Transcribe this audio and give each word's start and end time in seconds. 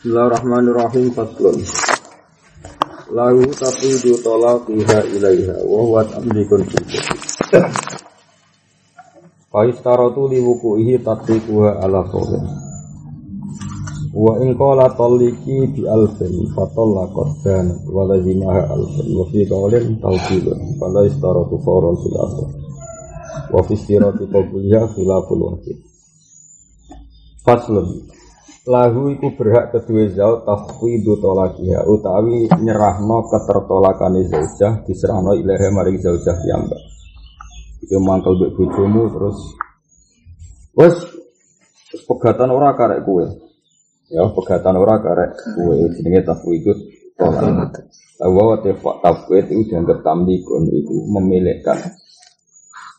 Bismillahirrahmanirrahim 0.00 1.12
Faslun 1.12 1.60
Lahu 3.12 3.52
tafidu 3.52 4.16
talaqiha 4.24 5.04
ilaiha 5.12 5.60
Wa 5.60 5.76
huwa 5.84 6.00
tamlikun 6.08 6.64
Fa 9.52 9.60
istaratu 9.68 10.24
li 10.32 10.40
wuku'ihi 10.40 11.04
tatliquha 11.04 11.84
ala 11.84 12.00
qawlin. 12.08 12.48
Wa 14.16 14.40
in 14.40 14.56
qala 14.56 14.88
taliki 14.96 15.68
bi 15.68 15.84
alfin 15.84 16.48
fatallaqat 16.56 17.44
dan 17.44 17.68
wa 17.84 18.08
lazimaha 18.08 18.72
alfin. 18.72 19.04
Wa 19.12 19.28
fi 19.28 19.44
qawlin 19.44 20.00
tawqilun 20.00 20.80
fala 20.80 21.04
istaratu 21.04 21.60
fawran 21.60 22.00
fil 22.00 22.16
asr. 22.24 22.48
Wa 23.52 23.60
fi 23.68 23.76
istirati 23.76 24.24
qabliha 24.32 24.80
khilaful 24.96 25.44
wajib 25.44 25.76
Faslun 27.44 28.16
lahu 28.68 29.12
iku 29.16 29.32
berhak 29.36 29.72
kedua 29.72 30.10
zaud 30.12 30.44
tafwidu 30.44 31.16
tolakiha 31.20 31.86
utawi 31.88 32.48
nyerahno 32.60 33.24
ketertolakane 33.30 34.28
zaujah 34.28 34.84
diserahno 34.84 35.32
ilaha 35.36 35.68
maring 35.72 35.96
zaujah 36.00 36.36
piyambak. 36.44 36.82
Itu 37.80 37.96
mangkel 37.96 38.36
mbek 38.36 38.50
bojomu 38.56 39.08
terus 39.08 39.38
terus 40.76 40.98
pegatan 42.04 42.52
ora 42.52 42.76
karek 42.76 43.00
kue 43.02 43.26
ya 44.12 44.22
pegatan 44.36 44.76
ora 44.76 45.00
karek 45.00 45.32
kue 45.56 45.88
jenenge 45.96 46.28
tafwidu 46.28 46.72
tolak 47.16 47.80
Wa 48.20 48.60
tafwid 49.00 49.48
itu 49.48 49.72
dianggap 49.72 50.04
tamlikun 50.04 50.68
itu 50.68 51.08
memilihkan 51.08 51.80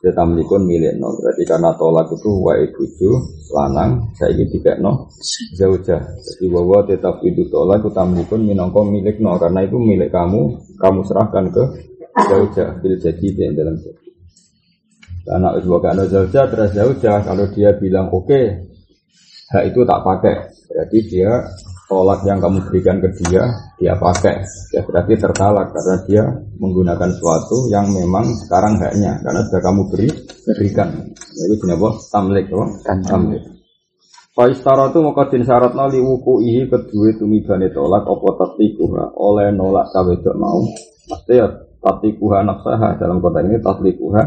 ya 0.02 0.12
tamlikun 0.18 0.66
milik 0.66 0.98
no 0.98 1.14
berarti 1.18 1.46
karena 1.46 1.78
tolak 1.78 2.10
itu 2.10 2.32
wa 2.42 2.58
ibuju 2.58 3.12
lanang 3.54 4.10
saya 4.18 4.34
ini 4.34 4.50
tiga 4.50 4.82
no 4.82 5.10
zauja 5.54 6.02
jadi 6.02 6.46
bahwa 6.50 6.82
tetap 6.90 7.22
itu 7.22 7.46
tolak 7.54 7.86
itu 7.86 7.90
tamlikun 7.94 8.42
minongko 8.46 8.82
milik 8.86 9.22
no 9.22 9.38
karena 9.38 9.62
itu 9.62 9.78
milik 9.78 10.10
kamu 10.10 10.58
kamu 10.82 11.00
serahkan 11.06 11.46
ke 11.54 11.64
zauja 12.28 12.66
bil 12.82 12.98
jadi 12.98 13.28
yang 13.38 13.54
dalam 13.54 13.78
jadi 13.78 14.10
karena 15.22 15.50
usbaka 15.54 15.94
no 15.94 16.04
zauja 16.10 16.50
terus 16.50 16.74
zauja 16.74 17.22
kalau 17.22 17.46
dia 17.54 17.78
bilang 17.78 18.10
oke 18.10 18.26
okay, 18.26 18.72
hak 19.52 19.64
itu 19.70 19.80
tak 19.84 20.02
pakai. 20.02 20.36
Berarti 20.72 21.00
dia 21.12 21.32
tolak 21.92 22.24
yang 22.24 22.40
kamu 22.40 22.64
berikan 22.72 23.04
ke 23.04 23.12
dia, 23.20 23.44
dia 23.76 24.00
pakai. 24.00 24.40
Ya 24.72 24.80
berarti 24.88 25.20
tertalak 25.20 25.76
karena 25.76 25.96
dia 26.08 26.24
menggunakan 26.56 27.12
sesuatu 27.12 27.68
yang 27.68 27.92
memang 27.92 28.32
sekarang 28.48 28.80
haknya 28.80 29.20
karena 29.20 29.44
sudah 29.52 29.60
kamu 29.60 29.82
beri 29.92 30.08
berikan. 30.48 30.88
Ya, 31.36 31.44
itu 31.52 31.68
apa? 31.68 31.90
Tamlik, 32.08 32.48
apa? 32.48 32.66
Tamlik. 33.04 33.44
Faistara 34.32 34.88
itu 34.88 35.04
mukadin 35.04 35.44
syarat 35.44 35.76
nali 35.76 36.00
wuku 36.00 36.40
ihi 36.48 36.72
kedua 36.72 37.12
tumibane 37.20 37.68
tolak 37.76 38.08
apa 38.08 38.28
tatikuha 38.40 39.20
oleh 39.20 39.52
nolak 39.52 39.92
itu 39.92 40.32
mau. 40.40 40.64
Maksudnya 41.12 41.36
ya 41.36 41.48
tatikuha 41.84 42.40
nafsaha 42.48 42.96
dalam 42.96 43.20
kota 43.20 43.44
ini 43.44 43.60
tatlikuha 43.60 44.24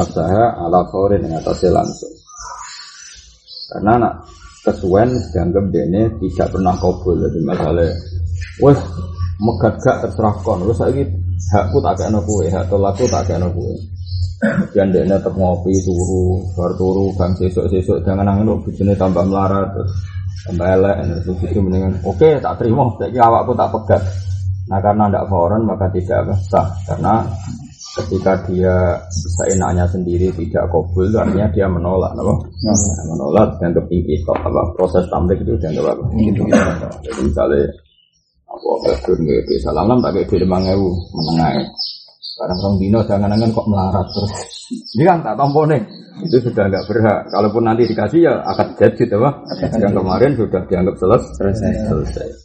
nafsaha 0.00 0.64
ala 0.64 0.88
faurin 0.88 1.28
yang 1.28 1.36
atasnya 1.36 1.76
langsung. 1.76 2.14
Karena 3.68 4.00
anak 4.00 4.14
kesuwen 4.64 5.12
dianggap 5.30 5.64
dene 5.68 6.08
tidak 6.24 6.48
pernah 6.50 6.74
kabul 6.80 7.20
jadi 7.20 7.40
masalah. 7.44 7.92
Wes 8.64 8.80
megat 9.38 9.74
gak 9.84 9.96
terserah 10.08 10.34
kon 10.40 10.64
wes 10.64 10.80
lagi 10.80 11.04
hakku 11.52 11.78
tak 11.84 11.94
kayak 12.00 12.22
kue 12.24 12.46
hak 12.48 12.64
tolakku 12.72 13.04
tak 13.10 13.22
kayak 13.28 13.50
kue 13.52 13.74
dan 14.72 14.88
dene 14.92 15.16
tetap 15.16 15.34
ngopi 15.34 15.72
turu 15.84 16.42
bar 16.56 16.72
turu 16.76 17.10
bang 17.16 17.32
sesuk 17.38 17.66
sesuk 17.70 17.98
jangan 18.04 18.28
nangin 18.28 18.50
lo 18.50 18.60
bujune 18.60 18.92
tambah 18.94 19.24
melarat 19.24 19.68
terus 19.72 19.92
tambah 20.44 20.66
elek 20.68 20.96
terus 21.24 21.38
itu 21.48 21.60
mendingan 21.60 21.92
oke 22.04 22.28
tak 22.40 22.54
terima. 22.60 22.84
Jadi 23.00 23.18
awakku 23.18 23.52
tak 23.56 23.70
pegat. 23.72 24.02
Nah 24.64 24.80
karena 24.80 25.04
tidak 25.08 25.26
foreign 25.28 25.62
maka 25.64 25.86
tidak 25.92 26.20
sah. 26.48 26.68
Karena 26.84 27.24
ketika 27.94 28.32
dia 28.50 28.98
bisa 29.06 29.42
enaknya 29.54 29.86
sendiri 29.86 30.28
tidak 30.34 30.66
kabul 30.66 31.06
artinya 31.14 31.46
dia 31.54 31.66
menolak 31.70 32.10
apa? 32.18 32.34
Nah, 32.66 33.04
menolak 33.14 33.48
dan 33.62 33.70
kepingin 33.70 34.18
kok 34.26 34.38
apa? 34.42 34.62
Proses 34.74 35.06
tamlik 35.06 35.38
itu 35.46 35.54
dan 35.62 35.78
apa? 35.78 36.02
Gitu. 36.18 36.42
Jadi 37.06 37.20
misalnya 37.22 37.62
apa 38.50 38.70
kabur 38.82 39.16
nggak 39.18 39.42
bisa 39.46 39.70
salam 39.70 39.98
tak 40.02 40.10
kayak 40.14 40.26
di 40.30 40.36
lima 40.42 40.58
ewu 40.62 40.90
menengah 41.10 41.66
sekarang 42.34 42.58
orang 42.66 42.76
dino 42.82 43.00
jangan 43.06 43.30
jangan 43.30 43.50
kok 43.54 43.68
melarat 43.70 44.06
terus. 44.10 44.32
Ini 44.98 45.02
kan 45.06 45.18
tak 45.22 45.38
nih 45.38 45.82
itu 46.26 46.36
sudah 46.42 46.64
nggak 46.66 46.86
berhak. 46.90 47.20
Kalaupun 47.30 47.62
nanti 47.62 47.82
dikasih 47.86 48.20
ya 48.26 48.34
akan 48.42 48.68
jadi 48.74 49.04
apa? 49.22 49.30
Yang 49.78 49.94
kemarin 50.02 50.30
sudah 50.34 50.62
dianggap 50.66 50.94
selesai. 50.98 51.70
selesai 51.86 52.43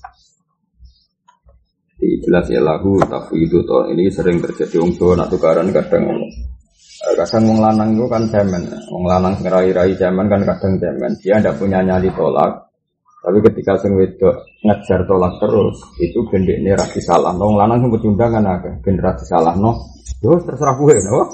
jelas 1.99 2.45
ya 2.47 2.63
lagu 2.63 2.95
itu 3.35 3.59
toh. 3.67 3.83
Ini 3.91 4.07
sering 4.07 4.39
terjadi 4.39 4.79
wong 4.79 4.95
Jawa 4.95 5.19
nak 5.19 5.27
tukaran 5.31 5.67
kadang 5.75 6.03
eh, 6.07 7.13
kadang 7.19 7.43
wong 7.49 7.59
lanang 7.59 7.89
itu 7.95 8.05
kan 8.07 8.23
cemen. 8.31 8.63
Wong 8.91 9.03
lanang 9.03 9.35
ngerai-rai 9.43 9.93
cemen 9.99 10.25
kan 10.31 10.41
kadang 10.47 10.73
cemen. 10.79 11.11
Dia 11.19 11.43
tidak 11.43 11.59
punya 11.59 11.83
nyali 11.83 12.07
tolak. 12.15 12.71
Tapi 13.19 13.37
ketika 13.43 13.75
sing 13.83 13.99
wedok 13.99 14.47
ngejar 14.63 15.03
tolak 15.03 15.43
terus 15.43 15.75
itu 15.99 16.23
gendek 16.31 16.63
ini 16.63 16.71
rasi 16.71 17.03
salah 17.03 17.35
wong 17.35 17.59
lanang 17.59 17.83
sing 17.83 17.91
pecundang 17.91 18.31
kan 18.31 18.47
ada 18.47 18.71
generasi 18.79 19.27
salah 19.27 19.51
no 19.59 19.75
yo 20.23 20.39
terserah 20.39 20.79
gue 20.79 20.95
no 21.03 21.27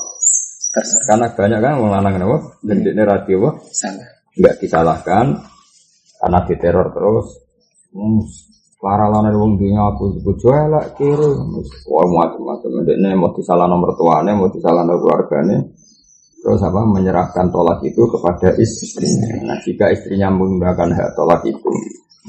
karena 1.06 1.30
banyak 1.30 1.60
kan 1.62 1.74
wong 1.78 1.94
lanang 1.94 2.18
no 2.18 2.58
gendek 2.66 2.90
ini 2.98 3.04
rasi 3.06 3.34
salah. 3.70 4.06
Nggak 4.34 4.56
disalahkan 4.66 5.26
karena 6.26 6.40
diteror 6.50 6.88
terus. 6.90 7.28
Hmm, 7.96 8.26
para 8.80 9.08
lana 9.10 9.32
wong 9.34 9.58
dunya 9.58 9.82
aku 9.82 10.20
bojo 10.22 10.52
elek 10.52 11.00
kiri 11.00 11.30
wah 11.90 12.06
macam-macam 12.06 12.84
ndekne 12.84 13.16
mau 13.18 13.32
disalah 13.34 13.66
nomor 13.66 13.96
tuane 13.96 14.32
mau 14.36 14.52
disalah 14.52 14.84
nomor 14.84 15.02
keluargane. 15.02 15.58
Terus 16.46 16.62
apa? 16.62 16.78
Menyerahkan 16.86 17.50
tolak 17.50 17.82
itu 17.82 18.06
kepada 18.06 18.54
istrinya. 18.62 19.50
Nah 19.50 19.58
jika 19.66 19.90
istrinya 19.90 20.30
menggunakan 20.30 20.94
hak 20.94 21.10
tolak 21.18 21.42
itu 21.42 21.74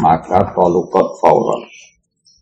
maka 0.01 0.57
tolukot 0.57 1.21
fauron. 1.21 1.61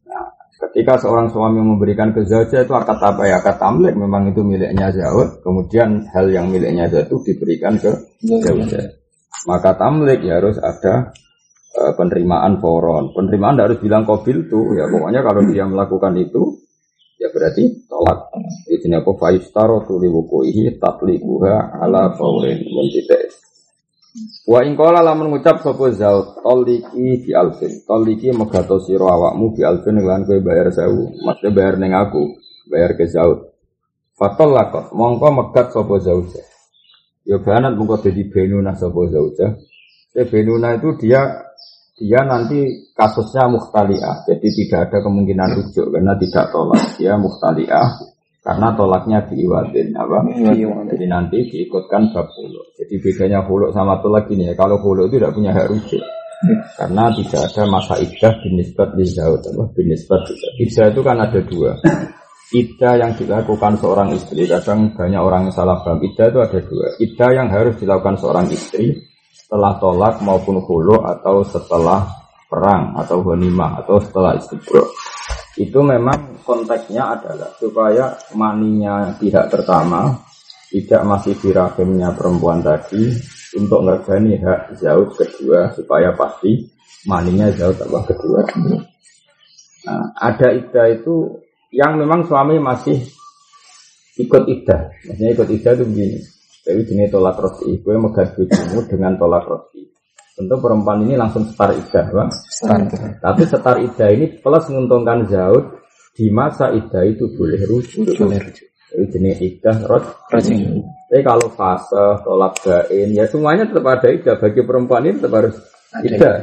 Nah, 0.06 0.22
ketika 0.62 1.02
seorang 1.02 1.34
suami 1.34 1.58
memberikan 1.58 2.14
ke 2.14 2.22
zauja 2.30 2.62
itu 2.62 2.70
akad 2.70 3.02
apa 3.02 3.26
ya? 3.26 3.42
Akad 3.42 3.58
tamlik. 3.58 3.98
Memang 3.98 4.30
itu 4.30 4.46
miliknya 4.46 4.94
zaud. 4.94 5.42
Kemudian 5.42 6.06
hal 6.14 6.30
yang 6.30 6.46
miliknya 6.46 6.86
zaud 6.86 7.10
itu 7.10 7.34
diberikan 7.34 7.74
ke 7.74 7.90
zauja 8.22 9.02
maka 9.44 9.76
tamlik 9.76 10.24
ya 10.24 10.40
harus 10.40 10.56
ada 10.62 11.12
Eh, 11.74 11.92
penerimaan 11.98 12.62
foron. 12.62 13.10
Penerimaan 13.10 13.58
harus 13.58 13.82
bilang 13.82 14.06
kobil 14.06 14.46
tuh, 14.46 14.78
ya 14.78 14.86
pokoknya 14.86 15.26
kalau 15.26 15.42
dia 15.42 15.66
melakukan 15.66 16.14
itu, 16.22 16.62
ya 17.18 17.26
berarti 17.34 17.90
tolak. 17.90 18.30
Ini 18.70 19.02
apa 19.02 19.10
faistaro 19.18 19.82
tuli 19.82 20.06
wukuihi 20.06 20.78
tatlikuha 20.78 21.82
ala 21.82 22.14
faurin 22.14 22.62
mentitek. 22.62 23.26
Wa 24.46 24.62
ingkola 24.62 25.02
lamun 25.02 25.34
ngucap 25.34 25.66
sapa 25.66 25.90
zaut 25.90 26.38
toliki 26.46 27.26
bi 27.26 27.34
alfin. 27.34 27.82
Toliki 27.82 28.30
megato 28.30 28.78
sira 28.78 29.10
awakmu 29.10 29.58
bi 29.58 29.66
alfin 29.66 29.98
lan 29.98 30.22
kowe 30.30 30.38
bayar 30.38 30.70
sewu. 30.70 31.10
Maksudnya 31.26 31.50
bayar 31.58 31.74
ning 31.82 31.90
aku, 31.90 32.38
bayar 32.70 32.94
ke 32.94 33.10
zaut. 33.10 33.50
Fatol 34.14 34.54
lakot, 34.54 34.94
mongko 34.94 35.26
megat 35.34 35.74
sapa 35.74 35.98
zauja. 35.98 36.38
Ya 37.26 37.42
banat 37.42 37.74
mongko 37.74 37.98
dadi 37.98 38.30
benuna 38.30 38.78
sapa 38.78 39.10
zauja. 39.10 39.58
Ya 39.58 39.73
benuna 40.14 40.78
itu 40.78 40.94
dia 41.02 41.26
dia 41.94 42.26
nanti 42.26 42.90
kasusnya 42.94 43.50
muhtaliah, 43.50 44.26
jadi 44.26 44.48
tidak 44.50 44.80
ada 44.90 44.98
kemungkinan 45.02 45.48
rujuk 45.58 45.94
karena 45.94 46.14
tidak 46.18 46.50
tolak. 46.50 46.82
Dia 46.98 47.14
muhtaliah 47.18 47.86
karena 48.42 48.68
tolaknya 48.74 49.18
diiwatin 49.30 49.94
apa? 49.94 50.18
Jadi 50.90 51.06
nanti 51.06 51.38
diikutkan 51.50 52.10
bab 52.14 52.30
hulu. 52.34 52.62
Jadi 52.78 52.94
bedanya 52.98 53.46
hulu 53.46 53.70
sama 53.70 54.02
tolak 54.02 54.26
ini 54.30 54.50
ya. 54.50 54.54
Kalau 54.58 54.78
hulu 54.82 55.06
itu 55.06 55.22
tidak 55.22 55.34
punya 55.38 55.54
hak 55.54 55.70
rujuk 55.70 56.02
karena 56.76 57.04
tidak 57.16 57.42
ada 57.48 57.62
masa 57.68 57.94
idah 58.00 58.32
binisbat 58.42 58.88
di 58.96 59.04
jauh 59.08 59.38
apa 59.38 59.64
binisbat 59.72 60.22
idah 60.60 60.86
itu 60.92 61.00
kan 61.00 61.16
ada 61.20 61.40
dua 61.44 61.72
Ida 62.54 63.00
yang 63.00 63.16
dilakukan 63.16 63.80
seorang 63.80 64.14
istri 64.14 64.46
kadang 64.46 64.94
banyak 64.94 65.18
orang 65.18 65.48
yang 65.48 65.54
salah 65.56 65.80
paham 65.80 66.04
Ida 66.04 66.30
itu 66.30 66.38
ada 66.44 66.58
dua 66.60 66.86
Ida 67.00 67.26
yang 67.32 67.48
harus 67.50 67.74
dilakukan 67.80 68.20
seorang 68.20 68.46
istri 68.52 68.94
setelah 69.34 69.74
tolak 69.82 70.22
maupun 70.22 70.62
hulu 70.62 71.02
atau 71.02 71.42
setelah 71.42 72.06
perang 72.46 72.94
atau 72.94 73.18
ghanimah 73.26 73.82
atau 73.82 73.98
setelah 73.98 74.38
istibro 74.38 74.86
itu 75.58 75.78
memang 75.82 76.38
konteksnya 76.46 77.18
adalah 77.18 77.50
supaya 77.58 78.14
maninya 78.38 79.10
pihak 79.18 79.50
pertama 79.50 80.14
tidak 80.70 81.02
masih 81.06 81.34
di 81.38 81.50
perempuan 82.14 82.58
tadi 82.58 83.10
untuk 83.54 83.86
ngerjani 83.86 84.42
hak 84.42 84.74
jauh 84.82 85.06
kedua 85.14 85.70
supaya 85.70 86.10
pasti 86.18 86.66
maninya 87.06 87.46
jauh 87.54 87.74
tambah 87.78 88.02
kedua. 88.10 88.42
Nah, 89.84 90.04
ada 90.18 90.48
ida 90.50 90.90
itu 90.90 91.38
yang 91.70 91.94
memang 92.00 92.26
suami 92.26 92.58
masih 92.58 92.98
ikut 94.18 94.42
ida, 94.50 94.90
maksudnya 95.06 95.30
ikut 95.38 95.48
ida 95.54 95.70
itu 95.78 95.84
begini. 95.86 96.18
Tapi 96.64 96.80
jenis 96.88 97.12
tolak 97.12 97.36
roti, 97.36 97.76
gue 97.76 97.94
megat 98.00 98.32
bujumu 98.32 98.88
dengan 98.88 99.12
tolak 99.20 99.44
roti. 99.44 99.84
tentu 100.34 100.58
perempuan 100.58 100.98
ini 101.06 101.14
langsung 101.14 101.46
setar 101.46 101.70
iddah, 101.70 102.10
Bang. 102.10 102.30
Start. 102.32 102.90
Tapi 103.22 103.42
setar 103.46 103.78
iddah 103.78 104.10
ini 104.10 104.34
plus 104.42 104.66
menguntungkan 104.66 105.30
zaud 105.30 105.78
di 106.10 106.26
masa 106.26 106.74
iddah 106.74 107.06
itu 107.06 107.30
boleh 107.38 107.62
rujuk. 107.70 108.18
Boleh 108.18 108.42
rujuk. 108.42 108.66
Jadi 108.66 109.04
jenis 109.14 109.38
iddah 109.38 109.76
rot. 109.86 110.04
Rajin. 110.30 110.82
Tapi 111.06 111.22
kalau 111.22 111.46
fase, 111.54 112.26
tolak 112.26 112.58
bain, 112.66 113.14
ya 113.14 113.30
semuanya 113.30 113.70
tetap 113.70 113.86
ada 113.86 114.08
iddah. 114.10 114.34
Bagi 114.42 114.60
perempuan 114.66 115.06
ini 115.06 115.22
tetap 115.22 115.38
harus 115.38 115.56
iddah. 116.02 116.34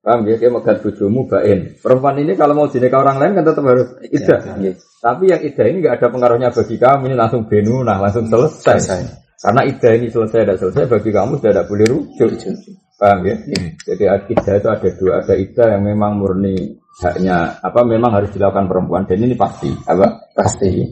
Paham 0.00 0.24
ya? 0.28 0.36
Kayak 0.40 0.52
megat 0.60 0.76
bojomu 0.84 1.28
bain. 1.28 1.76
Perempuan 1.80 2.16
ini 2.20 2.32
kalau 2.36 2.52
mau 2.56 2.68
dinikah 2.68 3.00
orang 3.00 3.16
lain 3.20 3.32
kan 3.40 3.44
tetap 3.48 3.64
harus 3.64 3.88
iddah. 4.08 4.40
Tapi 5.00 5.24
yang 5.32 5.40
iddah 5.40 5.64
ini 5.68 5.76
nggak 5.80 5.96
ada 5.96 6.06
pengaruhnya 6.12 6.48
bagi 6.52 6.76
kamu. 6.76 7.02
Ini 7.08 7.16
langsung 7.16 7.48
benunah, 7.48 7.96
langsung 7.96 8.24
selesai. 8.28 8.76
Selesai. 8.80 9.29
Karena 9.40 9.64
iddah 9.64 9.92
ini 9.96 10.12
selesai 10.12 10.44
tidak 10.44 10.58
selesai 10.60 10.84
bagi 10.84 11.10
kamu 11.16 11.40
sudah 11.40 11.52
tidak 11.56 11.66
boleh 11.72 11.86
rujuk. 11.88 12.30
Paham 13.00 13.24
ya? 13.24 13.36
Jadi 13.88 14.04
iddah 14.36 14.54
itu 14.60 14.68
ada 14.68 14.88
dua, 15.00 15.12
ada 15.24 15.34
iddah 15.40 15.66
yang 15.72 15.82
memang 15.88 16.20
murni 16.20 16.76
haknya. 17.00 17.56
Apa 17.64 17.80
memang 17.88 18.12
harus 18.20 18.28
dilakukan 18.36 18.68
perempuan. 18.68 19.08
Dan 19.08 19.24
ini 19.24 19.32
pasti 19.32 19.72
apa? 19.88 20.28
Pasti. 20.36 20.84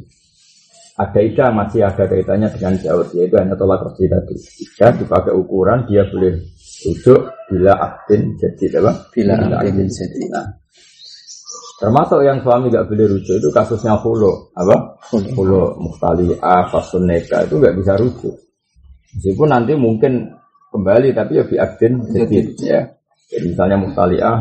ada 0.99 1.23
yang 1.23 1.55
masih 1.55 1.87
ada 1.87 2.11
kaitannya 2.11 2.51
dengan 2.51 2.75
jauh 2.75 3.07
yaitu 3.15 3.39
hanya 3.39 3.55
tolak 3.55 3.87
roti 3.87 4.11
tadi. 4.11 4.35
Iddah 4.35 4.91
dipakai 4.99 5.31
ukuran 5.31 5.87
dia 5.87 6.03
boleh 6.11 6.35
rujuk 6.89 7.23
bila 7.53 7.73
aktin 7.79 8.35
jadi 8.35 8.83
apa? 8.83 9.07
Bila 9.15 9.39
aktin. 9.63 9.87
jadi. 9.87 10.21
nah, 10.27 10.47
termasuk 11.79 12.27
yang 12.27 12.43
suami 12.43 12.69
nggak 12.69 12.91
boleh 12.91 13.07
rujuk 13.07 13.39
itu 13.39 13.49
kasusnya 13.55 13.95
hulu 14.03 14.51
apa? 14.59 14.99
Hulu. 15.15 15.31
hulu 15.39 15.63
muhtali'ah 15.79 16.69
fasun 16.75 17.07
neka 17.07 17.47
itu 17.47 17.55
nggak 17.57 17.77
bisa 17.79 17.95
rujuk. 17.95 18.35
Meskipun 19.15 19.49
nanti 19.49 19.73
mungkin 19.79 20.27
kembali 20.75 21.15
tapi 21.15 21.39
ya 21.39 21.45
biaktin 21.47 22.03
jadi 22.11 22.37
ya. 22.61 22.81
Jadi 23.29 23.45
misalnya 23.55 23.77
muhtali'ah 23.79 24.39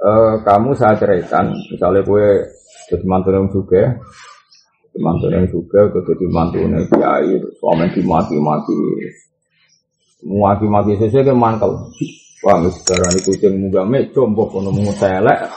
eh, 0.00 0.34
kamu 0.42 0.70
saya 0.74 0.96
ceraikan. 0.96 1.52
Misalnya 1.70 2.00
kue 2.02 2.26
jadi 2.88 3.04
mantu 3.04 3.28
yang 3.28 3.46
juga 3.52 3.82
mantu 4.98 5.26
yang 5.30 5.46
juga 5.46 5.92
jadi 5.92 6.26
mantu 6.32 6.56
yang 6.58 6.82
kiai 6.90 7.36
suami 7.60 7.86
dimati-mati 7.92 8.74
maki-maki 10.26 10.98
sesuai 10.98 11.30
ke 11.30 11.34
mantel. 11.34 11.72
Wah 12.38 12.58
mis 12.62 12.74
darani 12.86 13.18
kucing 13.22 13.54
munggah 13.58 13.82
mejo 13.82 14.22
mbok 14.30 14.54
kono 14.54 14.70
mungu 14.70 14.94
telek 14.94 15.50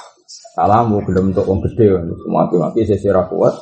salamu 0.54 1.00
gelem 1.08 1.32
untuk 1.32 1.48
wong 1.48 1.60
gede 1.66 1.96
maki-maki 2.28 2.84
sesuai 2.84 3.16
ra 3.16 3.24
kuat 3.28 3.56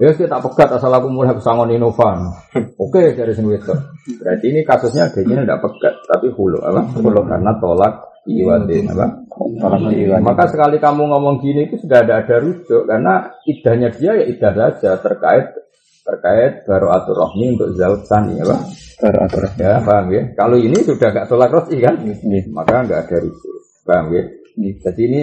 Ya 0.00 0.16
saya 0.16 0.32
tak 0.32 0.48
pegat 0.48 0.72
asal 0.80 0.96
aku 0.96 1.12
mulai 1.12 1.36
pesangon 1.36 1.76
Inovan. 1.76 2.32
Oke 2.80 3.12
dari 3.12 3.36
sing 3.36 3.44
wedok. 3.44 3.76
Berarti 4.16 4.48
ini 4.48 4.64
kasusnya 4.64 5.12
adanya 5.12 5.44
tidak 5.44 5.60
pegat 5.60 5.92
tapi 6.08 6.32
hulu 6.32 6.56
apa? 6.56 6.88
Hulu 6.96 7.20
karena 7.28 7.52
tolak 7.60 8.24
iwati 8.24 8.88
apa? 8.88 9.28
Tolak 9.28 9.92
iwati. 9.92 10.24
Maka 10.24 10.48
sekali 10.48 10.80
kamu 10.80 11.04
ngomong 11.04 11.44
gini 11.44 11.68
itu 11.68 11.84
sudah 11.84 12.00
ada 12.00 12.24
ada 12.24 12.40
rujuk 12.40 12.88
karena 12.88 13.28
idahnya 13.44 13.92
dia 13.92 14.16
ya 14.16 14.24
idah 14.24 14.52
saja 14.56 14.96
terkait 15.04 15.52
terkait 16.00 16.64
baru 16.64 16.96
atur 16.96 17.20
rohmi 17.20 17.52
untuk 17.60 17.76
zaut 17.76 18.00
sani 18.08 18.40
apa? 18.40 18.56
Baru 19.04 19.18
atur. 19.20 19.52
Ya 19.60 19.84
paham 19.84 20.16
ya? 20.16 20.32
Kalau 20.32 20.56
ini 20.56 20.80
sudah 20.80 21.12
gak 21.12 21.28
tolak 21.28 21.52
rosi 21.52 21.76
kan? 21.76 22.00
Iya. 22.00 22.48
Maka 22.48 22.88
nggak 22.88 23.04
ada 23.04 23.16
rujuk. 23.20 23.84
Paham 23.84 24.16
ya? 24.16 24.24
Iya. 24.56 24.72
Jadi 24.80 25.02
ini 25.12 25.22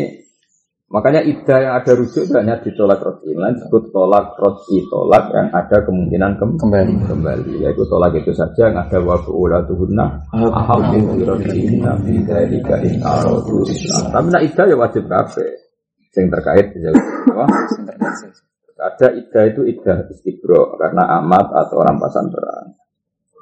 makanya 0.88 1.20
idah 1.20 1.60
yang 1.60 1.74
ada 1.84 1.92
rujuk 2.00 2.24
itu 2.24 2.34
hanya 2.36 2.56
ditolak 2.64 3.04
rosi. 3.04 3.36
Lain 3.36 3.60
disebut 3.60 3.92
tolak 3.92 4.40
rosi 4.40 4.80
tolak 4.88 5.28
yang 5.36 5.52
ada 5.52 5.78
kemungkinan 5.84 6.40
kem 6.40 6.56
Kembali. 6.56 6.94
kembali. 7.04 7.54
Yaitu 7.60 7.84
tolak 7.92 8.16
itu 8.16 8.32
saja 8.32 8.72
yang 8.72 8.80
ada 8.80 8.98
wabu 9.04 9.36
ulatuhunna 9.36 10.32
ahabu 10.32 10.96
birojina 11.12 12.00
bidalika 12.00 12.80
in 12.88 13.04
aradu 13.04 13.68
islam. 13.68 14.16
Tapi 14.16 14.28
nak 14.32 14.44
idah 14.48 14.66
ya 14.68 14.76
wajib 14.80 15.04
kafe. 15.12 15.48
Yang 16.18 16.28
terkait 16.34 16.68
ya? 16.74 16.92
Ada 18.78 19.08
idah 19.14 19.44
itu 19.54 19.62
idah 19.70 19.98
istibro 20.10 20.74
karena 20.82 21.22
amat 21.22 21.46
atau 21.66 21.78
rampasan 21.82 22.30
perang. 22.34 22.74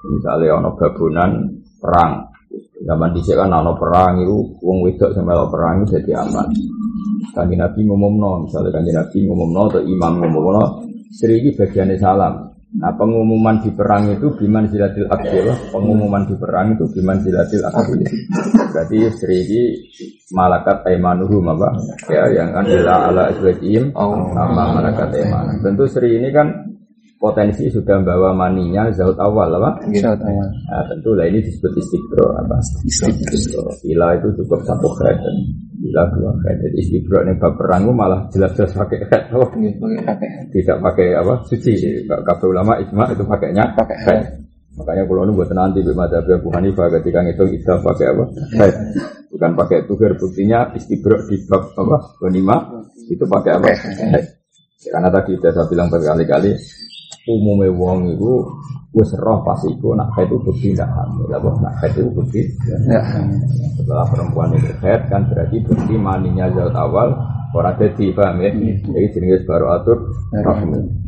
Misalnya 0.05 0.59
ono 0.59 0.75
gabunan 0.75 1.31
perang. 1.79 2.35
Zaman 2.75 3.15
dhisik 3.15 3.39
kan 3.39 3.51
ono 3.51 3.79
perang 3.79 4.19
itu 4.19 4.59
wong 4.59 4.83
wedok 4.83 5.15
melok 5.23 5.51
perang 5.55 5.83
itu 5.83 5.99
jadi 5.99 6.19
aman. 6.23 6.47
Kanjeng 7.33 7.59
Nabi 7.59 7.79
ngumumno, 7.85 8.47
misalnya 8.47 8.69
kanjeng 8.75 8.95
Nabi 8.97 9.17
ngumumno 9.25 9.61
atau 9.71 9.81
imam 9.83 10.13
ngumumno, 10.23 10.63
Sri 11.15 11.39
ini 11.39 11.49
bagiannya 11.55 11.95
salam. 11.95 12.33
Nah 12.75 12.91
pengumuman 12.99 13.63
di 13.63 13.71
perang 13.71 14.11
itu 14.11 14.27
biman 14.35 14.67
silatil 14.67 15.07
akil, 15.07 15.47
pengumuman 15.71 16.27
di 16.27 16.35
perang 16.35 16.75
itu 16.75 16.83
biman 16.91 17.23
silatil 17.23 17.63
akil. 17.63 18.03
Berarti 18.75 18.97
Sri 19.15 19.35
ini 19.47 19.61
malakat 20.35 20.83
aimanuhum 20.83 21.55
apa? 21.55 21.71
Ya 22.11 22.27
yang 22.35 22.51
kan 22.51 22.67
ila 22.67 23.13
ala 23.13 23.31
Oh. 23.95 24.27
sama 24.35 24.75
malakat 24.75 25.07
aiman. 25.15 25.55
Tentu 25.63 25.87
Sri 25.87 26.19
ini 26.19 26.27
kan 26.35 26.51
potensi 27.15 27.71
sudah 27.71 28.03
membawa 28.03 28.35
maninya 28.35 28.91
zaut 28.91 29.15
awal 29.23 29.55
apa? 29.55 29.87
Bisa 29.87 30.11
tahu. 30.19 30.35
Nah, 30.35 30.83
tentu 30.91 31.15
lah 31.15 31.31
ini 31.31 31.39
disebut 31.39 31.71
istiqro 31.79 32.27
apa? 32.43 32.59
Istiqro. 32.83 33.71
Bila 33.87 34.19
itu 34.19 34.27
cukup 34.43 34.59
satu 34.67 34.91
head 34.99 35.15
bila 35.95 36.11
dua 36.11 36.31
head. 36.43 36.57
Jadi 36.59 36.75
istiqro 36.83 37.23
ini 37.23 37.39
bab 37.39 37.55
perang 37.55 37.87
itu 37.87 37.93
malah 37.95 38.27
jelas-jelas 38.27 38.75
pakai 38.75 38.99
head. 39.07 39.23
Oh, 39.31 39.47
tidak 40.51 40.77
pakai 40.83 41.07
apa? 41.15 41.33
Suci. 41.47 42.03
Kabel 42.03 42.47
ulama 42.51 42.75
ijma 42.83 43.07
itu 43.15 43.23
pakainya 43.23 43.63
Pakai 43.71 43.97
head. 44.03 44.23
Makanya 44.75 45.07
kalau 45.07 45.23
nu 45.23 45.39
buat 45.39 45.47
nanti 45.55 45.79
di 45.79 45.95
mata 45.95 46.19
Abu 46.19 46.51
Hanifah 46.51 46.91
ketika 46.99 47.23
ngitung 47.23 47.47
idah 47.47 47.79
pakai 47.79 48.05
apa? 48.11 48.23
Head. 48.59 48.73
Bukan 49.31 49.51
pakai 49.55 49.87
tuhir 49.87 50.11
buktinya 50.19 50.75
istiqro 50.75 51.15
di 51.31 51.39
bab 51.47 51.71
apa? 51.79 52.19
Bonima 52.19 52.59
itu 53.07 53.23
pakai 53.23 53.51
apa? 53.55 53.67
Head. 53.71 54.25
Karena 54.91 55.07
tadi 55.07 55.39
sudah 55.39 55.51
saya 55.55 55.65
bilang 55.71 55.87
berkali-kali 55.87 56.51
umumnya 57.25 57.73
wong 57.73 58.13
itu 58.13 58.31
wis 58.95 59.11
roh 59.19 59.41
pas 59.41 59.59
iku 59.65 59.97
nak 59.97 60.13
haid 60.15 60.29
itu 60.29 60.37
bukti 60.39 60.67
tidak 60.71 60.89
hamil 60.93 61.27
apa 61.33 61.49
nak 61.59 61.73
haid 61.81 61.93
itu 61.97 62.09
bukti 62.13 62.41
Ya. 62.85 63.01
setelah 63.75 64.05
perempuan 64.07 64.53
itu 64.55 64.71
haid 64.79 65.01
kan 65.09 65.25
berarti 65.27 65.57
bukti 65.65 65.93
maninya 65.97 66.45
zat 66.53 66.73
awal 66.77 67.11
orang 67.55 67.75
jadi 67.79 68.11
paham 68.11 68.43
ya? 68.43 68.51
Jadi 68.83 69.07
jenis 69.15 69.47
baru 69.47 69.79
atur 69.79 69.97
rahmi 70.43 71.05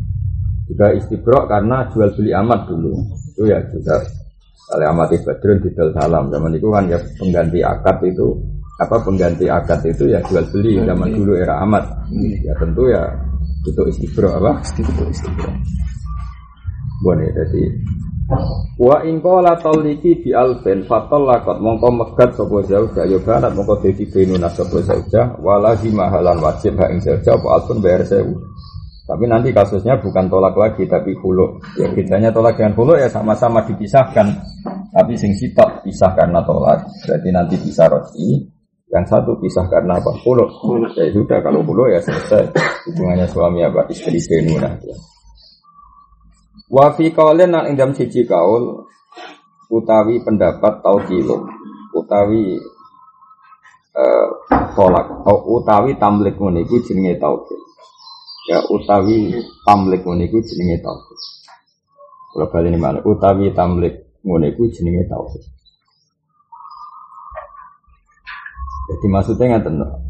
juga 0.67 0.91
istibrok 0.95 1.47
karena 1.47 1.87
jual 1.95 2.11
beli 2.11 2.31
amat 2.35 2.67
dulu. 2.67 2.91
Itu 3.31 3.47
ya 3.47 3.59
juga. 3.71 4.03
Kalau 4.67 4.83
amat 4.91 5.15
ibadrun 5.15 5.63
didal 5.63 5.89
salam. 5.95 6.27
Zaman 6.27 6.51
itu 6.59 6.67
kan 6.67 6.83
ya 6.91 6.99
pengganti 7.15 7.59
akad 7.63 7.97
itu 8.03 8.27
apa 8.83 8.95
pengganti 8.99 9.47
akad 9.47 9.79
itu 9.87 10.11
ya 10.11 10.19
jual 10.27 10.43
beli 10.51 10.83
zaman 10.83 11.09
dulu 11.15 11.39
era 11.39 11.63
amat. 11.63 11.83
Ya 12.43 12.51
tentu 12.59 12.83
ya 12.91 13.03
itu 13.63 13.81
istibrok 13.87 14.31
apa 14.43 14.51
Boleh 17.03 17.29
jadi 17.33 17.63
Wa 18.77 19.07
in 19.07 19.23
qala 19.23 19.55
taliki 19.55 20.19
bi 20.19 20.35
alfen 20.35 20.83
fatallaqat 20.83 21.63
mongko 21.63 21.89
megat 21.95 22.35
sapa 22.35 22.59
zauja 22.67 23.07
ya 23.07 23.17
barat 23.23 23.55
mongko 23.55 23.79
dadi 23.79 24.03
benuna 24.03 24.51
sapa 24.51 24.83
zauja 24.83 25.31
wala 25.39 25.71
mahalan 25.79 26.37
wajib 26.43 26.75
ha 26.75 26.91
ing 26.91 26.99
zauja 26.99 27.39
apa 27.39 27.47
alfun 27.55 27.79
bayar 27.79 28.03
sewu. 28.03 28.35
Tapi 29.07 29.23
nanti 29.23 29.55
kasusnya 29.55 29.95
bukan 30.03 30.27
tolak 30.27 30.51
lagi 30.59 30.83
tapi 30.83 31.15
hulu. 31.15 31.63
Ya 31.79 31.87
bedanya 31.87 32.27
tolak 32.27 32.59
dengan 32.59 32.75
hulu 32.75 32.99
ya 32.99 33.07
sama-sama 33.07 33.63
dipisahkan. 33.63 34.27
Tapi 34.91 35.15
sing 35.15 35.31
sitok 35.31 35.87
pisah 35.87 36.11
karena 36.11 36.43
tolak. 36.43 36.83
Berarti 37.07 37.29
nanti 37.31 37.55
bisa 37.55 37.87
roti. 37.87 38.43
Yang 38.91 39.05
satu 39.07 39.39
pisah 39.39 39.63
karena 39.71 39.95
apa? 39.95 40.11
Hulu. 40.27 40.43
Ya 40.99 41.07
sudah 41.15 41.39
kalau 41.39 41.63
hulu 41.63 41.87
ya 41.87 42.03
selesai. 42.03 42.51
Hubungannya 42.91 43.27
suami 43.31 43.63
apa? 43.63 43.87
Istri 43.87 44.19
benuna. 44.27 44.75
Ya. 44.83 44.95
Wa 46.67 46.91
fi 46.91 47.15
qaulin 47.15 47.47
nang 47.47 47.71
ing 47.71 47.79
siji 47.95 48.27
kaul 48.27 48.83
utawi 49.71 50.19
pendapat 50.19 50.83
taukilum 50.83 51.47
utawi 51.95 52.59
eh 53.97 54.27
tolak 54.75 55.07
atau 55.23 55.37
utawi 55.57 55.95
tamlik 55.95 56.35
ngono 56.35 56.59
iku 56.61 56.77
jenenge 56.83 57.17
taukil. 57.17 57.57
Ya 58.51 58.59
utawi 58.67 59.31
tamlik 59.63 60.03
ngono 60.03 60.21
iku 60.27 60.37
jenenge 60.43 60.83
taukil. 60.83 61.17
Kalau 62.35 62.47
bali 62.51 62.67
ini 62.69 62.77
mana? 62.77 62.99
Utawi 63.01 63.55
tamlik 63.55 64.19
ngono 64.27 64.45
iku 64.51 64.67
jenenge 64.67 65.07
taukil. 65.07 65.43
Jadi 68.87 69.05
maksudnya 69.07 69.45
ngaten. 69.55 70.06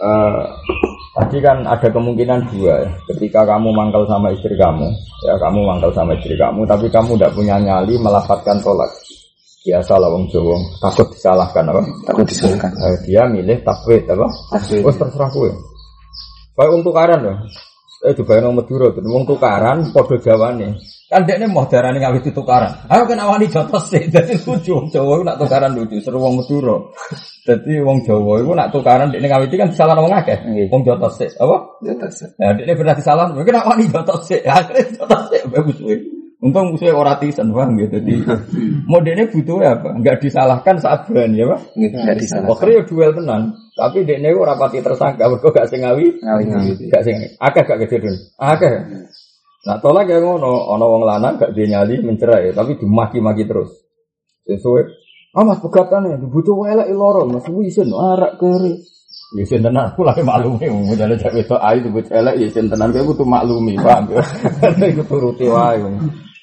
Eh 0.00 0.42
tadi 1.12 1.38
kan 1.44 1.60
ada 1.68 1.88
kemungkinan 1.92 2.48
dua 2.48 2.88
ya. 2.88 2.90
Ketika 3.12 3.44
kamu 3.44 3.68
mangkal 3.68 4.08
sama 4.08 4.32
istri 4.32 4.56
kamu, 4.56 4.88
ya 5.28 5.36
kamu 5.36 5.60
mangkal 5.60 5.92
sama 5.92 6.16
istri 6.16 6.40
kamu, 6.40 6.64
tapi 6.64 6.88
kamu 6.88 7.20
tidak 7.20 7.36
punya 7.36 7.60
nyali 7.60 8.00
melafatkan 8.00 8.56
tolak. 8.64 8.88
Biasa 9.60 9.92
lah 10.00 10.08
wong 10.08 10.24
Jawa, 10.32 10.56
takut 10.80 11.04
disalahkan 11.12 11.68
apa? 11.68 11.84
Takut 12.08 12.24
disalahkan. 12.24 12.72
Eh, 12.80 12.96
dia 13.04 13.28
milih 13.28 13.60
takwid 13.60 14.08
apa? 14.08 14.24
Takwid. 14.56 14.88
Oh 14.88 14.94
terserah 14.96 15.28
gue. 15.28 15.52
Kayak 16.56 16.72
untuk 16.80 16.96
karan 16.96 17.20
ya. 17.20 17.34
Eh 18.00 18.16
coba 18.16 18.40
nang 18.40 18.56
Madura 18.56 18.88
tuh 18.96 19.04
wong 19.04 19.28
tukaran 19.28 19.92
padha 19.92 20.16
jawane. 20.16 20.80
Kan 21.12 21.28
dekne 21.28 21.52
mau 21.52 21.68
darane 21.68 22.00
ngawit 22.00 22.32
tukaran. 22.32 22.88
Ayo 22.88 23.04
kena 23.04 23.28
wani 23.28 23.44
jotos 23.44 23.92
sih. 23.92 24.08
Dadi 24.14 24.40
lucu 24.40 24.72
wong 24.72 24.88
Jawa 24.88 25.20
nak 25.20 25.36
tukaran 25.36 25.76
lucu 25.76 26.00
seru 26.00 26.16
wong 26.16 26.40
Madura. 26.40 26.80
Dadi 27.44 27.76
wong 27.84 28.00
Jawa 28.08 28.40
iku 28.40 28.56
nak 28.56 28.72
tukaran 28.72 29.12
dekne 29.12 29.28
ngawiti 29.28 29.60
kan 29.60 29.68
disalah 29.68 30.00
wong 30.00 30.16
akeh. 30.16 30.38
Wong 30.72 30.80
jotos 30.80 31.20
sih. 31.20 31.28
Apa? 31.36 31.76
Jotos. 31.84 32.24
Ya 32.40 32.56
dekne 32.56 32.72
pernah 32.72 32.96
disalah, 32.96 33.24
mungkin 33.36 33.52
nak 33.52 33.68
wani 33.68 33.84
jotos 33.92 34.20
sih. 34.32 34.40
Akhirnya 34.48 34.96
jotos 34.96 35.22
sih 35.28 35.40
bagus 35.52 35.76
kuwi. 35.76 35.96
Untung 36.40 36.72
musuhnya 36.72 36.96
ora 36.96 37.20
tisen 37.20 37.52
paham 37.52 37.76
gitu. 37.76 38.00
Jadi 38.00 38.24
modelnya 38.92 39.28
butuh 39.28 39.60
apa? 39.60 39.92
Enggak 39.92 40.24
disalahkan 40.24 40.80
saat 40.80 41.04
berani 41.04 41.44
ya, 41.44 41.52
Pak. 41.52 41.60
Enggak 41.76 42.16
disalah. 42.16 42.48
Waktu 42.48 42.80
ya 42.80 42.82
duel 42.88 43.12
tenan, 43.12 43.42
tapi 43.80 44.04
dekne 44.04 44.36
ora 44.36 44.52
pati 44.60 44.84
tersangka, 44.84 45.24
mergo 45.24 45.48
gak 45.48 45.72
sing 45.72 45.80
ngawi, 45.80 46.20
Ngawi-ngawi. 46.20 46.92
gak 46.92 47.02
sing 47.08 47.16
akeh 47.40 47.64
gak 47.64 47.80
kejadian. 47.88 48.16
Akeh. 48.36 48.74
Nah, 49.64 49.76
tolak 49.80 50.08
ya 50.08 50.20
ngono, 50.20 50.68
ana 50.72 50.84
wong 50.84 51.02
lanang 51.08 51.40
gak 51.40 51.56
dia 51.56 51.64
nyali 51.64 52.04
mencerai, 52.04 52.52
tapi 52.52 52.76
dimaki-maki 52.76 53.48
terus. 53.48 53.72
Sesuai 54.44 55.00
Ah 55.30 55.46
mas 55.46 55.62
pegatane 55.62 56.18
dibutuh 56.18 56.66
elek 56.66 56.90
loro 56.90 57.22
mas 57.22 57.46
wisen 57.46 57.94
arak 57.94 58.34
kere. 58.42 58.82
Ya 59.38 59.46
sen 59.46 59.62
tenan 59.62 59.94
aku 59.94 60.02
lagi 60.02 60.26
maklumi 60.26 60.66
modele 60.66 61.14
cek 61.14 61.30
wedok 61.30 61.62
ayu 61.62 61.86
disebut 61.86 62.10
elek 62.10 62.34
ya 62.34 62.46
sen 62.50 62.66
tenan 62.66 62.90
kowe 62.90 63.14
kudu 63.14 63.22
maklumi, 63.22 63.78
paham 63.78 64.10
ya. 64.18 64.26
Iku 64.90 65.06
turuti 65.06 65.46
wae. 65.46 65.86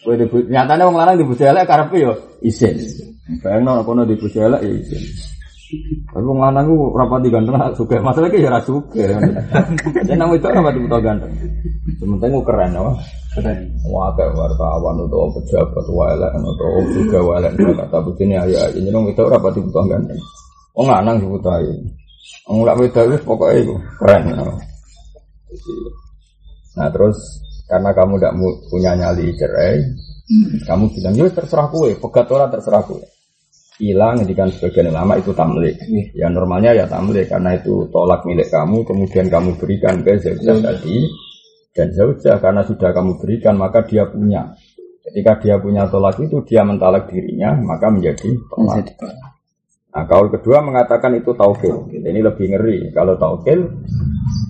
Kowe 0.07 0.15
disebut 0.15 0.47
nyatane 0.47 0.87
wong 0.87 0.95
lanang 0.95 1.19
disebut 1.19 1.35
elek 1.51 1.67
karepe 1.67 1.99
yo 1.99 2.15
isin. 2.39 2.79
Bayangno 3.43 3.83
kono 3.83 4.07
disebut 4.07 4.39
elek 4.39 4.61
ya 4.63 4.71
isin. 4.71 5.03
Tapi 6.07 6.23
wong 6.23 6.39
lanang 6.39 6.71
ku 6.71 6.95
rapati 6.95 7.27
ganteng 7.27 7.59
suka. 7.75 7.99
Masalah 7.99 8.31
ki 8.31 8.39
ya 8.39 8.49
ra 8.51 8.63
suka. 8.63 9.03
Jadi 10.07 10.15
nang 10.15 10.31
wedok 10.31 10.55
rapati 10.55 10.79
butuh 10.79 10.99
ganteng. 11.03 11.31
Sementing 11.99 12.31
ku 12.31 12.41
keren 12.47 12.71
apa? 12.71 12.91
Keren. 13.35 13.59
Wah, 13.91 14.09
kayak 14.15 14.31
wartawan 14.31 14.95
atau 15.03 15.27
pejabat 15.35 15.85
walek 15.91 16.31
atau 16.31 16.71
juga 16.95 17.19
walek 17.19 17.51
kata 17.59 17.97
begini 17.99 18.39
ayah 18.39 18.71
ini 18.73 18.87
dong 18.87 19.11
itu 19.11 19.23
apa 19.27 19.51
tipe 19.51 19.67
ganteng. 19.71 20.19
Oh 20.77 20.87
lanang 20.87 21.19
sebut 21.19 21.43
aja. 21.43 21.73
Oh 22.47 22.63
nggak 22.63 22.77
beda 22.79 23.01
wis 23.11 23.21
pokoknya 23.27 23.65
itu 23.65 23.75
keren. 23.99 24.23
Nah 26.77 26.87
terus 26.93 27.17
karena 27.67 27.91
kamu 27.91 28.15
tidak 28.15 28.33
punya 28.71 28.91
nyali 28.95 29.35
cerai, 29.35 29.83
kamu 30.63 30.87
bilang 30.93 31.13
ya 31.17 31.27
terserah 31.27 31.67
kue, 31.67 31.97
pegat 31.99 32.31
orang 32.31 32.53
terserah 32.53 32.79
kue. 32.85 33.03
Hilang 33.77 34.25
kan 34.33 34.49
sebagian 34.49 34.89
ulama 34.89 35.21
itu 35.21 35.29
tamlik. 35.37 35.77
Ya 36.17 36.33
normalnya 36.33 36.73
ya 36.73 36.89
tamlik 36.89 37.29
karena 37.29 37.53
itu 37.53 37.85
tolak 37.93 38.25
milik 38.25 38.49
kamu, 38.49 38.81
kemudian 38.81 39.29
kamu 39.29 39.53
berikan 39.61 40.01
ke 40.01 40.17
zaujah 40.17 40.57
tadi 40.65 41.05
dan 41.77 41.93
zaujah 41.93 42.41
karena 42.41 42.65
sudah 42.65 42.89
kamu 42.89 43.21
berikan 43.21 43.53
maka 43.53 43.85
dia 43.85 44.09
punya. 44.09 44.49
Ketika 45.05 45.39
dia 45.39 45.55
punya 45.61 45.85
tolak 45.87 46.17
itu 46.17 46.41
dia 46.49 46.65
mentalak 46.65 47.05
dirinya 47.05 47.53
maka 47.53 47.93
menjadi 47.93 48.33
tolak. 48.49 48.97
Nah, 49.97 50.05
kaul 50.05 50.29
kedua 50.29 50.61
mengatakan 50.61 51.17
itu 51.17 51.33
taukil. 51.33 51.89
Ini 51.89 52.21
lebih 52.21 52.53
ngeri. 52.53 52.93
Kalau 52.93 53.17
taukil 53.17 53.65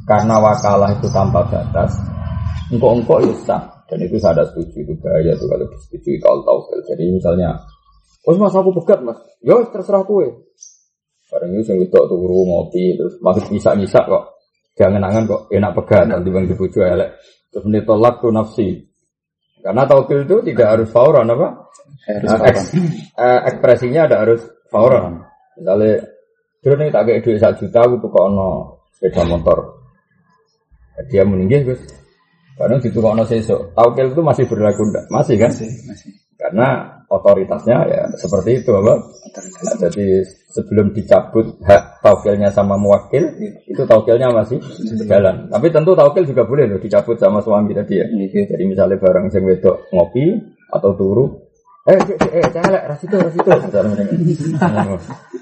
karena 0.04 0.44
wakalah 0.44 0.92
itu 0.92 1.08
tanpa 1.08 1.44
batas, 1.48 1.96
engkau-engkau 2.68 3.24
ya 3.24 3.36
sah. 3.48 3.64
Dan 3.88 4.04
itu 4.04 4.20
saya 4.20 4.36
ada 4.36 4.44
setuju 4.52 4.84
itu 4.84 4.94
bahaya 5.00 5.32
tuh 5.40 5.48
kalau 5.48 5.64
disetujui 5.72 6.20
kaul 6.20 6.44
taukil. 6.44 6.80
Jadi 6.92 7.16
misalnya, 7.16 7.56
oh 8.28 8.36
mas 8.36 8.52
aku 8.52 8.76
pegat 8.84 9.00
mas, 9.02 9.18
ya 9.40 9.56
terserah 9.72 10.04
kue. 10.04 10.28
Bareng 11.28 11.60
itu 11.60 11.72
yang 11.72 11.84
wedok 11.84 12.08
turu 12.08 12.44
ngopi 12.48 12.96
terus 12.96 13.16
masih 13.24 13.44
bisa 13.52 13.76
bisa 13.76 14.00
kok. 14.04 14.36
Jangan 14.80 15.02
angan 15.04 15.24
kok 15.28 15.42
enak 15.52 15.72
pegat 15.76 16.06
nanti 16.08 16.30
bang 16.32 16.46
dibujuk 16.48 16.84
elek. 16.84 17.20
Terus 17.52 17.64
menit 17.68 17.84
tolak 17.88 18.20
tuh 18.20 18.32
nafsi. 18.32 18.88
Karena 19.60 19.84
taukil 19.90 20.24
itu 20.24 20.40
tidak 20.46 20.68
harus 20.78 20.88
fauran 20.94 21.28
apa? 21.28 21.68
Harus 22.08 22.30
Nah, 22.30 22.40
eks- 22.48 22.72
eh, 23.18 23.40
ekspresinya 23.52 24.08
ada 24.08 24.24
harus 24.24 24.40
fauran. 24.72 25.26
Misalnya, 25.58 26.06
dulu 26.62 26.76
nih 26.78 26.90
tak 26.94 27.04
kayak 27.10 27.20
duit 27.26 27.40
satu 27.42 27.66
juta, 27.66 27.80
aku 27.84 27.96
tuh 28.00 28.12
ono 28.16 28.50
sepeda 28.96 29.26
motor. 29.26 29.58
Dia 31.10 31.26
meninggi, 31.26 31.68
Gus. 31.68 31.82
Kadang 32.56 32.80
situ 32.80 33.02
ono 33.02 33.26
sesok. 33.26 33.74
Taukil 33.74 34.14
itu 34.14 34.22
masih 34.22 34.46
berlaku 34.46 34.82
enggak? 34.88 35.06
Masih 35.10 35.36
kan? 35.42 35.52
Masih, 35.52 35.70
masih. 35.90 36.12
Karena 36.38 37.02
otoritasnya 37.10 37.78
ya 37.90 38.04
seperti 38.14 38.62
itu, 38.62 38.70
apa? 38.70 38.94
Nah, 39.34 39.76
jadi 39.90 40.22
sebelum 40.54 40.94
dicabut 40.94 41.58
hak 41.66 42.06
taukilnya 42.06 42.54
sama 42.54 42.78
muwakil, 42.78 43.26
itu 43.66 43.82
taukilnya 43.90 44.30
masih 44.30 44.62
jalan. 45.10 45.50
Tapi 45.50 45.74
tentu 45.74 45.98
taukil 45.98 46.30
juga 46.30 46.46
boleh 46.46 46.70
loh 46.70 46.78
dicabut 46.78 47.18
sama 47.18 47.42
suami 47.42 47.74
tadi 47.74 47.98
ya. 47.98 48.06
Nggih. 48.06 48.54
Jadi 48.54 48.64
misalnya 48.70 49.02
barang 49.02 49.34
sing 49.34 49.50
wedok 49.50 49.90
ngopi 49.90 50.38
atau 50.70 50.92
turu, 50.94 51.26
eh 51.88 51.96
cek 51.96 52.18
cek 52.20 52.32
eh 52.38 52.46
celek 52.54 52.84
rasito 52.86 53.16
rasito 53.18 53.50
ngene. 53.50 54.04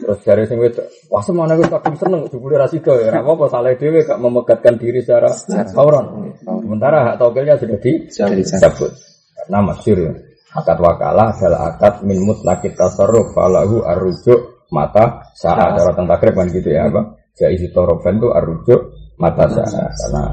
Terus 0.05 0.19
dari 0.21 0.43
sing 0.45 0.61
wedok, 0.61 0.85
wah 1.09 1.23
semana 1.25 1.57
gue 1.57 1.65
kadung 1.65 1.97
seneng 1.97 2.21
jebule 2.29 2.55
rasito 2.55 2.93
ya. 2.95 3.09
Ora 3.09 3.19
apa-apa 3.25 3.45
salah 3.49 3.73
dhewe 3.75 4.05
gak 4.05 4.21
memegatkan 4.21 4.77
diri 4.77 5.01
secara 5.01 5.33
fauron. 5.73 6.31
Sementara 6.39 7.09
hak 7.09 7.15
taukilnya 7.19 7.59
sudah 7.59 7.81
dicabut. 7.81 8.93
Karena 9.35 9.59
masyhur 9.59 9.99
ya. 9.99 10.13
Akad 10.55 10.79
wakalah 10.79 11.35
adalah 11.35 11.75
akad 11.75 12.07
min 12.07 12.23
mutlaqit 12.23 12.79
tasarruf 12.79 13.35
falahu 13.35 13.83
arrujuk 13.83 14.65
mata 14.71 15.27
saat 15.35 15.75
cara 15.75 15.91
tentang 15.91 16.15
takrib 16.15 16.33
kan 16.39 16.47
gitu 16.47 16.71
ya 16.71 16.87
apa? 16.87 17.19
Jaiz 17.35 17.59
torofen 17.75 18.23
itu 18.23 18.31
arrujuk 18.31 18.81
mata 19.19 19.51
saat 19.51 19.91
karena 19.91 20.23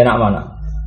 enak 0.00 0.16
mana? 0.16 0.42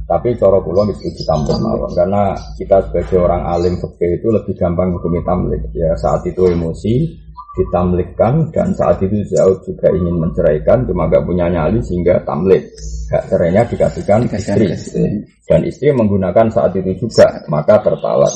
Tapi 0.06 0.38
coro 0.38 0.62
kulo 0.62 0.86
setuju 0.94 1.22
tamlik 1.26 1.58
mawon. 1.66 1.90
Karena 1.98 2.38
kita 2.62 2.78
sebagai 2.86 3.26
orang 3.26 3.42
alim 3.50 3.74
fikih 3.82 4.22
itu 4.22 4.30
lebih 4.30 4.54
gampang 4.54 4.94
hukumi 4.94 5.26
tamlik. 5.26 5.66
Ya 5.74 5.98
saat 5.98 6.22
itu 6.30 6.46
emosi 6.46 7.25
ditamlikkan 7.56 8.52
dan 8.52 8.76
saat 8.76 9.00
itu 9.00 9.24
jauh 9.32 9.56
juga 9.64 9.88
ingin 9.96 10.20
menceraikan 10.20 10.84
cuma 10.86 11.08
gak 11.08 11.24
punya 11.24 11.48
nyali 11.48 11.80
sehingga 11.80 12.20
tamlik. 12.28 12.68
Hak 13.06 13.30
cerainya 13.30 13.62
dikasihkan 13.70 14.26
Dikasihkan 14.28 14.58
istri. 14.66 14.68
istri. 14.74 15.06
dan 15.46 15.62
istri 15.62 15.94
menggunakan 15.94 16.50
saat 16.50 16.74
itu 16.74 17.06
juga 17.06 17.38
maka 17.54 17.78
tertalak 17.78 18.34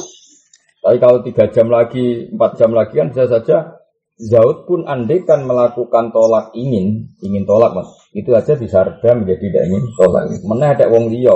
tapi 0.80 0.98
kalau 0.98 1.20
tiga 1.22 1.52
jam 1.52 1.68
lagi 1.68 2.32
empat 2.32 2.52
jam 2.56 2.72
lagi 2.72 2.94
kan 2.96 3.12
bisa 3.12 3.28
saja 3.28 3.58
Zaud 4.20 4.68
pun 4.68 4.84
andai 4.84 5.24
kan 5.24 5.48
melakukan 5.48 6.12
tolak 6.12 6.52
ingin 6.52 7.08
ingin 7.24 7.48
tolak 7.48 7.72
mas. 7.72 7.88
Itu 8.12 8.36
aja 8.36 8.52
bisa 8.60 8.84
reda 8.84 9.16
menjadi 9.16 9.48
tidak 9.48 9.64
ingin 9.72 9.84
tolak. 9.96 10.28
Mana 10.44 10.76
ada 10.76 10.92
wong 10.92 11.08
liya? 11.08 11.32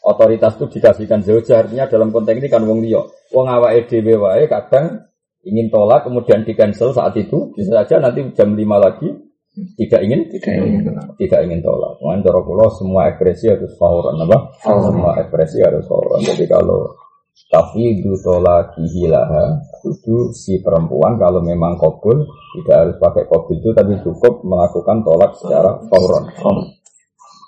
Otoritas 0.00 0.56
itu 0.56 0.80
dikasihkan 0.80 1.20
Zaud 1.28 1.44
artinya 1.52 1.84
dalam 1.92 2.08
konteks 2.08 2.40
ini 2.40 2.48
kan 2.48 2.64
wong 2.64 2.80
liya. 2.80 3.04
Wong 3.36 3.52
awake 3.52 3.84
dhewe 3.84 4.16
wae 4.16 4.48
kadang 4.48 5.11
ingin 5.42 5.68
tolak 5.68 6.06
kemudian 6.06 6.46
di 6.46 6.54
cancel 6.54 6.94
saat 6.94 7.14
itu 7.18 7.50
bisa 7.54 7.82
saja 7.82 7.98
nanti 7.98 8.22
jam 8.34 8.54
5 8.54 8.62
lagi 8.78 9.08
tidak 9.76 10.00
ingin 10.08 10.20
Tidak 10.32 10.48
ingin. 10.64 10.96
tidak 11.20 11.40
ingin 11.44 11.60
tolak. 11.60 12.00
Mungkin 12.00 12.24
cara 12.24 12.40
kula 12.40 12.72
semua 12.72 13.12
ekspresi 13.12 13.52
harus 13.52 13.76
fauran 13.76 14.16
apa? 14.24 14.38
Semua 14.64 15.12
ekspresi 15.20 15.60
harus 15.60 15.84
fauran. 15.84 16.24
Jadi 16.24 16.48
kalau 16.48 16.88
tafidu 17.52 18.16
tolak 18.24 18.72
laha 19.12 19.44
itu 19.84 20.32
si 20.32 20.56
perempuan 20.64 21.20
kalau 21.20 21.44
memang 21.44 21.76
kabul 21.76 22.24
tidak 22.60 22.76
harus 22.80 22.96
pakai 22.96 23.24
kabul 23.28 23.52
itu 23.60 23.68
tapi 23.76 23.92
cukup 24.00 24.40
melakukan 24.40 25.04
tolak 25.04 25.36
secara 25.36 25.76
fauran. 25.92 26.24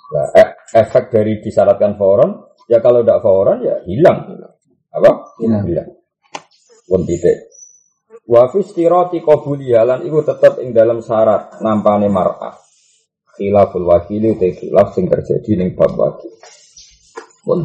Nah, 0.05 0.27
e- 0.37 0.55
efek 0.77 1.09
dari 1.09 1.41
disyaratkan 1.41 1.97
fauran 1.97 2.37
ya 2.69 2.77
kalau 2.85 3.01
tidak 3.01 3.25
fauran 3.25 3.65
ya 3.65 3.81
hilang. 3.89 4.29
Apa? 4.93 5.11
Hilang. 5.41 5.65
Hilang. 5.65 5.89
Pun 6.85 7.01
titik. 7.09 7.54
Wa 8.25 8.49
fi 8.49 8.65
istirati 8.65 9.21
qabuliha 9.21 9.85
lan 9.85 9.99
iku 10.01 10.25
tetep 10.25 10.57
ing 10.65 10.73
dalam 10.73 11.05
syarat 11.05 11.61
nampane 11.61 12.09
mar'ah. 12.09 12.57
Khilaful 13.37 13.85
wakili 13.85 14.33
te 14.39 14.57
khilaf 14.57 14.97
sing 14.97 15.05
terjadi 15.05 15.61
ning 15.61 15.77
bab 15.77 15.93
wakil. 15.93 16.33
Pun. 17.45 17.61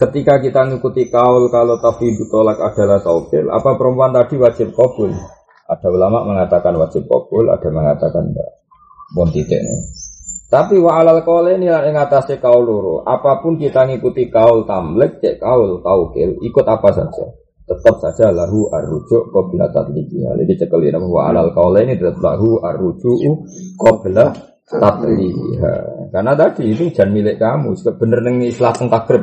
Ketika 0.00 0.40
kita 0.40 0.64
ngikuti 0.64 1.12
kaul 1.12 1.52
kalau 1.52 1.76
tafidu 1.76 2.24
tolak 2.32 2.56
adalah 2.56 3.04
taukil, 3.04 3.52
apa 3.52 3.76
perempuan 3.76 4.16
tadi 4.16 4.40
wajib 4.40 4.72
kabul? 4.72 5.12
Ada 5.68 5.86
ulama 5.92 6.24
mengatakan 6.24 6.72
wajib 6.80 7.04
kabul, 7.04 7.52
ada 7.52 7.68
mengatakan 7.68 8.32
enggak. 8.32 8.50
Pun 9.12 9.28
titik. 9.28 9.60
Tapi 10.48 10.80
wa 10.80 10.98
alal 10.98 11.20
kaule 11.22 11.60
ini 11.60 11.68
yang 11.68 11.94
atasnya 12.00 12.40
kaul 12.40 12.64
loro. 12.64 12.96
Apa 13.04 13.44
pun 13.44 13.60
kita 13.60 13.84
ngikuti 13.86 14.32
kaul 14.32 14.64
tamlik, 14.64 15.20
cek 15.20 15.36
kaul 15.38 15.84
taukil, 15.84 16.40
ikut 16.42 16.66
apa 16.66 16.88
saja. 16.90 17.39
Tetap 17.70 18.02
saja 18.02 18.34
lahu 18.34 18.66
arrujuk 18.66 19.30
qabla 19.30 19.70
tatliqiha. 19.70 20.34
Jadi 20.42 20.52
cekel 20.58 20.90
ini 20.90 20.98
wa 21.06 21.30
alal 21.30 21.54
ini 21.78 21.94
tetap 21.94 22.18
lahu 22.18 22.58
arrujuk 22.58 23.46
qabla 23.78 24.34
tatliqiha. 24.66 25.74
Karena 26.10 26.34
tadi 26.34 26.74
itu 26.74 26.90
jangan 26.90 27.14
milik 27.14 27.38
kamu. 27.38 27.78
Bener 27.94 28.18
ning 28.26 28.42
istilah 28.50 28.74
teng 28.74 28.90
takrib. 28.90 29.22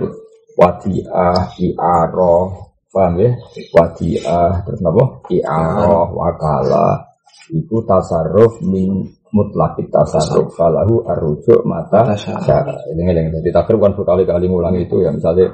Wadiah, 0.58 1.54
i'aroh, 1.60 2.72
paham 2.90 3.20
ya? 3.22 3.30
Wadiah, 3.78 4.66
terus 4.66 4.82
apa? 4.82 5.04
I'aroh, 5.30 6.18
wakalah, 6.18 7.06
itu 7.54 7.78
tasarruf 7.86 8.64
min 8.66 9.06
mutlak 9.36 9.78
tasarruf 9.92 10.56
falahu 10.56 11.06
arrujuk 11.06 11.62
mata 11.68 12.16
syara. 12.16 12.74
Ini 12.90 13.02
ngeleng. 13.06 13.38
Jadi 13.38 13.50
takrib 13.52 13.84
kan 13.84 13.94
berkali-kali 13.94 14.48
ngulang 14.50 14.80
itu 14.80 15.04
ya 15.04 15.12
misalnya 15.12 15.52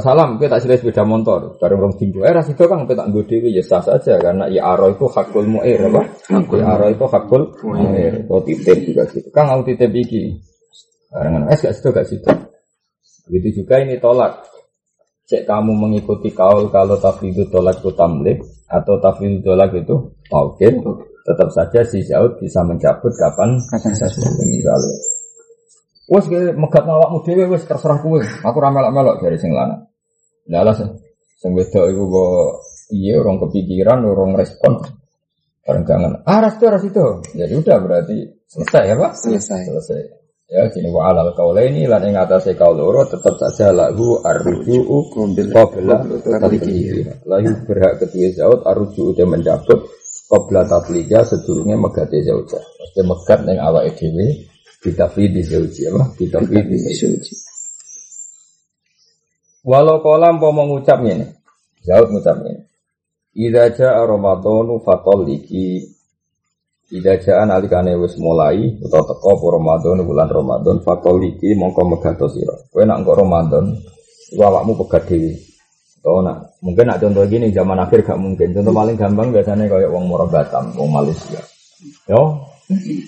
salam 0.00 0.40
kita 0.40 0.56
tak 0.56 0.78
sepeda 0.80 1.02
motor. 1.04 1.60
Bareng 1.60 1.78
rong 1.82 1.94
tinggu 2.00 2.24
eh 2.24 2.32
ras 2.32 2.48
itu 2.48 2.64
kan 2.64 2.88
kita 2.88 3.06
nggo 3.06 3.22
dhewe 3.26 3.52
ya 3.52 3.62
sah 3.62 3.82
saja 3.82 4.16
karena 4.16 4.48
ya 4.48 4.74
aro 4.74 4.90
itu 4.90 5.06
hakul 5.10 5.44
mu'ir 5.46 5.90
apa? 5.90 6.02
Ya 6.56 6.64
aro 6.74 6.86
itu 6.90 7.04
hakul 7.06 7.42
mu'ir. 7.62 8.24
atau 8.26 8.40
titip 8.42 8.78
juga 8.86 9.02
gitu 9.12 9.28
kang 9.30 9.50
aku 9.52 9.74
titip 9.74 9.90
iki. 9.92 10.38
Barengan 11.14 11.46
es 11.52 11.62
gak 11.62 11.74
situ 11.78 11.88
gak 11.94 12.08
situ 12.10 12.30
begitu 13.24 13.64
juga 13.64 13.80
ini 13.80 13.96
tolak 13.96 14.44
cek 15.24 15.48
kamu 15.48 15.72
mengikuti 15.72 16.28
kaul 16.36 16.68
kalau 16.68 17.00
tafidhu 17.00 17.48
tolak 17.48 17.80
itu 17.80 17.90
tamlik 17.96 18.44
atau 18.68 19.00
tafidhu 19.00 19.40
tolak 19.40 19.72
itu 19.72 19.96
mungkin 20.28 20.72
tetap 21.24 21.48
saja 21.48 21.80
si 21.88 22.04
Zaud 22.04 22.36
bisa 22.36 22.60
mencabut 22.60 23.08
kapan 23.16 23.56
saja. 23.72 24.28
misalnya 24.44 25.13
Wes 26.04 26.28
ge 26.28 26.52
megat 26.52 26.84
awakmu 26.84 27.24
dhewe 27.24 27.56
wes 27.56 27.64
terserah 27.64 27.98
kowe. 28.04 28.20
Aku 28.20 28.58
ra 28.60 28.68
melok-melok 28.68 29.24
dari 29.24 29.40
sing 29.40 29.56
lanang. 29.56 29.88
Lah 30.52 30.60
lah 30.60 30.74
sing 30.76 31.50
wedok 31.56 31.84
iku 31.88 32.02
kok 32.12 32.48
iya 32.92 33.16
orang 33.20 33.40
kepikiran, 33.40 34.04
orang 34.04 34.36
respon. 34.36 34.84
Bareng 35.64 35.88
jangan, 35.88 36.20
ah 36.28 36.44
ras 36.44 36.60
itu 36.60 36.66
ras 36.68 36.84
itu. 36.84 37.04
Jadi 37.32 37.52
udah 37.56 37.76
berarti 37.80 38.16
selesai 38.52 38.84
ya 38.84 38.94
Pak? 39.00 39.12
Selesai. 39.16 39.62
Selesai. 39.64 40.00
Ya, 40.44 40.68
sini 40.68 40.92
wa 40.92 41.08
alal 41.08 41.32
kaulaini 41.32 41.88
lan 41.88 42.04
ing 42.04 42.20
atase 42.20 42.52
kaul 42.52 42.76
loro 42.76 43.08
tetep 43.08 43.32
saja 43.40 43.72
lahu 43.72 44.20
arju'u 44.20 45.08
qabla 45.08 46.04
tatliki. 46.20 47.00
Lahu 47.24 47.64
berhak 47.64 48.04
kedua 48.04 48.28
zaud 48.36 48.60
arju'u 48.60 49.16
dia 49.16 49.24
mencabut 49.24 49.88
qabla 50.28 50.68
tatlika 50.68 51.24
sedurunge 51.24 51.80
megate 51.80 52.20
zauja. 52.28 52.60
Mesti 52.60 53.00
megat 53.08 53.40
ning 53.48 53.56
awake 53.56 53.96
dhewe 53.96 54.52
ditafidi 54.84 55.40
zauji 55.40 55.88
apa? 55.88 56.12
Ditafidi 56.20 56.76
zauji. 56.76 57.34
Walau 59.64 60.04
kolam 60.04 60.36
mau 60.36 60.52
mengucap 60.52 61.00
ini, 61.00 61.24
Zaud 61.80 62.12
mengucap 62.12 62.36
ini. 62.44 62.68
Ida 63.34 63.72
ja'a 63.74 64.06
Ramadhanu 64.06 64.78
fatoliki 64.84 65.82
Ida 66.94 67.18
ja'a 67.18 67.42
nalikane 67.42 67.98
wis 67.98 68.14
mulai 68.14 68.78
Atau 68.78 69.02
teko 69.10 69.34
apa 69.34 69.46
Ramadan 69.58 70.06
bulan 70.06 70.30
Ramadan 70.30 70.78
Fatoliki 70.86 71.50
mongko 71.58 71.82
megato 71.82 72.30
sira. 72.30 72.54
Kowe 72.70 72.86
nak 72.86 73.02
engko 73.02 73.12
Ramadan 73.18 73.74
Iku 74.30 74.38
awakmu 74.38 74.78
pegat 74.86 75.10
dhewe. 75.10 75.34
Tau 75.98 76.22
nak 76.22 76.54
Mungkin 76.62 76.86
nak 76.86 77.02
contoh 77.02 77.26
gini 77.26 77.50
zaman 77.50 77.82
akhir 77.82 78.06
gak 78.06 78.20
mungkin. 78.22 78.54
Contoh 78.54 78.70
paling 78.70 78.94
gampang 78.94 79.34
biasanya 79.34 79.66
kayak 79.66 79.90
wong 79.90 80.06
Moro 80.06 80.30
Batam 80.30 80.70
Wong 80.78 80.94
Malaysia. 80.94 81.42
Yo 82.06 82.38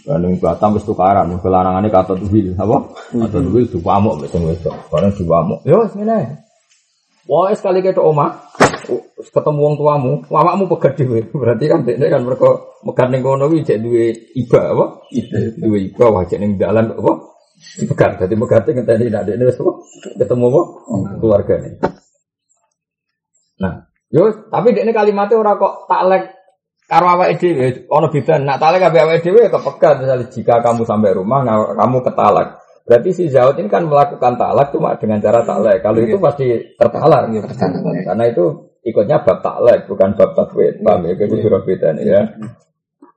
Bandung 0.04 0.36
Batam 0.36 0.76
wis 0.76 0.84
tukaran 0.84 1.32
Kelarangannya 1.40 1.88
kata 1.88 2.12
tuhil 2.12 2.52
Apa? 2.60 2.92
Kata 3.08 3.40
tuhil 3.40 3.64
Dupamuk 3.72 4.20
Betul 4.20 4.52
betul 4.52 4.76
Barang 4.92 5.16
dupamuk 5.16 5.64
Yo 5.64 5.80
ngene 5.96 6.46
Wah, 7.26 7.50
sekali 7.58 7.82
kita 7.82 7.98
omah, 7.98 8.54
ketemu 9.18 9.58
wong 9.58 9.75
tuamu, 9.75 10.12
mamamu 10.30 10.70
pegat 10.70 10.94
dhewe. 10.94 11.26
Berarti 11.42 11.66
kan 11.66 11.82
dekne 11.82 12.06
kan 12.06 12.22
mereka 12.22 12.54
megat 12.86 13.08
ning 13.10 13.22
kono 13.26 13.50
kuwi 13.50 13.66
cek 13.66 13.82
duwe 13.82 14.14
iba 14.38 14.60
apa? 14.70 14.84
Duwe 15.58 15.78
iba 15.90 16.04
wah 16.06 16.22
cek 16.22 16.38
ning 16.38 16.54
dalan 16.54 16.94
apa? 16.94 17.12
Pegat. 17.82 18.22
Dadi 18.22 18.34
megate 18.38 18.70
ngenteni 18.78 19.10
nek 19.10 19.26
dekne 19.26 19.42
wis? 19.42 19.58
Ketemu 20.14 20.44
apa? 20.54 20.62
Keluargane. 21.18 21.70
Nah, 23.58 23.75
yo 24.06 24.46
tapi 24.46 24.68
dekne 24.70 24.94
kalimatnya 24.94 25.34
ora 25.42 25.58
kok 25.58 25.90
taklek 25.90 26.35
karo 26.86 27.06
awake 27.10 27.36
dhewe 27.42 27.86
ana 27.90 28.08
beda. 28.08 28.34
Nak 28.40 28.56
taklek 28.62 28.80
kabeh 28.86 29.00
awake 29.02 29.22
dhewe 29.26 29.42
kepegat 29.50 29.94
misalnya 30.02 30.26
jika 30.30 30.54
kamu 30.62 30.82
sampai 30.86 31.10
rumah 31.12 31.40
nah, 31.42 31.74
kamu 31.74 31.98
ketalak. 32.06 32.62
Berarti 32.86 33.10
si 33.10 33.24
Zaud 33.26 33.58
ini 33.58 33.66
kan 33.66 33.90
melakukan 33.90 34.38
talak 34.38 34.70
cuma 34.70 34.94
dengan 34.94 35.18
cara 35.18 35.42
talak. 35.42 35.82
Kalau 35.82 35.98
itu 35.98 36.22
pasti 36.22 36.46
tertalak. 36.78 37.26
Karena 38.06 38.24
itu 38.30 38.44
ikutnya 38.86 39.26
bab 39.26 39.42
taklek 39.42 39.90
bukan 39.90 40.14
bab 40.14 40.30
takwid. 40.38 40.78
Paham 40.86 41.10
ya? 41.10 41.18
Itu 41.18 41.36
surat 41.42 41.66
beda 41.66 41.98
ya. 41.98 42.22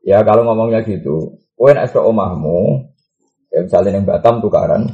Ya 0.01 0.25
kalau 0.25 0.41
ngomongnya 0.47 0.81
gitu, 0.87 1.37
nek 1.59 1.85
esuk 1.85 2.01
omahmu, 2.01 2.87
ya 3.51 3.67
misalnya 3.67 3.99
neng 3.99 4.07
Batam 4.07 4.41
tukaran. 4.41 4.89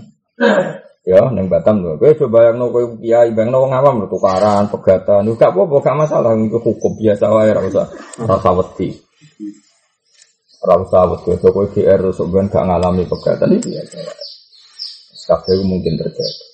Ya, 1.05 1.21
neng 1.29 1.45
Batam 1.53 1.85
tuh. 1.85 2.01
Kowe 2.01 2.17
coba 2.17 2.49
yang 2.49 2.57
no 2.57 2.73
kowe 2.73 2.97
kiai, 2.97 3.29
bang 3.29 3.53
no 3.53 3.61
wong 3.61 3.77
awam 3.77 4.01
lho, 4.01 4.09
tukaran, 4.09 4.65
pegatan. 4.73 5.29
Gak 5.37 5.53
apa-apa, 5.53 5.77
gak 5.85 5.97
masalah 6.01 6.33
itu 6.33 6.57
hukum 6.57 6.97
biasa 6.97 7.29
wae 7.29 7.53
ora 7.53 7.61
usah 7.61 7.85
rasa 8.25 8.49
wedi. 8.57 8.89
Ora 10.65 10.81
usah 10.81 11.05
wedi, 11.13 11.37
kowe 11.37 11.69
GR 11.69 11.99
terus 12.01 12.17
ben 12.25 12.49
gak 12.49 12.65
ngalami 12.65 13.05
pegatan 13.05 13.53
itu 13.53 13.69
biasa. 13.69 14.01
Kabeh 15.29 15.61
mungkin 15.61 15.93
terjadi. 15.93 16.45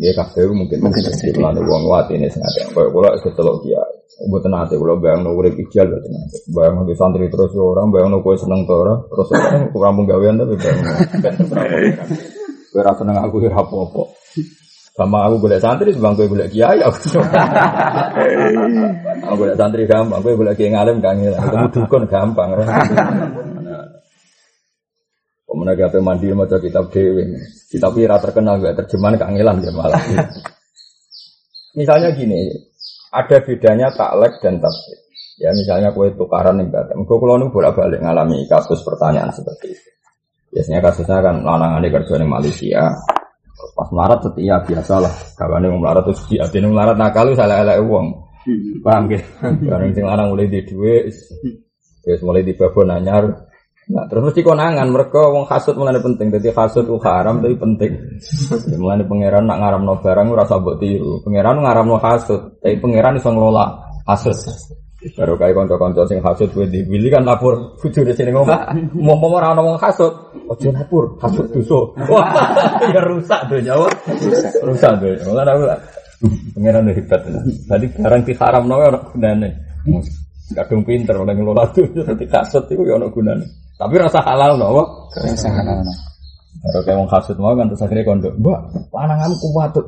Ya 0.00 0.10
kabeh 0.16 0.48
mungkin 0.48 0.80
Mungkin 0.80 1.04
terjadi. 1.04 1.36
Lan 1.36 1.60
wong 1.60 1.84
wati 1.84 2.16
ini 2.16 2.32
sengaja. 2.32 2.72
Kayak 2.72 2.96
kula 2.96 3.12
kecelok 3.20 3.60
dia. 3.60 3.84
Mboten 4.24 4.56
nate 4.56 4.80
kula 4.80 4.96
bayang 4.96 5.20
no 5.20 5.36
urip 5.36 5.52
ijal 5.60 5.92
boten 5.92 6.12
nate. 6.16 6.48
Bayang 6.48 6.80
no 6.80 6.88
santri 6.96 7.28
terus 7.28 7.52
orang, 7.60 7.92
bayang 7.92 8.08
no 8.08 8.24
kowe 8.24 8.36
seneng 8.40 8.64
ora. 8.72 9.04
Terus 9.04 9.28
orang 9.36 9.68
kampung 9.68 10.08
gawean 10.08 10.40
tapi 10.40 10.56
bayang 10.56 10.80
Kowe 12.74 12.82
ora 12.82 12.90
seneng 12.98 13.22
aku 13.22 13.38
ora 13.38 13.62
apa-apa. 13.62 14.02
Sama 14.98 15.30
aku 15.30 15.46
golek 15.46 15.62
santri 15.62 15.94
sebang 15.94 16.18
kowe 16.18 16.26
golek 16.26 16.50
kiai 16.50 16.82
aku. 16.82 17.22
Aku 19.30 19.46
santri 19.54 19.86
gampang, 19.86 20.18
kowe 20.18 20.34
golek 20.34 20.58
kiai 20.58 20.74
ngalim 20.74 20.98
kangen. 20.98 21.38
Ketemu 21.38 21.70
dukun 21.70 22.02
gampang. 22.10 22.50
Kemudian 25.46 25.78
kita 25.78 26.02
mandi 26.02 26.34
maca 26.34 26.58
kitab 26.58 26.90
dewi, 26.90 27.30
kitab 27.70 27.94
ira 27.94 28.18
terkenal 28.18 28.58
gak 28.58 28.74
terjemahan 28.74 29.22
kangelan 29.22 29.62
dia 29.62 29.70
malah. 29.70 30.02
misalnya 31.78 32.10
gini, 32.10 32.50
ada 33.14 33.38
bedanya 33.38 33.94
taklek 33.94 34.42
dan 34.42 34.58
tafsir. 34.58 34.98
Ya 35.38 35.54
misalnya 35.54 35.94
kue 35.94 36.10
tukaran 36.18 36.58
nih 36.58 36.66
batam, 36.74 37.06
gue 37.06 37.16
kalau 37.22 37.38
nih 37.38 37.54
bolak 37.54 37.78
balik 37.78 38.02
ngalami 38.02 38.50
kasus 38.50 38.82
pertanyaan 38.82 39.30
seperti 39.30 39.78
itu. 39.78 39.90
Biasanya 40.54 40.80
kasusnya 40.86 41.18
kan 41.18 41.42
lanangannya 41.42 41.90
kerja 41.90 42.14
di 42.14 42.26
Malaysia, 42.30 42.94
pas 43.74 43.88
melarat 43.90 44.22
setia 44.22 44.62
biasa 44.62 44.94
lah. 45.02 45.14
Kawan 45.34 45.66
yang 45.66 45.82
melarat 45.82 46.06
terus 46.06 46.22
dia 46.30 46.46
yang 46.46 46.70
melarat 46.70 46.94
nakal 46.94 47.34
salah 47.34 47.66
salah 47.66 47.82
uang, 47.82 48.06
paham 48.86 49.10
gitu? 49.10 49.26
Barang 49.66 49.90
sing 49.90 50.06
lanang 50.06 50.30
mulai 50.30 50.46
di 50.46 50.62
duit, 50.62 51.10
terus 52.06 52.20
mulai 52.22 52.46
di 52.46 52.54
babon 52.54 52.94
anyar, 52.94 53.50
Nah, 53.84 54.08
terus 54.08 54.32
mesti 54.32 54.40
konangan 54.40 54.88
mereka 54.88 55.28
wong 55.28 55.44
hasud 55.44 55.76
mulane 55.76 56.00
penting. 56.00 56.32
Jadi 56.32 56.48
hasud 56.56 56.88
ku 56.88 56.96
haram 57.04 57.44
tapi 57.44 57.52
penting. 57.60 57.92
Ya, 58.64 58.80
mulane 58.80 59.04
pangeran 59.04 59.44
nak 59.44 59.60
ngaramno 59.60 60.00
barang 60.00 60.26
ora 60.32 60.48
usah 60.48 60.56
mbok 60.56 60.80
tiru. 60.80 61.20
Pangeran 61.20 61.60
ngaramno 61.60 62.00
hasud, 62.00 62.64
tapi 62.64 62.80
pangeran 62.80 63.20
iso 63.20 63.28
ngelola 63.28 63.64
hasud. 64.08 64.32
Baru 65.12 65.36
kayak 65.36 65.52
kanca-kanca 65.52 66.08
sing 66.08 66.24
hasud 66.24 66.48
kuwi 66.56 66.64
dipilih 66.72 67.12
kan 67.12 67.28
lapor 67.28 67.76
bojone 67.76 68.16
sini 68.16 68.32
ngomong. 68.32 68.56
Mau 68.96 69.20
mau 69.20 69.36
ora 69.36 69.52
ono 69.52 69.60
wong 69.60 69.76
hasud, 69.76 70.12
ojo 70.48 70.68
lapor, 70.72 71.04
hasud 71.20 71.44
dosa. 71.52 71.78
Wah, 72.08 72.32
ya 72.94 73.04
rusak 73.04 73.40
donya. 73.52 73.76
wah. 73.76 73.92
Rusak 74.64 74.92
donya. 75.04 75.20
Mulane 75.28 75.50
aku 75.52 75.64
pangeran 76.56 76.88
udah 76.88 76.96
hebat. 76.96 77.20
Tadi 77.68 77.86
barang 77.92 78.22
diharamno 78.24 78.74
ora 78.80 79.00
gunane. 79.12 79.48
Kadung 80.56 80.84
pinter 80.88 81.16
oleh 81.20 81.36
ngelola 81.36 81.68
tuh, 81.72 81.84
jadi 81.92 82.24
kasut 82.24 82.64
itu 82.72 82.84
ya 82.88 82.96
ono 82.96 83.12
gunane. 83.12 83.44
Tapi 83.76 83.94
rasa 84.00 84.24
halal 84.24 84.56
no, 84.56 84.72
apa? 84.72 84.82
Rasa 85.20 85.48
halal. 85.52 85.84
Kalau 86.64 86.80
kayak 86.80 86.96
mau 86.96 87.08
kasut 87.12 87.36
mau 87.36 87.52
kan 87.52 87.68
terus 87.68 87.84
akhirnya 87.84 88.08
kondo, 88.08 88.30
mbak, 88.40 88.60
panangan 88.88 89.32
kuat 89.36 89.68
tuh. 89.76 89.84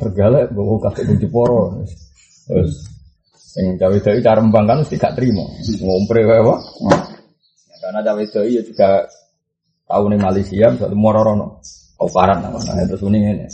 Tergalak, 0.00 0.48
bawa 0.54 0.78
kasut 0.88 1.04
kunci 1.04 1.26
poro. 1.28 1.82
Terus, 2.48 2.91
yang 3.58 3.76
cawe 3.76 3.96
cawe 4.00 4.18
cara 4.24 4.40
membangkan 4.40 4.80
mesti 4.84 4.96
gak 4.96 5.14
terima. 5.18 5.44
Ngompre 5.82 6.24
kayak 6.24 6.40
apa? 6.40 6.56
Karena 7.82 8.00
cawe 8.00 8.22
cawe 8.24 8.48
ya 8.48 8.62
juga 8.64 9.04
tahu 9.84 10.04
nih 10.08 10.20
Malaysia, 10.20 10.66
misalnya 10.72 10.96
mororono, 10.96 11.60
kaukaran 12.00 12.40
namanya. 12.40 12.88
Terus 12.88 13.04
ini 13.12 13.18
ini. 13.28 13.46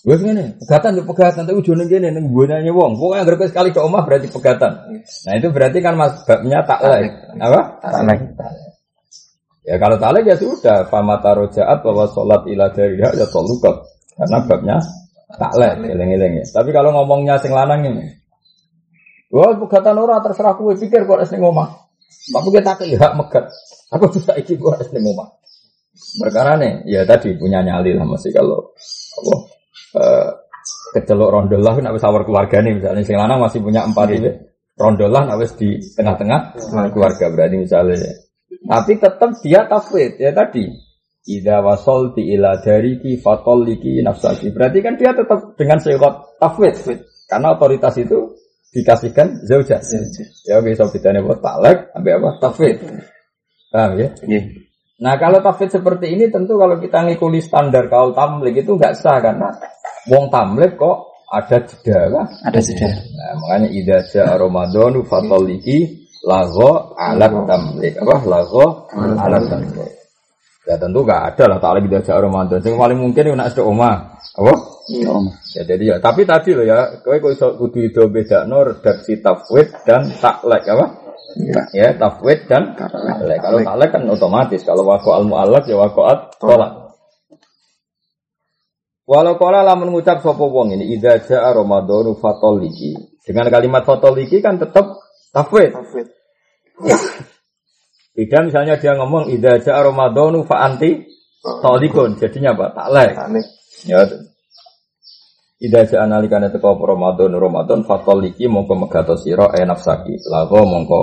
Gue 0.00 0.16
gini, 0.16 0.56
pegatan 0.56 0.96
tuh 0.96 1.04
pegatan, 1.04 1.44
tapi 1.44 1.60
ujungnya 1.60 1.84
gini, 1.84 2.08
nih 2.08 2.24
gue 2.24 2.44
nanya 2.48 2.72
wong, 2.72 2.96
pokoknya 2.96 3.20
agar 3.20 3.52
sekali 3.52 3.68
ke 3.68 3.84
omah 3.84 4.00
berarti 4.08 4.32
pegatan. 4.32 4.72
Nah 5.28 5.32
itu 5.36 5.52
berarti 5.52 5.78
kan 5.84 5.92
mas 5.92 6.24
babnya 6.24 6.64
taklek, 6.64 7.36
apa? 7.36 7.60
Taklek. 7.84 8.18
Ya 9.60 9.76
kalau 9.76 10.00
taklek 10.00 10.24
ya 10.24 10.40
sudah, 10.40 10.88
fama 10.88 11.20
tarojaat 11.20 11.84
bahwa 11.84 12.08
sholat 12.16 12.48
ila 12.48 12.72
dariha 12.72 13.12
ya 13.12 13.28
tolukat, 13.28 13.76
karena 14.16 14.38
babnya 14.48 14.76
taklek, 15.36 15.84
eleng-eleng 15.84 16.32
ya. 16.40 16.44
Tapi 16.48 16.72
kalau 16.72 16.96
ngomongnya 16.96 17.36
sing 17.36 17.52
lanang 17.52 17.84
ini, 17.84 18.08
wah 19.30 19.54
pegatan 19.56 19.96
ora 19.96 20.20
terserah 20.20 20.54
kue 20.58 20.74
pikir 20.76 21.06
kok 21.06 21.22
es 21.22 21.30
ning 21.30 21.42
omah. 21.42 21.88
Tapi 22.10 22.48
kita 22.52 22.76
tak 22.76 22.86
hak 22.86 23.12
megat, 23.16 23.44
aku 23.94 24.10
bisa 24.12 24.34
iki 24.36 24.58
kok 24.58 24.82
es 24.82 24.90
ning 24.90 25.06
omah. 25.06 25.30
Perkara 26.20 26.58
nih, 26.58 26.86
ya 26.86 27.02
tadi 27.06 27.34
punya 27.38 27.62
nyali 27.62 27.94
lah 27.94 28.06
masih 28.06 28.30
kalau 28.32 28.72
apa 29.20 29.34
eh, 30.00 30.28
kecelok 30.94 31.30
rondolah 31.30 31.74
nak 31.82 31.94
wis 31.94 32.04
awar 32.06 32.22
keluarga 32.26 32.62
nih 32.62 32.78
misalnya 32.78 33.02
sing 33.06 33.18
lanang 33.18 33.42
masih 33.42 33.62
punya 33.62 33.86
empat 33.86 34.08
ini 34.10 34.30
rondolah 34.74 35.22
nak 35.28 35.38
wis 35.38 35.54
di 35.54 35.78
tengah-tengah 35.94 36.56
keluarga 36.90 37.26
berarti 37.30 37.56
misalnya 37.60 37.96
Tapi 38.50 38.92
tetap 38.98 39.30
dia 39.42 39.66
tafwid 39.66 40.18
ya 40.18 40.30
tadi. 40.34 40.66
Ida 41.26 41.62
wasol 41.62 42.16
ti 42.16 42.34
ila 42.34 42.58
dariki 42.58 43.18
fatol 43.18 43.66
liki 43.66 43.98
nafsaki. 44.02 44.50
Berarti 44.50 44.78
kan 44.82 44.94
dia 44.98 45.14
tetap 45.14 45.54
dengan 45.54 45.78
sehot 45.78 46.38
tafwid. 46.38 46.74
Karena 47.30 47.54
otoritas 47.54 47.94
itu 47.98 48.39
dikasihkan 48.70 49.42
zauja. 49.46 49.82
Ya 50.46 50.62
oke, 50.62 50.70
so 50.78 50.86
bedanya 50.90 51.22
buat 51.26 51.42
talek, 51.42 51.90
sampai 51.90 52.12
apa? 52.14 52.28
Tafwid. 52.38 52.76
Paham 53.70 53.90
ya? 53.98 54.08
Iya. 54.26 54.42
Nah 55.00 55.14
kalau 55.16 55.40
tafwid 55.40 55.72
seperti 55.72 56.12
ini 56.12 56.28
tentu 56.28 56.60
kalau 56.60 56.76
kita 56.76 57.06
ngikuti 57.06 57.40
standar 57.40 57.88
kaul 57.88 58.12
tamlik 58.12 58.60
itu 58.60 58.76
nggak 58.76 58.98
sah 58.98 59.16
karena 59.22 59.48
wong 60.10 60.28
tamlik 60.28 60.76
kok 60.76 61.10
ada 61.30 61.62
jeda 61.62 61.98
kan? 62.10 62.26
Ada 62.50 62.58
jeda. 62.60 62.90
Nah, 62.90 63.32
makanya 63.38 63.68
ida 63.70 63.98
ja 64.10 64.34
Ramadan 64.34 65.00
fatoliki 65.06 66.04
lago 66.26 66.92
alat 66.98 67.32
tamlik 67.46 67.94
apa 67.96 68.16
lago 68.26 68.90
alat 68.92 69.42
tamlik. 69.48 69.99
Ya 70.70 70.78
tentu 70.78 71.02
gak 71.02 71.34
ada 71.34 71.50
lah 71.50 71.58
taklik 71.58 71.90
ida 71.90 71.98
ja 71.98 72.22
Ramadan. 72.22 72.62
Yang 72.62 72.78
paling 72.78 72.98
mungkin 73.02 73.26
itu 73.26 73.34
nak 73.34 73.50
sedek 73.50 73.66
omah. 73.66 74.22
Apa? 74.38 74.54
Iya, 74.86 75.10
Om. 75.10 75.26
Ya 75.58 75.62
jadi 75.66 75.84
ya. 75.90 75.96
Tapi 75.98 76.22
tadi 76.22 76.54
loh 76.54 76.62
ya, 76.62 77.02
kowe 77.02 77.18
kok 77.18 77.34
iso 77.34 77.58
kudu 77.58 77.90
itu 77.90 78.06
beda 78.06 78.46
no 78.46 78.62
redaksi 78.62 79.18
tafwid 79.18 79.66
dan 79.82 80.06
taklek 80.14 80.62
apa? 80.70 80.86
Iya. 81.42 81.60
Ya 81.74 81.88
tafwid 81.98 82.46
dan 82.46 82.78
taklek. 82.78 83.42
Kalau 83.42 83.58
taklek 83.66 83.90
kan 83.90 84.02
otomatis. 84.06 84.62
Kalau 84.62 84.86
wako 84.86 85.10
al 85.10 85.26
muallak 85.26 85.66
ya 85.66 85.74
wakoat 85.74 86.38
tolak. 86.38 86.94
Walau 89.10 89.34
kala 89.42 89.66
lamun 89.66 89.90
ngucap 89.90 90.22
sapa 90.22 90.38
wong 90.38 90.78
ini 90.78 90.94
idza 90.94 91.18
jaa 91.26 91.50
ramadhanu 91.50 92.14
fatoliki. 92.14 92.94
Dengan 93.26 93.50
kalimat 93.50 93.82
fatoliki 93.82 94.38
kan 94.38 94.54
tetap 94.54 95.02
tafwid. 95.34 95.74
Beda 98.20 98.44
misalnya 98.44 98.76
dia 98.76 98.92
ngomong 99.00 99.32
idza 99.32 99.64
jaa 99.64 99.80
ramadhanu 99.80 100.44
fa 100.44 100.68
anti 100.68 101.08
tolikun. 101.40 102.20
Jadinya 102.20 102.52
apa? 102.52 102.76
Taklek. 102.76 103.16
Ya. 103.88 104.04
Ida 105.60 105.88
ja 105.88 106.04
analikane 106.04 106.52
teko 106.52 106.76
apa 106.76 106.84
Ramadan 106.84 107.32
Ramadan 107.36 107.80
fatoliki 107.84 108.44
mongko 108.44 108.76
megato 108.76 109.16
sira 109.16 109.48
e 109.56 109.64
nafsaki. 109.64 110.20
Mongko 110.52 111.00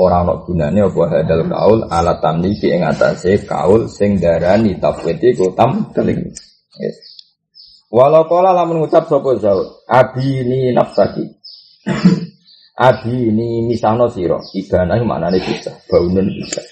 ora 0.00 0.20
ana 0.20 0.36
gunane 0.44 0.84
apa 0.84 1.00
hadal 1.08 1.48
kaul 1.48 1.80
ala 1.88 2.20
tamliki 2.20 2.72
ing 2.76 2.84
atase 2.84 3.40
kaul 3.48 3.88
sing 3.88 4.20
darani 4.20 4.76
tafwid 4.76 5.20
iku 5.20 5.56
tamlik. 5.56 6.32
Yes. 6.76 6.96
Walau 7.88 8.28
kala 8.28 8.52
lamun 8.52 8.84
ngucap 8.84 9.08
sapa 9.08 9.36
Zaud, 9.40 9.84
abini 9.88 10.76
nafsaki. 10.76 11.24
Abini 12.80 13.60
misahno 13.68 14.08
sira, 14.08 14.40
ibana 14.56 14.96
maknane 15.04 15.36
bisa, 15.36 15.68
baunun 15.84 16.32
bisa. 16.32 16.64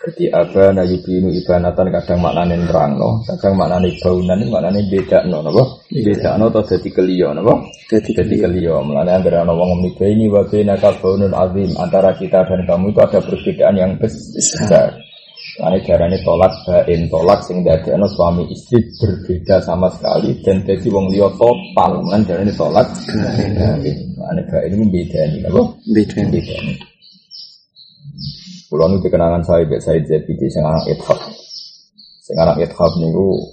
Jadi 0.00 0.32
abana 0.32 0.80
yubinu 0.84 1.28
ibanatan 1.32 1.92
kadang 1.92 2.24
maknane 2.24 2.56
nerangno, 2.60 3.24
kadang 3.24 3.56
maknane 3.56 3.88
baunan 4.00 4.40
maknane 4.48 4.80
bedakno 4.88 5.44
napa? 5.44 5.64
Bedakno 5.92 6.48
atau 6.48 6.64
dadi 6.64 6.88
keliyo 6.88 7.36
napa? 7.36 7.56
Jadi 7.88 8.16
Jadi 8.16 8.36
keliyo, 8.36 8.80
mulane 8.80 9.16
anggere 9.16 9.40
ana 9.40 9.52
wong 9.52 9.80
ini 10.00 10.28
wa 10.28 10.44
bainaka 10.44 10.92
baunun 11.00 11.32
azim 11.32 11.72
antara 11.76 12.16
kita 12.16 12.44
dan 12.44 12.64
kamu 12.68 12.92
itu 12.92 13.00
ada 13.00 13.20
perbedaan 13.24 13.76
yang 13.76 13.92
besar. 13.96 15.09
Mulane 15.60 15.84
jarane 15.84 16.16
tolak 16.24 16.56
bain 16.64 17.04
tolak 17.12 17.44
sing 17.44 17.60
dadekno 17.60 18.08
suami 18.08 18.48
istri 18.48 18.80
berbeda 18.96 19.60
sama 19.60 19.92
sekali 19.92 20.40
dan 20.40 20.64
jadi 20.64 20.88
wong 20.88 21.12
liya 21.12 21.28
total. 21.36 22.00
Mulane 22.00 22.24
jarane 22.24 22.52
tolak 22.56 22.88
bain. 23.12 23.96
Mulane 24.16 24.40
bain 24.48 24.72
ini 24.72 24.88
bedani 24.88 25.36
napa? 25.44 25.60
beda. 25.84 26.16
Bedani. 26.32 26.74
Kulo 28.72 28.88
nu 28.88 29.04
dikenangan 29.04 29.44
saya 29.44 29.68
Mbak 29.68 29.80
Said 29.84 30.08
Zabidi 30.08 30.48
sing 30.48 30.64
anak 30.64 30.88
ithaf. 30.96 31.20
Sing 32.24 32.40
anak 32.40 32.56
ithaf 32.64 32.92
niku 32.96 33.44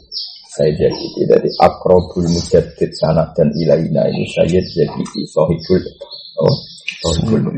Said 0.55 0.79
Zabidi 0.79 1.27
dari 1.27 1.51
akrobul 1.59 2.23
mujaddid 2.23 2.91
sanad 2.95 3.35
dan 3.35 3.51
ilaina 3.51 4.07
itu 4.07 4.23
Sayyid 4.31 4.63
Zabidi 4.63 5.27
sahibul 5.27 5.83
oh 6.39 6.55
sahibul 7.03 7.51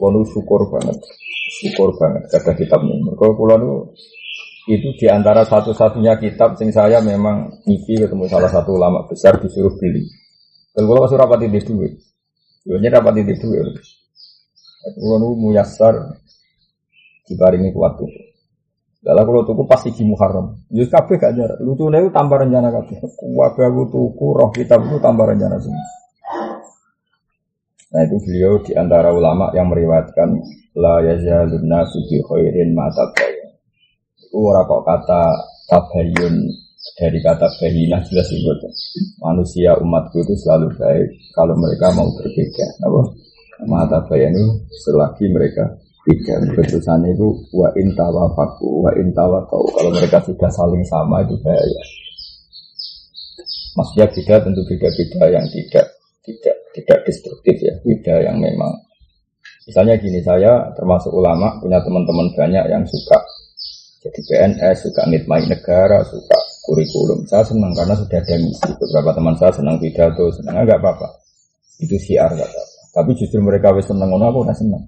Kulo 0.00 0.24
syukur 0.24 0.64
banget. 0.72 1.19
Syukur 1.60 1.92
banget 2.00 2.24
kata 2.32 2.56
kitab 2.56 2.80
ini. 2.88 3.12
Kulo 3.12 3.54
nu 3.60 3.70
itu 4.64 4.96
di 4.96 5.06
antara 5.12 5.44
satu-satunya 5.44 6.16
kitab 6.16 6.56
sing 6.56 6.72
saya 6.72 7.04
memang 7.04 7.60
ngipi 7.68 8.00
ketemu 8.00 8.24
salah 8.32 8.48
satu 8.48 8.80
ulama 8.80 9.04
besar 9.04 9.36
disuruh 9.36 9.76
beli. 9.76 10.08
Dan 10.72 10.88
kulo 10.88 11.04
masuk 11.04 11.20
rapati 11.20 11.52
di 11.52 11.60
duit. 11.60 12.00
Duitnya 12.64 12.96
rapati 12.96 13.28
di 13.28 13.34
duit. 13.36 13.76
Kulo 14.96 15.14
nu 15.20 15.28
muyasar 15.36 16.16
diparingi 17.28 17.76
kuat 17.76 17.92
tuh. 18.00 18.08
Dalam 19.04 19.24
kulo 19.28 19.44
tuku 19.44 19.68
pas 19.68 19.84
iki 19.84 20.00
Muharram. 20.04 20.64
Yus 20.72 20.88
kabeh 20.88 21.20
gak 21.20 21.36
jarak. 21.36 21.60
Lucune 21.60 22.00
itu 22.00 22.12
tambah 22.12 22.40
rencana 22.40 22.72
kabeh. 22.72 23.04
Aku 23.04 23.82
tuku 23.92 24.26
roh 24.32 24.48
kitab 24.48 24.80
itu 24.88 24.96
tambah 24.96 25.28
rencana 25.28 25.60
semua. 25.60 25.84
Nah 27.90 28.00
itu 28.06 28.16
beliau 28.22 28.62
di 28.62 28.72
antara 28.78 29.10
ulama 29.10 29.50
yang 29.50 29.66
meriwayatkan 29.66 30.30
la 30.78 31.02
yazalun 31.02 31.66
nasu 31.66 31.98
bi 32.06 32.22
khairin 32.22 32.70
ma 32.70 32.86
tabayun. 32.94 33.50
Itu 34.14 34.38
ora 34.38 34.62
kok 34.62 34.82
kata 34.86 35.22
tabayun 35.66 36.34
dari 36.94 37.18
kata 37.18 37.50
bahina 37.58 37.98
jelas 38.06 38.30
itu. 38.30 38.46
Manusia 39.18 39.74
umatku 39.82 40.22
itu 40.22 40.38
selalu 40.38 40.70
baik 40.78 41.08
kalau 41.34 41.58
mereka 41.58 41.90
mau 41.98 42.06
berbeda. 42.14 42.66
Apa? 42.86 43.00
Mata 43.66 43.98
bayanu 44.06 44.62
selagi 44.86 45.26
mereka 45.28 45.66
beda. 46.06 46.46
Keputusannya 46.46 47.12
itu 47.12 47.28
wa 47.52 47.68
intawa 47.74 48.30
faku, 48.38 48.86
wa 48.86 48.90
intawa 48.96 49.44
kau. 49.50 49.66
Kalau 49.74 49.90
mereka 49.92 50.22
sudah 50.22 50.48
saling 50.48 50.86
sama 50.86 51.26
itu 51.26 51.34
bahaya. 51.42 51.82
Maksudnya 53.74 54.06
beda 54.14 54.34
tentu 54.46 54.62
beda-beda 54.66 55.22
yang 55.26 55.46
tidak 55.50 55.86
tidak 56.22 56.59
tidak 56.76 56.98
destruktif 57.06 57.56
ya, 57.58 57.74
beda 57.82 58.30
yang 58.30 58.36
memang. 58.38 58.72
Misalnya 59.66 59.94
gini 60.00 60.18
saya 60.24 60.72
termasuk 60.74 61.14
ulama 61.14 61.58
punya 61.62 61.78
teman-teman 61.82 62.26
banyak 62.34 62.64
yang 62.70 62.82
suka 62.88 63.18
jadi 64.00 64.16
PNS, 64.16 64.88
suka 64.88 65.04
nitmai 65.12 65.44
negara, 65.44 66.00
suka 66.08 66.38
kurikulum. 66.64 67.20
Saya 67.28 67.44
senang 67.44 67.76
karena 67.76 67.92
sudah 67.92 68.16
ada 68.16 68.36
misi. 68.40 68.70
Beberapa 68.80 69.12
teman 69.12 69.36
saya 69.36 69.52
senang 69.52 69.76
pidato, 69.76 70.32
senang 70.32 70.64
nggak 70.64 70.80
apa-apa. 70.80 71.08
Itu 71.84 72.00
siar 72.00 72.32
nggak 72.32 72.48
apa-apa. 72.48 72.80
Tapi 72.96 73.10
justru 73.14 73.38
mereka 73.44 73.70
wis 73.76 73.84
seneng 73.84 74.08
ngono 74.08 74.32
aku 74.32 74.38
udah 74.48 74.56
seneng. 74.56 74.82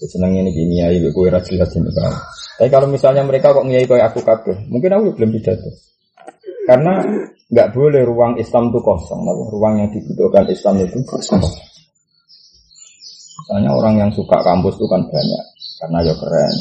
Wis 0.00 0.08
seneng 0.08 0.32
ini 0.32 0.48
gini 0.48 0.80
ya, 0.80 0.88
ibu 0.90 1.12
kue 1.12 1.28
jelas 1.28 1.70
kalau. 1.70 2.16
Tapi 2.56 2.68
kalau 2.72 2.88
misalnya 2.88 3.22
mereka 3.22 3.52
kok 3.52 3.68
ngiyai 3.68 3.84
kayak 3.84 4.16
aku 4.16 4.24
kabeh, 4.24 4.56
mungkin 4.72 4.90
aku 4.96 5.12
belum 5.12 5.30
pidato. 5.36 5.68
Karena 6.64 7.04
nggak 7.52 7.68
boleh 7.76 8.02
ruang 8.08 8.40
Islam 8.40 8.72
itu 8.72 8.80
kosong. 8.80 9.28
Nah, 9.28 9.36
ruang 9.52 9.76
yang 9.76 9.88
dibutuhkan 9.92 10.48
Islam 10.48 10.80
itu 10.80 10.98
kosong. 11.04 11.44
Misalnya 13.42 13.70
orang 13.76 13.94
yang 14.00 14.10
suka 14.16 14.40
kampus 14.40 14.80
itu 14.80 14.86
kan 14.88 15.04
banyak, 15.04 15.44
karena 15.84 15.98
ya 16.00 16.14
keren. 16.16 16.54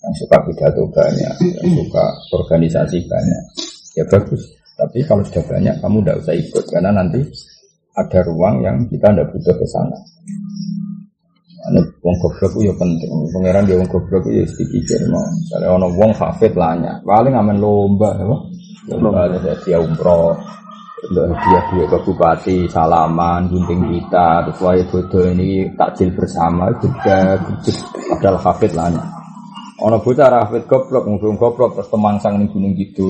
Yang 0.00 0.14
suka 0.24 0.36
pidato 0.46 0.82
banyak, 0.88 1.34
yang 1.44 1.68
suka 1.76 2.04
organisasi 2.32 3.04
banyak. 3.04 3.42
Ya 3.98 4.04
bagus. 4.06 4.42
Tapi 4.78 5.04
kalau 5.04 5.20
sudah 5.26 5.44
banyak, 5.44 5.74
kamu 5.82 6.00
tidak 6.00 6.16
usah 6.24 6.34
ikut 6.38 6.64
karena 6.72 6.90
nanti 6.94 7.20
ada 7.98 8.20
ruang 8.24 8.64
yang 8.64 8.80
kita 8.88 9.12
tidak 9.12 9.28
butuh 9.34 9.54
ke 9.58 9.66
sana. 9.68 9.98
Ini 11.60 11.80
wong 12.00 12.16
goblok 12.24 12.56
itu 12.56 12.72
ya 12.72 12.74
penting. 12.80 13.10
Pangeran 13.36 13.68
dia 13.68 13.76
wong 13.76 13.90
goblok 13.92 14.24
itu 14.30 14.48
ya 14.88 14.98
mau. 15.12 15.20
Misalnya 15.20 15.68
ono 15.76 15.86
wong 15.92 16.12
hafid 16.16 16.56
lanya, 16.56 16.96
paling 17.04 17.34
aman 17.36 17.60
lomba, 17.60 18.16
ya. 18.16 18.36
Ada 18.88 19.60
dia 19.60 19.76
umroh, 19.76 20.40
dia 21.12 21.60
dia 21.68 21.84
ke 21.84 21.98
bupati, 22.00 22.64
salaman, 22.64 23.52
gunting 23.52 23.84
kita, 23.92 24.48
terus 24.48 24.60
waya 24.64 24.84
bodoh 24.88 25.24
ini 25.28 25.68
takjil 25.76 26.08
bersama 26.16 26.72
juga, 26.80 27.36
padahal 28.08 28.40
hafid 28.40 28.72
lanya. 28.72 29.04
Ono 29.84 30.00
bocah 30.00 30.44
hafid 30.44 30.64
goblok, 30.64 31.04
ngomong 31.08 31.36
goblok 31.36 31.76
terus 31.76 31.92
temangsang 31.92 32.40
nih 32.40 32.48
gunung 32.48 32.72
gitu, 32.72 33.08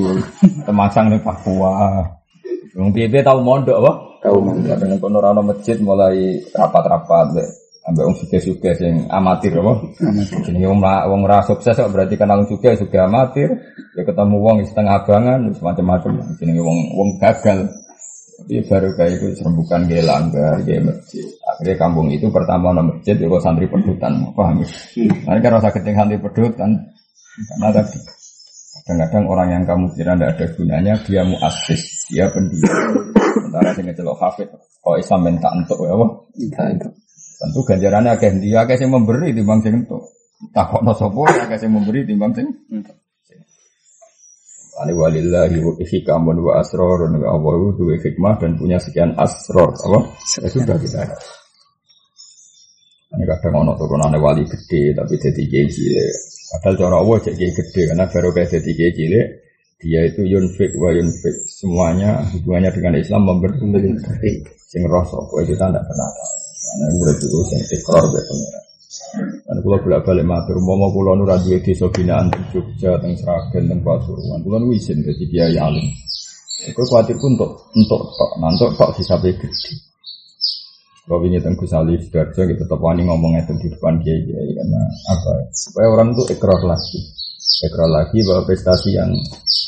temangsang 0.66 1.06
nih 1.10 1.22
Papua. 1.22 2.02
Wong 2.78 2.90
piye 2.94 3.22
tahu 3.22 3.42
mondok 3.42 3.78
apa? 3.82 3.92
Tahu 4.22 4.38
Kadang 4.62 4.98
kono 5.02 5.18
ora 5.18 5.34
ono 5.34 5.42
masjid 5.50 5.74
mulai 5.82 6.38
rapat-rapat 6.54 7.34
ambek 7.90 8.06
wong 8.06 8.16
suge-suge 8.22 8.70
sing 8.78 9.10
amatir 9.10 9.58
apa? 9.58 9.74
Jenenge 10.46 10.66
wong 10.70 10.80
wong 10.80 11.20
ora 11.26 11.42
sukses 11.42 11.74
kok 11.74 11.90
berarti 11.90 12.14
kenal 12.14 12.46
suge 12.46 12.78
suge 12.78 12.96
amatir. 12.96 13.50
Ya 13.98 14.06
ketemu 14.06 14.36
wong 14.38 14.62
setengah 14.62 15.02
abangan 15.02 15.50
macam-macam 15.50 16.22
jenenge 16.38 16.62
wong 16.62 16.78
wong 16.94 17.08
gagal. 17.18 17.66
Tapi 18.40 18.64
baru 18.64 18.88
kayak 18.96 19.20
itu 19.20 19.26
serembukan 19.36 19.84
gaya 19.84 20.00
langgar, 20.00 20.56
gaya 20.64 20.80
masjid. 20.80 21.28
Akhirnya 21.44 21.76
kampung 21.76 22.08
itu 22.08 22.24
pertama 22.32 22.72
ono 22.72 22.88
masjid, 22.88 23.12
ya 23.12 23.28
kok 23.28 23.42
santri 23.44 23.68
pedutan, 23.68 24.16
paham 24.32 24.64
ya? 24.64 24.68
Nanti 25.28 25.40
kan 25.44 25.52
rasa 25.60 25.68
keting 25.68 25.92
santri 25.92 26.16
pedutan, 26.16 26.72
karena 27.36 27.68
tadi 27.68 28.00
kadang-kadang 28.80 29.24
orang 29.28 29.48
yang 29.52 29.62
kamu 29.68 29.92
kira 29.92 30.16
tidak 30.16 30.30
ada 30.40 30.46
gunanya, 30.56 30.94
dia 31.04 31.20
muasis, 31.20 32.08
dia 32.08 32.32
pendidik. 32.32 32.72
Sementara 33.36 33.76
sing 33.76 33.84
ngecelok 33.84 34.16
hafid, 34.24 34.48
kok 34.56 34.96
Islam 34.96 35.20
minta 35.20 35.48
untuk 35.52 35.78
ya 35.84 35.92
apa? 36.00 36.06
Tentu 37.40 37.64
ganjarannya 37.64 38.20
akeh 38.20 38.36
dia 38.36 38.68
akeh 38.68 38.76
sing 38.76 38.92
memberi 38.92 39.32
di 39.32 39.40
bang 39.40 39.64
sing 39.64 39.72
entuk. 39.80 40.12
takokno 40.52 40.92
sapa 40.92 41.48
akeh 41.48 41.56
sing 41.56 41.72
memberi 41.72 42.04
timbang 42.04 42.36
sing 42.36 42.48
Ani 44.80 44.96
walillahi 44.96 45.60
wa 45.60 45.76
hikamun 45.76 46.40
wa 46.40 46.56
asrarun 46.60 47.12
wa 47.20 47.36
Allah 47.36 47.52
itu 47.52 47.68
duwe 47.76 48.00
hikmah 48.00 48.40
dan 48.40 48.56
punya 48.56 48.80
sekian 48.80 49.12
asror 49.12 49.76
apa? 49.76 50.08
Ya 50.40 50.48
sudah 50.48 50.76
kita 50.80 51.04
ada. 51.04 51.16
Ini 53.12 53.28
kadang 53.28 53.60
ono 53.60 53.76
turunane 53.76 54.16
wali 54.16 54.40
gede 54.48 54.96
tapi 54.96 55.20
jadi 55.20 55.42
kiai 55.44 55.68
cilik. 55.68 56.12
Padahal 56.56 56.74
cara 56.80 56.96
Allah 56.96 57.16
jadi 57.20 57.36
kiai 57.36 57.52
gede 57.52 57.82
karena 57.92 58.04
baru 58.08 58.28
kayak 58.32 58.48
jadi 58.56 58.70
kiai 58.72 58.92
cilik 58.96 59.26
dia 59.84 60.00
itu 60.08 60.22
yunfik 60.24 60.72
wa 60.80 60.96
yunfik 60.96 61.36
semuanya 61.44 62.24
hubungannya 62.36 62.72
dengan 62.72 62.96
Islam 63.00 63.28
memberi 63.28 63.60
sing 64.64 64.82
roh 64.88 65.04
sapa 65.04 65.44
itu 65.44 65.52
tidak 65.60 65.84
pernah 65.84 66.08
tahu. 66.08 66.39
Karena 66.70 66.86
udah 67.02 67.14
itu 67.18 67.38
sing 67.50 67.60
ikrar 67.66 68.04
be 68.06 68.20
pengira. 68.22 68.60
Dan 69.46 69.56
kalau 69.62 69.78
bolak 69.82 70.02
balik 70.06 70.26
matur, 70.26 70.58
mau 70.62 70.90
pulau 70.90 71.18
nur 71.18 71.26
radio 71.26 71.58
desa 71.62 71.86
binaan 71.90 72.30
di 72.30 72.42
Jogja, 72.54 72.98
teng 73.02 73.14
Sragen, 73.18 73.66
teng 73.70 73.82
Pasuruan, 73.82 74.38
pulau 74.42 74.62
nu 74.62 74.70
izin 74.74 75.02
jadi 75.02 75.24
kiai 75.30 75.56
alim. 75.58 75.86
Aku 76.70 76.82
khawatir 76.86 77.16
pun 77.18 77.34
untuk 77.34 77.70
untuk 77.74 78.02
tok, 78.14 78.30
nanti 78.38 78.66
tok 78.76 78.90
bisa 78.94 79.16
gede. 79.18 79.46
Kalau 81.06 81.26
ini 81.26 81.42
tentang 81.42 81.58
Gus 81.58 81.74
Ali 81.74 81.98
Sidarjo 81.98 82.38
kita 82.38 82.66
tetap 82.66 82.78
wani 82.78 83.02
ngomong 83.02 83.34
itu 83.34 83.50
di 83.58 83.68
depan 83.72 83.98
kiai 83.98 84.20
kiai 84.26 84.50
karena 84.54 84.80
apa? 85.10 85.32
Supaya 85.50 85.86
orang 85.90 86.14
itu 86.14 86.22
ekor 86.30 86.54
lagi, 86.62 87.00
ekor 87.66 87.82
lagi 87.90 88.18
bahwa 88.22 88.42
prestasi 88.46 88.94
yang 88.94 89.10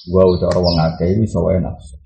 gua 0.07 0.23
udah 0.29 0.51
orang 0.55 0.75
ngake 0.79 1.19
itu 1.19 1.27
bisa 1.27 1.39
nafsu. 1.59 2.02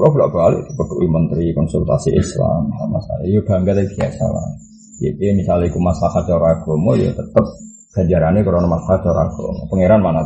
Kalau 0.00 0.16
bolak 0.16 0.32
balik 0.32 0.64
seperti 0.64 1.04
menteri 1.12 1.46
konsultasi 1.52 2.16
Islam, 2.16 2.72
masalah 2.88 3.20
itu 3.28 3.44
bangga 3.44 3.76
dari 3.76 3.84
biasa 3.84 4.24
lah. 4.32 4.48
Jadi 4.96 5.36
misalnya 5.36 5.68
iku 5.68 5.76
masalah 5.76 6.24
cara 6.24 6.56
agama 6.56 6.96
ya 6.96 7.12
tetep 7.12 7.44
ganjarannya 7.92 8.40
karena 8.40 8.64
masalah 8.64 8.96
cara 9.04 9.20
agama. 9.28 9.60
Pangeran 9.68 10.00
mana 10.00 10.24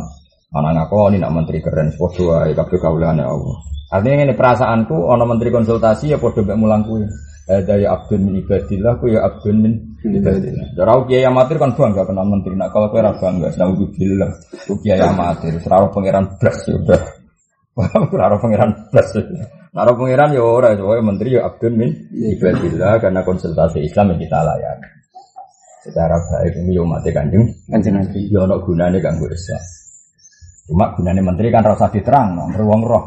mana 0.55 0.71
ngakoni 0.79 1.19
nak 1.19 1.35
menteri 1.35 1.59
keren 1.59 1.91
sepodo 1.91 2.39
ae 2.39 2.55
kabeh 2.55 2.79
kaulane 2.79 3.19
Allah. 3.19 3.59
Artinya 3.91 4.31
ini 4.31 4.35
perasaanku 4.39 4.95
ono 4.95 5.27
menteri 5.27 5.51
konsultasi 5.51 6.15
ya 6.15 6.23
podo 6.23 6.39
mbek 6.39 6.55
mulang 6.55 6.87
kuwi. 6.87 7.03
Ada 7.51 7.75
ya 7.75 7.99
abdun 7.99 8.31
min 8.31 8.47
ibadillah 8.47 8.95
ku 8.95 9.11
ya 9.11 9.27
abdun 9.27 9.59
min 9.59 9.73
ibadillah. 10.07 10.71
Darau 10.79 11.03
kiai 11.03 11.27
amatir 11.27 11.59
kan 11.59 11.75
bangga 11.75 12.07
kenal 12.07 12.23
menteri. 12.31 12.55
Nak 12.55 12.71
kalau 12.71 12.87
kowe 12.87 13.03
ora 13.03 13.11
bangga, 13.11 13.51
ku 14.63 14.73
kiai 14.79 15.03
amatir, 15.03 15.59
serau 15.59 15.91
pangeran 15.91 16.31
blas 16.39 16.63
ya 16.63 16.79
udah. 16.79 17.24
Ora 17.75 18.39
pangeran 18.39 18.71
blas. 18.87 19.11
Naro 19.75 19.91
pangeran 19.99 20.31
ya 20.31 20.39
ora, 20.39 20.71
soalnya 20.79 21.03
menteri 21.11 21.35
ya 21.35 21.43
abdun 21.43 21.73
min 21.75 21.91
ibadillah 22.15 23.03
karena 23.03 23.19
konsultasi 23.27 23.83
Islam 23.83 24.15
yang 24.15 24.19
kita 24.23 24.39
layani. 24.39 24.87
Secara 25.83 26.15
baik 26.15 26.55
ini 26.63 26.71
yo 26.73 26.87
mati 26.87 27.11
kanjeng, 27.11 27.45
Kanjeng 27.67 27.99
Nabi. 27.99 28.31
yo 28.31 28.47
ono 28.47 28.63
gunane 28.63 29.03
kanggo 29.03 29.27
Islam. 29.27 29.59
Cuma 30.65 30.95
gunane 30.95 31.21
menteri 31.21 31.51
kan 31.51 31.67
rasa 31.67 31.91
diterang, 31.91 32.33
no, 32.33 32.47
wong 32.55 32.81
roh. 32.87 33.05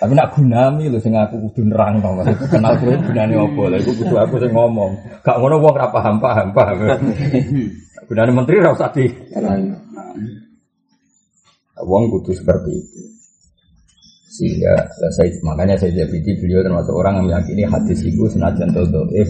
Tapi 0.00 0.16
nak 0.16 0.32
gunami 0.32 0.88
lho 0.88 0.98
sing 0.98 1.12
aku 1.14 1.36
kudu 1.50 1.68
nerang 1.68 2.00
to, 2.00 2.08
kenal 2.48 2.74
kowe 2.80 2.94
gunane 2.96 3.34
opo 3.36 3.68
lha 3.68 3.76
iku 3.76 3.92
kudu 3.92 4.14
aku 4.16 4.34
sing 4.40 4.50
ngomong. 4.56 4.96
Gak 5.20 5.36
ngono 5.36 5.60
wong 5.60 5.74
ora 5.76 5.92
paham 5.92 6.16
paham 6.16 6.48
paham. 6.56 6.76
gunane 8.08 8.30
menteri 8.32 8.56
ora 8.64 8.72
usah 8.72 8.88
di 8.88 9.04
wong 11.76 12.02
kudu 12.08 12.32
seperti 12.32 12.72
itu 12.72 13.17
sehingga 14.28 14.76
lah 14.76 15.12
saya 15.16 15.32
makanya 15.40 15.74
saya 15.80 16.04
jadi 16.04 16.30
beliau 16.36 16.60
termasuk 16.60 16.92
orang 16.92 17.20
yang 17.20 17.26
meyakini 17.32 17.64
hadis 17.64 18.04
itu 18.04 18.28
senajan 18.28 18.68
dodoif 18.76 19.28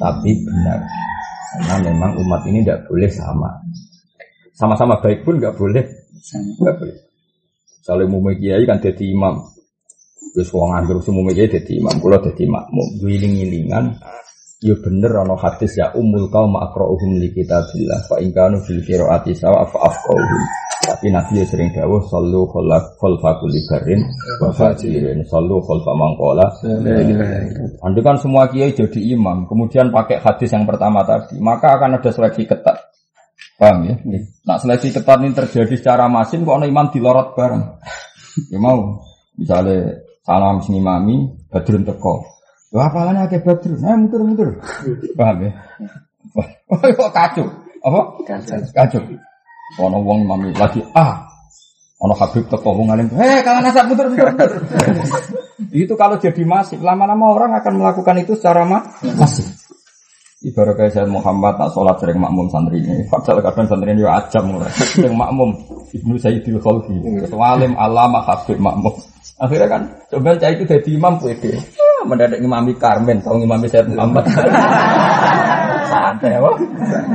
tapi 0.00 0.30
benar. 0.42 0.80
Karena 1.48 1.76
memang 1.92 2.12
umat 2.24 2.44
ini 2.48 2.64
tidak 2.64 2.88
boleh 2.88 3.08
sama. 3.12 3.50
Sama-sama 4.56 5.00
baik 5.00 5.24
pun 5.24 5.36
nggak 5.40 5.56
boleh. 5.56 5.84
Nggak 6.60 6.76
boleh. 6.80 6.98
Saling 7.84 8.08
mau 8.08 8.20
kiai 8.36 8.64
kan 8.68 8.80
jadi 8.80 9.04
imam. 9.12 9.36
Terus 10.36 10.52
wong 10.52 10.76
anggur 10.76 11.00
semua 11.00 11.28
kiai 11.32 11.48
jadi 11.48 11.72
imam 11.80 11.96
pulau 12.00 12.20
jadi 12.20 12.44
makmum. 12.48 12.88
Giling-gilingan 13.00 13.96
Ya 14.58 14.74
bener 14.74 15.14
ana 15.22 15.38
hadis 15.38 15.78
ya 15.78 15.94
umul 15.94 16.26
qaum 16.34 16.58
aqra'uhum 16.58 17.22
li 17.22 17.30
kitabillah 17.30 18.10
fa 18.10 18.18
in 18.18 18.34
kanu 18.34 18.58
fil 18.66 18.82
qiraati 18.82 19.30
sawa 19.30 19.62
fa 19.70 19.86
afqahuhum. 19.86 20.42
Tapi 20.88 21.12
Nabi 21.12 21.36
ya 21.36 21.44
sering 21.44 21.68
dawuh 21.76 22.00
sallu 22.08 22.48
khalaf 22.48 22.96
khalfa 22.96 23.30
kulli 23.44 23.60
barin 23.68 24.00
wa 24.40 24.48
fajirin 24.56 25.20
sallu 25.28 25.60
khalfa 25.60 25.92
mangqala. 25.92 26.46
Andai 27.84 28.00
kan 28.00 28.16
semua 28.16 28.48
kiai 28.48 28.72
jadi 28.72 29.00
imam, 29.12 29.44
kemudian 29.44 29.92
pakai 29.92 30.24
hadis 30.24 30.48
yang 30.48 30.64
pertama 30.64 31.04
tadi, 31.04 31.36
maka 31.36 31.76
akan 31.76 32.00
ada 32.00 32.08
seleksi 32.08 32.48
ketat. 32.48 32.88
Paham 33.60 33.84
ya? 33.84 33.94
Nah 34.48 34.56
seleksi 34.56 34.88
ketat 34.96 35.20
ini 35.20 35.36
terjadi 35.36 35.74
secara 35.76 36.08
masin 36.08 36.48
kok 36.48 36.56
ana 36.56 36.64
imam 36.64 36.88
dilorot 36.88 37.36
bareng. 37.36 37.64
Ya 38.48 38.56
mau, 38.56 39.04
misalnya 39.36 40.00
salam 40.24 40.64
sing 40.64 40.80
imami, 40.80 41.28
badrun 41.52 41.84
teko. 41.84 42.24
Wah, 42.68 42.92
apalanya 42.92 43.24
akeh 43.24 43.40
badrun. 43.40 43.80
Nah, 43.80 43.96
muter-muter. 43.96 44.60
Paham 45.16 45.36
ya? 45.40 45.50
Wah, 46.36 46.46
kok 47.00 47.12
kacau. 47.16 47.46
Apa? 47.80 48.00
Kacau. 48.76 49.02
Ono 49.76 50.00
wong 50.00 50.24
imam 50.24 50.40
lagi 50.56 50.80
ah. 50.96 51.28
Ono 51.98 52.14
Habib 52.14 52.46
teko 52.46 52.70
wong 52.72 52.88
alim. 52.94 53.10
Eh, 53.12 53.42
kalian 53.42 53.68
asap 53.68 53.84
muter-muter. 53.90 54.50
itu 55.82 55.94
kalau 55.98 56.16
jadi 56.16 56.42
masif, 56.46 56.78
lama-lama 56.78 57.34
orang 57.34 57.52
akan 57.58 57.82
melakukan 57.82 58.22
itu 58.22 58.38
secara 58.38 58.62
ma 58.62 58.80
masif. 59.18 59.44
Ibarat 60.38 60.78
kayak 60.78 60.94
saya 60.94 61.06
Muhammad 61.10 61.58
tak 61.58 61.74
sholat 61.74 61.98
sering 61.98 62.22
makmum 62.22 62.46
santri 62.46 62.78
ini. 62.78 63.02
Padahal 63.10 63.42
kadang 63.42 63.66
santri 63.66 63.90
ini 63.90 64.06
ya 64.06 64.22
ajam 64.22 64.54
mulai. 64.54 64.70
Sering 64.70 65.18
makmum 65.18 65.50
ibnu 65.90 66.14
Sayyidil 66.14 66.62
Khalfi. 66.62 66.94
Alim 67.34 67.74
alama 67.74 68.22
Habib 68.22 68.62
makmum. 68.62 68.94
Akhirnya 69.42 69.66
kan 69.66 69.82
coba 70.06 70.38
cah 70.38 70.50
itu 70.54 70.62
jadi 70.62 70.90
imam 70.94 71.18
pede. 71.18 71.58
Ah, 71.58 72.06
Mendadak 72.06 72.38
imami 72.38 72.70
Karmen, 72.78 73.18
tahu 73.18 73.42
imami 73.42 73.66
Sayyid 73.66 73.90
Muhammad. 73.90 74.30
Santai 75.88 76.32
apa? 76.36 76.50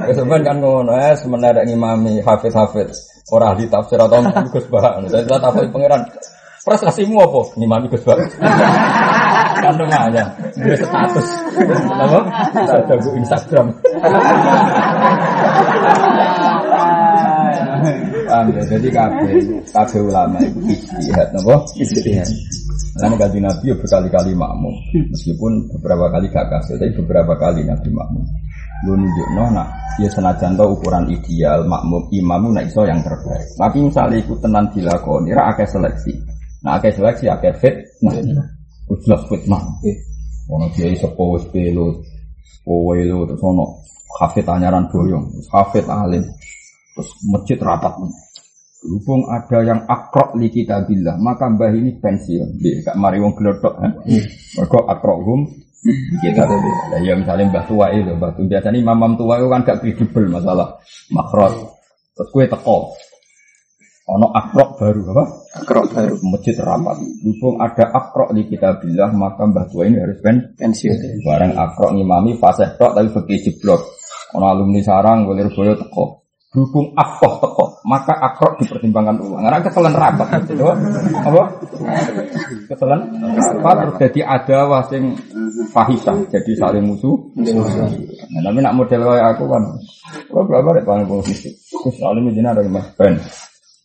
Kemudian 0.09 0.41
kan 0.41 0.57
ngono 0.57 0.93
es 0.97 1.21
mendadak 1.29 1.65
imami 1.69 2.19
Hafiz 2.25 2.53
Hafiz. 2.57 2.89
Orang 3.31 3.55
ahli 3.55 3.69
tafsir 3.71 3.95
atau 4.01 4.19
Gus 4.51 4.67
Bah. 4.67 4.99
Saya 5.07 5.23
tak 5.23 5.39
tahu 5.39 5.63
pangeran. 5.71 6.01
Prestasimu 6.65 7.23
apa? 7.23 7.41
Imami 7.61 7.87
Gus 7.87 8.03
Bah. 8.03 8.17
kan 9.63 9.79
aja. 9.79 10.23
Dia 10.59 10.75
status. 10.75 11.27
Apa? 11.87 12.19
Ada 12.51 12.95
bu 12.99 13.09
Instagram. 13.15 13.67
Paham 18.27 18.47
ya? 18.49 18.63
Jadi 18.65 18.87
kabeh 18.89 19.33
kabeh 19.71 20.01
ulama 20.01 20.37
itu 20.41 20.59
ijtihad 20.73 21.29
napa? 21.31 21.55
Ijtihad. 21.77 22.29
Karena 22.93 23.15
gaji 23.17 23.39
Nabi 23.41 23.65
ya 23.73 23.75
berkali-kali 23.77 24.31
makmum, 24.37 24.75
meskipun 25.09 25.65
beberapa 25.73 26.13
kali 26.13 26.29
gak 26.29 26.45
kasih, 26.45 26.77
tapi 26.77 26.93
beberapa 27.01 27.33
kali 27.41 27.65
Nabi 27.65 27.89
makmum. 27.89 28.25
Lu 28.83 28.97
nunjuk 28.97 29.29
no, 29.37 29.47
nak 29.53 29.69
ya 30.01 30.09
senajan 30.09 30.57
tau 30.57 30.73
ukuran 30.73 31.05
ideal 31.07 31.63
makmum 31.69 32.09
imamu 32.09 32.51
nak 32.51 32.67
iso 32.67 32.83
yang 32.83 32.99
terbaik. 33.05 33.47
Tapi 33.55 33.77
misalnya 33.85 34.17
ikut 34.19 34.37
tenan 34.41 34.65
dilakoni, 34.73 35.31
ra 35.31 35.53
akeh 35.53 35.69
seleksi. 35.69 36.13
Nah 36.65 36.81
akeh 36.81 36.91
seleksi 36.91 37.29
akeh 37.29 37.53
fit, 37.61 37.75
nah 38.01 38.13
jelas 39.03 39.21
fitnah. 39.29 39.61
Ono 40.51 40.67
kiai 40.75 40.97
sepo 40.99 41.39
wis 41.39 41.45
pelo, 41.53 42.03
kowe 42.67 42.97
lo 42.99 43.23
terus 43.29 43.43
ono 43.45 43.63
hafid 44.19 44.45
anyaran 44.49 44.91
boyong, 44.91 45.25
hafid 45.47 45.87
alim, 45.87 46.23
terus 46.93 47.09
masjid 47.31 47.57
rapat. 47.63 47.95
Berhubung 48.83 49.31
ada 49.31 49.63
yang 49.63 49.87
akrok 49.87 50.35
li 50.35 50.51
kitabillah, 50.51 51.15
maka 51.15 51.47
mbah 51.47 51.71
ini 51.71 51.95
pensiun. 52.03 52.59
Dia 52.59 52.83
gak 52.83 52.99
mari 52.99 53.23
wong 53.23 53.31
gelodok. 53.31 53.79
Eh? 53.79 53.91
Mereka 54.59 54.79
akrohum 54.91 55.47
kita 56.23 56.47
lah 56.47 56.99
ya 57.03 57.15
misalnya 57.15 57.51
mbah 57.51 57.63
tua 57.67 57.91
itu, 57.91 58.11
mbah 58.15 58.31
tua 58.35 58.47
biasanya 58.47 58.79
imam 58.79 59.19
tua 59.19 59.35
itu 59.39 59.47
kan 59.51 59.61
gak 59.67 59.79
kredibel 59.83 60.23
masalah 60.31 60.79
makrot. 61.11 61.53
Terus 62.13 62.27
kue 62.29 62.45
teko, 62.45 62.91
ono 64.11 64.27
akrok 64.35 64.69
baru 64.79 65.01
apa? 65.15 65.23
Akrok 65.63 65.85
baru. 65.95 66.15
Masjid 66.27 66.55
rapat. 66.59 66.99
Berhubung 67.23 67.55
ada 67.63 67.85
akrok 67.87 68.35
di 68.35 68.51
kitabillah, 68.51 69.15
maka 69.15 69.47
mbah 69.47 69.65
tua 69.71 69.87
ini 69.87 69.95
harus 69.99 70.19
pen 70.19 70.55
Pensiun. 70.59 71.23
Barang 71.23 71.55
akrok 71.55 71.95
ngimami 71.95 72.35
fasih 72.35 72.75
tok 72.75 72.99
tapi 72.99 73.07
begitu 73.15 73.55
jeblok. 73.55 73.79
Ono 74.35 74.45
alumni 74.45 74.83
sarang 74.83 75.23
golir 75.23 75.47
boyo 75.55 75.71
teko. 75.79 76.23
Berhubung 76.53 76.93
akoh 76.93 77.33
teko, 77.41 77.62
maka 77.93 78.17
akrok 78.17 78.57
dipertimbangkan 78.57 79.21
ulang. 79.21 79.45
Karena 79.45 79.61
ketelan 79.61 79.93
rapat 79.93 80.27
gitu. 80.49 80.65
Apa? 81.21 81.41
Ketelan 82.73 83.01
rapat 83.21 83.75
terus 83.77 83.95
jadi 84.09 84.21
ada 84.25 84.57
wasing 84.65 85.13
fahisah, 85.69 86.17
jadi 86.33 86.51
saling 86.57 86.89
musuh. 86.89 87.13
Nah, 87.37 88.41
tapi 88.41 88.57
nak 88.65 88.73
model 88.73 89.05
kayak 89.05 89.37
aku 89.37 89.45
kan, 89.45 89.63
gua 90.33 90.41
berapa 90.49 90.81
deh 90.81 90.85
paling 90.85 91.05
posisi. 91.05 91.53
Terus 91.69 92.01
alim 92.01 92.33
jenah 92.33 92.57
dari 92.57 92.69
mas 92.73 92.89
Ben. 92.97 93.21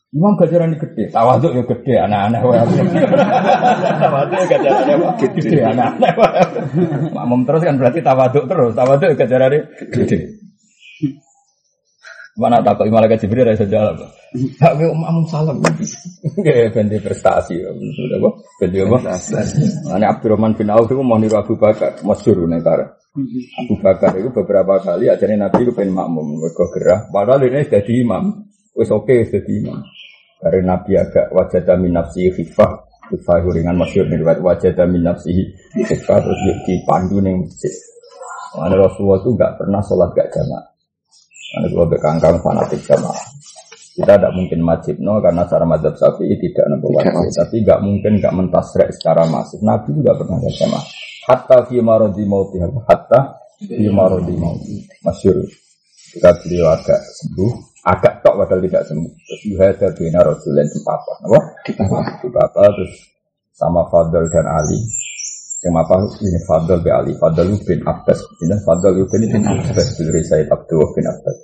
Imam 0.08 0.40
gajaran 0.40 0.72
gede, 0.80 1.12
tawaduk 1.12 1.52
ya 1.52 1.68
gede, 1.68 2.00
anak-anak 2.00 2.40
tawaduk 4.00 4.40
gajarannya 4.48 4.94
apa? 4.96 5.08
Gede, 5.36 5.60
anak-anak 5.60 6.12
wae. 6.16 6.42
Makmum 7.12 7.44
terus 7.44 7.60
kan 7.60 7.76
berarti 7.76 8.00
tawaduk 8.00 8.48
terus, 8.48 8.72
tawaduk 8.72 9.12
gajarannya 9.20 9.68
gede. 9.92 10.47
Mana 12.38 12.62
takut 12.62 12.86
malaikat 12.86 13.26
Jibril 13.26 13.42
rasa 13.42 13.66
jalan. 13.66 13.98
Tak 14.60 14.76
gue 14.76 14.86
umum 14.86 15.24
salam. 15.26 15.58
Gak 15.58 16.76
ganti 16.76 17.00
prestasi. 17.02 17.58
Sudah 17.96 18.18
kok. 18.20 18.34
Ganti 18.60 18.78
apa? 18.84 18.98
Ini 19.96 20.04
Abdurrahman 20.06 20.52
bin 20.52 20.68
Auf 20.68 20.86
itu 20.86 21.00
mau 21.00 21.16
niru 21.16 21.34
Abu 21.40 21.56
Bakar. 21.58 21.98
Masyur 22.04 22.44
negara. 22.44 22.92
Abu 23.58 23.74
Bakar 23.80 24.14
itu 24.20 24.28
beberapa 24.30 24.78
kali 24.84 25.08
ajarnya 25.08 25.48
Nabi 25.48 25.66
itu 25.66 25.72
pengen 25.72 25.96
makmum. 25.96 26.44
Mereka 26.44 26.64
gerah. 26.76 27.00
Padahal 27.08 27.48
ini 27.48 27.66
jadi 27.66 27.92
imam. 28.04 28.46
Wes 28.76 28.92
oke 28.92 29.16
jadi 29.16 29.52
imam. 29.64 29.80
Karena 30.38 30.76
Nabi 30.76 30.92
agak 30.94 31.32
wajah 31.32 31.74
min 31.80 31.96
nafsi 31.96 32.28
khifah. 32.28 32.84
Khifah 33.08 33.36
ringan 33.48 33.80
masyur 33.80 34.06
nih. 34.06 34.22
Wajah 34.22 34.76
min 34.86 35.08
nafsi 35.08 35.56
khifah. 35.72 36.20
Terus 36.20 36.40
dipandu 36.68 37.18
nih 37.18 37.32
masjid. 37.32 37.74
Mana 38.60 38.76
Rasulullah 38.76 39.18
itu 39.24 39.30
nggak 39.34 39.52
pernah 39.56 39.80
sholat 39.80 40.12
gak 40.12 40.30
jamaah. 40.36 40.77
Karena 41.48 41.66
kalau 41.72 41.86
bekangkang 41.88 42.36
fanatik 42.44 42.80
jamaah. 42.84 43.26
Kita 43.98 44.14
tidak 44.14 44.30
mungkin 44.30 44.62
wajib 44.62 45.02
no 45.02 45.18
karena 45.18 45.42
cara 45.50 45.66
madzhab 45.66 45.94
syafi'i 45.98 46.38
tidak 46.38 46.70
nampak 46.70 46.90
wajib. 47.02 47.34
Tapi 47.34 47.56
nggak 47.66 47.80
mungkin 47.82 48.12
nggak 48.22 48.34
mentasrek 48.36 48.94
secara 48.94 49.26
masif. 49.26 49.58
Nabi 49.58 49.90
juga 49.90 50.14
pernah 50.14 50.38
gak 50.38 50.54
jamaah. 50.54 50.84
Hatta 51.28 51.56
fi 51.66 51.76
marodi 51.82 52.22
mauti 52.22 52.56
hatta 52.62 53.20
fi 53.58 53.90
marodi 53.90 54.34
mauti. 54.38 54.86
Masyur. 55.02 55.42
Ketika 56.08 56.30
beliau 56.40 56.72
agak 56.72 57.00
sembuh, 57.04 57.52
agak 57.84 58.14
tok 58.24 58.34
padahal 58.38 58.60
tidak 58.64 58.82
sembuh. 58.86 59.12
Terus 59.12 59.42
yuhada 59.44 59.88
bina 59.92 60.20
rasulullah 60.24 60.64
di 60.64 60.80
papa. 60.80 61.12
Apa? 61.26 61.40
Di 62.22 62.28
papa. 62.32 62.64
Terus 62.72 62.92
sama 63.52 63.82
Fadl 63.90 64.24
dan 64.30 64.46
Ali. 64.46 64.78
Yang 65.58 65.74
apa 65.74 65.96
ini 66.22 66.40
Fadl 66.46 66.78
bin 66.78 66.92
Ali, 66.94 67.12
Fadl 67.18 67.50
bin 67.66 67.80
Abbas. 67.82 68.20
Ini 68.38 68.56
Fadl 68.62 68.94
bin 68.94 69.22
bin 69.26 69.42
Abbas 69.42 69.86
bin 69.98 70.06
Said 70.22 70.46
Abdul 70.46 70.86
bin 70.94 71.04
Abbas. 71.06 71.36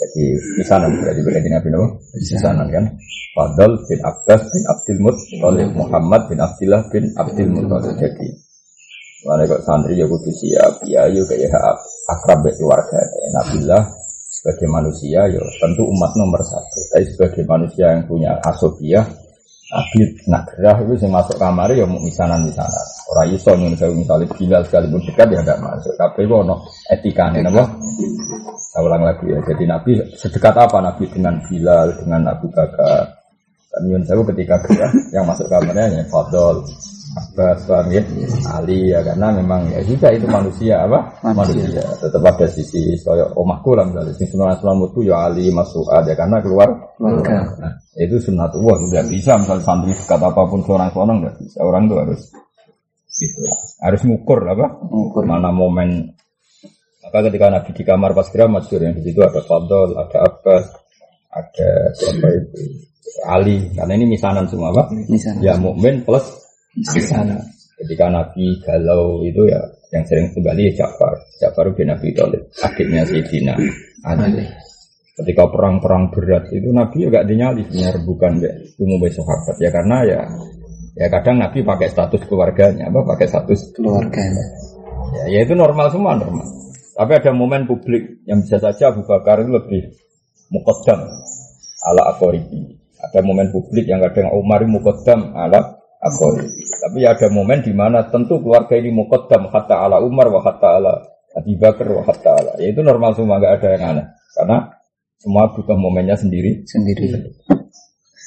Jadi 0.00 0.24
misanan 0.56 0.96
berarti 0.96 1.20
berarti 1.20 1.48
Nabi 1.52 1.68
Nuh 1.68 1.88
misanan 2.16 2.66
kan. 2.72 2.84
Fadl 3.36 3.76
bin 3.84 4.00
Abbas 4.00 4.42
bin 4.48 4.62
Abdul 4.72 4.98
Muttalib 5.04 5.68
Muhammad 5.76 6.32
bin 6.32 6.40
Abdullah 6.40 6.82
bin 6.88 7.04
Abdul 7.20 7.48
Muttalib. 7.52 7.94
Jadi 8.00 8.28
Mana 9.20 9.44
kok 9.44 9.60
santri 9.68 10.00
ya 10.00 10.08
kudu 10.08 10.32
siap, 10.32 10.80
ya 10.88 11.04
yuk 11.12 11.28
kayak 11.28 11.52
akrab 12.08 12.40
keluarga. 12.56 13.00
Nabilah 13.36 13.84
sebagai 14.32 14.64
manusia 14.72 15.28
ya 15.28 15.40
tentu 15.60 15.84
umat 15.84 16.12
nomor 16.16 16.40
satu. 16.40 16.80
Tapi 16.88 17.04
sebagai 17.04 17.44
manusia 17.44 17.92
yang 17.92 18.08
punya 18.08 18.32
asobiah, 18.48 19.04
Nabi 19.70 20.02
nak 20.26 20.50
gerah 20.50 20.82
itu 20.82 20.98
yang 21.06 21.14
masuk 21.14 21.38
kamar 21.38 21.70
ya 21.70 21.86
mau 21.86 22.02
misanan 22.02 22.42
misanan. 22.42 22.86
Orang 23.06 23.30
iso 23.30 23.54
nih 23.54 23.70
saya 23.78 23.94
misalnya 23.94 24.26
bila 24.34 24.58
sekalipun 24.66 24.98
dekat 25.06 25.30
ya 25.30 25.40
tidak 25.46 25.62
masuk. 25.62 25.94
Tapi 25.94 26.26
itu 26.26 26.36
etika 26.90 27.24
nih, 27.30 27.40
nabo. 27.46 27.62
Saya 28.74 28.82
ulang 28.82 29.02
lagi 29.06 29.30
ya. 29.30 29.38
Jadi 29.46 29.64
Nabi 29.70 29.90
sedekat 30.18 30.54
apa 30.58 30.82
Nabi 30.82 31.06
dengan 31.14 31.38
Bilal, 31.46 31.94
dengan 32.02 32.34
Abu 32.34 32.50
Bakar. 32.50 33.14
Dan 33.70 34.02
saya 34.02 34.18
ketika 34.34 34.58
gerah 34.66 34.90
yang 35.14 35.22
masuk 35.30 35.46
kamarnya 35.46 36.02
ya 36.02 36.02
Fadol, 36.10 36.66
Abbas, 37.10 37.66
paham 37.66 37.90
ya? 37.90 38.02
Ali 38.54 38.94
ya 38.94 39.02
karena 39.02 39.34
memang 39.34 39.66
ya 39.66 39.82
juga 39.82 40.14
itu 40.14 40.30
manusia 40.30 40.86
apa? 40.86 41.10
Manusia. 41.34 41.82
Tetap 41.98 42.22
ada 42.22 42.46
sisi 42.46 42.94
soyo 43.02 43.26
omahku 43.34 43.74
lah 43.74 43.82
misalnya. 43.82 44.14
Sisi 44.14 44.30
sunnah 44.30 44.54
itu 44.54 45.00
ya 45.02 45.26
Ali, 45.26 45.50
Mas'ud 45.50 45.90
ya 45.90 46.14
karena 46.14 46.38
keluar. 46.38 46.70
Nah, 47.02 47.72
itu 47.98 48.14
sunnatullah 48.22 48.78
nggak 48.78 49.06
bisa 49.10 49.34
misalnya 49.42 49.64
santri 49.66 49.90
dekat 49.90 50.22
apa 50.22 50.42
pun 50.46 50.62
seorang 50.62 50.88
seorang 50.94 51.16
nggak 51.26 51.36
bisa. 51.42 51.58
Orang 51.66 51.90
itu 51.90 51.96
harus 51.98 52.20
gitu. 53.10 53.40
Harus 53.82 54.00
ngukur 54.06 54.38
apa? 54.46 54.66
Ngukur 54.86 55.24
mana 55.26 55.50
momen 55.50 56.14
maka 57.00 57.26
ketika 57.26 57.50
Nabi 57.50 57.70
di 57.74 57.82
kamar 57.82 58.14
pas 58.14 58.28
kira 58.30 58.46
masyur 58.46 58.86
yang 58.86 58.94
di 58.94 59.02
situ 59.02 59.18
ada 59.18 59.42
Fadl, 59.42 59.98
ada 59.98 60.30
Abbas, 60.30 60.64
ada 61.32 61.70
siapa 61.96 62.28
itu 62.38 62.86
Ali. 63.26 63.66
Karena 63.74 63.98
ini 63.98 64.06
misanan 64.14 64.46
semua 64.46 64.70
apa? 64.70 64.94
Misanan. 65.10 65.42
Ya 65.42 65.58
mukmin 65.58 66.06
plus 66.06 66.49
misanan. 66.76 67.40
Ketika 67.80 68.12
Nabi 68.12 68.60
galau 68.60 69.24
itu 69.24 69.48
ya 69.48 69.60
yang 69.90 70.04
sering 70.06 70.30
kembali 70.36 70.70
ya 70.70 70.84
Ja'far. 70.84 71.14
Ja'far 71.40 71.66
bin 71.74 71.90
Nabi 71.90 72.12
Thalib, 72.14 72.42
adiknya 72.62 73.02
Sayyidina 73.08 73.54
Ali. 74.06 74.44
Ketika 75.16 75.52
perang-perang 75.52 76.08
berat 76.14 76.48
itu 76.54 76.70
Nabi 76.72 77.04
juga 77.04 77.20
dinyali 77.26 77.66
sebenarnya 77.68 78.00
bukan 78.08 78.32
ya 78.40 78.52
umum 78.80 79.04
sahabat 79.04 79.56
ya 79.60 79.68
karena 79.68 79.96
ya 80.08 80.20
ya 80.96 81.06
kadang 81.12 81.36
Nabi 81.40 81.60
pakai 81.60 81.88
status 81.92 82.24
keluarganya 82.24 82.88
apa 82.88 83.04
pakai 83.04 83.26
status 83.28 83.74
keluarganya. 83.76 84.44
Ya, 85.10 85.22
ya 85.28 85.38
itu 85.44 85.52
normal 85.58 85.90
semua 85.92 86.16
normal. 86.16 86.46
Tapi 86.94 87.12
ada 87.16 87.32
momen 87.32 87.64
publik 87.64 88.24
yang 88.28 88.44
bisa 88.44 88.60
saja 88.60 88.92
Abu 88.92 89.04
Bakar 89.08 89.40
itu 89.40 89.50
lebih 89.50 89.82
mukodam 90.52 91.00
ala 91.84 92.12
akoribi. 92.12 92.76
Ada 93.00 93.24
momen 93.24 93.48
publik 93.48 93.88
yang 93.88 94.04
kadang 94.04 94.32
Umar 94.36 94.64
mukodam 94.68 95.32
ala 95.32 95.79
akoribi. 96.00 96.64
Tapi 96.64 97.04
ada 97.04 97.26
momen 97.28 97.60
di 97.60 97.72
mana 97.76 98.08
tentu 98.08 98.40
keluarga 98.40 98.74
ini 98.74 98.90
mukodam 98.90 99.52
hatta 99.52 99.84
ala 99.84 100.00
Umar 100.00 100.32
wa 100.32 100.40
hatta 100.40 100.80
ala 100.80 100.92
Abu 101.36 101.54
Bakar 101.60 101.86
wa 101.92 102.02
hatta 102.02 102.30
ala. 102.34 102.52
Ya 102.58 102.72
itu 102.72 102.80
normal 102.80 103.14
semua 103.14 103.38
nggak 103.38 103.54
ada 103.60 103.68
yang 103.76 103.84
aneh. 103.94 104.06
Karena 104.34 104.58
semua 105.20 105.52
butuh 105.52 105.76
momennya 105.76 106.16
sendiri. 106.16 106.64
Sendiri. 106.64 107.12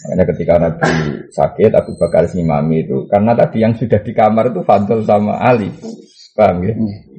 Makanya 0.04 0.24
ketika 0.36 0.54
Nabi 0.60 0.92
sakit, 1.32 1.72
Abu 1.74 1.96
Bakar 1.98 2.30
ngimami 2.30 2.86
itu. 2.86 3.08
Karena 3.10 3.34
tadi 3.34 3.64
yang 3.64 3.74
sudah 3.74 4.00
di 4.04 4.12
kamar 4.14 4.54
itu 4.54 4.62
Fadl 4.62 5.02
sama 5.04 5.40
Ali. 5.42 5.72
Paham 6.34 6.66
ya? 6.66 6.74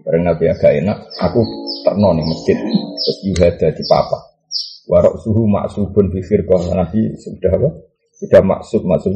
Karena 0.05 0.35
Nabi 0.37 0.45
agak 0.53 0.73
enak, 0.85 0.99
aku 1.17 1.41
terno 1.87 2.13
nih 2.13 2.27
masjid. 2.29 2.59
Terus 3.01 3.19
yuhada 3.25 3.69
di 3.73 3.85
papa. 3.89 4.19
Warok 4.85 5.17
suhu 5.17 5.49
maksubun 5.49 6.13
bifir 6.13 6.45
Nabi 6.77 7.17
sudah 7.17 7.53
apa? 7.57 7.71
Sudah 8.21 8.43
maksud 8.45 8.85
maksud 8.85 9.13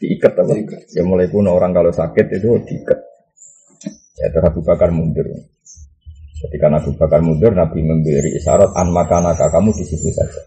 diikat 0.00 0.32
apa? 0.32 0.52
Ya 0.96 1.04
mulai 1.04 1.28
kuno 1.28 1.52
orang 1.52 1.76
kalau 1.76 1.92
sakit 1.92 2.26
itu 2.32 2.48
diikat. 2.64 2.98
Ya 4.16 4.26
terus 4.32 4.48
Abu 4.48 4.60
Bakar 4.64 4.88
mundur. 4.90 5.28
Ketika 6.40 6.72
Abu 6.72 6.96
Bakar 6.96 7.20
mundur, 7.20 7.52
Nabi 7.52 7.84
memberi 7.84 8.32
isyarat 8.40 8.72
an 8.72 8.88
makanaka 8.96 9.52
kamu 9.52 9.76
di 9.76 9.84
situ 9.84 10.08
saja. 10.08 10.40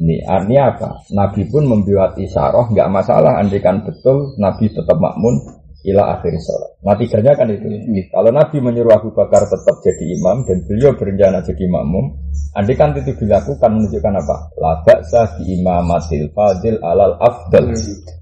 Ini 0.00 0.24
artinya 0.24 0.74
apa? 0.74 0.90
Nabi 1.12 1.46
pun 1.52 1.68
membuat 1.68 2.16
isyarat, 2.16 2.72
nggak 2.72 2.88
masalah. 2.88 3.38
Andikan 3.38 3.84
betul, 3.84 4.34
Nabi 4.40 4.72
tetap 4.72 4.96
makmun 4.96 5.36
ila 5.84 6.16
akhir 6.16 6.32
sholat. 6.40 6.70
Natijanya 6.80 7.36
kan 7.36 7.52
itu. 7.52 7.68
Kalau 8.08 8.32
Nabi 8.32 8.56
menyuruh 8.64 8.96
Abu 8.96 9.12
Bakar 9.12 9.44
tetap 9.44 9.76
jadi 9.84 10.04
imam 10.16 10.48
dan 10.48 10.64
beliau 10.64 10.96
berencana 10.96 11.44
jadi 11.44 11.64
makmum, 11.68 12.23
andikan 12.54 12.94
itu 12.94 13.12
dilakukan 13.18 13.70
menunjukkan 13.70 14.14
apa? 14.24 14.36
Labak 14.58 14.98
sah 15.10 15.26
di 15.38 15.58
imamatil 15.58 16.30
fadil 16.30 16.78
alal 16.80 17.18
afdal. 17.18 17.74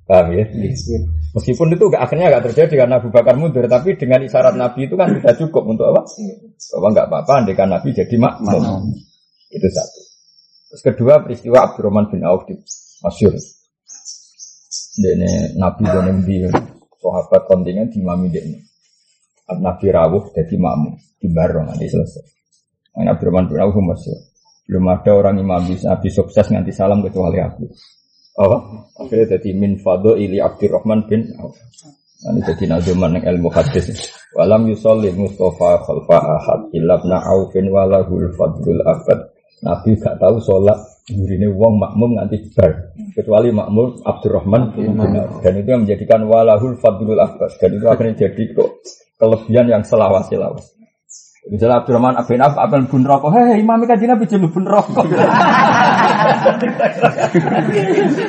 Paham 0.09 0.35
ya? 0.35 0.45
Meskipun 1.33 1.73
itu 1.73 1.89
gak, 1.89 2.05
akhirnya 2.05 2.29
gak 2.29 2.53
terjadi 2.53 2.85
karena 2.85 3.01
Abu 3.01 3.09
Bakar 3.09 3.41
mundur, 3.41 3.65
tapi 3.65 3.97
dengan 3.97 4.21
isyarat 4.21 4.53
Nabi 4.53 4.85
itu 4.85 4.99
kan 5.01 5.09
sudah 5.17 5.33
cukup 5.37 5.65
untuk 5.65 5.89
apa? 5.89 6.05
Bahwa 6.77 6.89
nggak 6.93 7.07
apa-apa, 7.09 7.33
andikan 7.41 7.69
Nabi 7.73 7.97
jadi 7.97 8.17
makmum. 8.21 8.93
Itu 9.49 9.69
satu. 9.73 10.01
Terus 10.73 10.83
kedua 10.85 11.21
peristiwa 11.25 11.69
Abdurrahman 11.69 12.09
bin 12.13 12.25
Auf 12.25 12.45
di 12.49 12.57
Masyur. 13.01 13.33
Ini 14.93 15.57
Nabi 15.57 15.85
dan 15.89 16.05
Nabi 16.09 16.49
sahabat 17.01 17.49
kontingen 17.49 17.89
di 17.89 18.01
mami 18.05 18.29
ini. 18.29 18.61
Nabi 19.53 19.87
rawuh 19.93 20.33
jadi 20.33 20.57
makmum 20.57 20.97
di 21.21 21.29
barong 21.29 21.69
nanti 21.69 21.89
selesai. 21.89 22.42
Nabi 22.93 23.09
Abdurrahman 23.09 23.47
bin 23.49 23.59
Auf 23.61 23.77
Masyur. 23.77 24.19
Belum 24.69 24.85
ada 24.89 25.11
orang 25.17 25.37
imam 25.41 25.65
Nabi 25.69 26.09
sukses 26.13 26.47
nganti 26.49 26.73
salam 26.73 27.01
kecuali 27.01 27.41
aku. 27.41 27.67
Oh, 28.41 28.89
akhirnya 28.97 29.37
jadi 29.37 29.53
min 29.53 29.77
fado 29.81 30.17
ili 30.17 30.41
Abdurrahman 30.41 31.05
bin 31.09 31.29
Auf. 31.41 31.57
Ini 32.23 32.41
jadi 32.47 32.65
nazuman 32.71 33.19
yang 33.19 33.35
ilmu 33.35 33.51
hadis. 33.51 33.91
Walam 34.33 34.71
yusolli 34.71 35.11
Mustafa 35.11 35.83
khalfa 35.83 36.19
ahad 36.23 36.61
ilabna 36.71 37.19
Aufin 37.19 37.67
walahul 37.69 38.31
fadlul 38.39 38.81
abad. 38.87 39.35
Nabi 39.63 39.99
gak 39.99 40.23
tahu 40.23 40.39
sholat 40.39 40.79
Yurine 41.11 41.51
wong 41.51 41.83
makmum 41.83 42.15
nganti 42.15 42.55
bar 42.55 42.95
kecuali 43.11 43.51
makmum 43.51 44.07
Abdurrahman 44.07 44.71
bin 44.71 44.95
Auf. 45.03 45.43
dan 45.43 45.59
itu 45.59 45.69
yang 45.75 45.83
menjadikan 45.83 46.23
walahul 46.31 46.79
fadlul 46.79 47.19
abbas 47.19 47.59
dan 47.59 47.75
itu 47.75 47.91
akhirnya 47.91 48.31
jadi 48.31 48.55
kok 48.55 48.71
kelebihan 49.19 49.67
yang 49.67 49.83
selawas-selawas. 49.83 50.79
Misalnya 51.43 51.83
Abdurrahman 51.83 52.15
bin 52.23 52.39
Auf 52.39 52.55
apel 52.55 52.87
bun 52.87 53.03
rokok, 53.03 53.35
hei 53.35 53.59
imam 53.59 53.83
kan 53.83 53.99
Nabi 53.99 54.31
jadi 54.31 54.47
bun 54.47 54.63
rokok. 54.63 55.03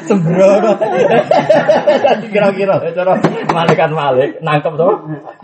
Sembrono. 0.10 0.74
Tadi 2.02 2.26
kira-kira 2.34 2.82
cara 2.82 3.14
malaikat 3.54 3.90
malik 3.94 4.42
nangkep 4.42 4.74
tuh 4.74 4.94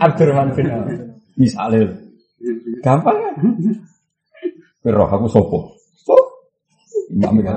Abdurrahman 0.02 0.50
bin 0.58 0.66
Auf. 0.66 0.90
Misalnya 1.38 1.94
gampang 2.82 3.16
kan? 3.16 3.34
Roh 4.96 5.08
aku 5.08 5.28
sopo. 5.30 5.79
Imam 7.10 7.42
itu 7.42 7.50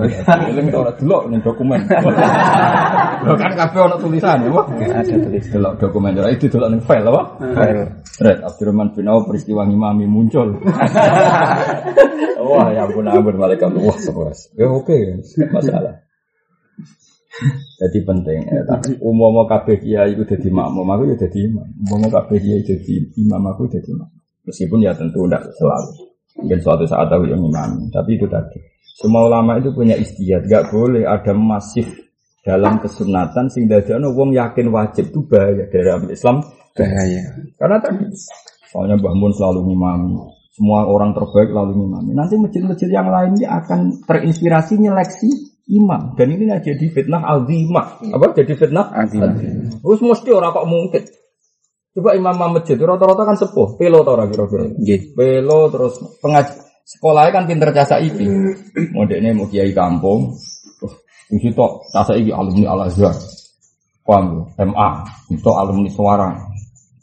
eling 0.50 0.74
ora 0.74 0.90
delok 0.98 1.30
ning 1.30 1.38
dokumen. 1.46 1.86
Lho 3.22 3.34
kan 3.38 3.54
kabeh 3.54 3.80
ono 3.86 4.02
tulisan 4.02 4.42
ya, 4.42 4.50
Pak. 4.50 4.66
Ada 4.82 5.14
tulis. 5.14 5.46
Delok 5.54 5.74
dokumen 5.78 6.18
ora 6.18 6.34
itu 6.34 6.50
delok 6.50 6.74
ning 6.74 6.82
file 6.82 7.06
apa? 7.14 7.22
File. 7.54 7.84
Red 8.18 8.40
Abdurrahman 8.42 8.98
bin 8.98 9.06
Auf 9.14 9.30
peristiwa 9.30 9.62
ngimami 9.70 10.10
muncul. 10.10 10.58
Wah, 12.44 12.68
ya 12.74 12.90
ampun 12.90 13.06
ampun 13.06 13.38
malaikat. 13.38 13.70
Wah. 13.78 13.98
Ya 14.58 14.68
oke, 14.74 14.98
masalah. 15.54 16.02
Jadi 17.82 18.00
penting, 18.06 18.46
ya, 18.46 18.62
tapi 18.70 18.94
umum 19.02 19.42
kabeh 19.50 19.82
kiai 19.82 20.14
itu 20.14 20.22
jadi 20.22 20.54
makmum, 20.54 20.86
aku 20.86 21.10
ya 21.10 21.16
jadi 21.18 21.50
imam. 21.50 21.66
Umum 21.90 22.06
kabeh 22.10 22.38
kiai 22.38 22.62
jadi 22.62 22.94
imam, 23.18 23.42
aku 23.50 23.66
jadi 23.70 23.90
imam. 23.90 24.10
Meskipun 24.46 24.86
ya 24.86 24.94
tentu 24.94 25.26
tidak 25.26 25.50
selalu. 25.58 26.14
Mungkin 26.38 26.60
suatu 26.62 26.86
saat 26.86 27.10
aku 27.10 27.26
yang 27.26 27.42
imam, 27.42 27.90
tapi 27.90 28.22
itu 28.22 28.30
tadi. 28.30 28.73
Semua 28.94 29.26
ulama 29.26 29.58
itu 29.58 29.74
punya 29.74 29.98
istiadat, 29.98 30.46
gak 30.46 30.66
boleh 30.70 31.04
ada 31.10 31.34
masif 31.34 31.90
dalam 32.46 32.78
kesunatan 32.78 33.50
sehingga 33.50 33.82
dadekno 33.82 34.14
wong 34.14 34.36
yakin 34.38 34.70
wajib 34.70 35.10
itu 35.10 35.26
bahaya 35.26 35.66
dalam 35.72 36.12
Islam 36.12 36.44
Bahaya. 36.74 37.22
karena 37.62 37.78
tadi 37.80 38.10
soalnya 38.74 38.98
Mbah 38.98 39.14
Mun 39.14 39.30
selalu 39.30 39.62
ngimami, 39.70 40.18
semua 40.58 40.90
orang 40.90 41.14
terbaik 41.14 41.54
lalu 41.54 41.78
ngimami. 41.78 42.12
Nanti 42.18 42.34
masjid-masjid 42.38 42.90
yang 42.90 43.14
lainnya 43.14 43.62
akan 43.62 44.02
terinspirasi 44.10 44.82
nyeleksi 44.82 45.30
imam 45.70 46.18
dan 46.18 46.28
ini 46.34 46.50
jadi 46.50 46.86
fitnah 46.90 47.22
azimah. 47.30 48.02
Apa 48.10 48.34
jadi 48.34 48.54
fitnah? 48.58 48.90
Azimah. 48.90 49.38
Terus 49.80 50.02
mesti 50.02 50.30
orang 50.34 50.52
kok 50.52 50.68
mungkin. 50.68 51.04
Coba 51.94 52.18
imam 52.18 52.58
masjid 52.58 52.74
rata-rata 52.82 53.22
kan 53.22 53.38
sepuh, 53.38 53.78
pelo 53.78 54.02
tau 54.02 54.18
kira-kira. 54.26 54.66
Nggih. 54.74 55.14
Pelo 55.14 55.70
terus 55.70 56.02
pengaj 56.18 56.73
sekolahnya 56.84 57.32
kan 57.32 57.44
pinter 57.48 57.70
jasa 57.72 58.00
iki. 58.00 58.28
Modeknya 58.92 59.32
mau 59.34 59.48
kiai 59.48 59.72
kampung. 59.72 60.36
Di 61.32 61.38
situ 61.40 61.66
jasa 61.90 62.14
iki 62.20 62.30
alumni 62.30 62.68
Al 62.70 62.82
Azhar. 62.92 63.16
Paham 64.04 64.52
ya? 64.60 64.68
MA, 64.68 64.90
itu 65.32 65.50
alumni 65.56 65.90
suara. 65.90 66.30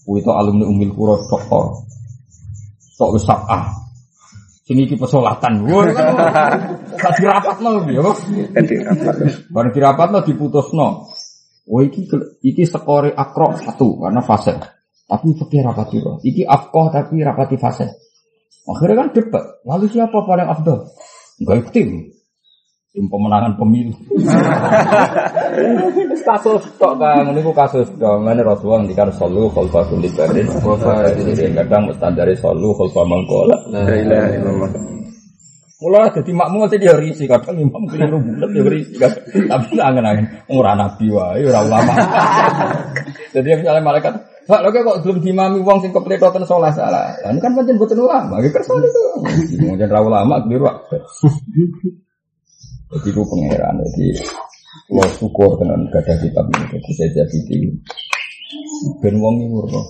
Itu 0.05 0.31
alumni 0.37 0.69
Umil 0.69 0.93
Kuro 0.93 1.17
doktor. 1.25 1.81
Tok 3.01 3.17
wis 3.17 3.25
ah. 3.33 3.73
Sini 4.69 4.85
iki 4.85 5.01
pesolatan. 5.01 5.65
Wah, 5.65 5.89
kan 5.97 6.15
gak 7.01 7.13
dirapatno 7.17 7.89
ya, 7.89 8.05
Pak. 8.05 8.17
Jadi 8.55 8.75
apa? 8.85 9.11
Bareng 9.49 9.73
dirapatno 9.73 10.19
diputusno. 10.21 11.09
Wah 11.67 11.83
iki 11.83 12.05
iki 12.45 12.69
skore 12.69 13.17
akro 13.17 13.57
satu 13.57 14.05
karena 14.05 14.21
fase. 14.21 14.55
Tapi 15.11 15.35
fikih 15.35 15.65
rapati 15.65 15.97
roh. 15.99 16.23
Iki 16.23 16.47
afkoh 16.47 16.87
tapi 16.93 17.19
rapati 17.25 17.57
fase. 17.59 18.10
Akhirnya 18.71 19.03
kan 19.03 19.09
debat. 19.11 19.45
Lalu 19.67 19.87
siapa 19.91 20.23
paling 20.23 20.47
afdal? 20.47 20.87
Enggak 21.43 21.75
tim. 21.75 22.07
Tim 22.91 23.07
pemenangan 23.07 23.55
pemilu. 23.55 23.95
kasus 26.27 26.63
tok 26.75 26.99
kan, 26.99 27.23
ini 27.23 27.43
ku 27.43 27.55
kasus 27.55 27.87
tok. 27.99 28.19
Mana 28.19 28.43
Rasulullah 28.43 28.83
ngendikan 28.83 29.15
solu 29.15 29.47
khalfa 29.55 29.87
kulli 29.87 30.11
barin. 30.11 30.47
Kadang 31.55 31.87
mustandari 31.87 32.35
solu 32.35 32.75
khalfa 32.75 33.03
mangkola. 33.07 33.57
La 33.71 33.95
ilaha 33.95 34.29
illallah. 34.35 34.71
Mulai 35.81 36.13
jadi 36.13 36.33
makmum 36.37 36.69
mesti 36.69 36.77
dia 36.77 36.93
risi 36.93 37.25
kadang 37.25 37.57
imam 37.57 37.89
keliru 37.89 38.21
bulat 38.21 38.53
dia 38.53 38.65
risi 38.69 39.01
kan. 39.01 39.17
Tapi 39.33 39.81
angen-angen 39.81 40.29
ora 40.53 40.77
nabi 40.77 41.09
wae 41.09 41.41
ora 41.49 41.65
ulama. 41.65 41.93
jadi 43.35 43.65
misalnya 43.65 43.81
malaikat, 43.81 44.13
"Pak, 44.49 44.61
lho 44.65 44.69
kok 44.73 44.99
belum 45.05 45.19
dimami 45.21 45.59
wong 45.61 45.79
sing 45.85 45.93
kepletoten 45.93 46.45
salah 46.49 46.73
salah." 46.73 47.13
Lah 47.21 47.31
kan 47.41 47.53
pancen 47.53 47.77
boten 47.77 48.01
ulama, 48.01 48.41
iki 48.41 48.55
kersa 48.55 48.73
itu. 48.81 49.05
Mungkin 49.65 49.89
ra 49.89 50.01
ulama 50.01 50.41
keliru. 50.45 50.69
Jadi 52.91 53.09
itu 53.15 53.23
pangeran, 53.23 53.79
jadi 53.87 54.07
lo 54.91 55.07
syukur 55.15 55.55
dengan 55.63 55.87
gada 55.95 56.15
kitab 56.19 56.43
ini, 56.51 56.65
jadi 56.75 56.91
saya 56.95 57.23
jadi. 57.23 57.71
Ben 58.99 59.15
wong 59.23 59.35
roh. 59.71 59.87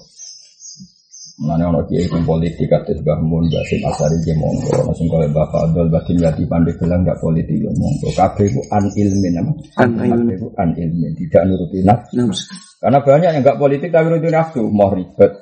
Mana 1.41 1.73
ono 1.73 1.81
kiai 1.89 2.05
sing 2.05 2.21
politik 2.29 2.69
kados 2.69 3.01
Mbah 3.01 3.17
Mun, 3.25 3.49
Mbah 3.49 3.65
Sim 3.65 3.81
Asari 3.89 4.21
ge 4.21 4.37
monggo, 4.37 4.77
ono 4.77 4.93
sing 4.93 5.09
kaya 5.09 5.25
Mbah 5.25 5.49
Fadol, 5.49 5.89
Mbah 5.89 6.05
Pandai 6.45 6.77
bilang 6.77 7.01
enggak 7.01 7.17
politik 7.17 7.57
ya 7.57 7.73
monggo. 7.81 8.13
Kabeh 8.13 8.45
ku 8.53 8.61
an 8.69 8.85
ilmin 8.93 9.41
apa? 9.41 9.53
An 9.81 9.91
ilmin. 10.05 10.37
Ku 10.37 10.53
an 10.61 10.77
ilmin, 10.77 11.17
tidak 11.17 11.43
nuruti 11.49 11.81
nafsu. 11.81 12.13
Nus. 12.21 12.45
Karena 12.77 13.01
banyak 13.01 13.31
yang 13.33 13.41
enggak 13.41 13.57
politik 13.57 13.89
tapi 13.89 14.13
nuruti 14.13 14.29
nafsu, 14.29 14.63
mau 14.69 14.93
ribet. 14.93 15.33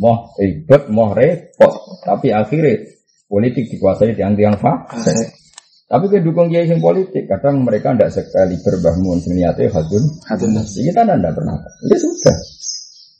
Mau 0.00 0.32
ribet, 0.40 0.82
mau 0.88 1.12
repot. 1.12 1.72
Tapi 2.08 2.32
akhirnya 2.32 2.72
politik 3.28 3.68
dikuasai 3.68 4.16
tiang-tiang 4.16 4.56
fasik. 4.56 5.28
Tapi 5.92 6.08
kedukung 6.08 6.48
kiai 6.48 6.64
sing 6.64 6.80
politik, 6.80 7.28
kadang 7.28 7.68
mereka 7.68 7.92
tidak 7.92 8.16
sekali 8.16 8.56
berbangun 8.64 9.20
niatnya 9.28 9.68
hadun. 9.76 10.04
Hadun. 10.24 10.56
Kita 10.56 11.04
tidak 11.04 11.36
pernah. 11.36 11.60
Ya 11.84 12.00
sudah. 12.00 12.61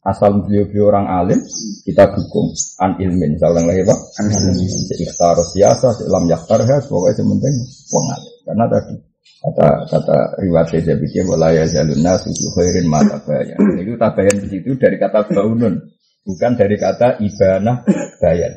Asal 0.03 0.35
beliau-beliau 0.43 0.91
orang 0.91 1.07
alim, 1.07 1.41
kita 1.87 2.11
dukung 2.11 2.51
an 2.83 2.99
ilmin. 2.99 3.39
Saya 3.39 3.55
ulang 3.55 3.71
lagi 3.71 3.87
pak. 3.87 3.99
An 4.19 4.27
ilmin. 4.35 4.71
Ikhtar 4.99 5.39
siasa, 5.55 5.95
selam 5.95 6.27
yaktarha, 6.27 6.83
pokoknya 6.91 7.23
yang 7.23 7.39
penting 7.39 7.55
wong 7.95 8.07
alim. 8.11 8.33
Karena 8.43 8.65
tadi 8.67 8.95
kata 9.43 9.69
kata 9.91 10.19
riwayat 10.43 10.67
saya 10.71 10.95
pikir 10.99 11.23
walaya 11.27 11.63
jalun 11.71 12.03
nasu 12.03 12.35
fi 12.35 12.47
khairin 12.51 12.87
mata 12.91 13.19
bayan. 13.23 13.59
Itu 13.79 13.95
tabayan 13.95 14.43
di 14.43 14.49
situ 14.51 14.75
dari 14.75 14.99
kata 14.99 15.31
baunun, 15.31 15.79
bukan 16.27 16.53
dari 16.59 16.75
kata 16.75 17.23
ibanah 17.23 17.87
bayan. 18.19 18.53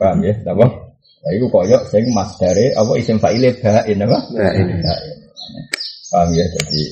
Paham 0.00 0.24
ya? 0.24 0.32
Apa? 0.48 0.66
Nah, 1.18 1.30
itu 1.36 1.46
koyok 1.52 1.82
sing 1.92 2.04
mas 2.16 2.32
dari 2.40 2.72
apa 2.72 2.92
isim 2.96 3.20
fa'ile 3.20 3.52
bain 3.60 3.98
apa? 4.08 4.18
Bain. 4.32 4.66
Paham 6.08 6.28
ya? 6.32 6.44
Jadi 6.48 6.82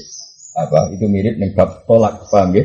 apa? 0.61 0.93
Itu 0.93 1.09
mirip 1.09 1.41
nih 1.41 1.57
bab 1.57 1.89
tolak, 1.89 2.21
paham 2.29 2.53
ya? 2.53 2.65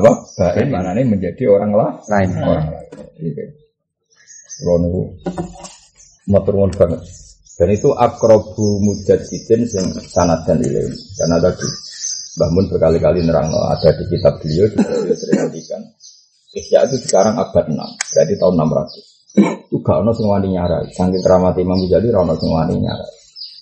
Apa? 0.00 0.10
Bain 0.38 0.68
mana 0.70 0.96
menjadi 1.02 1.46
orang 1.46 1.70
lah 1.74 1.90
Lain. 2.10 2.28
orang 2.40 2.66
lain. 2.70 2.88
Gitu. 3.20 3.42
Kalau 4.62 4.76
niku 4.82 5.02
motor 6.30 6.54
banget. 6.74 7.02
Dan 7.54 7.68
itu 7.70 7.88
akrobu 7.94 8.82
mujadidin 8.82 9.62
sing 9.70 9.86
sanad 10.10 10.42
dan 10.42 10.58
ilim. 10.58 10.90
Karena 10.90 11.38
tadi 11.38 11.66
Mbah 12.34 12.50
Mun 12.50 12.66
berkali-kali 12.66 13.22
nerang 13.22 13.46
ada 13.46 13.94
di 13.94 14.04
kitab 14.10 14.42
beliau 14.42 14.66
juga 14.66 14.90
beliau 14.90 15.14
sering 15.14 15.38
ngendikan. 15.46 15.82
Isya 16.54 16.86
itu 16.86 16.98
sekarang 17.06 17.38
abad 17.38 17.66
6, 17.66 17.78
berarti 17.78 18.34
tahun 18.38 18.54
600. 18.58 19.14
Itu 19.70 19.76
gak 19.82 19.98
ono 20.06 20.10
sing 20.14 20.26
wani 20.30 20.48
nyarai. 20.54 20.86
Saking 20.94 21.22
keramat 21.22 21.58
Imam 21.58 21.78
Ghazali 21.86 22.10
ra 22.10 22.22
ono 22.22 22.34
sing 22.38 22.50
wani 22.50 22.74
nyarai. 22.78 23.10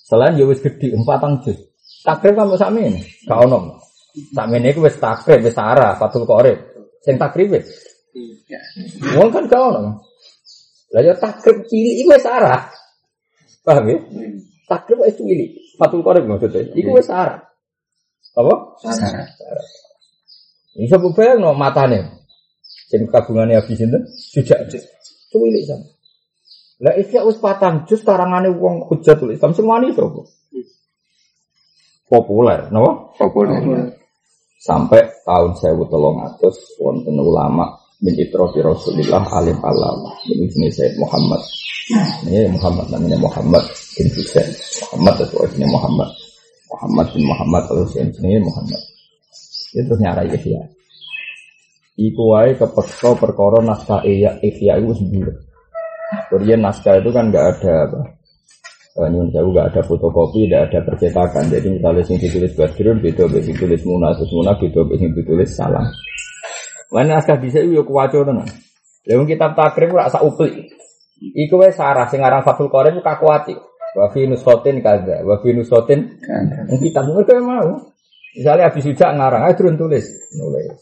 Selain 0.05 0.37
ya 0.37 0.45
wis 0.45 0.61
gede 0.61 0.93
empatang 0.93 1.41
juz. 1.41 1.57
Takrib 2.05 2.37
kan 2.37 2.49
sakmene, 2.53 3.01
gak 3.25 3.39
ono. 3.49 3.81
Sakmene 4.13 4.69
iku 4.69 4.85
wis 4.85 5.01
takrib, 5.01 5.41
wis 5.41 5.57
arah, 5.57 5.97
Fatul 5.97 6.29
Qorib. 6.29 6.57
Sing 7.01 7.17
takrib 7.17 7.49
wis. 7.49 7.65
Wong 9.17 9.33
kan 9.33 9.49
gak 9.49 9.57
ono. 9.57 10.05
Lah 10.93 11.01
ya 11.01 11.17
takrib 11.17 11.65
cilik 11.65 11.95
iku 12.05 12.09
wis 12.13 12.27
arah. 12.29 12.69
Paham 13.65 13.89
ya? 13.89 13.97
Takrib 14.69 15.01
wis 15.01 15.17
cilik. 15.17 15.49
Fatul 15.81 16.05
Qorib 16.05 16.29
maksudnya. 16.29 16.61
Iku 16.77 16.93
wis 16.93 17.09
arah. 17.09 17.41
Apa? 18.33 18.53
Sarah. 18.81 19.29
Bisa 20.73 20.97
bayang 20.97 21.41
no 21.41 21.53
matane. 21.53 22.25
Sing 22.89 23.05
kabungane 23.09 23.57
habis 23.57 23.77
sinten? 23.77 24.05
Sujak. 24.09 24.69
Cilik 25.33 25.63
sama. 25.65 25.85
Lah 26.83 26.93
isya 26.97 27.25
wis 27.25 27.37
patang 27.41 27.85
jus 27.89 28.01
karangane 28.05 28.49
wong 28.53 28.85
Hujatul 28.89 29.33
Islam 29.33 29.53
sing 29.57 29.65
wani 29.65 29.93
sapa? 29.93 30.21
Populer, 32.09 32.69
napa? 32.69 33.15
Populer. 33.17 34.02
Sampai 34.63 35.03
tahun 35.27 35.59
1300 35.59 36.79
wonten 36.79 37.19
ulama 37.19 37.67
min 37.99 38.15
itrofi 38.15 38.63
Rasulillah 38.63 39.19
alim 39.35 39.59
alama. 39.59 40.15
Ini 40.23 40.47
sini 40.47 40.71
Sayyid 40.71 40.95
Muhammad. 41.03 41.43
Ini 42.23 42.47
Muhammad 42.47 42.87
namanya 42.87 43.19
Muhammad 43.19 43.63
bin 43.99 44.07
Husain. 44.15 44.47
Muhammad 44.87 45.19
atau 45.19 45.43
ini 45.51 45.67
Muhammad. 45.67 46.07
Muhammad 46.71 47.07
bin 47.11 47.27
Muhammad 47.27 47.63
terus 47.67 47.91
yang 47.99 48.07
sini 48.15 48.39
Muhammad. 48.39 48.81
Dia 49.75 49.83
terus 49.83 49.99
nyarai 49.99 50.31
Ihya. 50.31 50.63
Iku 51.99 52.23
wae 52.31 52.55
kepeksa 52.55 53.19
perkara 53.19 53.59
naskah 53.59 53.99
Ihya 54.07 54.39
Ihya 54.39 54.79
itu 54.79 54.95
sendiri. 54.95 55.33
Kemudian 56.31 56.63
naskah 56.63 57.03
itu 57.03 57.11
kan 57.11 57.35
nggak 57.35 57.45
ada 57.59 57.91
apa. 57.91 58.01
Nyun 58.93 59.33
sewu 59.33 59.49
nggak 59.49 59.73
ada 59.73 59.81
fotokopi, 59.81 60.45
nggak 60.45 60.69
ada 60.69 60.79
percetakan. 60.85 61.49
Jadi 61.49 61.81
misalnya 61.81 62.05
sing 62.05 62.21
ditulis 62.21 62.53
Badrun, 62.53 63.01
beda 63.01 63.25
beda 63.25 63.41
sing 63.41 63.57
ditulis 63.57 63.81
Muna, 63.89 64.13
terus 64.13 64.29
Muna 64.29 64.53
beda 64.53 64.81
sing 65.01 65.09
ditulis 65.17 65.49
Salam. 65.49 65.85
Mana 66.93 67.17
naskah 67.17 67.41
bisa 67.41 67.57
itu 67.57 67.81
yo 67.81 67.83
kuwaco 67.89 68.21
tenan. 68.21 68.45
Lalu 69.09 69.33
kitab 69.33 69.57
takrib 69.57 69.97
ora 69.97 70.13
sak 70.13 70.21
upli. 70.21 70.69
Iku 71.17 71.57
wae 71.57 71.73
sarah 71.73 72.05
sing 72.05 72.21
aran 72.21 72.45
Fathul 72.45 72.69
Qorib 72.69 73.01
kakuati. 73.01 73.57
Wa 73.97 74.13
fi 74.13 74.29
nusotin 74.29 74.77
kaza, 74.85 75.25
wa 75.25 75.41
fi 75.41 75.57
nusotin. 75.57 76.21
Yang 76.69 76.79
kita 76.85 77.01
mereka 77.01 77.41
mau. 77.41 77.89
Misalnya 78.37 78.69
habis 78.69 78.85
ujak 78.89 79.09
ngarang, 79.13 79.45
ayo 79.45 79.53
turun 79.53 79.77
tulis, 79.77 80.05
nulis. 80.37 80.73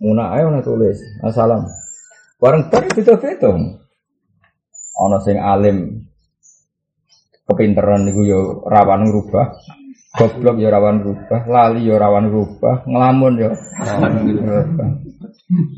Muna 0.00 0.32
ayo 0.36 0.48
na 0.48 0.64
tulis, 0.64 0.96
assalam. 1.20 1.68
Bareng 2.40 2.68
bar 2.72 2.84
itu 2.88 3.12
beda. 3.12 3.50
Ono 4.98 5.16
sing 5.24 5.36
alim 5.36 6.07
kepinteran 7.48 8.04
niku 8.04 8.28
yo 8.28 8.62
rawan 8.68 9.08
ngrubah. 9.08 9.56
Goblok 10.08 10.56
yo 10.56 10.72
rawan 10.72 11.04
rubah, 11.04 11.46
lali 11.46 11.84
yo 11.84 12.00
rawan 12.00 12.32
rubah, 12.32 12.82
ngelamun 12.88 13.38
yo 13.38 13.52
rawan 13.76 14.12
rubah. 14.24 14.88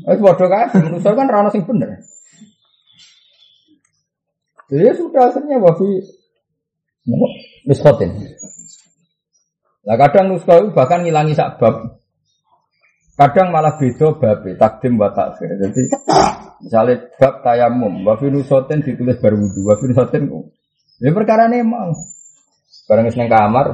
Eh 0.07 0.17
padha 0.17 0.45
kan, 0.47 0.67
manusia 0.81 1.11
kan 1.11 1.27
rano 1.27 1.51
sing 1.51 1.67
bener. 1.67 1.99
Jadi 4.71 4.87
ya 4.87 4.93
sudah 4.95 5.29
akhirnya 5.29 5.59
wafi 5.59 5.99
miskotin. 7.67 8.23
Nah 9.83 9.99
kadang 9.99 10.31
nuska 10.31 10.63
itu 10.63 10.71
bahkan 10.71 11.03
ngilangi 11.03 11.35
sakbab. 11.35 11.99
Kadang 13.19 13.51
malah 13.51 13.75
beda 13.75 14.15
bab 14.15 14.47
takdim 14.47 14.95
wa 14.95 15.11
takhir. 15.11 15.59
Jadi 15.59 15.91
misalnya 16.63 17.03
bab 17.19 17.43
tayamum, 17.43 18.07
wafi 18.07 18.31
nusotin 18.31 18.79
ditulis 18.79 19.19
baru 19.19 19.43
wudhu, 19.43 19.67
wafi 19.67 19.91
nusotin 19.91 20.31
ya 21.01 21.09
perkara 21.11 21.49
ini 21.49 21.65
emang. 21.65 21.91
Barang 22.87 23.07
neng 23.07 23.29
kamar, 23.31 23.67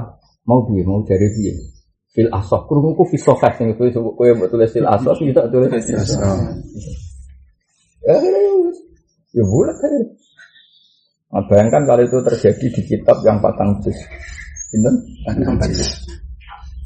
mau 0.45 0.63
dia 0.69 0.85
mau 0.85 1.01
cari 1.03 1.27
dia. 1.33 1.53
Fil 2.13 2.29
asof, 2.33 2.65
kurungu 2.65 2.97
ku 2.97 3.03
fil 3.09 3.21
sofah 3.21 3.53
sing 3.57 3.73
itu 3.73 3.99
kue 4.17 4.29
buat 4.33 4.49
tulis 4.49 4.69
fil 4.73 4.85
asof, 4.85 5.17
kita 5.21 5.49
tulis 5.49 5.69
fil. 5.73 5.97
Ya, 8.07 8.13
ya, 8.13 8.29
ya, 8.29 8.51
ya 9.35 9.43
bulat 9.43 9.77
kan. 9.81 9.93
Nah, 11.27 11.43
bayangkan 11.51 11.83
kalau 11.83 12.03
itu 12.07 12.17
terjadi 12.23 12.65
di 12.71 12.81
kitab 12.87 13.19
yang 13.27 13.43
patang 13.43 13.83
juz. 13.83 13.99
Pinten? 14.71 14.95
Patang 15.27 15.59
juz. 15.75 16.07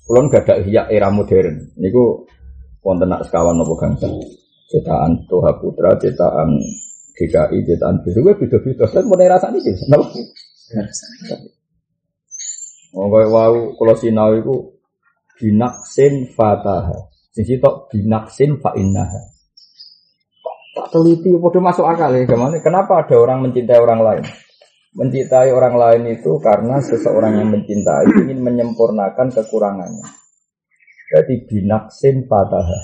Kulon 0.10 0.28
gak 0.34 0.50
ada 0.50 0.66
hiyak 0.66 0.90
era 0.90 1.14
modern. 1.14 1.62
Niku 1.78 2.26
wonten 2.82 3.08
nak 3.08 3.24
sekawan 3.30 3.54
nopo 3.56 3.78
gangsa. 3.78 4.10
Cetakan 4.72 5.28
Toha 5.30 5.52
Putra, 5.62 5.94
cetakan 6.00 6.58
DKI, 7.22 7.58
cetakan 7.70 8.02
bisu, 8.02 8.20
gue 8.26 8.34
beda-beda. 8.34 8.90
Dan 8.90 9.06
mulai 9.06 9.30
rasanya 9.30 9.60
sih, 9.62 9.78
kenapa? 9.78 10.10
Oh, 12.92 13.08
kayak 13.08 13.30
wow, 13.32 13.54
kalau 13.78 13.96
sinau 13.96 14.34
itu 14.36 14.56
binaksin 15.40 16.34
fataha. 16.34 17.08
Sing 17.32 17.48
sitok 17.48 17.88
binaksin 17.88 18.60
fa 18.60 18.76
innaha. 18.76 19.32
Tak 20.72 20.88
teliti, 20.92 21.32
udah 21.32 21.62
masuk 21.64 21.88
akal 21.88 22.12
ya. 22.12 22.28
Gimana? 22.28 22.60
Kenapa 22.60 23.04
ada 23.04 23.16
orang 23.16 23.48
mencintai 23.48 23.80
orang 23.80 24.02
lain? 24.04 24.24
Mencintai 24.92 25.56
orang 25.56 25.76
lain 25.80 26.02
itu 26.20 26.36
karena 26.44 26.84
seseorang 26.84 27.40
yang 27.40 27.48
mencintai 27.48 28.28
ingin 28.28 28.44
menyempurnakan 28.44 29.32
kekurangannya. 29.32 30.04
Berarti 31.12 31.48
binaksin 31.48 32.28
fataha. 32.28 32.80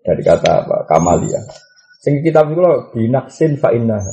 Dari 0.00 0.22
kata 0.24 0.64
apa? 0.64 0.76
Kamalia. 0.88 1.40
Sing 2.02 2.18
kitab 2.18 2.50
itu 2.50 2.58
loh, 2.58 2.90
binaksin 2.90 3.54
fa 3.62 3.70
innaha. 3.70 4.10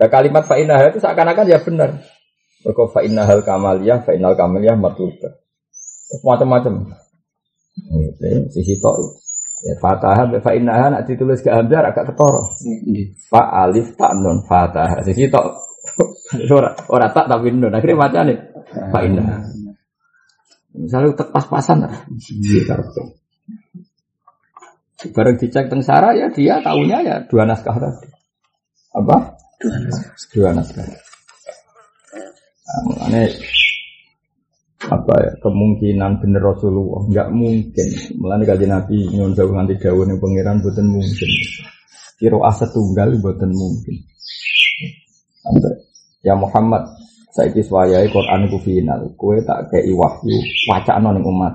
Nah, 0.00 0.08
kalimat 0.08 0.48
fa 0.48 0.56
innaha 0.56 0.88
itu 0.88 1.00
seakan-akan 1.00 1.44
ya 1.44 1.60
benar. 1.60 2.00
Mereka 2.64 2.82
fa 2.88 3.04
inna 3.04 3.28
hal 3.28 3.44
kamaliyah, 3.44 4.00
fa 4.02 4.16
innal 4.16 4.32
kamaliyah 4.32 4.80
matlubah. 4.80 5.38
Macam-macam. 6.24 6.88
Gitu, 7.76 8.48
sisi 8.56 8.80
tok. 8.80 8.96
Ya, 9.64 9.76
fatah, 9.76 10.24
fa 10.40 10.52
inna 10.56 10.88
nak 10.88 11.04
ditulis 11.04 11.44
ke 11.44 11.52
hamzah 11.52 11.84
agak 11.84 12.12
ketoro. 12.12 12.56
Fa 13.28 13.68
alif 13.68 13.92
tak 14.00 14.16
nun 14.16 14.40
fatah. 14.48 15.04
Sisi 15.04 15.28
tok. 15.28 15.46
Ora 16.56 16.74
ora 16.90 17.06
tak 17.14 17.30
tapi 17.30 17.54
nun. 17.54 17.70
Akhirnya 17.70 17.96
macam 17.96 18.26
nih. 18.26 18.38
Fa 18.90 18.98
inna. 19.04 19.46
Misalnya 20.74 21.14
tak 21.14 21.30
pas-pasan. 21.30 21.86
Iya. 21.86 22.74
Bareng 25.12 25.36
dicek 25.36 25.68
teng 25.68 25.84
Sarah 25.84 26.16
ya 26.16 26.32
dia 26.32 26.64
tahunya 26.64 26.98
ya 27.04 27.16
dua 27.28 27.44
naskah 27.44 27.76
tadi. 27.76 28.08
Apa? 28.96 29.36
Dua 29.60 29.76
naskah. 29.76 30.30
Dua 30.32 30.50
naskah. 30.56 30.84
Nah, 33.06 33.30
apa 34.86 35.14
ya 35.18 35.32
kemungkinan 35.42 36.22
bener 36.22 36.42
Rasulullah 36.42 37.02
nggak 37.10 37.28
mungkin 37.34 37.88
melani 38.22 38.44
kaji 38.46 38.66
Nabi 38.70 38.96
nyuwun 39.10 39.34
jauh 39.34 39.50
nganti 39.50 39.74
jauh 39.82 40.02
nih 40.06 40.14
pangeran 40.20 40.62
buatan 40.62 40.86
mungkin 40.86 41.30
kiro 42.22 42.38
asa 42.46 42.70
tunggal 42.70 43.10
buatan 43.18 43.50
mungkin 43.50 43.96
Sampai, 45.46 45.78
ya 46.26 46.34
Muhammad 46.34 46.82
saya 47.30 47.54
kiswayai 47.54 48.10
Quran 48.10 48.50
ku 48.50 48.58
final 48.62 49.10
kue 49.14 49.38
tak 49.46 49.70
kayak 49.70 49.90
wahyu 49.94 50.38
wacana 50.70 51.14
nih 51.14 51.22
umat 51.22 51.54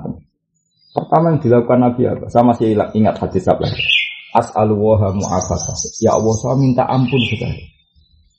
pertama 0.92 1.36
yang 1.36 1.40
dilakukan 1.40 1.80
Nabi 1.80 2.02
apa 2.08 2.26
saya 2.28 2.44
masih 2.48 2.76
ingat 2.76 3.16
hadis 3.20 3.48
apa 3.48 3.68
as'alullaha 4.36 5.12
mu'afasah 5.16 5.76
ya 6.04 6.16
Allah 6.16 6.34
saya 6.40 6.56
minta 6.60 6.84
ampun 6.88 7.20
sekali 7.28 7.72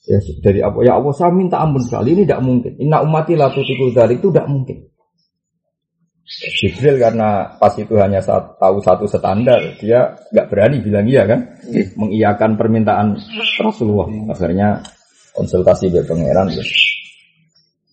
Ya, 0.03 0.18
dari 0.42 0.59
apa? 0.59 0.82
Ya 0.82 0.98
Allah, 0.98 1.14
saya 1.14 1.30
minta 1.30 1.62
ampun 1.62 1.78
sekali. 1.78 2.11
Ini 2.18 2.26
tidak 2.26 2.42
mungkin. 2.42 2.74
Inna 2.82 3.07
umati 3.07 3.38
la 3.38 3.55
tutiku 3.55 3.94
dari 3.94 4.18
itu 4.18 4.34
tidak 4.34 4.50
mungkin. 4.50 4.82
Jibril 6.32 6.96
karena 6.96 7.55
pas 7.61 7.74
itu 7.76 7.92
hanya 7.98 8.18
saat, 8.18 8.57
tahu 8.57 8.80
satu 8.80 9.05
standar, 9.05 9.59
dia 9.78 10.16
nggak 10.32 10.48
berani 10.48 10.80
bilang 10.80 11.07
iya 11.07 11.28
kan, 11.28 11.44
mengiyakan 11.98 12.57
permintaan 12.57 13.14
Rasulullah. 13.61 14.09
Akhirnya 14.32 14.80
konsultasi 15.36 15.92
dengan 15.92 16.48
terus 16.50 16.72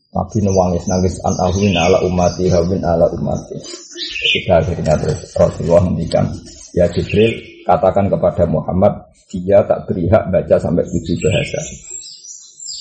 Nabi 0.10 0.42
nangis 0.42 0.84
nangis 0.90 1.16
an 1.22 1.36
ala 1.38 2.00
umati 2.02 2.50
hawin 2.50 2.82
ala 2.82 3.06
umati. 3.14 3.60
Sudah 4.00 4.62
akhirnya 4.64 4.94
terus 5.00 5.20
Rasulullah 5.36 5.84
mendikan, 5.86 6.26
ya 6.74 6.86
Jibril 6.92 7.36
katakan 7.68 8.08
kepada 8.08 8.44
Muhammad, 8.48 8.94
dia 9.30 9.62
tak 9.66 9.86
beri 9.86 10.10
hak 10.10 10.34
baca 10.34 10.56
sampai 10.58 10.84
tujuh 10.88 11.18
bahasa. 11.22 11.62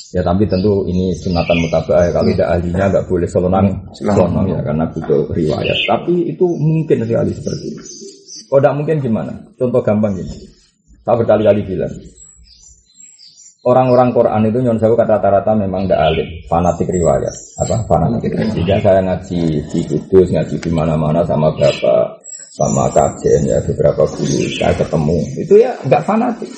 Ya 0.08 0.24
tapi 0.24 0.48
tentu 0.48 0.88
ini 0.88 1.12
sunatan 1.12 1.68
mutabah 1.68 2.08
kalau 2.08 2.32
tidak 2.32 2.48
ahlinya 2.48 2.88
nggak 2.88 3.04
boleh 3.12 3.28
selonang 3.28 3.68
selonang 3.92 4.48
ya 4.48 4.60
karena 4.64 4.88
butuh 4.88 5.28
riwayat. 5.36 5.78
Tapi 5.84 6.32
itu 6.32 6.48
mungkin 6.48 7.04
sekali 7.04 7.32
seperti 7.36 7.66
itu. 7.76 7.84
Kalau 8.48 8.60
tidak 8.64 8.74
mungkin 8.80 8.96
gimana? 9.04 9.32
Contoh 9.60 9.84
gampang 9.84 10.16
gini. 10.16 10.32
Saya 11.04 11.12
berkali-kali 11.20 11.60
bilang. 11.60 11.92
Orang-orang 13.66 14.14
Quran 14.14 14.42
itu 14.46 14.58
nyon 14.62 14.78
saya 14.78 14.94
kata 14.94 15.18
rata-rata 15.18 15.50
memang 15.58 15.90
tidak 15.90 15.98
alim, 15.98 16.28
fanatik 16.46 16.88
riwayat, 16.94 17.34
apa 17.58 17.76
fanatik 17.90 18.30
riwayat. 18.30 18.54
Sehingga 18.54 18.76
saya 18.78 19.00
ngaji 19.02 19.40
di 19.66 19.80
Kudus, 19.82 20.30
ngaji 20.30 20.56
di 20.62 20.70
mana-mana 20.70 21.26
sama 21.26 21.50
bapak, 21.50 22.22
sama 22.54 22.86
kajian 22.94 23.50
ya 23.50 23.58
beberapa 23.66 24.06
guru 24.06 24.46
saya 24.54 24.74
ketemu. 24.78 25.18
Itu 25.42 25.54
ya 25.58 25.74
nggak 25.84 26.02
fanatik. 26.06 26.50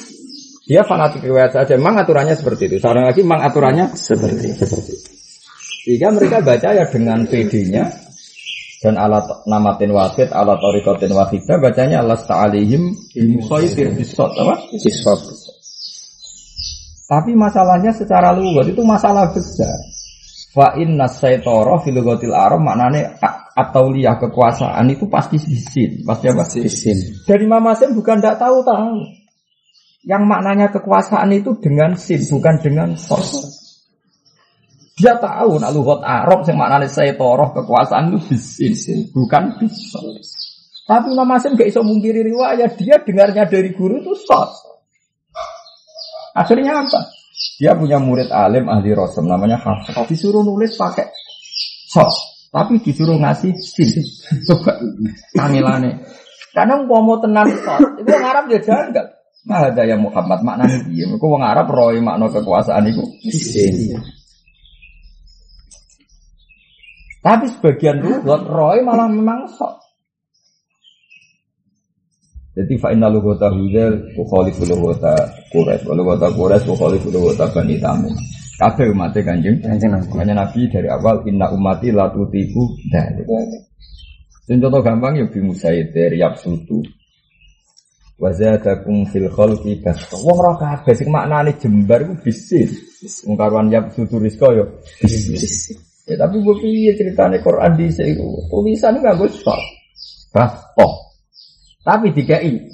Dia 0.68 0.84
fanatik 0.84 1.24
riwayat 1.24 1.56
saja. 1.56 1.74
Memang 1.80 2.04
aturannya 2.04 2.36
seperti 2.36 2.68
itu. 2.68 2.76
Seorang 2.84 3.08
lagi 3.08 3.24
memang 3.24 3.48
aturannya 3.48 3.86
seperti 3.96 4.46
seperti 4.54 4.92
itu. 4.92 5.10
Sehingga 5.88 6.12
mereka 6.12 6.44
baca 6.44 6.68
ya 6.76 6.84
dengan 6.84 7.24
PD-nya 7.24 7.88
dan 8.80 9.00
alat 9.00 9.44
namatin 9.48 9.92
wahid, 9.92 10.28
alat 10.32 10.60
orikotin 10.60 11.12
wahidah 11.12 11.56
bacanya 11.60 12.04
alas 12.04 12.24
ta'alihim 12.28 12.96
musaitir 13.36 13.92
bisot 13.96 14.32
apa? 14.36 14.68
Bisot. 14.72 15.20
Tapi 17.10 17.34
masalahnya 17.34 17.90
secara 17.90 18.30
lugas 18.30 18.70
itu 18.70 18.86
masalah 18.86 19.34
besar. 19.34 19.74
Fa 20.54 20.78
inna 20.78 21.10
syaitara 21.10 21.82
fil 21.82 21.98
lughatil 21.98 22.30
arab 22.30 22.62
maknane 22.62 23.18
atau 23.58 23.90
liyah 23.90 24.14
kekuasaan 24.14 24.86
itu 24.94 25.10
pasti 25.10 25.42
sisin, 25.42 26.06
pasti 26.06 26.30
apa? 26.30 26.46
Sisin. 26.46 27.26
Dari 27.26 27.50
Mama 27.50 27.74
Sem 27.74 27.98
bukan 27.98 28.22
tidak 28.22 28.38
tahu 28.38 28.62
tahu. 28.62 29.02
Yang 30.06 30.22
maknanya 30.22 30.66
kekuasaan 30.70 31.34
itu 31.34 31.58
dengan 31.58 31.98
sin, 31.98 32.22
bukan 32.30 32.62
dengan 32.62 32.94
sos. 32.94 33.42
Dia 34.94 35.18
tahu 35.18 35.58
nak 35.58 35.74
luhut 35.74 36.06
Arab 36.06 36.46
yang 36.46 36.62
maknanya 36.62 36.86
saya 36.86 37.18
toroh 37.18 37.50
kekuasaan 37.50 38.14
itu 38.14 38.38
bisin, 38.38 39.10
bukan 39.10 39.58
bisos. 39.58 40.26
Tapi 40.86 41.10
Imam 41.10 41.30
Asim 41.34 41.58
gak 41.58 41.74
iso 41.74 41.82
mungkiri 41.82 42.22
riwayat, 42.22 42.78
dia 42.78 43.02
dengarnya 43.02 43.50
dari 43.50 43.74
guru 43.74 43.98
itu 43.98 44.14
sos. 44.14 44.70
Akhirnya 46.34 46.86
apa? 46.86 47.00
Dia 47.56 47.72
punya 47.72 47.96
murid 47.96 48.28
alim 48.28 48.68
ahli 48.68 48.92
rosem 48.92 49.24
namanya 49.24 49.56
Hafiz. 49.60 49.96
Disuruh 50.08 50.44
nulis 50.44 50.76
pakai 50.76 51.08
sos, 51.88 52.46
tapi 52.52 52.78
disuruh 52.84 53.16
ngasih 53.16 53.52
sin. 53.56 53.90
Coba 54.48 54.76
tangilane. 55.34 56.04
Karena 56.50 56.82
mau 56.84 57.16
tenang 57.22 57.48
sos, 57.54 57.80
itu 58.02 58.10
yang 58.10 58.26
Arab 58.26 58.44
dia 58.50 58.60
janggal. 58.60 59.06
Nah, 59.40 59.72
ada 59.72 59.82
yang 59.88 60.04
Muhammad 60.04 60.44
maknanya 60.44 60.84
dia. 60.84 61.08
Mereka 61.08 61.24
wong 61.24 61.40
Arab 61.40 61.72
roy 61.72 61.96
makna 62.04 62.28
kekuasaan 62.28 62.92
itu. 62.92 63.00
Tapi 67.20 67.44
sebagian 67.48 68.04
buat 68.24 68.44
roy 68.44 68.84
malah 68.84 69.08
memang 69.08 69.48
sok. 69.48 69.89
Jadi 72.50 72.74
fa 72.82 72.90
inna 72.90 73.06
lughata 73.06 73.46
hudal 73.46 73.94
wa 74.18 74.24
khalifu 74.26 74.66
lughata 74.66 75.14
quraish 75.54 75.86
wa 75.86 75.94
lughata 75.94 76.26
quraish 76.34 76.66
wa 76.66 76.74
khalifu 76.74 77.08
lughata 77.14 77.46
bani 77.54 77.78
tamim. 77.78 78.14
Kabeh 78.58 78.90
umat 78.90 79.14
Kanjeng 79.14 79.62
Kanjeng 79.62 79.94
Nabi. 79.94 80.34
Nabi 80.34 80.60
dari 80.68 80.88
awal 80.90 81.22
inna 81.30 81.46
umati 81.54 81.94
la 81.94 82.10
tutiku 82.10 82.74
dalik. 82.90 83.24
Contoh 84.50 84.82
gampang 84.82 85.14
ya 85.14 85.30
bi 85.30 85.38
musaidir 85.38 86.10
yab 86.18 86.34
sutu 86.34 86.82
wa 88.18 88.34
zadakum 88.34 89.06
fil 89.06 89.30
khalqi 89.30 89.78
basta. 89.78 90.18
Wong 90.18 90.36
ora 90.42 90.52
kabeh 90.58 90.92
sing 90.98 91.08
maknane 91.08 91.54
jembar 91.54 92.02
ku 92.02 92.18
bisnis. 92.18 92.74
Wong 93.24 93.38
karuan 93.38 93.70
ya 93.70 93.86
sutu 93.94 94.18
rizqa 94.18 94.50
yo 94.52 94.82
bisnis. 94.98 95.70
Ya 96.10 96.18
tapi 96.18 96.42
gue 96.42 96.56
piye 96.58 96.92
ceritane 96.98 97.38
Quran 97.40 97.78
di 97.78 97.86
iku 97.86 98.42
tulisan 98.50 98.98
nganggo 98.98 99.30
stop. 99.30 99.62
Basta. 100.34 101.09
Tapi 101.90 102.14
dikai 102.14 102.70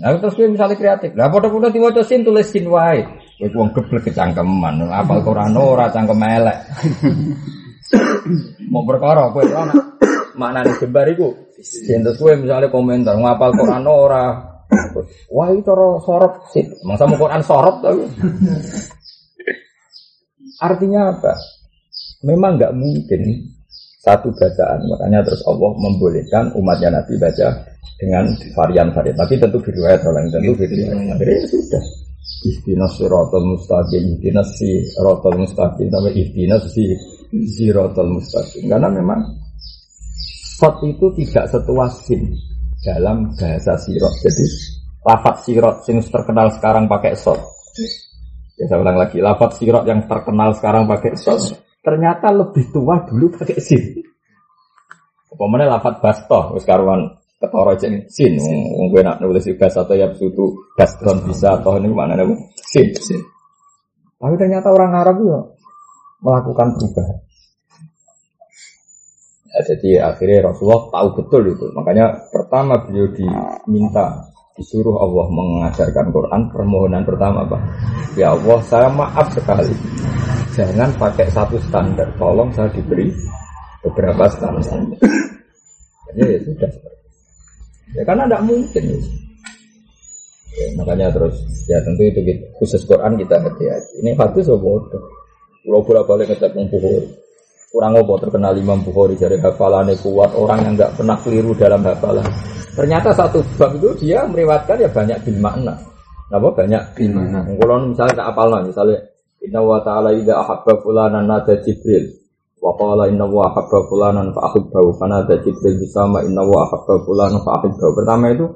Nah, 0.00 0.16
terus 0.16 0.32
gue 0.32 0.48
misalnya 0.48 0.76
kreatif. 0.80 1.12
Lah 1.12 1.28
padha-padha 1.28 1.68
diwaca 1.68 2.00
sin 2.04 2.24
tulis 2.24 2.48
sin 2.48 2.72
wae. 2.72 3.04
Kowe 3.36 3.48
wong 3.52 3.72
geblek 3.72 4.08
kecangkeman, 4.08 4.84
apal 4.88 5.20
Quran 5.24 5.56
ora 5.56 5.92
cangkem 5.92 6.20
elek. 6.20 6.58
Mau 8.72 8.84
perkara 8.84 9.28
kowe 9.32 9.44
ora 9.44 9.72
maknane 10.40 10.72
jembar 10.80 11.08
iku. 11.12 11.52
Sin 11.60 12.00
terus 12.00 12.16
kowe 12.20 12.32
misalnya 12.32 12.72
komentar 12.72 13.16
ngapal 13.16 13.52
Quran 13.56 13.84
ora. 13.84 14.24
Wah, 15.32 15.50
itu 15.50 15.66
cara 15.66 15.98
sorot 16.00 16.34
sih. 16.54 16.62
Masa 16.86 17.02
mau 17.04 17.18
Quran 17.18 17.42
sorot 17.42 17.82
tapi. 17.82 18.06
Artinya 20.68 21.10
apa? 21.10 21.34
Memang 22.22 22.56
nggak 22.60 22.76
mungkin 22.76 23.20
satu 24.00 24.32
bacaan. 24.32 24.80
Makanya 24.88 25.20
terus 25.22 25.44
Allah 25.44 25.70
membolehkan 25.76 26.50
umatnya 26.56 26.88
Nabi 27.00 27.20
baca 27.20 27.48
dengan 28.00 28.24
varian-varian. 28.56 29.16
Tapi 29.16 29.34
tentu 29.36 29.60
riwayat 29.60 30.00
orang 30.08 30.26
tentu 30.32 30.56
riwayat. 30.56 31.16
Akhirnya 31.16 31.36
ya 31.36 31.48
sudah. 31.48 31.84
Ihdinas 32.40 32.96
siratal 32.96 33.44
mustaqim, 33.44 34.16
ihdinas 34.16 34.48
siratal 34.56 35.36
mustaqim, 35.36 35.92
sampai 35.92 36.12
ihdinas 36.16 36.64
si 36.72 36.84
siratal 37.52 38.08
mustaqim. 38.08 38.64
Karena 38.64 38.88
memang 38.88 39.20
sot 40.56 40.80
itu 40.84 41.12
tidak 41.20 41.52
setua 41.52 41.84
sin 41.92 42.32
dalam 42.80 43.28
bahasa 43.36 43.76
sirot. 43.76 44.14
Jadi 44.24 44.44
lafat 45.04 45.36
sirot 45.44 45.76
yang 45.84 46.00
terkenal 46.00 46.48
sekarang 46.56 46.84
pakai 46.88 47.12
sot. 47.12 47.40
Ya 48.56 48.68
saya 48.68 48.80
ulang 48.80 48.96
lagi, 48.96 49.20
lafat 49.20 49.56
sirot 49.60 49.84
yang 49.88 50.04
terkenal 50.08 50.52
sekarang 50.56 50.88
pakai 50.88 51.16
sot 51.16 51.40
ternyata 51.80 52.32
lebih 52.32 52.68
tua 52.72 53.04
dulu 53.08 53.32
pakai 53.34 53.58
sin. 53.60 54.04
Pemene 55.30 55.64
lafat 55.68 56.04
basto, 56.04 56.52
wis 56.56 56.68
karuan 56.68 57.16
ketara 57.40 57.72
jeng 57.80 58.04
sin. 58.12 58.36
Wong 58.76 58.92
kowe 58.92 59.00
nak 59.00 59.18
nulis 59.24 59.48
gas 59.56 59.78
atau 59.80 59.96
ya 59.96 60.12
sutu 60.12 60.68
baston 60.76 61.24
bisa 61.24 61.56
atau 61.56 61.80
ini 61.80 61.88
mana 61.88 62.18
nih 62.18 62.36
sin. 62.60 62.92
sin. 62.92 63.20
Tapi 64.20 64.36
ternyata 64.36 64.68
orang 64.68 64.92
Arab 64.92 65.16
ya 65.24 65.40
melakukan 66.20 66.76
perubahan. 66.76 67.18
Ya, 69.50 69.60
jadi 69.66 69.90
akhirnya 70.14 70.52
Rasulullah 70.52 70.92
tahu 70.94 71.08
betul 71.18 71.42
itu. 71.50 71.66
Makanya 71.74 72.30
pertama 72.30 72.86
beliau 72.86 73.10
diminta 73.10 74.30
disuruh 74.58 74.96
Allah 74.98 75.26
mengajarkan 75.30 76.10
Quran 76.10 76.40
permohonan 76.50 77.02
pertama 77.06 77.46
apa? 77.46 77.58
Ya 78.18 78.34
Allah 78.34 78.58
saya 78.66 78.88
maaf 78.90 79.30
sekali. 79.34 79.74
Jangan 80.54 80.90
pakai 80.98 81.30
satu 81.30 81.56
standar. 81.62 82.10
Tolong 82.18 82.50
saya 82.50 82.68
diberi 82.74 83.10
beberapa 83.86 84.26
standar. 84.26 84.82
Jadi 86.10 86.20
ya 86.26 86.38
sudah. 86.42 86.70
Ya 87.94 88.02
karena 88.06 88.24
tidak 88.26 88.42
mungkin. 88.46 88.82
Ya. 88.86 88.98
Ya, 90.50 90.66
makanya 90.74 91.14
terus 91.14 91.38
ya 91.70 91.78
tentu 91.86 92.02
itu 92.04 92.20
khusus 92.58 92.82
Quran 92.84 93.14
kita 93.16 93.38
hati-hati. 93.38 94.02
Ini 94.02 94.18
hadis 94.18 94.50
so 94.50 94.58
bodoh? 94.58 94.98
Pulau 95.62 95.84
bolak 95.84 96.04
balik 96.08 96.26
ngecek 96.32 96.56
Bukhari 96.56 97.04
kurang 97.70 97.94
apa 97.94 98.14
terkenal 98.26 98.54
Imam 98.58 98.82
Bukhari 98.82 99.14
dari 99.14 99.38
hafalannya 99.38 99.94
kuat 100.02 100.34
orang 100.34 100.58
yang 100.66 100.74
nggak 100.74 100.98
pernah 100.98 101.16
keliru 101.22 101.54
dalam 101.54 101.80
hafalan. 101.86 102.26
Ternyata 102.74 103.14
satu 103.14 103.38
bab 103.54 103.78
itu 103.78 103.90
dia 104.02 104.26
meriwatkan 104.26 104.76
ya 104.82 104.90
banyak 104.90 105.22
bil 105.22 105.38
makna. 105.38 105.74
Apa? 106.30 106.48
Banyak 106.50 106.82
bil 106.98 107.10
makna. 107.14 107.46
kalau 107.46 107.90
misalnya 107.90 108.14
tak 108.18 108.28
apal 108.34 108.50
misalnya 108.66 108.98
Inna 109.40 109.64
wa 109.64 109.80
ta'ala 109.80 110.12
idha 110.12 110.36
ahabba 110.36 110.84
fulanan 110.84 111.24
nada 111.24 111.56
Jibril. 111.64 112.12
Wa 112.60 112.76
qala 112.76 113.08
inna 113.08 113.24
wa 113.24 113.48
ahabba 113.48 113.88
fulanan 113.88 114.36
fa 114.36 114.52
ahibbahu 114.52 114.92
Fanada 115.00 115.40
Jibril 115.40 115.80
bisama 115.80 116.20
inna 116.20 116.44
wa 116.44 116.68
ahabba 116.68 117.00
fulanan 117.08 117.40
fa 117.40 117.56
ahibbahu 117.56 117.96
Pertama 117.96 118.28
itu 118.36 118.46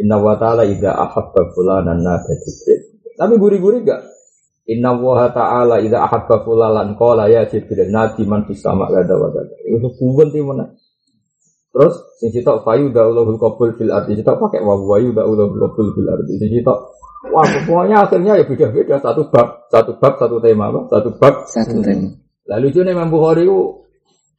Inna 0.00 0.16
wa 0.16 0.32
ta'ala 0.40 0.64
idha 0.64 0.96
ahabba 0.96 1.52
fulanan 1.52 2.00
nada 2.00 2.32
Jibril. 2.40 3.04
Tapi 3.20 3.34
guri-guri 3.36 3.84
gak? 3.84 4.00
Inna 4.70 4.94
wa 4.94 5.26
ta'ala 5.26 5.82
idha 5.82 6.06
ahabba 6.06 6.46
fulanan 6.46 6.94
Qala 6.94 7.26
ya 7.26 7.42
Jibril 7.50 7.90
Nabi 7.90 8.22
man 8.22 8.46
bisama 8.46 8.86
gada 8.86 9.18
wa 9.18 9.26
gada 9.34 9.54
Itu 9.66 9.90
kubun 9.98 10.30
timuna 10.30 10.70
Terus 11.70 11.94
sing 12.22 12.30
sitok 12.30 12.62
fayu 12.62 12.94
da'ulahul 12.94 13.38
qabul 13.38 13.74
fil 13.74 13.90
ardi 13.90 14.14
Sitok 14.14 14.38
pakai 14.38 14.62
wa 14.62 14.78
wayu 14.78 15.10
da'ulahul 15.10 15.58
qabul 15.58 15.90
fil 15.94 16.06
ardi 16.06 16.38
Sing 16.38 16.50
sitok 16.54 16.78
Wah, 17.20 17.44
pokoknya 17.68 18.08
akhirnya 18.08 18.32
ya 18.40 18.44
beda-beda 18.48 18.96
satu 18.96 19.28
bab, 19.28 19.68
satu 19.68 19.92
bab, 20.00 20.16
satu 20.16 20.40
tema, 20.40 20.72
apa? 20.72 20.88
Satu 20.88 21.12
bab, 21.20 21.44
satu 21.52 21.84
tema. 21.84 22.16
Lalu 22.48 22.72
lucu 22.72 22.80
nih 22.80 22.96
Imam 22.96 23.12
Bukhari 23.12 23.44
itu 23.44 23.84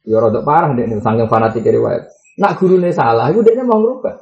ya 0.02 0.18
rada 0.18 0.42
parah 0.42 0.74
deh 0.74 0.90
nih 0.90 0.98
saking 0.98 1.30
fanatik 1.30 1.62
riwayat. 1.62 2.10
Nak 2.42 2.58
gurunya 2.58 2.90
salah, 2.90 3.30
itu 3.30 3.38
dia 3.46 3.62
mau 3.62 3.78
ngubah. 3.78 4.18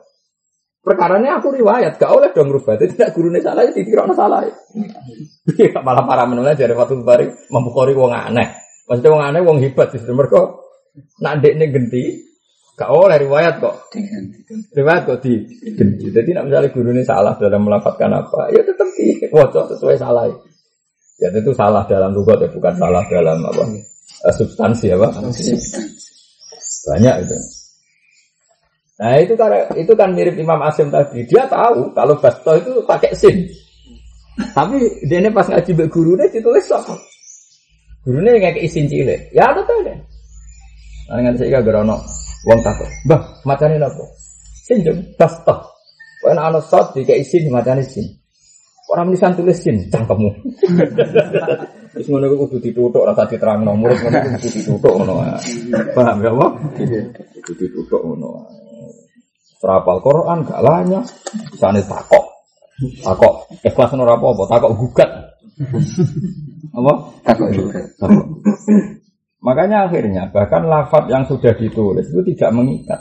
Perkaranya 0.80 1.36
aku 1.36 1.52
riwayat, 1.52 2.00
gak 2.00 2.08
oleh 2.08 2.32
dong 2.32 2.48
ngubah. 2.48 2.80
Jadi 2.80 2.96
nak 2.96 3.12
gurunya 3.12 3.40
salah, 3.44 3.68
itu 3.68 3.84
tidak 3.84 4.16
salah. 4.16 4.40
Ya. 4.48 4.54
Malah 5.86 6.04
parah 6.08 6.24
menulis 6.24 6.56
dari 6.56 6.72
Fatul 6.72 7.04
Bari, 7.04 7.28
Imam 7.52 7.68
Bukhari 7.68 7.92
wong 7.92 8.08
aneh. 8.16 8.48
Maksudnya 8.88 9.12
wong 9.12 9.22
aneh, 9.22 9.40
wong 9.44 9.58
hebat. 9.60 9.92
Justru 9.92 10.16
mereka 10.16 10.56
nak 11.20 11.44
dek 11.44 11.60
genti, 11.68 12.30
Gak 12.80 12.96
oleh 12.96 13.20
riwayat 13.20 13.60
kok. 13.60 13.92
Riwayat 14.72 15.04
kok 15.04 15.20
di 15.20 15.36
Jadi 16.08 16.30
nak 16.32 16.48
misalnya 16.48 16.72
guru 16.72 16.96
ini 16.96 17.04
salah 17.04 17.36
dalam 17.36 17.60
melafatkan 17.68 18.08
apa, 18.08 18.48
ya 18.56 18.64
tetap 18.64 18.88
di 18.96 19.20
wajah 19.28 19.68
sesuai 19.76 20.00
salah. 20.00 20.24
Ya 21.20 21.28
itu 21.28 21.52
salah 21.52 21.84
dalam 21.84 22.16
lugat 22.16 22.40
ya, 22.40 22.48
bukan 22.48 22.72
salah 22.80 23.04
dalam 23.12 23.36
apa 23.44 23.68
uh, 24.24 24.32
substansi 24.32 24.96
apa. 24.96 25.12
Banyak 26.88 27.14
itu. 27.28 27.36
Nah 29.00 29.16
itu 29.16 29.32
kan 29.32 29.48
itu 29.80 29.92
kan 29.96 30.12
mirip 30.12 30.36
Imam 30.36 30.60
Asim 30.60 30.92
tadi. 30.92 31.24
Dia 31.24 31.48
tahu 31.48 31.96
kalau 31.96 32.20
basto 32.20 32.52
itu 32.52 32.84
pakai 32.84 33.16
sin. 33.16 33.48
Tapi 34.52 34.76
dia 35.08 35.24
ini 35.24 35.32
pas 35.32 35.48
ngaji 35.48 35.72
be 35.72 35.84
gurunya 35.88 36.28
ditulis 36.28 36.68
apa? 36.68 36.92
Gurunya 38.04 38.36
nggak 38.36 38.60
isin 38.60 38.84
cilik. 38.92 39.32
Ya 39.32 39.48
ada 39.48 39.64
tuh 39.64 39.80
deh. 39.84 39.96
Nah, 41.10 41.18
dengan 41.18 41.34
saya 41.34 41.58
gak 41.58 41.64
gerono 41.66 41.98
Wong 42.46 42.60
takut. 42.64 42.88
Mbah, 43.04 43.20
macane 43.44 43.76
napa? 43.76 44.04
Sinjung 44.64 45.02
basta. 45.20 45.60
Kowe 46.20 46.32
nek 46.32 46.46
ana 46.52 46.60
sot 46.60 46.96
dikek 46.96 47.20
isin 47.20 47.52
macane 47.52 47.84
sin. 47.84 48.04
Orang 48.90 49.12
tulisan 49.12 49.36
tulis 49.36 49.60
sin 49.60 49.76
cangkemmu. 49.92 50.30
Wis 51.94 52.06
ngono 52.06 52.30
kuwi 52.30 52.38
kudu 52.46 52.56
dituthuk 52.62 53.02
ora 53.02 53.12
tadi 53.12 53.36
terangno. 53.36 53.76
Murid 53.76 53.98
ngono 54.00 54.18
kudu 54.24 54.48
dituthuk 54.56 54.92
ngono. 54.98 55.14
Paham 55.92 56.16
ya 56.24 56.30
apa? 56.32 56.46
Kudu 57.44 57.52
dituthuk 57.60 58.02
ngono. 58.02 58.30
Serapal 59.60 60.00
Quran 60.00 60.48
gak 60.48 60.64
lanya. 60.64 61.00
Bisane 61.52 61.84
takok. 61.84 62.24
Takok 63.04 63.34
ikhlas 63.60 63.92
ora 63.92 64.16
apa-apa, 64.16 64.44
takok 64.48 64.72
gugat. 64.72 65.10
Apa? 66.72 66.92
Takok 67.28 67.48
gugat. 67.52 67.84
Makanya 69.40 69.88
akhirnya 69.88 70.28
bahkan 70.32 70.64
lafat 70.68 71.08
yang 71.12 71.24
sudah 71.28 71.52
ditulis 71.56 72.08
itu 72.08 72.20
tidak 72.32 72.56
mengikat 72.56 73.00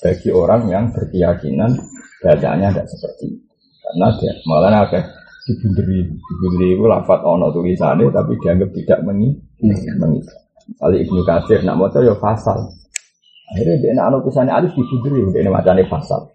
bagi 0.00 0.30
orang 0.32 0.68
yang 0.72 0.84
berkeyakinan 0.88 1.76
bacanya 2.24 2.68
tidak 2.72 2.86
seperti 2.88 3.36
itu. 3.36 3.44
Karena 3.88 4.08
dia 4.20 4.32
malah 4.44 4.84
ada 4.84 5.00
dibunderi, 5.48 6.04
dibunderi 6.04 6.68
itu 6.76 6.84
lafat 6.84 7.20
ono 7.24 7.48
tulisannya 7.52 8.12
tapi 8.12 8.36
dianggap 8.40 8.70
tidak 8.76 8.98
mengikat. 9.04 10.40
Kali 10.76 10.96
Ibnu 11.08 11.20
Katsir 11.24 11.64
nak 11.64 11.76
mau 11.80 11.88
ya 11.88 12.12
fasal. 12.20 12.68
Akhirnya 13.48 13.76
dia 13.80 13.92
nak 13.96 14.12
ono 14.12 14.16
tulisannya 14.28 14.52
alif 14.52 14.72
dibunderi, 14.76 15.24
dia 15.32 15.40
ini 15.40 15.50
macamnya 15.50 15.88
fasal. 15.88 16.28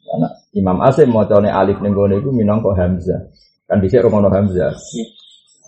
Karena 0.00 0.28
Imam 0.56 0.78
Asim 0.80 1.12
mau 1.12 1.22
alif 1.28 1.78
nenggone 1.84 2.18
itu 2.18 2.32
minangka 2.32 2.72
Hamzah. 2.74 3.28
Kan 3.68 3.78
bisa 3.84 4.00
Romono 4.00 4.32
Hamzah. 4.32 4.72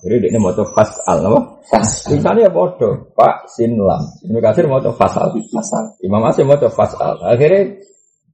Jadi 0.02 0.34
ini 0.34 0.38
mau 0.40 0.50
fasal, 0.50 1.22
apa? 1.22 1.62
Fasal. 1.62 2.18
Tulisannya 2.18 2.48
ya 2.48 2.50
bodoh, 2.50 3.14
Pak 3.14 3.46
Sin 3.46 3.78
Lam. 3.78 4.02
Ibnu 4.26 4.42
Kasir 4.42 4.66
mau 4.66 4.82
fasal. 4.82 5.30
Fasal. 5.52 5.94
Imam 6.02 6.24
Asim 6.26 6.50
mau 6.50 6.58
fasal. 6.58 7.22
Akhirnya 7.22 7.78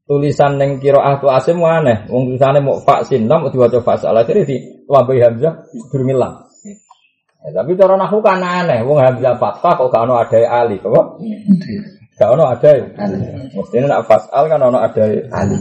tulisan 0.09 0.57
yang 0.57 0.81
kiro 0.81 1.03
ahtu 1.03 1.29
Asim 1.29 1.61
aneh. 1.61 2.09
Wong 2.09 2.33
tulisannya 2.33 2.65
mau 2.65 2.81
Pak 2.81 3.05
Sin 3.11 3.29
Lam, 3.29 3.45
mau 3.45 3.53
coba 3.53 3.83
fasal. 3.85 4.17
Akhirnya 4.17 4.49
di 4.49 4.57
Wabai 4.89 5.21
Hamzah 5.21 5.69
bermilang. 5.93 6.49
Ya, 7.45 7.51
tapi 7.53 7.77
cara 7.77 8.01
nahu 8.01 8.25
kan 8.25 8.41
aneh. 8.41 8.81
Wong 8.87 8.97
Hamzah 8.97 9.37
fathah 9.37 9.77
kok 9.77 9.93
gak 9.93 10.09
ono 10.09 10.17
ada 10.17 10.41
ali, 10.65 10.81
apa? 10.81 11.21
Gak 12.19 12.31
ono 12.35 12.45
ada. 12.51 12.73
Mestinya 13.55 13.87
nak 13.95 14.11
fasal 14.11 14.43
kan 14.51 14.59
ono 14.59 14.79
ada 14.83 15.05
ali. 15.33 15.57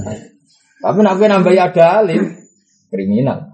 Tapi 0.78 1.00
nak 1.02 1.18
nambah 1.18 1.54
ada 1.54 2.02
alim 2.02 2.22
kriminal 2.88 3.52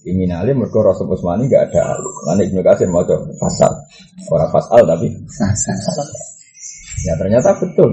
kriminalnya 0.00 0.56
mereka 0.56 0.80
Rasul 0.80 1.12
Usmani 1.12 1.46
gak 1.46 1.70
ada 1.70 1.94
alif. 1.94 2.14
Nanti 2.24 2.42
Ibnu 2.48 2.60
Kasir 2.64 2.88
mau 2.88 3.04
coba 3.04 3.28
fasal, 3.36 3.72
orang 4.32 4.50
fasal 4.50 4.80
tapi. 4.88 5.06
Ya 7.04 7.12
ternyata 7.16 7.56
betul. 7.56 7.90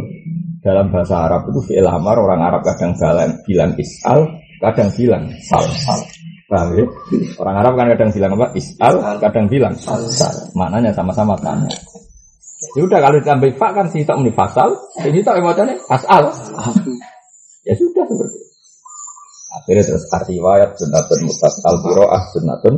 Dalam 0.63 0.91
bahasa 0.91 1.15
Arab 1.31 1.47
itu 1.47 1.71
fi'il 1.71 1.87
amar 1.87 2.19
orang 2.19 2.43
Arab 2.43 2.59
kadang 2.65 2.91
bilang, 2.99 3.39
bilang 3.47 3.71
is'al, 3.79 4.19
kadang 4.59 4.89
bilang 4.91 5.23
sal. 5.47 5.63
sal. 5.79 5.99
Paham 6.47 6.75
ya? 6.75 6.83
Orang 7.39 7.55
Arab 7.59 7.73
kan 7.79 7.87
kadang 7.95 8.11
bilang 8.11 8.31
apa? 8.35 8.51
Is'al, 8.55 8.95
kadang 9.23 9.47
bilang 9.47 9.75
sal. 9.79 10.03
sal. 10.11 10.35
Maknanya 10.59 10.91
sama-sama 10.91 11.39
tanya. 11.39 11.71
Ya 12.77 12.85
udah 12.85 12.99
kalau 13.01 13.17
ditambah 13.17 13.57
fa 13.57 13.73
kan 13.73 13.89
sih 13.89 14.05
tak 14.05 14.21
fasal, 14.37 14.69
ini 15.01 15.25
tak 15.25 15.41
emosinya 15.41 15.73
asal. 15.89 16.29
Ya 17.65 17.73
sudah 17.73 18.05
seperti 18.05 18.37
itu. 18.37 18.47
Akhirnya 19.47 19.83
terus 19.89 20.05
arti 20.13 20.37
wayat 20.37 20.77
sunatun 20.77 21.19
mutas 21.25 21.53
al 21.65 21.77
ah 22.05 22.23
sunatun 22.37 22.75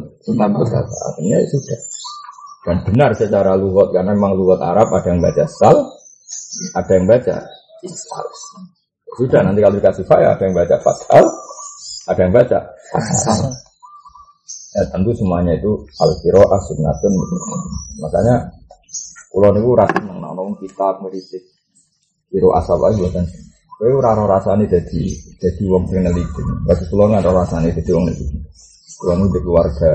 mutas. 0.56 0.88
Akhirnya 0.88 1.44
ya 1.44 1.48
sudah. 1.52 1.80
Dan 2.64 2.78
benar 2.88 3.12
secara 3.12 3.60
lugat 3.60 3.92
karena 3.92 4.16
memang 4.16 4.40
lugat 4.40 4.64
Arab 4.64 4.88
ada 4.88 5.08
yang 5.12 5.20
baca 5.20 5.44
sal, 5.52 5.76
ada 6.80 6.92
yang 6.96 7.04
baca 7.04 7.36
isal. 7.84 8.26
Sudah 9.20 9.44
nanti 9.44 9.60
kalau 9.60 9.76
dikasih 9.84 10.08
faya 10.08 10.32
ada 10.32 10.44
yang 10.48 10.56
baca 10.56 10.80
fasal, 10.80 11.28
ada 12.08 12.20
yang 12.24 12.32
baca 12.32 12.60
fasal. 12.96 13.52
Ya 14.80 14.88
tentu 14.96 15.12
semuanya 15.12 15.60
itu 15.60 15.76
al 16.00 16.12
ah 16.48 16.62
sunnatun. 16.72 17.14
Makanya 18.00 18.59
Kulo 19.30 19.54
niku 19.54 19.78
ora 19.78 19.86
seneng 19.94 20.18
nek 20.18 20.58
kita 20.58 20.88
ngritik 21.06 21.44
kiro 22.34 22.50
asal 22.58 22.82
ae 22.82 22.98
mboten. 22.98 23.26
Kowe 23.78 23.94
ora 24.02 24.18
ora 24.18 24.42
rasane 24.42 24.66
dadi 24.66 25.06
dadi 25.38 25.64
wong 25.70 25.86
sing 25.86 26.02
neliti. 26.02 26.42
Bagi 26.66 26.84
kulo 26.90 27.14
ora 27.14 27.22
rasane 27.22 27.70
dadi 27.70 27.92
wong 27.94 28.10
neliti. 28.10 28.38
Kulo 28.98 29.12
nu 29.14 29.26
di 29.30 29.40
keluarga 29.46 29.92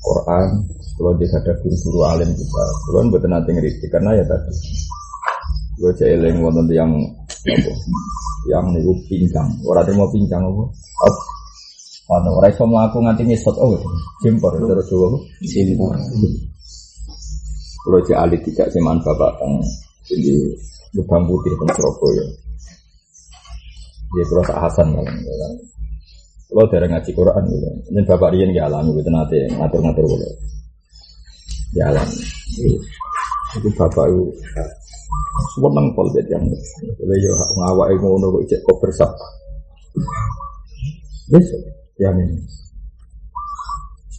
Quran, 0.00 0.48
kulo 0.96 1.10
di 1.20 1.24
ada 1.28 1.52
guru-guru 1.60 2.00
alim 2.08 2.30
juga. 2.32 2.64
Kulo 2.88 2.98
mboten 3.04 3.30
nate 3.36 3.50
ngritik 3.52 3.92
karena 3.92 4.16
ya 4.16 4.24
tadi. 4.24 4.52
Kulo 5.76 5.88
cek 5.92 6.08
eling 6.08 6.40
wonten 6.40 6.64
yang 6.72 6.90
apa? 7.44 7.72
Yang 8.48 8.64
niku 8.80 8.92
pincang. 9.12 9.48
Ora 9.68 9.84
mau 9.92 10.08
pincang 10.08 10.40
apa? 10.40 10.64
Apa? 11.04 11.22
Mana 12.04 12.28
ora 12.32 12.48
iso 12.48 12.64
aku 12.64 12.96
nganti 13.00 13.28
ngisot 13.28 13.56
oh 13.60 13.76
jimpor 14.24 14.56
terus 14.56 14.88
dulu 14.88 15.20
jimpor. 15.44 15.96
Kalau 17.84 18.00
cek 18.00 18.16
alit 18.16 18.40
tidak 18.48 18.72
seman 18.72 18.96
bapak 19.04 19.36
teng 19.36 19.60
di 20.08 20.32
lubang 20.96 21.28
putih 21.28 21.52
teng 21.52 21.68
Surabaya. 21.76 22.24
Dia 24.16 24.24
kalau 24.24 24.42
tak 24.48 24.58
Hasan 24.64 24.88
kan. 24.96 25.06
Kalau 26.48 26.64
dari 26.72 26.86
ngaji 26.88 27.10
Quran 27.12 27.44
gitu. 27.44 27.68
Ini 27.92 28.00
bapak 28.08 28.32
Rian 28.32 28.56
gak 28.56 28.72
alami 28.72 28.90
gitu 28.96 29.10
nanti 29.12 29.36
ngatur-ngatur 29.52 30.04
gitu. 30.06 30.26
Ya 31.76 31.92
alami. 31.92 32.16
Itu 33.60 33.68
bapak 33.76 34.08
itu 34.08 34.22
seneng 35.58 35.86
pol 35.92 36.06
jadi 36.14 36.38
yang 36.38 36.46
boleh 36.94 37.18
yo 37.20 37.32
ngawak 37.36 37.86
ngono 38.00 38.26
kok 38.38 38.44
cek 38.48 38.60
kok 38.64 38.78
bersab. 38.80 39.10
Yes, 41.28 41.46
ya 42.00 42.08
ini. 42.16 42.38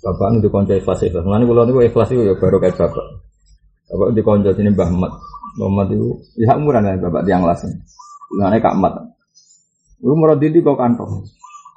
Bapak 0.06 0.38
itu 0.38 0.48
konco 0.54 0.74
ikhlas 0.76 1.02
ikhlas. 1.02 1.26
Mana 1.26 1.50
kalau 1.50 1.66
itu 1.66 1.82
ikhlas 1.82 2.10
itu 2.14 2.22
ya 2.30 2.34
baru 2.38 2.62
kayak 2.62 2.78
bapak. 2.78 3.25
Bapak 3.86 4.18
di 4.18 4.22
konco 4.26 4.50
sini 4.54 4.74
Mbah 4.74 4.90
Mat. 4.98 5.14
Mbah 5.62 5.70
Mat 5.70 5.88
itu 5.94 6.10
ya 6.42 6.58
umuran 6.58 6.90
ya 6.90 6.98
Bapak 6.98 7.22
tiang 7.26 7.46
las. 7.46 7.62
Nggak 8.34 8.62
Kak 8.66 8.76
Mat. 8.82 8.94
Lu 10.02 10.18
mau 10.18 10.34
di 10.36 10.50
kok 10.60 10.78
kantong. 10.78 11.22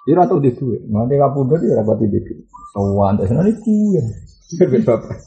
Dia 0.09 0.25
atau 0.25 0.41
di 0.41 0.49
duit. 0.57 0.81
Nanti 0.89 1.21
kapundut 1.21 1.61
dia 1.61 1.77
rapat 1.77 2.01
di 2.01 2.17
duit. 2.17 2.49
Sawan 2.73 3.21
terus 3.21 3.33
nanti 3.37 3.53
kuya. 3.61 4.03
Bapak. 4.85 5.21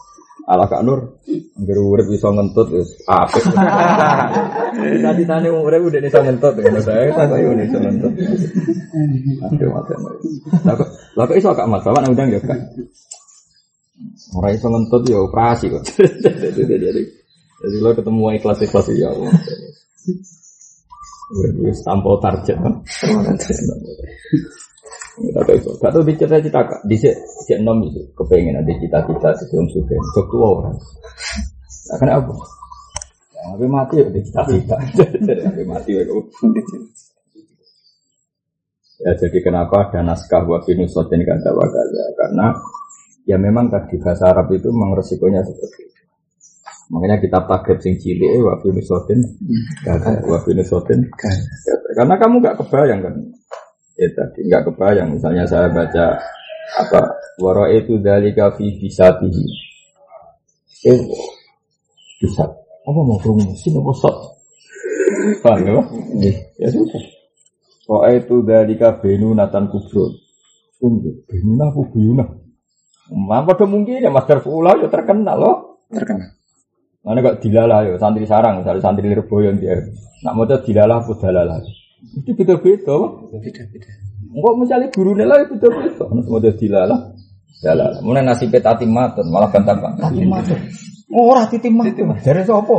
Ala 0.49 0.65
Kak 0.65 0.81
Nur, 0.81 1.21
angger 1.53 1.77
urip 1.77 2.09
iso 2.09 2.33
ngentut 2.33 2.73
wis 2.73 2.89
apik. 3.05 3.45
Tadi 5.05 5.23
tane 5.29 5.47
urip 5.53 5.85
udah 5.85 6.01
iso 6.01 6.17
ngentut 6.17 6.57
ngono 6.57 6.81
saya 6.81 7.13
tak 7.13 7.29
kok 7.29 7.39
iso 7.39 7.77
ngentut. 7.77 8.13
Aduh 9.45 9.69
mate. 9.69 9.93
Lah 11.13 11.23
kok 11.29 11.37
iso 11.37 11.53
Kak 11.53 11.69
Mat, 11.69 11.85
bapak 11.85 12.01
nang 12.01 12.17
udang 12.17 12.33
ya 12.33 12.41
Kak. 12.41 12.57
Orang 14.35 14.53
itu 14.55 14.67
ngentut 14.67 15.01
ya 15.07 15.17
operasi 15.21 15.65
kok. 15.69 15.83
jadi, 16.25 16.61
jadi, 16.65 17.77
lo 17.81 17.89
ketemu 17.93 18.23
ikhlas 18.39 18.59
ikhlas 18.65 18.87
ya 18.93 19.09
Allah. 19.13 19.33
Gue 21.31 21.73
tampil 21.85 22.15
target 22.19 22.57
kan. 22.59 22.73
Tapi 25.21 25.53
gak 25.61 25.91
tau 25.91 26.01
bicara 26.01 26.39
cita 26.41 26.61
kak, 26.65 26.81
di 26.87 26.95
sini 26.97 27.61
nom 27.61 27.83
itu 27.83 27.99
kepengen 28.15 28.57
ada 28.57 28.73
cita-cita 28.79 29.29
sebelum 29.37 29.67
suka, 29.69 29.95
sok 30.15 30.25
tua 30.31 30.47
orang. 30.49 30.75
Kenapa? 31.99 32.33
Ya, 33.35 33.41
tapi 33.53 33.65
mati 33.67 33.95
ya 33.99 34.07
cita-cita, 34.07 34.75
tapi 35.19 35.63
mati 35.67 35.91
ya 35.93 36.03
Ya 39.01 39.17
jadi 39.17 39.41
kenapa 39.41 39.89
ada 39.89 40.05
naskah 40.05 40.45
wa 40.45 40.61
finusotin 40.61 41.25
kata 41.25 41.49
wakaza 41.57 42.05
karena 42.21 42.53
Ya 43.29 43.37
memang 43.37 43.69
tadi 43.69 44.01
bahasa 44.01 44.33
Arab 44.33 44.49
itu 44.49 44.73
memang 44.73 44.97
resikonya 44.97 45.45
seperti 45.45 45.85
itu. 45.85 46.01
Makanya 46.91 47.23
kita 47.23 47.39
pakai 47.47 47.79
sing 47.79 47.95
cilik 47.95 48.29
eh 48.35 48.41
wa 48.43 48.59
finusotin 48.59 49.19
wa 50.27 50.37
finusotin 50.43 50.99
karena 51.95 52.15
kamu 52.19 52.43
nggak 52.43 52.57
kebayang 52.59 52.99
kan. 52.99 53.15
Ya 53.95 54.07
tadi 54.11 54.39
nggak 54.49 54.63
kebayang 54.67 55.15
misalnya 55.15 55.47
saya 55.47 55.71
baca 55.71 56.19
apa 56.81 56.99
waro 57.39 57.69
itu 57.71 58.01
dari 58.01 58.35
kafi 58.35 58.81
bisa 58.81 59.13
tinggi. 59.21 59.45
Eh 60.89 60.99
bisa 62.19 62.43
apa 62.81 62.99
mau 63.05 63.21
sini 63.55 63.77
apa 63.77 63.93
sok? 63.95 64.15
Paham 65.45 65.61
ya? 65.63 65.83
Ya 66.57 66.67
sudah. 66.73 67.03
Itu 68.11 68.41
dari 68.43 68.75
benu 68.75 69.31
natan 69.31 69.69
kubro. 69.69 70.11
Benu 70.81 71.55
naku 71.55 71.87
buyuna. 71.93 72.40
Mah 73.11 73.43
pada 73.43 73.67
mungkin 73.67 73.99
ya 73.99 74.07
Master 74.07 74.39
Fula 74.39 74.79
ya 74.79 74.87
terkenal 74.87 75.35
loh. 75.35 75.83
Terkenal. 75.91 76.31
Mana 77.03 77.19
kok 77.19 77.43
dilala 77.43 77.83
ya 77.83 77.99
santri 77.99 78.23
sarang, 78.23 78.63
misalnya 78.63 78.79
santri 78.79 79.11
Lirboyo 79.11 79.51
dia. 79.59 79.83
Nak 80.23 80.33
mau 80.37 80.47
dilala 80.47 81.03
apa 81.03 81.11
dalala. 81.19 81.59
Itu 82.15 82.31
beda-beda. 82.31 82.95
Beda-beda. 83.35 83.91
Enggak 84.31 84.53
misalnya 84.55 84.87
guru 84.95 85.11
nela 85.11 85.43
ya 85.43 85.45
beda-beda. 85.51 86.07
Mana 86.07 86.21
mau 86.23 86.39
dilala. 86.39 86.97
Dalala. 87.59 87.97
Mana 87.99 88.31
nasib 88.31 88.55
tati 88.55 88.87
matun 88.87 89.27
malah 89.27 89.51
bantah. 89.51 89.75
Tati 89.75 90.23
matun. 90.23 90.59
Oh, 91.11 91.35
ora 91.35 91.43
titim 91.51 91.75
matun. 91.75 92.15
Dari 92.15 92.47
sapa? 92.47 92.75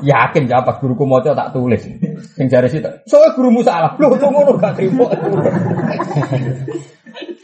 Yakin 0.00 0.48
ya 0.48 0.64
pas 0.64 0.80
guruku 0.80 1.04
maca 1.04 1.36
tak 1.36 1.52
tulis. 1.52 1.84
Sing 2.32 2.48
jare 2.48 2.72
sih. 2.72 2.80
Soale 3.04 3.36
gurumu 3.36 3.60
salah. 3.60 4.00
Lho, 4.00 4.16
kok 4.16 4.32
ngono 4.32 4.56
gak 4.56 4.80
trimo. 4.80 5.12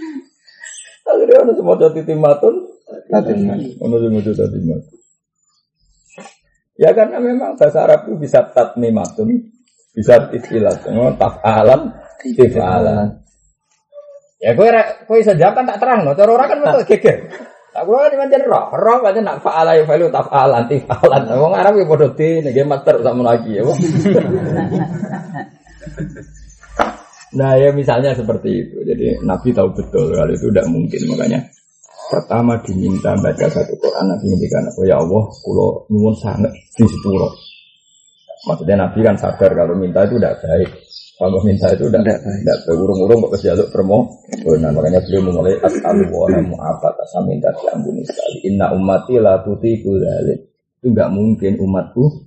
Akhirnya 1.11 1.43
ono 1.43 1.53
semua 1.59 1.75
jadi 1.77 2.01
timatun. 2.07 2.55
Ono 3.83 3.97
semua 3.99 4.21
jadi 4.23 4.47
timatun. 4.47 4.99
Ya 6.81 6.97
karena 6.97 7.21
memang 7.21 7.61
bahasa 7.61 7.85
Arab 7.85 8.09
itu 8.09 8.17
bisa 8.17 8.41
tatmimatun, 8.57 9.29
bisa 9.93 10.33
titilat, 10.33 10.81
tafalan, 11.21 11.93
tifalan. 12.25 13.21
Ya 14.41 14.57
gue 14.57 14.65
gue 15.05 15.17
bisa 15.21 15.37
jawab 15.37 15.61
kan 15.61 15.69
tak 15.69 15.85
terang 15.85 16.09
loh, 16.09 16.17
cara 16.17 16.33
orang 16.33 16.49
kan 16.49 16.59
betul 16.65 16.89
geger. 16.89 17.29
Tak 17.77 17.85
gue 17.85 17.97
kan 18.01 18.17
macam 18.17 18.41
roh, 18.49 18.67
roh 18.81 18.99
macam 19.05 19.23
nak 19.29 19.45
faala 19.45 19.77
ya 19.77 19.85
falu 19.85 20.09
tafalan, 20.09 20.65
tifalan. 20.73 21.23
Wong 21.37 21.53
Arab 21.53 21.77
ya 21.77 21.85
bodoh 21.85 22.17
di, 22.17 22.41
nih 22.41 22.65
master 22.65 23.05
sama 23.05 23.29
lagi 23.29 23.61
ya. 23.61 23.63
Nah 27.31 27.55
ya 27.55 27.71
misalnya 27.71 28.11
seperti 28.11 28.51
itu. 28.67 28.77
Jadi 28.83 29.23
Nabi 29.23 29.55
tahu 29.55 29.71
betul 29.71 30.11
kalau 30.11 30.33
itu 30.35 30.51
tidak 30.51 30.67
mungkin. 30.67 31.01
Makanya 31.15 31.41
pertama 32.11 32.59
diminta 32.67 33.15
baca 33.15 33.47
satu 33.47 33.75
Quran 33.79 34.05
Nabi 34.11 34.25
ngendikan 34.35 34.67
oh 34.75 34.83
ya 34.83 34.99
Allah 34.99 35.25
kulo 35.47 35.87
nyuwun 35.95 36.15
sangat 36.19 36.51
di 36.75 36.85
sepuro. 36.91 37.31
Maksudnya 38.51 38.83
Nabi 38.83 38.99
kan 39.07 39.15
sadar 39.15 39.53
kalau 39.55 39.79
minta 39.79 40.03
itu 40.03 40.19
tidak 40.19 40.43
baik. 40.43 40.71
Kalau 41.21 41.39
minta 41.45 41.69
itu 41.71 41.85
tidak 41.87 42.19
tidak 42.19 42.59
berurung-urung 42.67 43.31
kok 43.31 43.39
jaluk 43.39 43.69
permo. 43.71 44.11
Nah 44.59 44.73
makanya 44.75 44.99
beliau 45.07 45.31
memulai 45.31 45.55
as'alu 45.63 46.09
wa 46.11 46.27
apa 46.67 46.89
saya 47.07 47.23
minta 47.31 47.53
diampuni 47.55 48.03
sekali. 48.03 48.51
Inna 48.51 48.75
ummati 48.75 49.21
la 49.23 49.39
tutiku 49.47 49.95
Itu 50.81 50.87
nggak 50.91 51.13
mungkin 51.13 51.61
umatku 51.63 52.27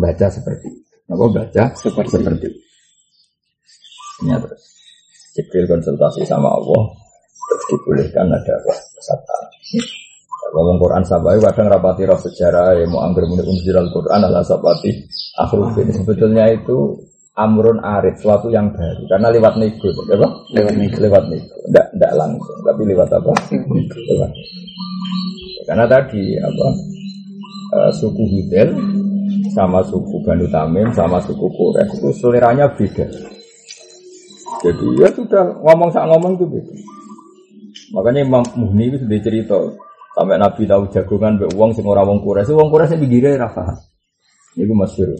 baca 0.00 0.26
seperti 0.32 0.70
itu. 0.70 0.80
Apa 1.10 1.24
baca 1.28 1.64
seperti, 1.76 2.10
seperti 2.16 2.46
itu. 2.48 2.63
Ya, 4.22 4.38
terus 4.38 4.62
Jibril 5.34 5.66
konsultasi 5.66 6.22
sama 6.22 6.54
Allah 6.54 6.82
terus 7.50 7.64
dibolehkan 7.74 8.30
ada 8.30 8.54
peserta. 8.94 9.38
Ngomong 10.54 10.78
Quran 10.78 11.02
sabai 11.02 11.42
kadang 11.42 11.66
rapati 11.66 12.06
roh 12.06 12.14
sejarah 12.14 12.78
ya 12.78 12.86
mau 12.86 13.02
ambil 13.02 13.26
muni 13.26 13.42
unzil 13.42 13.74
al 13.74 13.90
Quran 13.90 14.22
ala 14.22 14.46
sabati 14.46 14.94
akhrufin 15.34 15.90
sebetulnya 15.90 16.46
itu 16.54 16.94
amrun 17.34 17.82
arif 17.82 18.22
suatu 18.22 18.54
yang 18.54 18.70
baru. 18.70 19.02
Karena 19.10 19.34
lewat 19.34 19.58
nego 19.58 19.90
ya 19.90 20.14
lewat 20.14 20.74
nego 20.78 20.98
lewat 21.02 21.24
nego 21.26 21.54
tidak 21.66 21.86
tidak 21.98 22.12
langsung 22.14 22.58
tapi 22.62 22.82
lewat 22.86 23.08
apa? 23.10 23.32
Lewat 23.90 24.30
karena 25.66 25.84
tadi 25.90 26.22
apa? 26.38 26.66
Uh, 27.74 27.90
suku 27.90 28.22
Hudel 28.22 28.70
sama 29.50 29.82
suku 29.82 30.22
Banu 30.22 30.46
Tamim 30.46 30.94
sama 30.94 31.18
suku 31.18 31.50
Quraisy 31.50 31.98
itu 31.98 32.10
seleranya 32.14 32.70
beda. 32.70 33.33
Jadi 34.64 34.86
ya 34.96 35.08
sudah 35.12 35.44
ngomong 35.60 35.92
sak 35.92 36.08
ngomong 36.08 36.40
itu 36.40 36.46
beda. 36.48 36.72
Makanya 37.92 38.20
Imam 38.24 38.44
Muhni 38.56 38.88
itu 38.88 38.96
sudah 39.04 39.20
cerita 39.20 39.58
sampai 40.16 40.40
Nabi 40.40 40.64
tahu 40.64 40.88
jagongan 40.88 41.36
be 41.36 41.46
uang 41.52 41.76
sing 41.76 41.84
ora 41.84 42.00
wong 42.00 42.24
Quraisy, 42.24 42.56
wong 42.56 42.72
Quraisy 42.72 42.96
begire 42.96 43.36
ra 43.36 43.52
paham. 43.52 43.76
Iku 44.56 44.72
masyhur. 44.72 45.12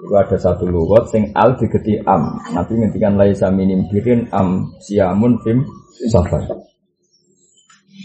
Itu 0.00 0.14
ada 0.16 0.36
satu 0.40 0.64
lugat 0.64 1.12
sing 1.12 1.28
al 1.36 1.60
digeti 1.60 2.00
am. 2.08 2.40
Nabi 2.56 2.72
ngendikan 2.80 3.20
laisa 3.20 3.52
minim 3.52 3.84
birin 3.92 4.32
am 4.32 4.72
siamun 4.80 5.36
fim 5.44 5.60
safar. 6.08 6.40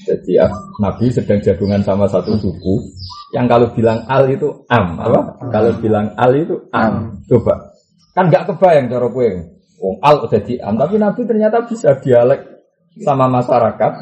Jadi 0.05 0.37
ah, 0.37 0.51
Nabi 0.83 1.07
sedang 1.07 1.39
jagungan 1.39 1.81
sama 1.81 2.05
satu 2.05 2.35
suku 2.35 2.75
yang 3.31 3.47
kalau 3.47 3.71
bilang 3.73 4.03
al 4.11 4.27
itu 4.27 4.67
am, 4.69 5.01
apa? 5.01 5.39
Kalau 5.49 5.71
bilang 5.79 6.11
al 6.19 6.35
itu 6.35 6.67
am. 6.75 7.23
Coba. 7.25 7.73
Kan 8.11 8.27
nggak 8.27 8.53
kebayang 8.53 8.91
cara 8.91 9.07
kue. 9.07 9.54
Wong 9.85 10.01
al 10.01 10.25
udah 10.25 10.41
di 10.41 10.57
am, 10.57 10.81
tapi 10.81 10.97
Nabi 10.97 11.21
ternyata 11.29 11.61
bisa 11.69 11.93
dialek 12.01 12.41
sama 13.05 13.29
masyarakat 13.29 14.01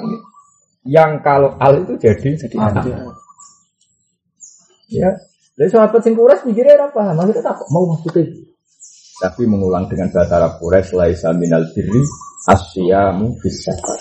yang 0.87 1.19
kalau 1.19 1.59
al 1.59 1.83
itu 1.83 1.99
jadi 1.99 2.39
jadi 2.39 2.55
am. 2.55 2.75
Ya. 4.87 5.11
Jadi 5.59 5.69
sahabat 5.69 5.99
sing 6.07 6.15
kuras 6.15 6.39
mikirnya 6.47 6.87
apa 6.87 7.11
maksudnya 7.11 7.43
tak 7.43 7.59
mau 7.67 7.83
maksudnya. 7.83 8.31
Tapi 9.19 9.43
mengulang 9.43 9.91
dengan 9.91 10.07
bahasa 10.09 10.39
Arab 10.39 10.57
Quraisy 10.63 10.95
laisa 10.95 11.35
minal 11.35 11.67
birri 11.75 12.01
asyamu 12.47 13.35
safar. 13.43 13.99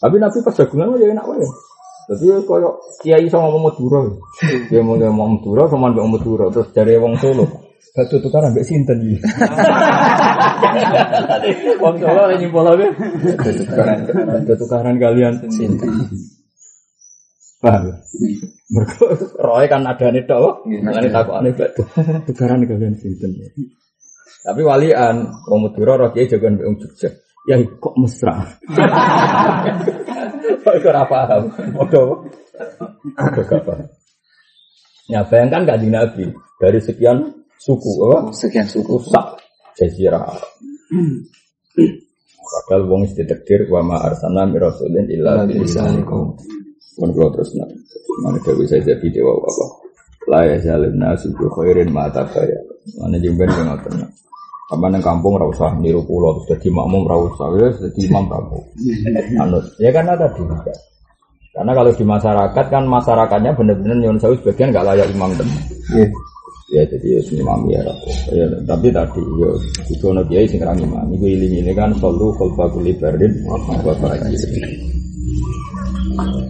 Tapi 0.00 0.16
Nabi 0.16 0.38
pas 0.40 0.56
jagungan 0.56 0.96
ya 0.96 1.12
enak 1.12 1.28
wae. 1.28 1.44
Jadi 2.06 2.46
koyo 2.46 2.78
kiai 3.02 3.26
sama 3.28 3.52
ngomong 3.52 3.68
Madura. 3.68 4.00
Dia 4.70 4.80
mau 4.80 4.96
ngomong 4.96 5.28
Madura 5.38 5.68
sama 5.68 5.92
mbek 5.92 6.06
Madura 6.08 6.46
terus 6.54 6.72
dari 6.72 6.96
wong 6.96 7.18
Solo. 7.20 7.65
Batu 7.96 8.20
tukaran 8.20 8.52
mbek 8.52 8.68
sinten 8.68 9.00
iki. 9.00 9.16
Wong 11.82 11.96
Solo 11.96 12.28
lagi 12.28 12.44
nyimpul 12.44 12.68
ae. 12.68 12.92
Tukaran. 13.64 13.98
Batu 14.04 14.52
tukaran 14.60 15.00
kalian 15.00 15.40
sinten. 15.48 15.88
Paham? 17.56 17.96
Mereka 18.68 19.00
roy 19.40 19.64
kan 19.72 19.88
ada 19.88 20.12
nih 20.12 20.28
tok. 20.28 20.68
Makane 20.68 21.08
takokane 21.08 21.50
batu 21.56 21.82
tukaran 22.28 22.68
kalian 22.68 23.00
sinten. 23.00 23.32
Tapi 24.44 24.60
walian 24.60 25.32
wong 25.48 25.58
Madura 25.64 25.96
roh 25.96 26.12
kiai 26.12 26.28
jagoan 26.28 26.60
mbek 26.60 26.68
wong 26.68 26.76
Jogja. 26.76 27.08
Ya 27.48 27.56
kok 27.64 27.96
mesra. 27.96 28.44
Kok 30.68 30.84
ora 30.84 31.08
paham. 31.08 31.48
Gak 33.16 33.62
paham. 33.64 33.88
Ya 35.08 35.24
bayangkan 35.24 35.64
kanjeng 35.64 35.96
Nabi 35.96 36.28
dari 36.60 36.82
sekian 36.84 37.45
suku 37.60 37.90
apa? 38.08 38.30
Sekian 38.32 38.66
suku. 38.68 39.00
Rusak 39.00 39.26
jazirah. 39.76 40.26
Padahal 42.46 42.82
wong 42.88 43.04
ditakdir 43.10 43.68
wa 43.68 43.82
ma 43.82 43.96
arsalna 44.00 44.46
mi 44.48 44.56
rasulin 44.56 45.06
illa 45.12 45.44
bilisanikum. 45.44 46.34
Mun 46.96 47.10
kula 47.12 47.28
terus 47.36 47.52
nak. 47.58 47.68
Mana 48.24 48.40
dewe 48.40 48.64
saya 48.64 48.80
jadi 48.80 49.06
dewa 49.12 49.36
apa? 49.36 49.66
La 50.26 50.40
ya 50.48 50.56
zalim 50.62 50.96
nasu 50.96 51.28
bi 51.36 51.44
khairin 51.52 51.92
ma 51.92 52.08
tabaya. 52.08 52.56
Mana 52.96 53.20
jemben 53.20 53.50
yang 53.50 53.68
ngoten. 53.68 54.08
Sama 54.66 54.90
neng 54.90 54.98
kampung 54.98 55.38
ra 55.38 55.46
usah 55.46 55.78
niru 55.78 56.02
pulau 56.02 56.42
terus 56.42 56.58
jadi 56.58 56.74
makmum 56.74 57.06
ra 57.06 57.14
usah 57.22 57.54
ya 57.54 57.68
jadi 57.86 58.00
imam 58.10 58.26
kampung. 58.26 58.64
Anut. 59.38 59.62
Ya 59.78 59.94
karena 59.94 60.18
tadi 60.18 60.42
juga. 60.42 60.74
Karena 61.54 61.72
kalau 61.72 61.90
di 61.94 62.04
masyarakat 62.04 62.66
kan 62.68 62.84
masyarakatnya 62.84 63.54
benar-benar 63.54 63.96
nyon 63.96 64.18
sewu 64.18 64.34
sebagian 64.42 64.74
nggak 64.74 64.86
layak 64.92 65.08
imam 65.14 65.30
dan 65.38 65.48
ya 66.66 66.82
jadi 66.82 67.06
ya 67.18 67.20
imam 67.38 67.60
ya 67.70 67.80
rapo. 67.86 68.10
Ya 68.34 68.44
tapi 68.66 68.88
tadi 68.90 69.22
ya 69.22 69.50
itu 69.86 70.04
ono 70.06 70.22
kiai 70.26 70.46
sing 70.50 70.60
imam. 70.62 71.06
Iku 71.14 71.26
iling 71.26 71.62
ini 71.62 71.72
kan 71.74 71.94
solu 71.98 72.34
khalfa 72.34 72.66
kulli 72.74 72.92
bardin 72.98 73.32
wa 73.46 73.58
faraji. 73.94 74.34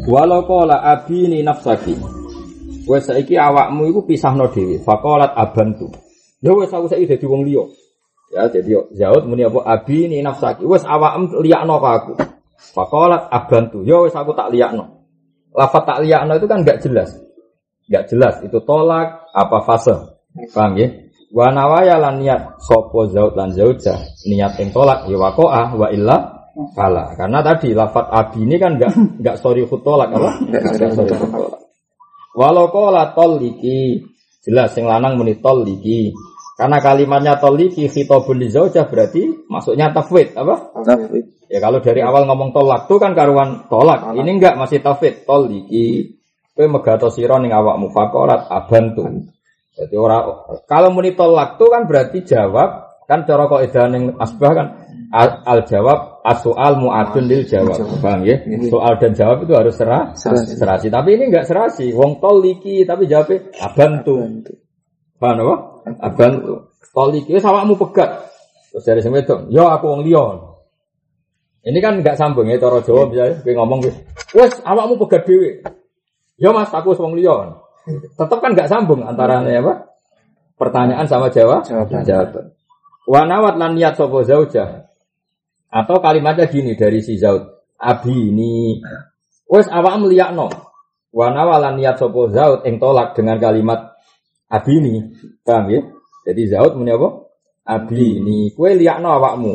Walau 0.06 0.46
qala 0.46 0.80
abini 0.86 1.42
nafsaki. 1.42 1.98
Wes 2.86 3.10
saiki 3.10 3.34
awakmu 3.34 3.90
iku 3.90 4.06
pisahno 4.06 4.46
dhewe. 4.54 4.78
Faqalat 4.86 5.34
abantu. 5.34 5.90
Ya 6.38 6.54
wes 6.54 6.70
aku 6.70 6.86
saiki 6.86 7.10
dadi 7.10 7.26
wong 7.26 7.42
liya. 7.42 7.66
Ya 8.30 8.46
jadi 8.46 8.86
Zaud 8.94 9.26
muni 9.26 9.42
apa 9.42 9.66
abi 9.66 10.06
ni 10.06 10.22
nafsaki. 10.22 10.62
Wes 10.62 10.86
awakmu 10.86 11.42
liyakno 11.42 11.82
ka 11.82 11.90
aku. 11.98 12.12
Faqalat 12.78 13.26
abantu. 13.34 13.82
Ya 13.82 13.98
wes 13.98 14.14
aku 14.14 14.30
tak 14.38 14.54
liyakno. 14.54 15.02
Lafat 15.50 15.82
tak 15.82 15.98
liyakno 16.06 16.38
itu 16.38 16.46
kan 16.46 16.62
enggak 16.62 16.78
jelas. 16.86 17.10
Enggak 17.86 18.04
jelas 18.10 18.34
itu 18.42 18.58
tolak 18.66 19.30
apa 19.30 19.58
fase. 19.62 19.94
Paham 20.52 20.74
ya? 20.76 20.88
Wa 21.30 21.50
nawaya 21.50 21.98
lan 21.98 22.22
niat 22.22 22.62
sapa 22.62 23.10
Zaud 23.10 23.34
lan 23.34 23.50
Zauja 23.54 23.98
niat 24.26 24.58
yang 24.58 24.70
tolak 24.70 25.06
ya 25.10 25.16
waqa'a 25.18 25.74
wa 25.74 25.86
illa 25.90 26.16
kala. 26.74 27.14
Karena 27.14 27.42
tadi 27.42 27.76
lafat 27.76 28.06
abi 28.10 28.46
ini 28.46 28.56
kan 28.56 28.78
enggak 28.78 28.92
enggak 28.94 29.36
sorry 29.42 29.66
tolak 29.66 30.10
apa? 30.10 30.30
Enggak 30.42 30.92
sorry 30.94 31.12
tolak. 31.14 31.62
Walau 32.36 32.68
qala 32.68 33.16
toliki 33.16 34.04
jelas 34.44 34.76
yang 34.76 34.92
lanang 34.92 35.16
muni 35.16 35.40
toliki. 35.40 36.12
Karena 36.56 36.80
kalimatnya 36.80 37.36
toliki 37.36 37.88
khitabun 37.88 38.40
li 38.40 38.48
zaujah 38.48 38.88
berarti 38.88 39.48
masuknya 39.48 39.92
tafwid 39.92 40.36
apa? 40.36 40.72
Tafwid. 40.84 41.24
Ya 41.48 41.60
kalau 41.60 41.80
dari 41.80 42.00
awal 42.04 42.28
ngomong 42.28 42.52
tolak 42.52 42.88
tuh 42.88 43.00
kan 43.00 43.16
karuan 43.16 43.68
tolak. 43.72 44.12
Ini 44.16 44.30
enggak 44.36 44.56
masih 44.60 44.80
tafwid 44.84 45.24
toliki. 45.28 46.15
Kowe 46.56 46.66
megato 46.72 47.12
sira 47.12 47.36
ning 47.36 47.52
awakmu 47.52 47.92
faqalat 47.92 48.48
abantu. 48.48 49.28
Jadi 49.76 49.92
orang 49.92 50.56
kalau 50.64 50.88
muni 50.88 51.12
tolak 51.12 51.60
kan 51.60 51.84
berarti 51.84 52.24
jawab 52.24 52.96
kan 53.04 53.28
cara 53.28 53.44
kok 53.44 53.60
ning 53.92 54.16
asbah 54.16 54.52
kan 54.56 54.66
al, 55.12 55.44
al 55.44 55.60
jawab 55.68 56.24
as-soal 56.24 56.80
mu'adun 56.80 57.28
lil 57.28 57.44
jawab. 57.44 57.76
Paham 58.00 58.24
ya? 58.24 58.40
Soal 58.72 58.96
dan 58.98 59.12
jawab 59.12 59.44
itu 59.44 59.52
harus 59.52 59.76
serah, 59.76 60.16
Serasi. 60.16 60.56
serasi. 60.56 60.86
Tapi 60.88 61.20
ini 61.20 61.28
enggak 61.30 61.46
serasi. 61.46 61.92
Wong 61.92 62.18
toliki 62.18 62.82
tapi 62.88 63.04
jawabnya 63.04 63.52
abantu. 63.60 64.16
Paham 65.20 65.36
apa? 65.44 65.54
Abantu. 66.02 66.72
Toliki 66.90 67.36
wis 67.36 67.44
awakmu 67.44 67.76
pegat. 67.76 68.32
Terus 68.72 68.84
dari 68.88 69.00
sing 69.04 69.12
wedok, 69.12 69.52
"Yo 69.52 69.68
aku 69.68 69.92
wong 69.92 70.02
liya." 70.08 70.24
Ini 71.66 71.78
kan 71.84 72.00
enggak 72.00 72.16
sambung 72.16 72.48
ya 72.48 72.56
cara 72.56 72.80
Jawa 72.80 73.10
misalnya 73.10 73.42
kowe 73.44 73.52
ngomong 73.52 73.78
kowe, 73.84 73.92
"Wes 74.40 74.56
awakmu 74.64 74.96
pegat 75.04 75.28
dhewe." 75.28 75.60
"Yo 76.36 76.52
Mas, 76.52 76.72
aku 76.72 76.96
wong 76.96 77.16
liya." 77.16 77.56
Tetap 77.86 78.38
kan 78.42 78.50
enggak 78.52 78.66
sambung 78.66 79.06
antara 79.06 79.46
apa? 79.46 79.94
Pertanyaan 80.56 81.06
sama 81.06 81.28
jawab. 81.30 81.62
Jawaban. 81.62 82.02
Jawaban. 82.02 82.44
Wanawat 83.06 83.54
lan 83.60 83.78
niat 83.78 83.94
sapa 83.94 84.18
zauja. 84.26 84.90
Atau 85.70 86.02
kalimatnya 86.02 86.50
gini 86.50 86.74
dari 86.74 86.98
si 87.04 87.14
Zaud. 87.20 87.44
Abi 87.76 88.32
ini 88.32 88.80
wes 89.46 89.68
awakmu 89.70 90.10
liyakno. 90.10 90.50
Wanawat 91.14 91.58
lan 91.62 91.74
niat 91.78 92.00
sapa 92.00 92.20
Zaud 92.34 92.66
ing 92.66 92.82
tolak 92.82 93.14
dengan 93.14 93.38
kalimat 93.38 93.94
abi 94.50 94.82
ini. 94.82 94.94
Paham 95.46 95.70
ya? 95.70 95.80
Jadi 96.26 96.42
Zaud 96.50 96.74
muni 96.74 96.90
apa? 96.90 97.08
Abi 97.62 98.18
ini 98.18 98.50
kue 98.50 98.74
liyakno 98.74 99.06
awakmu. 99.12 99.54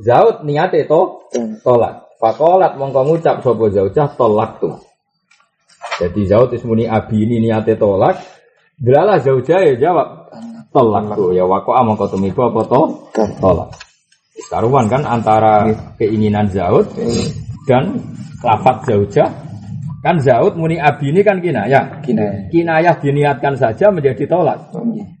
Zaud 0.00 0.48
niate 0.48 0.88
to 0.88 1.28
tolak. 1.60 2.08
Fakolat 2.16 2.80
mongko 2.80 3.04
ngucap 3.04 3.44
sapa 3.44 3.64
zaujah 3.70 4.08
tolak 4.16 4.58
tuh. 4.58 4.87
Jadi 5.98 6.20
Zaud 6.30 6.54
wis 6.54 6.62
muni 6.62 6.86
abi 6.86 7.26
ini 7.26 7.42
niate 7.42 7.74
tolak. 7.74 8.16
Delalah 8.78 9.18
zaujah 9.18 9.58
ya 9.66 9.74
jawab 9.74 10.30
tolak 10.70 11.18
tuh 11.18 11.34
ya 11.34 11.42
wako 11.42 11.74
mongko 11.82 12.06
tumiba 12.14 12.46
apa 12.54 12.60
to 12.70 12.82
tolak. 13.42 13.68
Karuan 14.46 14.86
kan 14.86 15.02
antara 15.02 15.66
keinginan 15.98 16.46
Zaud 16.54 16.86
dan 17.66 17.98
lafat 18.38 18.86
zaujah 18.86 19.26
kan 19.98 20.22
Zaud 20.22 20.54
muni 20.54 20.78
abi 20.78 21.10
ini 21.10 21.26
kan 21.26 21.42
kinayah. 21.42 21.98
Kina. 22.06 22.46
Kinayah 22.46 22.94
diniatkan 23.02 23.58
saja 23.58 23.90
menjadi 23.90 24.30
tolak. 24.30 24.70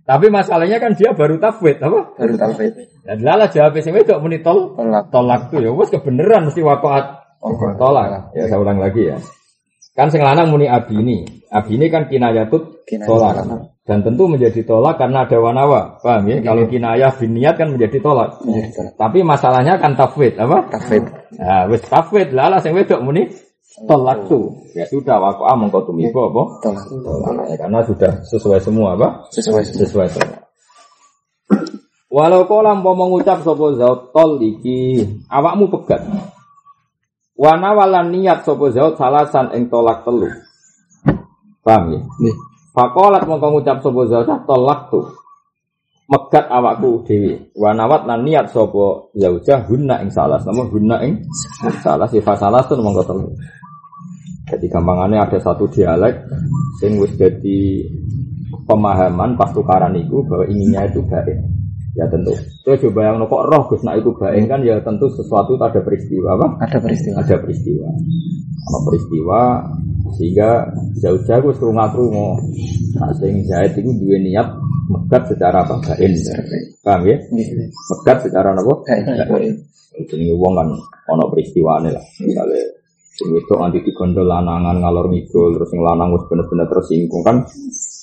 Tapi 0.06 0.26
masalahnya 0.30 0.78
kan 0.78 0.94
dia 0.94 1.10
baru 1.10 1.42
tafwid 1.42 1.82
apa? 1.82 2.14
Baru 2.14 2.34
tafwid. 2.38 2.78
Dan 3.02 3.18
lala 3.26 3.50
jawab 3.50 3.74
sing 3.82 3.90
wedok 3.98 4.22
muni 4.22 4.38
tol 4.38 4.78
Tolak. 4.78 5.10
tolak 5.10 5.40
tuh 5.50 5.58
ya 5.58 5.74
wes 5.74 5.90
kebenaran 5.90 6.46
mesti 6.46 6.62
waqaat 6.62 7.04
tolak. 7.74 8.30
Ya 8.38 8.46
saya 8.46 8.62
ulang 8.62 8.78
lagi 8.78 9.10
ya. 9.10 9.18
Kan 9.98 10.14
sing 10.14 10.22
lanang 10.22 10.54
muni 10.54 10.70
abini. 10.70 11.26
Abini 11.50 11.90
kan 11.90 12.06
kinayatut 12.06 12.86
tolak. 13.02 13.42
Dan 13.82 14.06
tentu 14.06 14.30
menjadi 14.30 14.62
tolak 14.62 14.94
karena 14.94 15.26
ada 15.26 15.42
wanawa. 15.42 15.98
Paham 15.98 16.30
ya? 16.30 16.38
Kalau 16.38 16.70
kinayah 16.70 17.10
biniat 17.18 17.58
kan 17.58 17.74
menjadi 17.74 17.98
tolak. 17.98 18.38
Tolak. 18.38 18.94
Tapi 18.94 19.26
masalahnya 19.26 19.74
kan 19.82 19.98
tafwid 19.98 20.38
apa? 20.38 20.70
Tafwid. 20.70 21.02
Nah, 21.34 21.66
wis 21.66 21.82
tafwid 21.82 22.30
lala 22.30 22.62
sing 22.62 22.78
wedok 22.78 23.02
muni 23.02 23.26
tolak 23.90 24.30
tuh. 24.30 24.54
Ya 24.78 24.86
sudah 24.86 25.18
waqa'a 25.18 25.58
mongko 25.58 25.90
tumiba 25.90 26.30
apa? 26.30 26.42
Tolak. 26.62 26.84
Tolak. 26.86 27.44
Ya, 27.50 27.56
karena 27.58 27.78
sudah 27.82 28.12
sesuai 28.22 28.60
semua 28.62 28.94
apa? 28.94 29.26
Sesuai 29.34 29.66
sesuai. 29.66 29.82
sesuai 29.82 30.08
tolak. 30.14 30.40
Walau 32.06 32.46
kolam 32.46 32.86
mau 32.86 32.94
mengucap 32.94 33.42
sopo 33.42 33.74
zaut 33.74 34.14
tol 34.14 34.38
iki 34.38 35.02
awakmu 35.26 35.74
pegat. 35.74 36.06
Wana 37.38 37.70
walan 37.70 38.10
niat 38.10 38.42
sopo 38.42 38.74
zaut 38.74 38.98
salasan 38.98 39.54
ing 39.54 39.70
tolak 39.70 40.02
telu. 40.02 40.26
Paham 41.62 41.94
ya? 41.94 42.00
Nih. 42.02 42.36
Fakolat 42.78 43.26
mongko 43.26 43.58
ngucap 43.58 43.82
sapa 43.82 44.00
zaujah 44.06 44.38
tolak 44.46 44.86
tuh 44.86 45.10
megat 46.06 46.46
awakku 46.46 47.02
dhewe 47.02 47.50
wa 47.58 47.74
nawat 47.74 48.06
lan 48.06 48.22
niat 48.22 48.54
sapa 48.54 49.10
zaujah 49.18 49.66
hunna 49.66 49.98
ing 50.06 50.14
salas 50.14 50.46
namun 50.46 50.70
hunna 50.70 51.02
ing 51.02 51.26
salas 51.82 52.06
sifat 52.14 52.38
salas 52.38 52.64
tuh 52.70 52.78
mongko 52.78 53.02
telu 53.02 53.28
jadi 54.46 54.66
gampangannya 54.70 55.26
ada 55.26 55.42
satu 55.42 55.66
dialek 55.68 56.22
sing 56.78 57.02
wis 57.02 57.12
jadi 57.18 57.82
pemahaman 58.64 59.34
pas 59.34 59.50
tukaran 59.50 59.92
itu 59.98 60.22
bahwa 60.24 60.46
inginnya 60.46 60.86
itu 60.86 61.02
baik 61.02 61.34
ya 61.98 62.06
tentu. 62.06 62.30
Itu 62.30 62.70
coba 62.86 63.10
yang 63.10 63.26
kok 63.26 63.42
roh 63.50 63.62
Gus 63.66 63.82
nah 63.82 63.98
itu 63.98 64.14
baik 64.14 64.46
kan 64.46 64.62
ya 64.62 64.78
tentu 64.86 65.10
sesuatu 65.10 65.58
ada 65.58 65.82
peristiwa 65.82 66.38
apa? 66.38 66.46
Ada 66.70 66.78
peristiwa. 66.78 67.14
ada 67.18 67.36
peristiwa. 67.42 67.88
Ada 68.62 68.78
peristiwa 68.86 69.40
sehingga 70.14 70.50
jauh-jauh 71.02 71.50
wis 71.50 71.58
krungu-krungu. 71.58 72.28
Nah 72.94 73.10
sing 73.18 73.42
jahit 73.50 73.74
itu 73.74 73.90
dua 73.98 74.16
niat 74.22 74.48
megat 74.88 75.26
secara 75.26 75.66
apa? 75.66 75.74
Bain 75.82 76.12
paham 76.86 77.02
ya? 77.02 77.16
Megat 77.66 78.18
secara 78.22 78.54
apa? 78.54 78.74
Bain 79.26 79.58
ini 79.98 80.30
wong 80.30 80.54
kan 80.54 80.68
ono 81.10 81.24
peristiwane 81.34 81.90
lah. 81.90 82.04
Misalnya 82.22 82.62
sing 83.18 83.34
wedok 83.34 83.58
nanti 83.58 83.82
digondol 83.82 84.30
lanangan 84.30 84.78
ngalor 84.78 85.10
ngidul 85.10 85.58
terus 85.58 85.68
sing 85.74 85.82
lanang 85.82 86.14
wis 86.14 86.22
bener-bener 86.30 86.70
tersinggung 86.70 87.26
kan. 87.26 87.42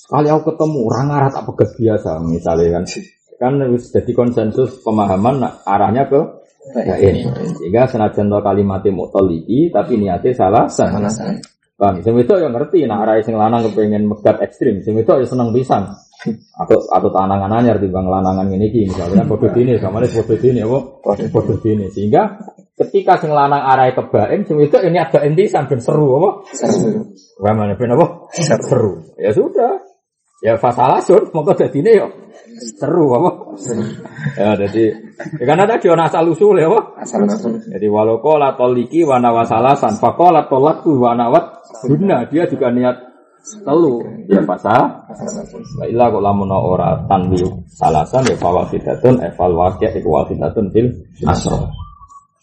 Kali 0.06 0.28
aku 0.30 0.52
ketemu 0.52 0.78
orang 0.86 1.08
arah 1.18 1.30
tak 1.32 1.48
pegat 1.50 1.70
biasa 1.74 2.20
misalnya 2.22 2.78
kan 2.78 2.84
kan 3.36 3.60
wis 3.72 3.92
jadi 3.92 4.12
konsensus 4.16 4.80
pemahaman 4.80 5.44
arahnya 5.64 6.08
ke 6.08 6.20
bain 6.74 7.16
sehingga 7.60 7.86
senajan 7.86 8.26
to 8.26 8.38
kalimatnya 8.42 8.90
mutoliki 8.90 9.70
tapi 9.70 10.00
niatnya 10.00 10.32
salah 10.34 10.64
salah. 10.66 11.12
Bang, 11.76 12.00
sing 12.00 12.16
wedok 12.16 12.40
ya 12.40 12.48
ngerti 12.48 12.88
nah 12.88 13.04
arah 13.04 13.20
sing 13.20 13.36
lanang 13.36 13.68
kepengen 13.68 14.08
megat 14.08 14.40
ekstrim, 14.40 14.80
sing 14.80 14.96
wedok 14.96 15.20
ya 15.20 15.28
seneng 15.28 15.52
pisan. 15.52 15.84
Atau 16.56 16.80
atau 16.88 17.12
tanangan 17.12 17.52
anyar 17.52 17.76
timbang 17.76 18.08
lanangan 18.08 18.48
ngene 18.48 18.72
iki 18.72 18.88
misalnya 18.88 19.28
padha 19.28 19.52
dene 19.52 19.76
sama 19.76 20.00
les 20.00 20.08
padha 20.16 20.40
dene 20.40 20.64
apa? 20.64 20.78
Padha 21.04 21.54
dene. 21.60 21.92
Sehingga 21.92 22.40
ketika 22.80 23.20
sing 23.20 23.28
lanang 23.28 23.60
arahe 23.60 23.92
kebaen 23.92 24.48
sing 24.48 24.56
wedok 24.56 24.88
ini 24.88 24.96
ada 24.96 25.20
pisan 25.20 25.68
ben 25.68 25.80
seru 25.84 26.16
apa? 26.16 26.30
Seru. 26.56 27.12
Wah 27.44 27.52
mana 27.52 27.76
ben 27.76 27.92
apa? 27.92 28.24
Seru. 28.64 29.12
Ya 29.20 29.36
sudah. 29.36 29.76
Ya 30.44 30.52
fasalah 30.60 31.00
sur, 31.00 31.32
monggo 31.32 31.56
dadine 31.56 31.96
yo 31.96 32.06
seru 32.76 33.08
apa? 33.16 33.30
Ya 34.36 34.52
jadi 34.52 34.92
ya 35.40 35.44
karena 35.48 35.64
tadi 35.64 35.88
ana 35.88 36.12
asal 36.12 36.28
usul 36.28 36.60
ya 36.60 36.68
apa? 36.68 37.00
Asal 37.00 37.24
usul. 37.24 37.56
Jadi 37.64 37.86
walau 37.88 38.20
kola 38.20 38.52
toliki 38.52 39.00
wana 39.00 39.32
wasalasan, 39.32 39.96
fakola 39.96 40.44
tolaktu 40.44 40.92
wana 40.92 41.32
wat 41.32 41.64
guna 41.88 42.28
dia 42.28 42.44
juga 42.52 42.68
niat 42.68 42.96
telu 43.64 44.04
ya 44.28 44.44
pasal. 44.44 45.08
La 45.80 45.84
ilah 45.88 46.12
kok 46.12 46.20
lamun 46.20 46.52
ora 46.52 47.00
tanwi 47.08 47.40
salasan 47.72 48.28
ya 48.28 48.36
fawafidatun 48.36 49.24
eval 49.24 49.52
wakya 49.56 49.88
iku 49.96 50.20
wafidatun 50.20 50.68
fil 50.68 50.92
asro. 51.24 51.64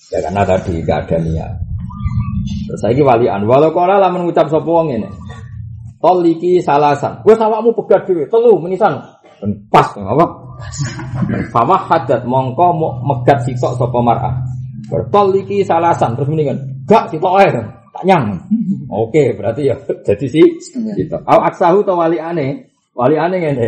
Ya 0.10 0.18
karena 0.18 0.42
tadi 0.42 0.82
gak 0.82 1.14
ada 1.14 1.18
niat. 1.22 1.52
Terus 2.44 2.80
saya 2.82 3.02
walian, 3.06 3.46
walau 3.46 3.70
kola 3.70 4.02
lamun 4.02 4.28
ngucap 4.28 4.50
sapa 4.50 4.68
wong 4.68 4.92
ngene. 4.92 5.10
Toliki 6.04 6.60
salasan. 6.60 7.24
Wes 7.24 7.40
awakmu 7.40 7.72
pegat 7.80 8.04
dhewe, 8.04 8.28
telu 8.28 8.60
menisan. 8.60 9.00
Pas 9.72 9.88
apa? 9.96 10.26
Fama 11.48 11.80
hadat 11.88 12.28
mongko 12.28 12.66
mo 12.76 12.88
megat 13.08 13.48
sitok 13.48 13.80
sapa 13.80 14.00
mar'ah. 14.04 14.36
Bertoliki 14.92 15.64
salasan 15.64 16.20
terus 16.20 16.28
mendingan. 16.28 16.60
Gak 16.84 17.08
sitok 17.08 17.40
ae. 17.40 17.48
Tak 17.94 18.04
nyang. 18.04 18.36
Oke, 18.92 19.32
berarti 19.32 19.72
ya 19.72 19.80
jadi 20.08 20.26
si 20.28 20.44
sitok. 20.68 21.24
Au 21.24 21.40
aksahu 21.40 21.88
to 21.88 21.96
wali 21.96 22.20
ane. 22.20 22.68
Wali 23.00 23.16
ane 23.16 23.36
ngene. 23.40 23.68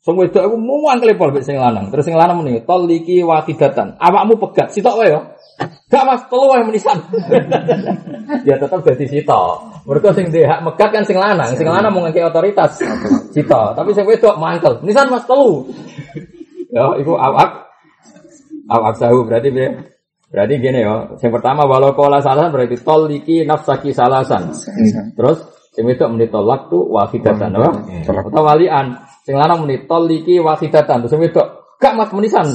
Sing 0.00 0.16
wedok 0.16 0.40
aku 0.48 0.56
muang 0.56 0.96
klepol 0.96 1.28
mek 1.28 1.44
sing 1.44 1.60
lanang. 1.60 1.92
Terus 1.92 2.08
sing 2.08 2.16
lanang 2.16 2.40
muni 2.40 2.64
toliki 2.64 3.20
wakidatan. 3.20 4.00
Awakmu 4.00 4.40
pegat 4.40 4.72
sitok 4.72 4.96
wae 4.96 5.12
yo. 5.12 5.20
Gak 5.92 6.08
mas, 6.08 6.24
telu 6.32 6.48
wae 6.48 6.64
menisan. 6.64 6.96
ya 8.48 8.56
tetap 8.56 8.80
jadi 8.80 9.04
sitok. 9.04 9.84
Mereka 9.84 10.16
sing 10.16 10.32
hak 10.32 10.60
megat 10.64 10.88
kan 10.88 11.04
sing 11.04 11.20
lanang, 11.20 11.52
sing 11.52 11.68
lanang 11.68 11.92
mau 11.92 12.00
ngekei 12.08 12.24
otoritas. 12.24 12.80
Sitok, 13.36 13.76
tapi 13.76 13.92
sing 13.92 14.08
wedok 14.08 14.40
mantel. 14.40 14.80
Menisan 14.80 15.12
mas 15.12 15.28
telu. 15.28 15.68
Ya, 16.72 16.96
iku 16.96 17.20
awak 17.20 17.68
awak 18.72 18.96
sahu 18.96 19.28
berarti 19.28 19.52
be- 19.52 19.84
berarti 20.32 20.54
gini 20.64 20.80
ya. 20.80 21.12
Yang 21.20 21.32
pertama 21.36 21.68
walau 21.68 21.92
kola 21.92 22.24
salasan 22.24 22.56
berarti 22.56 22.80
toliki 22.80 23.44
nafsaki 23.44 23.92
salasan. 23.92 24.48
Terus 25.12 25.44
sing 25.76 25.84
wedok 25.84 26.08
muni 26.08 26.24
tolak 26.32 26.72
tu 26.72 26.88
wafidatan 26.88 27.52
apa? 27.52 27.68
Atau 28.08 28.42
walian. 28.48 29.09
Sing 29.24 29.36
lanang 29.36 29.64
muni 29.64 29.84
toliki 29.84 30.40
wafidatan. 30.40 31.04
Terus 31.04 31.16
wedok 31.16 31.46
gak 31.80 31.92
mas 31.96 32.10
menisan. 32.12 32.46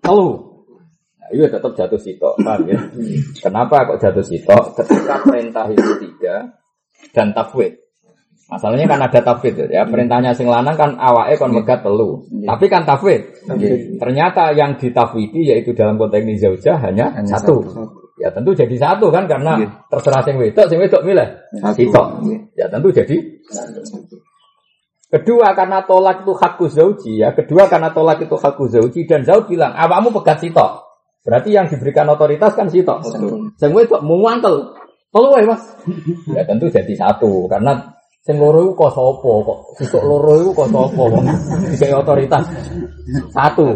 Telu. 0.00 0.48
Nah, 1.20 1.28
itu 1.32 1.44
tetap 1.46 1.72
jatuh 1.76 2.00
sitok, 2.00 2.34
paham 2.40 2.64
ya? 2.66 2.78
Kenapa 3.38 3.84
kok 3.84 4.00
jatuh 4.00 4.24
sitok? 4.24 4.80
Ketika 4.80 5.20
perintah 5.22 5.64
itu 5.68 5.92
tiga 6.00 6.48
dan 7.12 7.30
tafwid. 7.36 7.76
Masalahnya 8.50 8.90
kan 8.90 8.98
ada 9.06 9.20
tafwid 9.22 9.54
ya. 9.70 9.86
Perintahnya 9.86 10.34
sing 10.34 10.50
lanang 10.50 10.74
kan 10.74 10.98
awake 10.98 11.38
kon 11.38 11.54
megat 11.54 11.86
telu. 11.86 12.26
Tapi 12.26 12.66
kan 12.66 12.82
tafwid. 12.82 13.22
Ternyata 14.00 14.50
yang 14.56 14.74
ditafwidi 14.74 15.54
yaitu 15.54 15.70
dalam 15.76 15.94
konteks 16.00 16.24
ini 16.26 16.34
zaujah 16.40 16.76
hanya, 16.82 17.14
Hanya 17.14 17.38
satu. 17.38 17.62
satu. 17.62 17.84
Ya 18.20 18.28
tentu 18.28 18.52
jadi 18.52 18.76
satu 18.76 19.08
kan 19.08 19.24
karena 19.24 19.56
Iya. 19.56 19.68
terserah 19.88 20.20
sing 20.20 20.36
wedok, 20.36 20.68
sing 20.68 20.76
wedok 20.76 21.00
milih. 21.08 21.24
Iya. 21.56 22.02
Ya 22.52 22.66
tentu 22.68 22.92
jadi 22.92 23.16
Kedua 25.10 25.58
karena 25.58 25.82
tolak 25.82 26.22
itu 26.22 26.32
hakku 26.38 26.70
zauji 26.70 27.18
ya. 27.18 27.34
Kedua 27.34 27.66
karena 27.66 27.90
tolak 27.90 28.22
itu 28.22 28.38
hakku 28.38 28.70
zauji 28.70 29.10
dan 29.10 29.26
zauj 29.26 29.50
bilang 29.50 29.74
awakmu 29.74 30.14
pegat 30.14 30.38
sitok. 30.38 30.86
Berarti 31.26 31.50
yang 31.50 31.66
diberikan 31.66 32.06
otoritas 32.06 32.54
kan 32.54 32.70
sitok. 32.70 33.02
Sing 33.58 33.70
wedok 33.74 34.06
muantel. 34.06 34.70
Telu 35.10 35.34
Mas. 35.42 35.66
ya 36.38 36.46
tentu 36.46 36.70
jadi 36.70 36.94
satu 36.94 37.50
karena 37.50 37.74
sing 38.22 38.38
loro 38.38 38.62
iku 38.70 38.86
kok 38.86 38.94
sapa 38.94 39.32
kok 39.42 39.58
sisuk 39.82 40.02
loro 40.06 40.38
iku 40.38 40.50
kok 40.54 40.70
sapa 40.70 41.02
wong 41.02 41.26
otoritas 41.98 42.44
satu. 43.34 43.66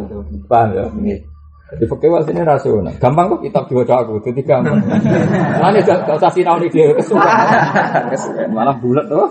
Paham 0.47 0.71
ya? 1.03 1.19
Jadi 1.65 1.85
fakir 1.89 2.13
sini 2.29 2.45
rasional. 2.45 2.93
Gampang 3.01 3.27
kok 3.33 3.41
kitab 3.41 3.65
diwaca 3.73 4.05
aku, 4.05 4.21
jadi 4.21 4.41
gampang. 4.45 4.85
Mana 5.65 5.81
gak 5.81 6.05
gak 6.05 6.17
usah 6.21 6.29
sinau 6.29 6.61
nih 6.61 6.69
dia 6.69 6.93
kesukaan. 7.01 8.13
Malah 8.53 8.77
bulat 8.85 9.09
tuh. 9.09 9.25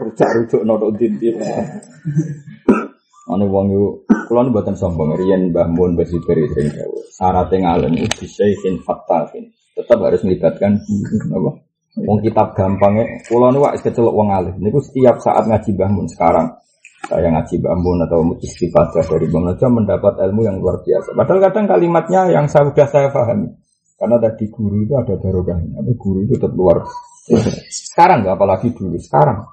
Rujak 0.00 0.28
rujuk 0.32 0.64
nodo 0.64 0.88
dintin. 0.96 1.36
Ane 3.28 3.44
wong 3.44 3.66
yo 3.68 4.00
kula 4.24 4.40
nu 4.40 4.56
mboten 4.56 4.72
sombong 4.72 5.12
riyen 5.20 5.52
Mbah 5.52 5.68
Mun 5.68 5.92
Mbah 5.92 6.08
Siberi 6.08 6.48
sing 6.56 6.72
dawuh. 6.72 7.04
Syarat 7.12 7.52
ngalim 7.52 7.92
itu 8.00 8.24
fattafin. 8.80 9.52
Tetap 9.76 10.00
harus 10.00 10.24
melibatkan 10.24 10.80
apa? 11.28 11.50
Wong 12.00 12.18
kitab 12.24 12.56
gampangnya, 12.56 13.04
kula 13.28 13.52
nu 13.52 13.60
wis 13.68 13.84
kecelok 13.84 14.16
wong 14.16 14.32
alim. 14.32 14.56
Niku 14.56 14.80
setiap 14.80 15.20
saat 15.20 15.44
ngaji 15.44 15.76
Mbah 15.76 15.90
Mun 15.92 16.08
sekarang 16.08 16.48
saya 17.06 17.30
ngaji 17.30 17.54
Mbah 17.62 17.76
Mun 17.78 17.98
atau 18.08 18.20
istifadah 18.42 19.04
dari 19.06 19.26
Mun 19.30 19.54
aja 19.54 19.70
mendapat 19.70 20.18
ilmu 20.18 20.42
yang 20.42 20.58
luar 20.58 20.82
biasa. 20.82 21.14
Padahal 21.14 21.40
kadang 21.46 21.66
kalimatnya 21.70 22.20
yang 22.34 22.50
saya 22.50 22.66
sudah 22.68 22.86
saya 22.90 23.08
pahami. 23.14 23.54
Karena 23.98 24.16
tadi 24.18 24.46
guru 24.50 24.82
itu 24.82 24.94
ada 24.98 25.14
barokahnya. 25.14 25.78
Tapi 25.78 25.92
guru 25.94 26.18
itu 26.26 26.34
tetap 26.34 26.54
luar. 26.54 26.82
Sekarang 27.70 28.26
nggak 28.26 28.34
apalagi 28.34 28.74
dulu. 28.74 28.98
Sekarang 28.98 29.46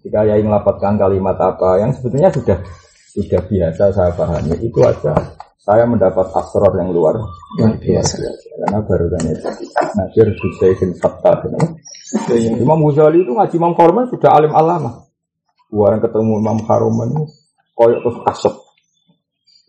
Ketika 0.00 0.24
Yai 0.24 0.40
melapatkan 0.40 0.96
kalimat 0.96 1.36
apa 1.36 1.76
yang 1.76 1.92
sebetulnya 1.92 2.32
sudah 2.32 2.56
sudah 3.12 3.40
biasa 3.44 3.92
saya 3.92 4.08
pahami 4.16 4.56
itu 4.64 4.80
aja 4.80 5.12
saya 5.60 5.84
mendapat 5.84 6.24
asror 6.32 6.72
yang 6.80 6.88
luar 6.88 7.20
Luar 7.60 7.76
biasa. 7.76 8.16
karena 8.64 8.80
baru 8.80 9.12
kan 9.12 9.28
itu 9.28 9.48
Nasir 10.00 10.26
Hussein 10.32 10.90
Fattah 10.96 11.44
Imam 12.32 12.80
Ghazali 12.80 13.28
itu 13.28 13.36
ngaji 13.36 13.54
Imam 13.60 13.76
Harman 13.76 14.08
sudah 14.08 14.40
alim 14.40 14.56
alama 14.56 15.04
Orang 15.70 16.02
ketemu 16.02 16.32
Imam 16.42 16.58
Haruman 16.66 17.08
itu 17.14 17.24
koyok 17.78 17.98
terus 18.02 18.18
kasep 18.26 18.54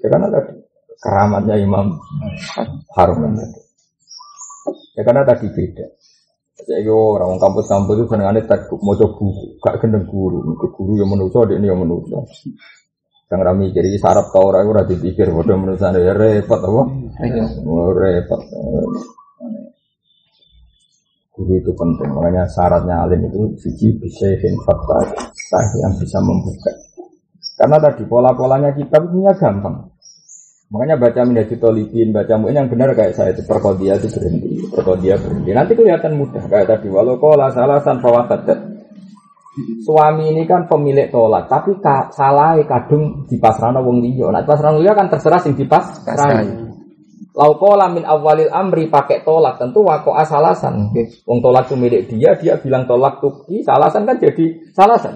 ya 0.02 0.08
karena 0.10 0.28
tadi 0.34 0.54
keramatnya 0.98 1.56
Imam 1.62 1.96
Haruman 2.98 3.38
tadi 3.38 3.62
ya 4.98 5.02
karena 5.06 5.24
tadi 5.24 5.48
beda. 5.52 5.86
Saya 6.62 6.86
yo 6.86 7.18
orang 7.18 7.42
kampus-kampus 7.42 7.96
itu 7.98 8.06
senengannya 8.06 8.46
tak 8.46 8.70
mau 8.86 8.94
buku, 8.94 9.58
gak 9.66 9.82
gendeng 9.82 10.06
guru, 10.06 10.46
itu 10.46 10.68
guru 10.70 10.94
yang 10.94 11.10
menuso, 11.10 11.42
dia 11.50 11.58
ini 11.58 11.66
yang 11.66 11.82
menuso. 11.82 12.22
Yang 13.34 13.42
rami 13.42 13.74
jadi 13.74 13.90
sarap 13.98 14.30
tau 14.30 14.54
orang 14.54 14.70
ora 14.70 14.84
dipikir 14.86 15.34
bodoh 15.34 15.58
menuso 15.58 15.90
ya 15.90 16.14
repot 16.14 16.62
apa? 16.62 16.82
Oh, 17.66 17.90
repot. 17.98 18.42
Guru 21.42 21.58
itu 21.58 21.74
penting, 21.74 22.14
makanya 22.14 22.46
syaratnya 22.54 23.02
alim 23.02 23.26
itu 23.26 23.50
siji 23.58 23.98
bisa 23.98 24.30
fakta 24.62 24.98
yang 25.82 25.90
bisa 25.98 26.22
membuka. 26.22 26.70
Karena 27.58 27.82
tadi 27.82 28.06
pola-polanya 28.06 28.70
kitab 28.78 29.10
punya 29.10 29.34
gampang. 29.34 29.90
Makanya 30.70 31.02
baca 31.02 31.22
menjadi 31.26 31.58
tolibin, 31.58 32.14
baca 32.14 32.38
mungkin 32.38 32.62
yang 32.62 32.70
benar 32.70 32.94
kayak 32.94 33.18
saya 33.18 33.34
itu 33.34 33.42
perkodia 33.44 33.98
itu 33.98 34.08
berhenti, 34.08 34.70
perkodia 34.70 35.18
berhenti. 35.18 35.50
Nanti 35.52 35.74
kelihatan 35.76 36.16
mudah 36.16 36.46
kayak 36.48 36.70
tadi. 36.70 36.88
Walau 36.88 37.18
kola 37.18 37.50
salasan 37.52 38.00
fawafadat. 38.00 38.70
Suami 39.84 40.32
ini 40.32 40.48
kan 40.48 40.72
pemilik 40.72 41.12
tolak, 41.12 41.52
tapi 41.52 41.76
salah 42.16 42.56
kadung 42.64 43.28
di 43.28 43.36
pasrano 43.36 43.84
wong 43.84 44.00
liya. 44.00 44.32
Nah, 44.32 44.48
pasrano 44.48 44.80
liya 44.80 44.96
kan 44.96 45.12
terserah 45.12 45.44
sing 45.44 45.60
dipasrani. 45.60 46.71
Laukola 47.32 47.88
min 47.88 48.04
awalil 48.04 48.52
amri 48.52 48.92
pakai 48.92 49.24
tolak 49.24 49.56
tentu 49.56 49.88
wako 49.88 50.12
asalasan. 50.20 50.92
Wong 51.24 51.40
tolak 51.40 51.72
itu 51.72 51.80
milik 51.80 52.12
dia, 52.12 52.36
dia 52.36 52.60
bilang 52.60 52.84
tolak 52.84 53.24
tuh 53.24 53.48
salasan 53.64 54.04
kan 54.04 54.20
jadi 54.20 54.68
salasan. 54.76 55.16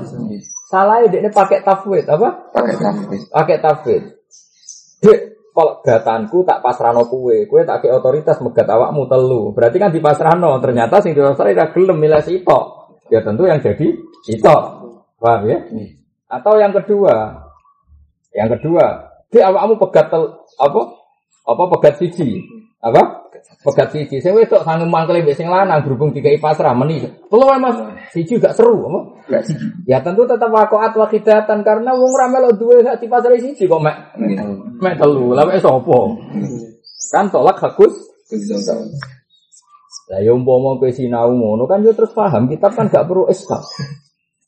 Salah 0.71 1.03
dia 1.11 1.27
pakai 1.27 1.59
tafwid 1.59 2.07
apa? 2.07 2.55
Pakai 2.55 2.75
tafwid. 2.79 3.21
Pakai 3.29 3.57
tafwid. 3.59 4.03
Dek, 5.03 5.19
kalau 5.55 5.79
gatanku 5.83 6.43
tak 6.43 6.59
pasrano 6.59 7.07
kue, 7.07 7.47
kue 7.47 7.63
tak 7.63 7.83
ke 7.83 7.91
otoritas 7.91 8.39
megat 8.43 8.67
awakmu 8.67 9.07
telu. 9.07 9.55
Berarti 9.55 9.77
kan 9.79 9.91
di 9.91 10.03
pasrano, 10.03 10.59
ternyata 10.59 10.99
sing 10.99 11.15
dirasai 11.15 11.55
tidak 11.55 11.71
gelem 11.71 11.99
milih 11.99 12.19
sitok. 12.19 12.63
Ya 13.07 13.23
tentu 13.23 13.47
yang 13.47 13.63
jadi 13.63 13.91
sitok. 14.27 14.63
Paham 15.15 15.47
ya? 15.47 15.63
Atau 16.27 16.59
yang 16.59 16.75
kedua, 16.75 17.43
yang 18.35 18.51
kedua, 18.51 19.15
di 19.31 19.39
awakmu 19.39 19.79
pegat 19.79 20.11
tel, 20.11 20.43
apa? 20.59 20.81
Apa 21.45 21.63
pegat 21.77 22.01
siji? 22.01 22.41
Apa? 22.81 23.29
Pegat 23.61 23.93
siji. 23.93 24.17
Saya 24.17 24.33
wedok 24.33 24.65
sanggup 24.65 24.89
mangkel 24.89 25.21
sing 25.37 25.45
lanang 25.45 25.85
berhubung 25.85 26.09
dikai 26.09 26.41
pasrah 26.41 26.73
meni. 26.73 27.05
Telu 27.05 27.45
ae, 27.53 27.61
Mas. 27.61 27.77
Siji 28.09 28.41
gak 28.41 28.57
seru, 28.57 28.89
apa? 28.89 28.99
Ya 29.85 30.01
tentu 30.01 30.25
tetap 30.25 30.49
wakoat 30.49 30.97
wakidatan 30.97 31.61
karena 31.61 31.93
wong 31.93 32.13
ra 32.17 32.27
melo 32.29 32.49
duwe 32.53 32.81
hak 32.81 33.01
di 33.01 33.07
pasar 33.09 33.33
siji 33.37 33.69
kok 33.69 33.81
mek 33.81 34.17
mek 34.81 34.97
telu. 34.97 35.37
Lah 35.37 35.45
mek 35.45 35.61
sapa? 35.61 35.99
Kan 37.13 37.29
tolak 37.29 37.61
hakus. 37.61 37.93
Lah 40.05 40.21
ya 40.21 40.33
umpama 40.33 40.77
kowe 40.77 40.89
sinau 40.93 41.33
ngono 41.33 41.65
kan 41.65 41.81
yo 41.81 41.93
terus 41.93 42.13
paham 42.13 42.49
kitab 42.49 42.73
kan 42.73 42.89
gak 42.89 43.05
perlu 43.05 43.29
eskal. 43.29 43.61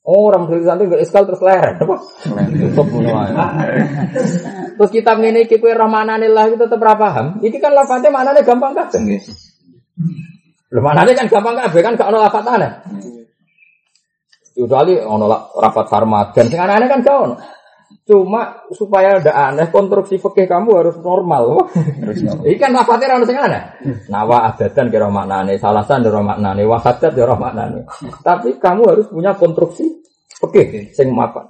Orang 0.07 0.49
dari 0.49 0.65
santri 0.65 0.89
gak 0.89 1.01
eskal 1.01 1.25
terus 1.25 1.41
leren 1.41 1.77
apa? 1.77 1.95
Terus 4.77 4.93
kitab 4.93 5.17
ngene 5.17 5.49
iki 5.49 5.57
kowe 5.57 5.73
rahmanane 5.73 6.29
lah 6.29 6.45
itu 6.47 6.61
tetep 6.61 6.77
ra 6.77 6.93
paham. 6.93 7.41
Iki 7.41 7.57
kan 7.57 7.73
lafate 7.73 8.13
maknane 8.13 8.45
gampang 8.45 8.77
kabeh. 8.77 9.01
Lho 10.69 10.79
maknane 10.85 11.11
kan 11.17 11.25
gampang 11.25 11.57
kabeh 11.57 11.81
kan 11.81 11.93
gak 11.97 12.09
ono 12.13 12.17
lafatane. 12.21 12.67
Kecuali 14.53 14.93
ono 14.97 15.25
rapat 15.57 15.85
sarmadan, 15.85 16.45
sing 16.49 16.59
aneh 16.61 16.87
kan 16.89 17.01
gak 17.01 17.17
ono. 17.17 17.35
Cuma 18.07 18.63
supaya 18.71 19.19
ndak 19.19 19.35
aneh 19.35 19.67
konstruksi 19.67 20.15
fikih 20.21 20.47
kamu 20.47 20.69
harus 20.79 20.95
normal. 21.03 21.71
Ini 22.43 22.55
kan 22.55 22.71
lafadznya 22.71 23.17
orang 23.17 23.27
sing 23.27 23.37
aneh. 23.37 23.61
Nawa 24.07 24.53
adatan 24.53 24.87
kira 24.87 25.11
maknane, 25.11 25.59
salasan 25.59 26.05
kira 26.05 26.23
maknane, 26.23 26.63
wahadat 26.63 27.11
kira 27.11 27.35
maknane. 27.35 27.83
Tapi 28.23 28.55
kamu 28.61 28.81
harus 28.87 29.05
punya 29.11 29.35
konstruksi 29.35 29.89
fikih 30.39 30.93
sing 30.95 31.11
mapan. 31.11 31.49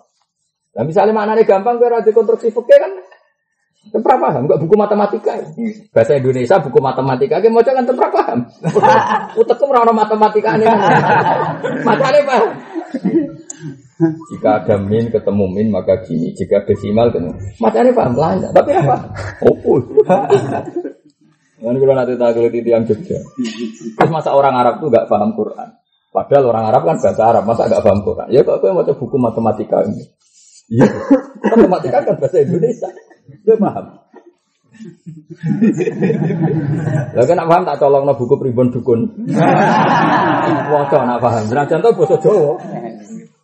Nah 0.77 0.83
misalnya 0.85 1.13
maknane 1.13 1.41
gampang 1.45 1.77
kira 1.81 2.01
konstruksi 2.09 2.53
fikih 2.53 2.77
kan 2.77 2.91
Tempra 3.87 4.15
paham, 4.19 4.45
enggak 4.45 4.59
buku 4.59 4.75
matematika. 4.75 5.31
ya. 5.39 5.47
Bahasa 5.95 6.19
Indonesia 6.19 6.59
buku 6.59 6.79
matematika, 6.83 7.39
kayak 7.39 7.53
mau 7.53 7.63
kan 7.63 7.85
tempra 7.87 8.07
paham. 8.11 8.39
Utekku 9.41 9.63
ora 9.69 9.87
ono 9.87 9.93
matematika 9.95 10.59
ini. 10.59 10.65
Makanya 11.87 12.21
paham. 12.27 12.49
Jika 14.29 14.49
ada 14.61 14.75
min 14.77 15.09
ketemu 15.09 15.45
min 15.49 15.67
maka 15.73 16.05
gini, 16.05 16.29
jika 16.37 16.61
desimal 16.67 17.09
ketemu. 17.09 17.33
Makanya 17.63 17.91
paham 17.95 18.13
lancar, 18.13 18.51
tapi 18.53 18.71
apa? 18.75 18.95
Opus. 19.41 19.83
Kan 21.57 21.73
kalau 21.73 21.93
nanti 21.97 22.13
tak 22.13 22.37
kulit 22.37 22.53
itu 22.53 22.69
yang 22.69 22.85
Jogja. 22.85 23.17
Terus 23.97 24.11
masa 24.13 24.37
orang 24.37 24.53
Arab 24.53 24.77
tuh 24.77 24.93
nggak 24.93 25.09
paham 25.09 25.33
Quran. 25.33 25.69
Padahal 26.13 26.43
orang 26.53 26.65
Arab 26.69 26.81
kan 26.85 26.97
bahasa 27.01 27.23
Arab, 27.25 27.43
masa 27.49 27.65
nggak 27.65 27.81
paham 27.81 28.01
Quran? 28.05 28.27
Ya 28.29 28.45
kok 28.45 28.61
aku 28.61 28.69
mau 28.69 28.85
buku 28.85 29.17
matematika 29.17 29.81
ini. 29.89 30.05
Iya, 30.67 30.87
matematika 31.55 32.03
kan 32.03 32.15
bahasa 32.19 32.43
Indonesia. 32.43 32.89
Dia 33.43 33.55
paham. 33.55 33.85
Lah 37.15 37.23
kan 37.23 37.35
nak 37.39 37.49
paham 37.49 37.63
tak 37.63 37.79
colongno 37.79 38.13
buku 38.19 38.35
pribon 38.35 38.67
dukun. 38.71 39.07
Waca 40.71 40.97
nak 41.07 41.19
paham. 41.23 41.43
Senajan 41.47 41.79
to 41.79 41.89
basa 41.95 42.15
Jawa. 42.19 42.59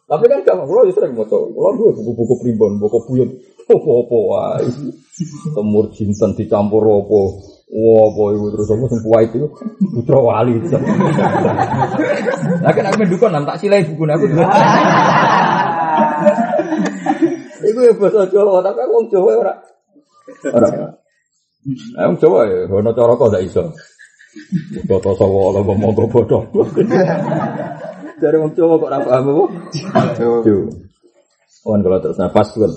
Tapi 0.03 0.23
kan 0.27 0.43
gak 0.43 0.67
kalau 0.67 0.83
sering 0.91 1.15
maca. 1.15 1.31
Kalau 1.31 1.71
gue 1.79 1.89
buku-buku 1.95 2.35
pribon, 2.43 2.75
buku 2.77 2.99
buyut. 3.07 3.29
Apa-apa 3.63 4.17
wae. 4.27 4.67
Temur 5.55 5.87
jinten 5.95 6.35
dicampur 6.35 6.83
apa. 6.83 7.21
Wah, 7.73 8.29
iku 8.29 8.53
terus 8.53 8.69
aku 8.69 8.85
sing 8.85 9.01
kuwait 9.01 9.33
itu 9.33 9.49
putra 9.97 10.21
wali. 10.21 10.61
Lah 12.63 12.69
kan 12.69 12.85
aku 12.85 13.01
mendukun 13.01 13.33
tak 13.33 13.57
silai 13.57 13.81
buku 13.87 14.05
aku. 14.05 14.29
Iku 17.63 17.79
ya 17.83 17.93
bahasa 17.95 18.27
Jawa, 18.27 18.59
tapi 18.59 18.79
aku 18.83 18.93
wong 18.93 19.07
Jawa 19.07 19.31
ora. 19.39 19.53
Ora. 20.51 20.69
Nah, 21.95 22.03
wong 22.11 22.17
Jawa 22.19 22.39
ya, 22.47 22.67
ono 22.67 22.91
cara 22.91 23.13
kok 23.15 23.29
ndak 23.31 23.43
iso. 23.47 23.63
Boto 24.89 25.11
sawo 25.15 25.53
ala 25.53 25.61
ngomong 25.63 25.91
kok 25.95 26.09
bodoh. 26.11 26.43
Dari 28.21 28.37
wong 28.39 28.51
Jawa 28.55 28.73
kok 28.79 28.89
ora 28.91 28.99
paham 28.99 29.27
apa? 29.31 29.45
Yo. 30.47 30.67
Wan 31.63 31.79
kalau 31.79 31.99
terus 32.03 32.19
nafas 32.19 32.51
kan. 32.59 32.73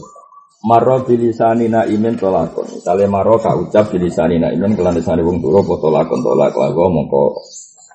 Maro 0.67 1.05
bilisani 1.07 1.71
na 1.71 1.87
imen 1.87 2.19
tolakon. 2.19 2.67
Misalnya 2.81 3.07
maro 3.07 3.39
ka 3.39 3.55
ucap 3.55 3.91
bilisani 3.93 4.39
na 4.39 4.51
imen 4.51 4.75
kelan 4.75 4.99
desane 4.99 5.23
wong 5.23 5.43
turu 5.43 5.63
apa 5.63 5.75
tolakon 5.79 6.21
tolak 6.23 6.55
lagu 6.55 6.87
mongko 6.91 7.23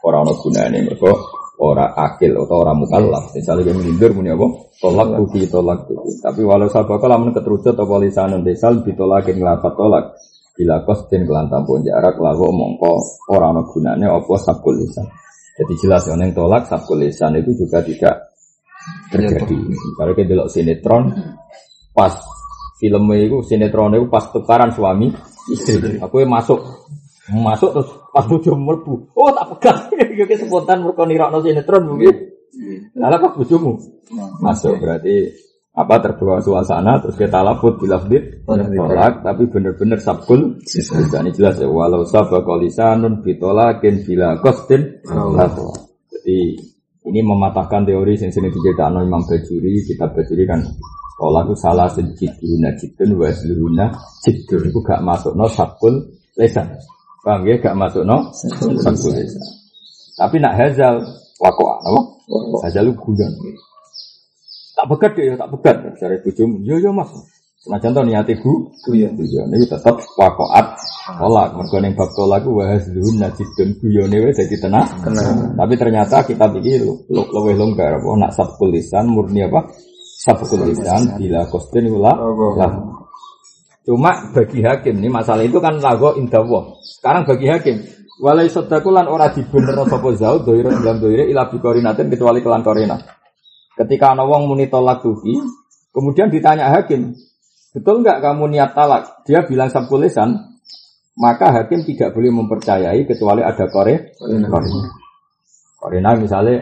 ora 0.05 0.23
ono 0.23 0.33
gunane 0.37 0.77
mergo 0.81 1.40
ora 1.61 1.93
akil 1.93 2.33
atau 2.41 2.65
ora 2.65 2.73
mukallaf. 2.73 3.37
Misalnya 3.37 3.69
yang 3.69 3.77
melindur 3.85 4.11
muni 4.17 4.33
apa? 4.33 4.47
Tolak 4.81 5.09
tuki 5.13 5.45
tolak 5.45 5.85
tuki. 5.85 6.17
Tapi 6.17 6.41
walau 6.41 6.65
sabaka 6.65 7.05
lamun 7.05 7.29
keterucut 7.29 7.77
apa 7.77 7.95
lisanun 8.01 8.41
desal 8.41 8.81
ditolakin 8.81 9.37
nglapat 9.37 9.73
tolak. 9.77 10.05
Bila 10.57 10.81
kostin 10.83 11.23
kelan 11.29 11.47
tampun 11.47 11.85
jarak 11.85 12.17
lagu 12.17 12.49
mongko 12.49 13.23
ora 13.29 13.53
ono 13.53 13.61
gunane 13.69 14.09
apa 14.09 14.35
sabkul 14.41 14.81
lisan. 14.81 15.05
Jadi 15.61 15.73
jelas 15.77 16.03
yang 16.09 16.33
tolak 16.33 16.65
sabkul 16.65 16.97
lisan 16.97 17.37
itu 17.37 17.53
juga 17.53 17.85
tidak 17.85 18.33
terjadi. 19.13 19.57
Kalau 19.95 20.11
kita 20.17 20.27
delok 20.33 20.49
sinetron 20.49 21.13
pas 21.93 22.17
filmnya 22.81 23.21
itu 23.21 23.37
sinetron 23.45 23.93
itu 24.01 24.09
pas 24.09 24.25
tukaran 24.33 24.73
suami 24.73 25.13
istri. 25.53 26.01
Aku 26.01 26.25
yang 26.25 26.33
masuk 26.33 26.57
masuk 27.31 27.69
terus 27.77 28.00
pas 28.11 28.25
bojo 28.27 28.51
mlebu. 28.53 28.93
Oh 29.15 29.31
tak 29.31 29.45
pegang. 29.57 29.79
Iki 30.27 30.45
spontan 30.45 30.83
mergo 30.83 31.03
nirakno 31.07 31.39
sinetron 31.41 31.87
mungkin. 31.87 32.15
Lalu 32.95 33.17
pas 33.23 33.33
bojomu 33.33 33.79
masuk 34.43 34.75
berarti 34.83 35.31
apa 35.71 36.03
terbawa 36.03 36.43
suasana 36.43 36.99
terus 36.99 37.15
kita 37.15 37.39
laput 37.39 37.79
bilafdit 37.79 38.43
tolak. 38.43 39.23
tapi 39.23 39.47
bener-bener 39.47 40.03
sabkul 40.03 40.59
dan 41.07 41.23
ini 41.23 41.31
jelas 41.31 41.63
ya 41.63 41.67
walau 41.71 42.03
sabakol 42.03 42.59
lisanun 42.59 43.23
bitolakin 43.23 44.03
bila 44.03 44.35
kostin 44.43 44.99
jadi 46.11 46.39
ini 47.07 47.19
mematahkan 47.23 47.87
teori 47.87 48.19
yang 48.19 48.35
sering 48.35 48.51
diceritakan 48.51 49.07
Imam 49.07 49.23
Bajuri 49.23 49.79
kitab 49.87 50.11
Bajuri 50.11 50.43
kan 50.43 50.59
tolak 51.15 51.47
itu 51.49 51.55
salah 51.55 51.87
sejiduna 51.87 52.69
jidun 52.77 53.09
wa 53.17 53.29
seluruhna 53.29 53.85
jidun. 54.21 54.69
Itu 54.69 54.79
gak 54.85 55.01
masuk 55.01 55.33
no 55.33 55.49
sabkul 55.49 55.97
lesan 56.37 56.77
paham 57.21 57.41
ya 57.45 57.55
gak 57.61 57.77
masuk 57.77 58.03
no 58.05 58.29
sabkul 58.81 59.13
lesan 59.13 59.43
tapi 60.17 60.41
nak 60.41 60.57
hazal 60.57 61.01
wakoa 61.41 61.75
apa 61.85 62.01
hazal 62.65 62.89
itu 62.89 62.97
guyon 62.97 63.33
tak 64.81 64.97
pegat 64.97 65.11
deh, 65.13 65.37
tak 65.37 65.49
pegat. 65.53 65.77
Dari 65.93 66.17
bujum, 66.25 66.49
yo 66.65 66.81
yo 66.81 66.89
mas. 66.89 67.13
Senajan 67.61 67.93
to 67.93 68.01
niate 68.01 68.33
bu, 68.41 68.73
guyon 68.89 69.13
ini 69.53 69.69
tetap 69.69 69.93
wakoat 70.17 70.65
tolak. 71.21 71.53
Mergo 71.53 71.77
ning 71.77 71.93
bab 71.93 72.09
tolak 72.17 72.41
ku 72.41 72.57
wahas 72.57 72.89
dun 72.89 73.21
najidun 73.21 73.77
guyone 73.77 74.17
wis 74.25 74.41
dadi 74.41 74.57
tenang. 74.57 74.89
Tapi 75.53 75.73
ternyata 75.77 76.25
kita 76.25 76.49
pikir 76.49 76.81
lu 76.81 76.97
luwih 77.29 77.53
longgar 77.53 78.01
apa 78.01 78.09
nak 78.17 78.33
sabkul 78.33 78.73
lisan 78.73 79.05
murni 79.13 79.45
apa? 79.45 79.69
Sabkul 80.01 80.73
lisan 80.73 81.21
bila 81.21 81.45
kostin 81.45 81.93
ula. 81.93 82.17
Cuma 83.81 84.29
bagi 84.29 84.61
hakim 84.61 85.01
ini 85.01 85.09
masalah 85.09 85.41
itu 85.41 85.57
kan 85.57 85.81
lago 85.81 86.13
indawah. 86.13 86.77
Sekarang 86.85 87.25
bagi 87.25 87.49
hakim 87.49 87.81
Walai 88.21 88.53
sodaku 88.53 88.93
lan 88.93 89.09
ora 89.09 89.33
dibener 89.33 89.73
sapa 89.89 90.13
zau 90.13 90.45
doiro 90.45 90.69
dalam 90.69 91.01
doiro 91.01 91.25
ila 91.25 91.49
bikorinatin 91.49 92.05
kecuali 92.05 92.45
kelan 92.45 92.61
korina. 92.61 92.93
Ketika 93.73 94.13
ana 94.13 94.21
wong 94.29 94.45
muni 94.45 94.69
tolak 94.69 95.01
tuhi, 95.01 95.41
kemudian 95.89 96.29
ditanya 96.29 96.69
hakim, 96.69 97.17
betul 97.73 98.05
nggak 98.05 98.21
kamu 98.21 98.53
niat 98.53 98.77
talak? 98.77 99.25
Dia 99.25 99.41
bilang 99.49 99.73
sabkul 99.73 100.05
lisan, 100.05 100.37
maka 101.17 101.49
hakim 101.49 101.81
tidak 101.81 102.13
boleh 102.13 102.29
mempercayai 102.29 103.09
kecuali 103.09 103.41
ada 103.41 103.65
kore 103.73 104.13
korina. 104.21 104.79
Korina 105.81 106.13
misalnya 106.13 106.61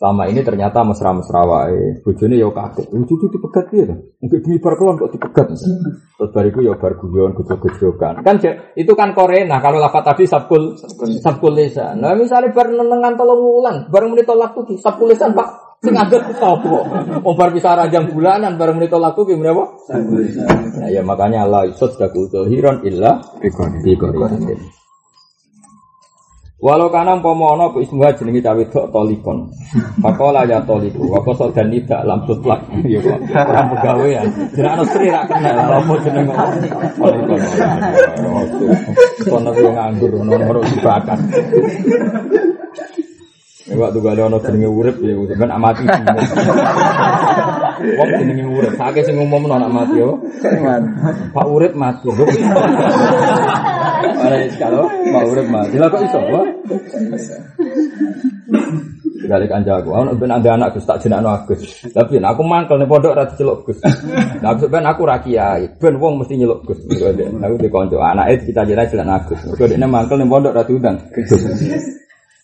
selama 0.00 0.32
ini 0.32 0.40
ternyata 0.40 0.80
mesra-mesra 0.80 1.44
wae, 1.44 2.00
bojone 2.00 2.40
ya 2.40 2.48
kaget. 2.48 2.88
Lucu 2.88 3.20
itu 3.20 3.26
dipegat 3.36 3.68
dia 3.68 3.84
tuh. 3.84 3.98
Mungkin 4.24 4.38
demi 4.40 4.56
bar 4.56 4.74
kelon 4.80 4.96
kok 4.96 5.12
dipegat. 5.12 5.46
Terus 5.52 6.30
bariku 6.32 6.64
ya 6.64 6.72
bar 6.80 6.96
guyon 6.96 7.36
gejog-gejogan. 7.36 8.24
Kan 8.24 8.40
itu 8.80 8.92
kan 8.96 9.12
korena 9.12 9.60
kalau 9.60 9.76
lafat 9.76 10.16
tadi 10.16 10.24
sabkul 10.24 10.72
sabkul 11.20 11.52
lisan. 11.52 12.00
Nah 12.00 12.16
misalnya 12.16 12.48
bar 12.48 12.72
nenengan 12.72 13.12
tolong 13.12 13.44
wulan, 13.44 13.76
bareng 13.92 14.16
menit 14.16 14.24
tolak 14.24 14.56
tuh 14.56 14.64
sabkul 14.80 15.12
lisan 15.12 15.36
Pak 15.36 15.70
Sing 15.80 15.96
ngandel 15.96 16.20
sapa? 16.36 16.76
Wong 17.24 17.34
bar 17.40 17.56
bisa 17.56 17.72
ranjang 17.72 18.12
bulanan 18.12 18.60
bareng 18.60 18.76
menit 18.76 18.92
laku 18.92 19.24
ki 19.24 19.32
menapa? 19.32 19.64
Nah 20.76 20.92
ya 20.92 21.00
makanya 21.00 21.48
Allah 21.48 21.72
isot 21.72 21.96
daku 21.96 22.28
zahiran 22.28 22.84
illa 22.84 23.16
bi 23.40 23.48
qoriyatin. 23.48 24.79
Walau 26.60 26.92
kana 26.92 27.16
umpama 27.16 27.56
ana 27.56 27.72
apa 27.72 27.80
ismuha 27.80 28.12
jenenge 28.20 28.44
cawe 28.44 28.60
tok 28.68 28.92
tolikon. 28.92 29.48
Pakola 30.04 30.44
ya 30.44 30.60
toliku, 30.60 31.08
wa 31.08 31.16
koso 31.24 31.48
dan 31.56 31.72
tidak 31.72 32.04
lam 32.04 32.20
tutlak. 32.28 32.60
Ya 32.84 33.00
kok 33.00 33.16
ora 33.32 33.64
pegawean. 33.72 34.28
Jenenge 34.52 34.68
ana 34.68 34.84
sri 34.84 35.08
ra 35.08 35.24
kenal 35.24 35.56
apa 35.56 35.92
jeneng 36.04 36.28
tolikon. 37.00 37.40
Kono 39.24 39.50
kuwi 39.56 39.72
nganggur 39.72 40.12
ono-ono 40.20 40.60
dibakar. 40.68 41.16
Ya 43.64 43.74
kok 43.80 43.90
tuh 43.96 44.04
ada 44.04 44.22
ono 44.28 44.36
jenenge 44.44 44.68
urip 44.68 44.96
ya 45.00 45.16
sampean 45.16 45.56
amati. 45.56 45.84
Wong 47.80 48.08
jenenge 48.20 48.44
urip, 48.44 48.76
sakit 48.76 49.08
sing 49.08 49.16
ngumumno 49.16 49.56
anak 49.56 49.72
mati 49.72 49.96
yo. 49.96 50.20
Pak 51.32 51.46
urip 51.48 51.72
mati. 51.72 52.04
Ada 54.20 54.36
kalau 54.60 54.84
Pak 54.86 55.22
urip 55.32 55.46
mati. 55.48 55.76
Lah 55.80 55.88
kok 55.88 56.02
iso? 56.04 56.20
Dari 59.20 59.46
kancaku, 59.46 59.94
aku 59.94 60.16
ben 60.16 60.32
ada 60.32 60.58
anak 60.58 60.74
Gus 60.74 60.88
tak 60.88 60.98
jenakno 61.04 61.30
Agus. 61.30 61.62
Tapi 61.92 62.18
aku 62.18 62.42
mangkel 62.42 62.80
ning 62.80 62.88
pondok 62.90 63.14
ra 63.14 63.22
diceluk 63.28 63.62
Gus. 63.62 63.78
Lah 64.42 64.56
ben 64.58 64.82
aku 64.82 65.06
ra 65.06 65.22
kiai, 65.22 65.70
ben 65.78 65.94
wong 66.00 66.18
mesti 66.18 66.34
nyeluk 66.40 66.66
Gus. 66.66 66.80
Aku 67.38 67.54
di 67.60 67.68
kanca 67.70 67.96
anake 68.00 68.48
kita 68.48 68.66
jenak 68.66 68.90
jenakno 68.90 69.20
Agus. 69.20 69.38
Mergo 69.44 69.64
dekne 69.70 69.86
mangkel 69.86 70.16
ning 70.18 70.28
pondok 70.32 70.56
ra 70.56 70.62
diundang. 70.66 70.96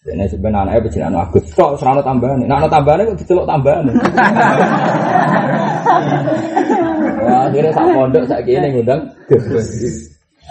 Ini 0.07 0.31
sebenarnya 0.31 0.71
anaknya 0.71 0.85
pejinan 0.87 1.19
Agus. 1.19 1.45
Kok 1.57 1.75
serana 1.81 1.99
tambahan? 2.05 2.39
Nah, 2.47 2.63
ada 2.63 2.69
tambahan 2.71 3.09
kok 3.11 3.19
diceluk 3.19 3.47
tambahan. 3.51 3.85
Wah, 7.27 7.41
akhirnya 7.51 7.75
sak 7.75 7.87
pondok 7.91 8.23
sak 8.31 8.41
kene 8.47 8.69
ngundang. 8.71 9.01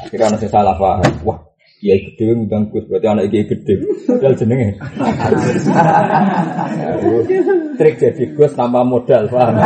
Kira 0.09 0.29
ana 0.29 0.37
sing 0.37 0.49
salah 0.49 0.77
paham. 0.77 1.01
Wah, 1.25 1.39
iya 1.81 1.97
gede 1.97 2.33
ngundang 2.33 2.69
Gus, 2.69 2.85
berarti 2.85 3.07
anak 3.09 3.27
iki 3.29 3.49
gede. 3.49 3.73
Padahal 4.05 4.35
jenenge. 4.37 4.77
Trik 7.75 7.95
jadi 7.99 8.23
Gus 8.37 8.53
tanpa 8.53 8.85
modal, 8.85 9.27
paham? 9.27 9.57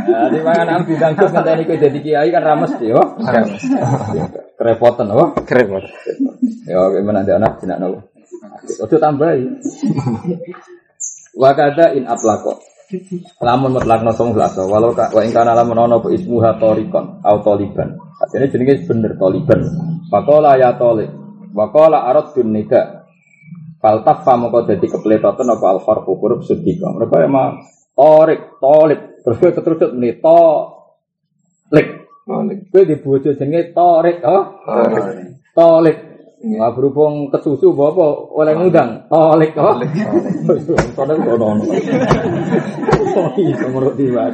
Jadi 0.00 0.38
mangan 0.44 0.68
am 0.70 0.82
bidang 0.86 1.12
Gus 1.18 1.32
ngenteni 1.34 1.66
kowe 1.66 1.76
jadi 1.76 1.98
kiai 1.98 2.28
kan 2.30 2.42
rames 2.44 2.72
yo. 2.80 3.00
Kerepotan 4.56 5.10
apa? 5.10 5.40
Kerepotan. 5.44 5.90
Ya, 6.68 6.78
gimana 6.92 7.24
ada 7.24 7.40
anak 7.40 7.58
jenak 7.64 7.80
nopo? 7.80 7.98
Ojo 8.84 8.96
tambahi. 9.00 9.42
Wa 11.34 11.50
kada 11.56 11.96
in 11.96 12.04
atlaqo. 12.06 12.69
Lamun 13.38 13.78
mutlakno 13.78 14.10
song 14.10 14.34
glaso 14.34 14.66
walau 14.66 14.90
ka 14.90 15.14
wa 15.14 15.22
ing 15.22 15.30
kana 15.30 15.54
lamun 15.54 15.78
ana 15.78 16.02
apa 16.02 16.10
ismuha 16.10 16.58
torikon 16.58 17.22
au 17.22 17.36
toliban. 17.46 17.94
Artinya 18.18 18.50
jenenge 18.50 18.82
bener 18.90 19.14
toliban. 19.14 19.62
Faqala 20.10 20.58
ya 20.58 20.74
tolik. 20.74 21.06
Wa 21.54 21.70
qala 21.70 22.10
aradun 22.10 22.50
nika. 22.50 23.06
Faltaf 23.78 24.26
mongko 24.26 24.66
dadi 24.66 24.90
kepletoten 24.90 25.48
apa 25.48 25.66
al 25.70 25.78
harfu 25.86 26.18
huruf 26.18 26.42
sedika. 26.44 26.90
Mereka 26.90 27.24
emang 27.24 27.62
torik, 27.94 28.58
tolik. 28.58 29.22
Terus 29.22 29.38
kowe 29.38 29.50
keterusut 29.54 29.90
meni 29.94 30.18
to 30.18 30.42
lik. 31.70 31.88
Kowe 32.26 32.82
di 32.82 32.96
bojo 32.98 33.30
jenenge 33.38 33.70
torik, 33.70 34.18
oh. 34.26 34.42
Tolik. 35.54 36.09
Nggak 36.40 36.72
berhubung 36.72 37.28
ke 37.28 37.36
susu 37.44 37.76
bapak 37.76 38.32
oleh 38.32 38.56
ngundang 38.56 39.04
tolik 39.12 39.52
oh. 39.60 39.76
Soalnya 40.96 41.20
kok 41.28 41.36
nono. 41.36 41.64
Oh 43.10 43.34
iya 43.34 43.66
menurut 43.66 43.98
dia 43.98 44.30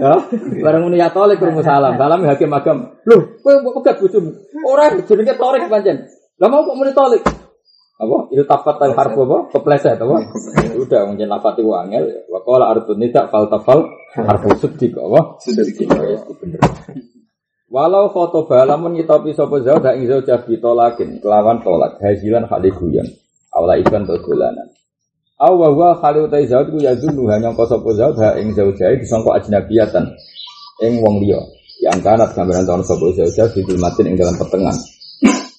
Ya, 0.00 0.16
bareng 0.64 0.88
ini 0.88 0.96
ya 0.96 1.12
tolik 1.12 1.36
kurung 1.38 1.60
salam. 1.60 1.94
Salam 2.00 2.24
hakim 2.24 2.50
agam. 2.56 2.96
Loh, 3.04 3.36
kowe 3.44 3.52
mbok 3.60 3.84
pegat 3.84 4.00
bojomu. 4.00 4.32
Ora 4.64 4.90
jenenge 4.96 5.36
tolik 5.36 5.68
pancen. 5.68 6.08
Lah 6.40 6.48
mau 6.48 6.64
kok 6.64 6.74
muni 6.74 6.90
tolik? 6.96 7.22
Apa? 7.94 8.16
Itu 8.34 8.42
tapat 8.48 8.80
al 8.80 8.96
harfu 8.96 9.22
apa? 9.22 9.38
Kepleset 9.54 10.00
apa? 10.00 10.16
Udah 10.74 11.06
mungkin 11.06 11.28
lapati 11.30 11.62
wangel. 11.62 12.26
Wa 12.26 12.42
qala 12.42 12.74
artun 12.74 12.98
nida 12.98 13.30
fal 13.30 13.46
tafal 13.46 13.86
harfu 14.16 14.48
seddik 14.58 14.98
apa? 14.98 15.38
Seddik. 15.38 15.86
Ya 15.86 16.18
bener. 16.40 16.60
Walau 17.74 18.06
foto 18.14 18.46
balamun 18.46 18.94
ngitopi 18.94 19.34
sopo 19.34 19.58
zau 19.58 19.82
dak 19.82 19.98
ing 19.98 20.06
zaujah 20.06 20.46
bitolakin 20.46 21.18
kelawan 21.18 21.58
tolak 21.58 21.98
hazilan 21.98 22.46
khali 22.46 22.70
guyon 22.70 23.02
awla 23.50 23.74
ikan 23.82 24.06
to 24.06 24.14
dolanan. 24.22 24.70
Aw 25.42 25.50
wa 25.58 25.74
huwa 25.74 25.98
khali 25.98 26.22
utai 26.22 26.46
zauj 26.46 26.70
ku 26.70 26.78
yazunu 26.78 27.26
hanya 27.34 27.50
kok 27.50 27.66
sopo 27.66 27.90
zau 27.98 28.14
dak 28.14 28.38
ing 28.38 28.54
zaujah 28.54 28.94
disangka 28.94 29.42
ajnabiyatan 29.42 30.06
ing 30.86 31.02
wong 31.02 31.18
liya 31.18 31.42
yang 31.82 31.98
kanat 31.98 32.30
gambaran 32.38 32.62
tahun 32.62 32.86
sopo 32.86 33.10
zaujah 33.10 33.50
bidul 33.50 33.82
matin 33.82 34.06
ing 34.06 34.22
dalam 34.22 34.38
petengan 34.38 34.78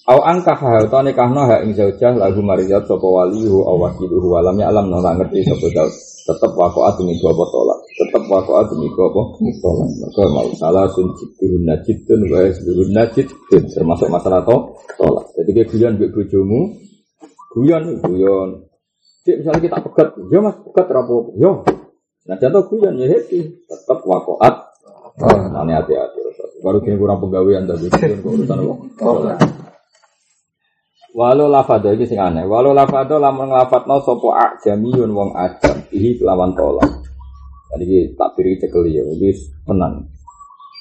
Aw 0.06 0.19
angkah 0.22 0.53
ha 0.53 0.86
ta 0.86 1.02
nikahno 1.02 1.49
ha 1.49 1.65
ing 1.65 1.73
zaujah 1.73 2.14
lagu 2.14 2.38
mariyat 2.45 2.86
sapa 2.86 3.07
walihu 3.10 3.65
aw 3.65 3.90
wakiluhu 3.90 4.38
walam 4.38 4.53
ya 4.61 4.69
alam 4.69 4.94
ora 4.94 5.18
ngerti 5.18 5.41
sapa 5.49 5.65
zauj 5.73 5.94
tetep 6.26 6.52
waqaat 6.53 6.94
demi 7.02 7.18
apa 7.18 7.44
tolak 7.49 7.80
tetep 7.90 8.23
waqaat 8.30 8.65
demi 8.69 8.86
apa 8.94 9.22
tolak 9.61 9.90
maka 10.02 10.22
mau 10.30 10.49
salah 10.61 10.86
sun 10.94 11.10
jiturun 11.18 11.65
najidun 11.65 12.22
wa 12.30 12.38
yasbirun 12.45 12.90
najid 12.94 13.27
termasuk 13.49 14.06
masalah 14.14 14.45
to 14.45 14.57
tolak 14.94 15.26
jadi 15.41 15.49
kayak 15.57 15.69
guyon 15.73 15.94
mbek 15.98 16.10
bojomu 16.14 16.60
guyon 17.57 17.84
guyon 18.06 18.49
Cik 19.26 19.41
misalnya 19.41 19.57
kita 19.57 19.77
pegat, 19.90 20.14
yo 20.30 20.38
mas 20.38 20.53
pegat 20.61 20.86
rapo, 20.86 21.34
yo. 21.34 21.65
Nah 22.30 22.38
contoh 22.38 22.61
guyon 22.69 22.94
ya 22.94 23.10
happy, 23.10 23.41
tetep 23.65 23.99
waqaat. 24.06 24.56
Oh, 25.18 25.34
mana 25.49 25.82
hati-hati. 25.82 26.22
Baru 26.61 26.77
kini 26.86 26.94
kurang 26.94 27.26
pegawaian 27.26 27.65
tadi, 27.65 27.90
urusan 28.22 28.53
apa? 28.53 29.65
Walau 31.16 31.48
lafado 31.48 31.96
iki 31.96 32.12
sing 32.12 32.20
aneh. 32.20 32.44
Walau 32.44 32.76
lafado 32.76 33.16
lamun 33.16 33.48
nglafatno 33.48 34.04
sapa 34.04 34.60
ajamiyun 34.60 35.16
wong 35.16 35.32
ajam 35.32 35.80
ihi 35.96 36.20
lawan 36.20 36.52
tolak. 36.52 36.92
Tadi 37.72 37.88
iki 37.88 38.00
tak 38.20 38.36
piri 38.36 38.60
cekel 38.60 38.84
ya, 38.92 39.00
iki 39.16 39.32
tenan. 39.64 40.04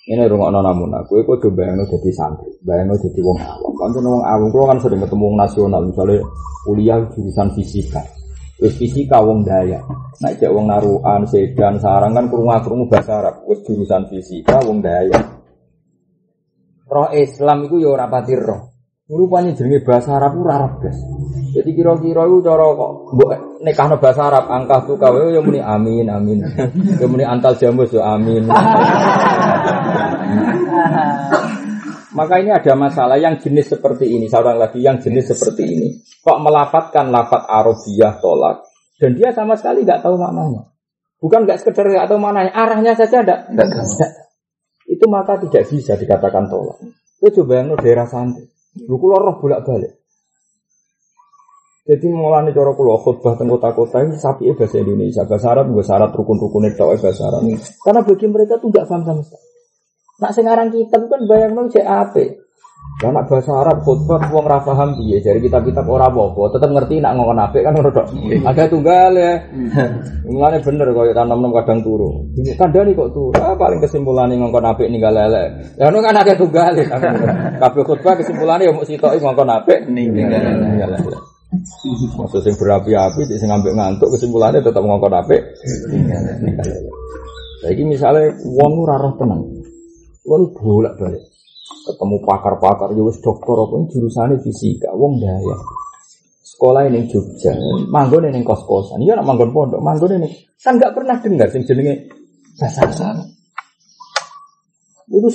Ini 0.05 0.27
rungokno 0.27 0.59
namun 0.61 0.91
aku 0.91 1.23
iku 1.23 1.39
coba 1.41 1.65
bayangno 1.65 1.89
dadi 1.89 2.13
santri, 2.13 2.51
bayangno 2.61 2.99
dadi 2.99 3.25
wong 3.25 3.39
awam. 3.41 3.73
Kan 3.79 3.95
wong 3.95 4.21
awam 4.27 4.51
kulo 4.51 4.65
kan 4.69 4.79
sering 4.83 5.01
ketemu 5.01 5.23
wong 5.33 5.37
nasional, 5.39 5.81
misalnya 5.87 6.21
kuliah 6.67 6.99
jurusan 7.15 7.49
fisika. 7.55 8.03
Wis 8.59 8.75
fisika 8.75 9.23
wong 9.23 9.47
daya. 9.47 9.81
Nek 10.21 10.37
cek 10.43 10.51
wong 10.51 10.67
naruhan, 10.69 11.25
sedan, 11.31 11.79
sarang 11.79 12.13
kan 12.13 12.27
krungu-krungu 12.29 12.91
bahasa 12.91 13.23
Arab. 13.23 13.49
Wis 13.49 13.63
jurusan 13.65 14.11
fisika 14.11 14.61
wong 14.67 14.83
daya. 14.83 15.15
Roh 16.91 17.09
Islam 17.15 17.65
iku 17.71 17.81
ya 17.81 17.95
ora 17.95 18.11
pati 18.11 18.35
roh. 18.37 18.74
Rupanya 19.05 19.53
jenenge 19.53 19.85
bahasa 19.85 20.17
Arab 20.17 20.41
ora 20.41 20.65
Arab, 20.65 20.81
guys. 20.81 20.97
Jadi 21.53 21.77
kira-kira 21.77 22.25
itu 22.25 22.41
cara 22.41 22.65
kok 22.73 22.91
mbok 23.13 23.61
nekahno 23.61 24.01
bahasa 24.01 24.33
Arab 24.33 24.49
angka 24.49 24.89
tuh 24.89 24.97
kawe 24.97 25.29
ya 25.29 25.45
muni 25.45 25.61
amin 25.61 26.09
amin. 26.09 26.41
Ya 26.97 27.05
muni 27.05 27.21
antal 27.21 27.53
jamus 27.61 27.93
ya 27.93 28.17
amin. 28.17 28.49
Maka 32.17 32.35
ini 32.41 32.49
ada 32.49 32.73
masalah 32.81 33.21
yang 33.21 33.37
jenis 33.37 33.77
seperti 33.77 34.09
ini, 34.09 34.25
seorang 34.25 34.57
lagi 34.57 34.81
yang 34.81 34.97
jenis 34.97 35.37
seperti 35.37 35.69
ini. 35.69 35.89
Kok 36.25 36.41
melafatkan 36.41 37.13
lafat 37.13 37.45
Arabiyah 37.45 38.25
tolak 38.25 38.65
dan 38.97 39.21
dia 39.21 39.37
sama 39.37 39.53
sekali 39.61 39.85
nggak 39.85 40.01
tahu 40.01 40.17
maknanya. 40.17 40.65
Bukan 41.21 41.45
nggak 41.45 41.61
sekedar 41.61 41.93
nggak 41.93 42.09
tahu 42.09 42.25
maknanya, 42.25 42.57
arahnya 42.57 42.97
saja 42.97 43.21
ada. 43.21 43.53
Itu 44.89 45.05
maka 45.13 45.37
tidak 45.45 45.69
bisa 45.69 45.93
dikatakan 45.93 46.49
tolak. 46.49 46.81
Itu 47.21 47.45
coba 47.45 47.61
yang 47.61 47.77
daerah 47.77 48.09
santri. 48.09 48.54
Lu 48.83 48.99
kulo 48.99 49.23
roh 49.23 49.39
bolak-balik. 49.39 50.03
Jadi 51.85 52.07
mulane 52.09 52.49
cara 52.57 52.73
kula 52.73 52.97
khutbah 52.97 53.37
teng 53.37 53.53
kota-kota 53.53 54.01
ini 54.01 54.17
sapi 54.17 54.49
bahasa 54.57 54.81
Indonesia, 54.81 55.29
bahasa 55.29 55.53
Arab 55.53 55.69
gue 55.69 55.85
syarat 55.85 56.17
rukun-rukun 56.17 56.73
itu 56.73 56.81
bahasa 56.81 57.23
Arab. 57.29 57.45
Karena 57.61 58.01
bagi 58.01 58.27
mereka 58.27 58.57
tuh 58.57 58.73
nggak 58.73 58.89
paham 58.89 59.03
sama 59.05 59.21
sekali. 59.21 59.47
Nak 60.15 60.33
sekarang 60.33 60.69
kita 60.73 60.97
kan 60.97 61.21
bayang 61.29 61.53
nong 61.53 61.69
CAP. 61.69 62.15
Karena 62.95 63.27
bahasa 63.27 63.51
Arab 63.51 63.83
khutbah 63.83 64.23
wong 64.31 64.47
ra 64.47 64.63
paham 64.63 64.95
piye 64.95 65.19
dari 65.19 65.43
kitab-kitab 65.43 65.83
ora 65.83 66.07
apa-apa, 66.07 66.55
tetep 66.55 66.71
ngerti 66.71 67.03
nak 67.03 67.19
ngomong 67.19 67.43
apik 67.43 67.67
kan 67.67 67.75
ngono 67.75 67.91
tok. 67.91 68.07
Ada 68.47 68.71
tunggal 68.71 69.13
ya. 69.19 69.35
Mulane 70.31 70.63
bener 70.63 70.95
koyo 70.95 71.11
tanam-tanam 71.11 71.51
kadang 71.59 71.83
turu. 71.83 72.23
Kandhani 72.55 72.95
kok 72.95 73.11
turu. 73.11 73.35
Ah, 73.35 73.59
paling 73.59 73.83
kesimpulannya 73.83 74.39
ngongkon 74.39 74.71
apik 74.71 74.87
ninggal 74.87 75.11
lele. 75.11 75.75
Ya 75.75 75.91
ngono 75.91 76.07
kan 76.07 76.23
akeh 76.23 76.39
tunggal. 76.39 76.71
Kabeh 77.59 77.83
khutbah 77.83 78.15
kesimpulannya 78.15 78.71
ya 78.71 78.73
mung 78.73 78.87
sitoki 78.87 79.19
ngongkon 79.19 79.51
apik 79.51 79.91
ninggal 79.91 80.95
lele. 80.95 81.19
Maksud 82.15 82.47
sing 82.47 82.55
berapi-api, 82.55 83.27
sing 83.27 83.51
ngambil 83.51 83.75
ngantuk 83.75 84.09
kesimpulannya 84.15 84.63
tetap 84.63 84.87
ngongkon 84.87 85.19
apik. 85.19 85.43
Saiki 87.59 87.83
misalnya 87.83 88.39
wong 88.55 88.73
ora 88.87 89.03
roh 89.03 89.19
tenang. 89.19 89.43
Wong 90.25 90.57
bolak-balik 90.57 91.34
ketemu 91.65 92.17
pakar-pakar 92.25 92.93
ya 92.93 93.03
wis 93.05 93.19
dokter 93.25 93.57
apa 93.57 93.75
ini 93.81 93.87
jurusannya 93.89 94.37
fisika 94.45 94.93
wong 94.93 95.17
daya 95.21 95.57
sekolah 96.45 96.87
ini 96.87 97.11
Jogja, 97.11 97.51
manggon 97.91 98.31
ini 98.31 98.47
kos 98.47 98.63
kosan, 98.63 99.03
iya 99.03 99.19
nak 99.19 99.27
manggon 99.27 99.51
pondok, 99.51 99.83
manggon 99.83 100.23
ini 100.23 100.29
kan 100.63 100.79
nggak 100.79 100.95
pernah 100.95 101.19
dengar 101.19 101.51
sing 101.51 101.67
jenenge 101.67 102.07
bahasa 102.55 102.87
Arab. 102.87 103.27
Itu 105.11 105.29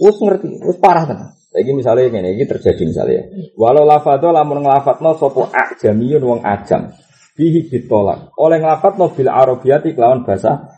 wis 0.00 0.16
ngerti, 0.22 0.46
wis 0.62 0.78
parah 0.78 1.04
kan. 1.04 1.18
Lagi 1.50 1.74
misalnya 1.74 2.22
ini, 2.22 2.38
ini 2.38 2.44
terjadi 2.46 2.82
misalnya. 2.86 3.26
Walau 3.58 3.82
lafadho 3.82 4.30
lamun 4.30 4.62
nglafatno 4.62 5.18
sopo 5.18 5.50
ajamiyun 5.50 6.22
wong 6.22 6.40
ajam. 6.46 6.94
Bihi 7.34 7.66
ditolak. 7.66 8.30
Oleh 8.38 8.62
nglafatno 8.62 9.10
bil 9.10 9.26
arabiyati 9.26 9.98
kelawan 9.98 10.22
bahasa. 10.22 10.70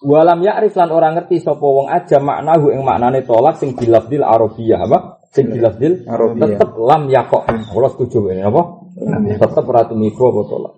Walam 0.00 0.40
ya'rif 0.40 0.72
lan 0.80 0.90
orang 0.96 1.12
ngerti 1.20 1.44
sapa 1.44 1.60
wong 1.60 1.92
ajam 1.92 2.24
maknahu 2.24 2.72
ing 2.72 2.80
maknane 2.80 3.20
tolak 3.28 3.60
sing 3.60 3.76
bilafdil 3.76 4.24
arabiyah 4.24 4.80
apa? 4.88 5.20
Sing 5.28 5.52
bilafdil 5.52 6.08
Arabiyah. 6.08 6.56
tetep 6.56 6.70
lam 6.80 7.06
yakok. 7.12 7.44
Kula 7.68 7.88
setuju 7.92 8.32
ini 8.32 8.42
apa? 8.42 8.80
Tetep 9.36 9.64
ratu 9.68 9.94
miku 9.94 10.32
apa 10.32 10.40
tolak. 10.48 10.74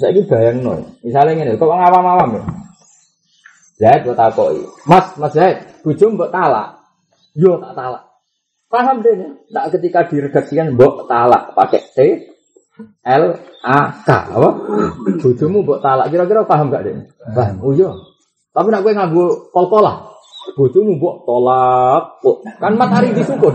Saya 0.00 0.16
ini 0.16 0.22
bayang 0.24 0.56
no. 0.64 0.72
Misalnya 1.04 1.44
ini, 1.44 1.58
kok 1.58 1.68
wong 1.68 1.82
awam-awam 1.82 2.38
ya. 2.38 2.42
Zaid 3.80 4.04
gue 4.04 4.12
takoki, 4.12 4.60
Mas, 4.84 5.16
Mas 5.16 5.32
Zaid, 5.32 5.56
bojo 5.80 6.04
mbok 6.12 6.28
talak. 6.28 6.84
Yo 7.32 7.56
tak 7.56 7.72
talak. 7.72 8.04
Paham 8.68 9.00
deh 9.00 9.16
ya? 9.16 9.28
Tak 9.50 9.66
ketika 9.76 10.00
diredaksikan 10.04 10.76
mbok 10.76 11.08
talak 11.08 11.56
pakai 11.56 11.80
T 11.96 11.98
L 13.04 13.24
A 13.60 13.78
K 14.04 14.08
apa? 14.08 14.48
Bojomu 15.20 15.64
mbok 15.64 15.80
talak. 15.84 16.08
Kira-kira 16.08 16.44
paham 16.48 16.72
gak 16.72 16.84
deh? 16.86 16.94
Paham. 17.36 17.56
Oh 17.64 17.72
iya. 17.74 17.90
Tapi 18.50 18.68
nak 18.72 18.82
gue 18.82 18.92
nganggo 18.96 19.52
kol-kolah. 19.54 20.10
Bojomu 20.56 20.98
mbok 20.98 21.28
tolak. 21.28 22.02
Oh, 22.26 22.40
kan 22.58 22.74
mat 22.74 22.90
hari 22.90 23.12
disukun. 23.14 23.54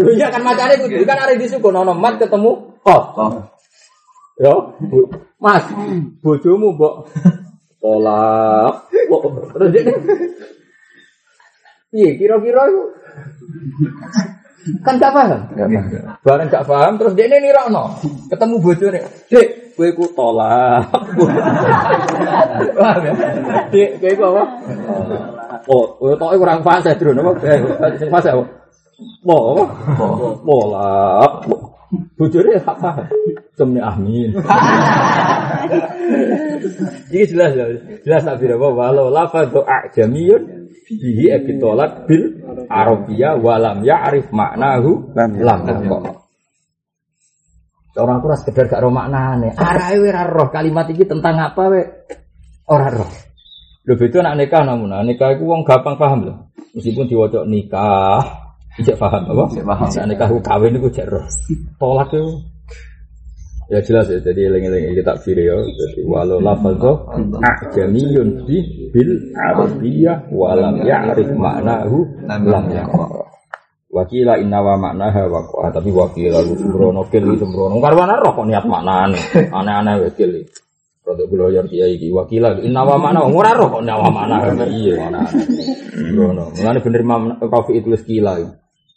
Lho 0.00 0.10
iya 0.16 0.32
kan 0.32 0.42
macane 0.42 0.74
kudu 0.80 1.04
kan 1.04 1.18
hari 1.20 1.38
disukun 1.38 1.76
ono 1.76 1.92
mat 1.94 2.18
ketemu 2.18 2.80
kol. 2.82 3.02
Yo, 4.40 4.74
Bu- 4.88 5.12
Mas, 5.38 5.66
bojomu 6.24 6.74
mbok 6.74 7.06
tolak. 7.78 8.88
Oh, 9.12 9.22
Terus 9.54 9.68
dia 9.70 9.82
Iya, 11.92 12.16
kira-kira 12.16 12.72
itu 12.72 12.82
kan 14.82 14.94
gak 14.98 15.12
paham. 15.14 15.40
Enggak 15.54 15.68
paham. 15.70 16.16
Barang 16.22 16.48
gak 16.50 16.66
paham 16.66 16.92
terus 16.98 17.12
dia 17.18 17.26
ini 17.26 17.50
nirokno. 17.50 17.98
Ketemu 18.30 18.56
bojone. 18.62 19.00
Dek, 19.26 19.48
kowe 19.74 19.88
ku 19.96 20.04
tolak. 20.14 20.86
Paham 22.78 23.00
ya? 23.02 23.12
Dek, 23.74 23.90
kowe 23.98 24.12
ku 24.14 24.22
apa? 24.34 24.44
Oh, 25.66 25.84
kowe 25.98 26.14
tok 26.14 26.38
kurang 26.38 26.60
fase 26.62 26.94
dulu 26.98 27.34
apa? 27.34 27.42
Eh, 27.46 27.58
Sing 27.98 28.10
fase 28.10 28.30
apa? 28.30 28.44
Mo, 29.26 29.36
apa? 29.56 29.64
Tolak. 30.46 31.30
Bojone 32.16 32.50
gak 32.62 32.78
paham. 32.78 33.06
Semne 33.58 33.80
amin. 33.82 34.30
Ini 37.12 37.24
jelas 37.28 37.50
ya. 37.54 37.64
Jelas 38.02 38.22
bila 38.40 38.54
bahwa 38.56 38.72
walau 38.88 39.08
lafadhu 39.12 39.62
a'jamiyun 39.62 40.72
bihi 40.88 41.32
ebitolak 41.32 42.04
bil 42.08 42.42
arabiyah 42.68 43.38
walam 43.40 43.84
ya'rif 43.84 44.28
maknahu 44.32 45.12
Lam 45.16 45.36
yakok. 45.38 46.22
Orang 47.92 48.24
aku 48.24 48.32
ora 48.32 48.36
sekedar 48.40 48.72
gak 48.72 48.80
roh 48.80 48.88
maknane. 48.88 49.52
Arahe 49.52 50.00
we 50.00 50.08
roh 50.08 50.48
kalimat 50.48 50.88
iki 50.88 51.04
tentang 51.04 51.36
apa 51.36 51.62
we? 51.68 51.84
Ora 52.64 52.88
roh. 52.88 53.10
Lho 53.84 53.94
beda 54.00 54.24
nak 54.24 54.40
nikah 54.40 54.62
namun 54.64 54.94
nah, 54.94 55.04
nikah 55.04 55.36
iku 55.36 55.44
wong 55.44 55.60
gampang 55.68 56.00
paham 56.00 56.24
lho. 56.24 56.34
Meskipun 56.72 57.04
diwaca 57.04 57.44
nikah, 57.44 58.24
tidak 58.80 58.96
paham 58.96 59.28
apa? 59.28 59.44
Tidak 59.52 59.66
paham. 59.68 59.88
Nikah 60.08 60.28
kawin 60.40 60.78
iku 60.80 60.88
jek 60.88 61.04
roh. 61.04 61.24
Tolak 61.76 62.08
itu 62.16 62.40
Ya 63.72 63.80
jelas 63.80 64.04
ya, 64.04 64.20
jadi 64.20 64.52
eling-eling 64.52 64.92
kita 64.92 65.16
takfir 65.16 65.40
ya. 65.40 65.56
Jadi 65.56 66.04
walau 66.04 66.44
lafadho 66.44 67.08
ajamiyun 67.40 68.44
bi 68.44 68.60
bil 68.92 69.32
arabiyah 69.32 70.28
walam 70.28 70.84
ya'rif 70.84 71.32
maknahu 71.32 72.04
lam 72.28 72.68
yakok. 72.68 73.32
Wakila 73.88 74.36
innawa 74.36 74.76
maknaha 74.76 75.24
wakoh 75.24 75.64
tapi 75.72 75.88
wakila 75.88 76.44
lu 76.44 76.52
sembrono 76.52 77.00
kil 77.08 77.32
sembrono. 77.40 77.80
Karwana 77.80 78.20
roh 78.20 78.36
kok 78.36 78.44
niat 78.44 78.64
maknane 78.68 79.20
aneh-aneh 79.48 80.04
wakil 80.04 80.44
Produk 81.02 81.26
belajar 81.32 81.64
kiai 81.64 81.96
iki 81.96 82.12
wakila 82.12 82.56
innawa 82.60 83.00
makna 83.00 83.24
ora 83.24 83.56
roh 83.56 83.72
kok 83.72 83.84
nawa 83.88 84.12
makna 84.12 84.52
iya 84.68 85.00
mana 85.00 85.24
sembrono. 85.96 86.52
Mulane 86.60 86.78
bener 86.84 87.00
Imam 87.00 87.22
Rafi 87.40 87.72
itu 87.80 87.88
kila 88.04 88.36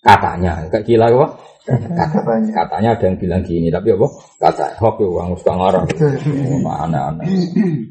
katanya 0.03 0.68
kayak 0.68 0.84
kila 0.84 1.07
apa 1.11 1.27
Kata- 1.65 2.21
katanya 2.53 2.93
ada 2.93 3.05
yang 3.09 3.17
bilang 3.17 3.41
gini 3.41 3.73
tapi 3.73 3.89
apa 3.89 4.05
kata 4.37 4.77
hoax 4.77 4.95
ya 5.01 5.07
wong 5.09 5.33
suka 5.33 5.53
ngarang 5.57 5.85
mana 6.61 6.99
aneh 7.09 7.25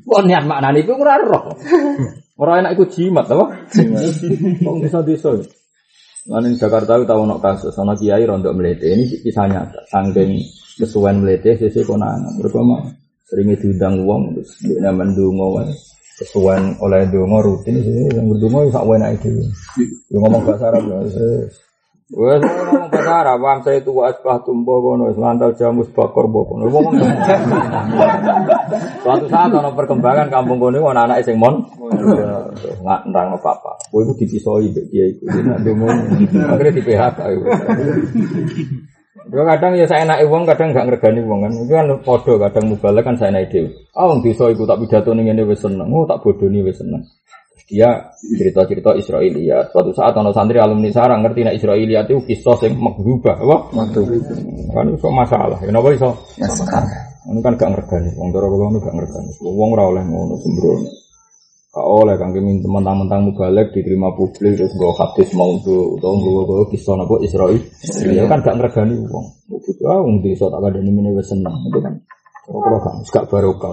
kok 0.07 0.23
niat 0.23 0.47
maknane 0.47 0.79
iku 0.87 0.95
ora 0.95 1.19
roh 1.19 1.51
ora 2.39 2.63
enak 2.63 2.79
iku 2.79 2.87
jimat 2.87 3.27
apa 3.27 3.67
kok 4.63 4.75
bisa 4.79 5.03
ya? 5.03 5.43
Lalu 6.25 6.57
di 6.57 6.57
Jakarta 6.57 6.97
itu 6.97 7.05
tahu 7.05 7.29
nok 7.29 7.41
kasus, 7.45 7.77
sama 7.77 7.93
kiai 8.01 8.25
rontok 8.25 8.57
melete. 8.57 8.89
Ini 8.97 9.05
kisahnya 9.21 9.69
sangking 9.93 10.41
kesuwen 10.81 11.21
melete, 11.21 11.53
sisi 11.61 11.85
konangan. 11.85 12.41
Berkoma 12.41 12.81
seringnya 13.29 13.61
diundang 13.61 14.01
uang, 14.09 14.41
terus 14.41 14.57
dia 14.65 14.89
mendungo 14.89 15.61
kan. 15.61 15.69
Kesuwen 16.17 16.81
oleh 16.81 17.05
dungo 17.13 17.45
rutin, 17.45 17.77
sih 17.77 18.09
yang 18.09 18.25
berdungo 18.33 18.73
sak 18.73 18.89
enak 18.89 19.21
itu. 19.21 19.37
Dia 20.09 20.17
ngomong 20.17 20.49
bahasa 20.49 20.73
Arab 20.73 20.89
ya. 20.89 20.97
Wes 22.15 22.39
ngomong 22.47 22.95
bahasa 22.95 23.27
Arab, 23.27 23.43
wam 23.43 23.59
saya 23.67 23.83
tua 23.83 24.15
asbah 24.15 24.39
tumbuh 24.47 24.79
kono, 24.79 25.11
selantal 25.11 25.51
jamus 25.59 25.91
bakor 25.91 26.31
bokono. 26.31 26.71
Ngomong 26.71 26.95
Suatu 29.03 29.27
saat 29.27 29.51
ono 29.51 29.75
perkembangan 29.75 30.31
kampung 30.31 30.63
kono 30.63 30.79
ana 30.87 31.11
anak 31.11 31.27
sing 31.27 31.43
mon 31.43 31.67
nggak 32.87 33.01
nerang 33.11 33.35
apa-apa. 33.35 33.91
Kowe 33.91 34.07
iku 34.07 34.15
dipisoi 34.15 34.71
mbek 34.71 34.87
dia 34.95 35.11
iku. 35.11 35.27
Akhirnya 36.39 36.71
di 36.71 36.83
PHK 36.87 37.19
iku. 37.35 37.45
Kadang 39.25 39.73
ya 39.75 39.89
saya 39.89 40.05
enak 40.07 40.23
wong, 40.29 40.45
kadang 40.47 40.77
gak 40.77 40.87
ngregani 40.87 41.25
wong 41.27 41.49
kan. 41.49 41.53
Itu 41.57 41.73
kan 41.73 41.87
podo 42.05 42.39
kadang 42.39 42.71
mubalek 42.71 43.03
kan 43.03 43.19
saya 43.19 43.35
enak 43.35 43.51
dhewe. 43.51 43.75
Ah 43.97 44.07
wong 44.07 44.23
desa 44.23 44.47
iku 44.55 44.63
tak 44.69 44.79
pidato 44.87 45.11
ning 45.17 45.27
ngene 45.27 45.51
wis 45.51 45.65
seneng. 45.65 45.91
Oh 45.91 46.07
tak 46.07 46.23
bodoni 46.23 46.63
wis 46.63 46.79
seneng. 46.79 47.03
Dia 47.65 48.13
cerita-cerita 48.21 48.93
Israiliyat. 48.93 49.73
Suatu 49.73 49.91
saat 49.97 50.13
ono 50.21 50.37
santri 50.37 50.61
alumni 50.61 50.93
sarang 50.93 51.25
ngerti 51.25 51.49
nek 51.49 51.57
Israiliyat 51.57 52.13
itu 52.13 52.21
kisah 52.29 52.61
sing 52.61 52.77
maghubah, 52.77 53.41
apa? 53.41 53.57
Kan 54.77 54.87
iso 54.93 55.09
masalah. 55.09 55.57
Kenapa 55.65 55.89
iso? 55.97 56.13
Ya 56.37 56.45
sekarang. 56.53 56.93
Ini 57.25 57.41
kan 57.41 57.57
gak 57.57 57.73
ngergani, 57.73 58.13
wong 58.21 58.37
cara 58.37 58.47
kula 58.53 58.77
gak 58.85 58.93
ngergani. 59.01 59.33
Wong 59.41 59.69
ora 59.73 59.85
oleh 59.89 60.05
ngono 60.05 60.37
sembrono. 60.45 60.93
Gak 61.73 61.87
oleh 61.89 62.15
kang 62.21 62.37
min 62.37 62.61
mentang-mentang 62.61 63.33
mubalek 63.33 63.73
diterima 63.73 64.13
publik 64.13 64.61
terus 64.61 64.77
nggo 64.77 64.93
hadis 64.93 65.33
mau 65.33 65.57
tuh 65.65 65.97
utawa 65.97 66.21
nggo 66.21 66.69
kisah 66.69 67.01
napa 67.01 67.17
Israil. 67.25 67.65
Ya 68.13 68.29
kan 68.29 68.45
gak 68.45 68.61
ngergani 68.61 69.09
wong. 69.09 69.27
Begitu 69.49 69.83
ah 69.89 70.05
wong 70.05 70.21
desa 70.21 70.53
tak 70.53 70.61
kadani 70.69 70.91
ngene 70.93 71.17
wis 71.17 71.33
seneng 71.33 71.57
itu 71.65 71.81
kan. 71.81 71.95
Cara 72.45 72.59
kula 72.61 72.79
gak 72.85 72.95
gak 73.09 73.25
barokah. 73.33 73.73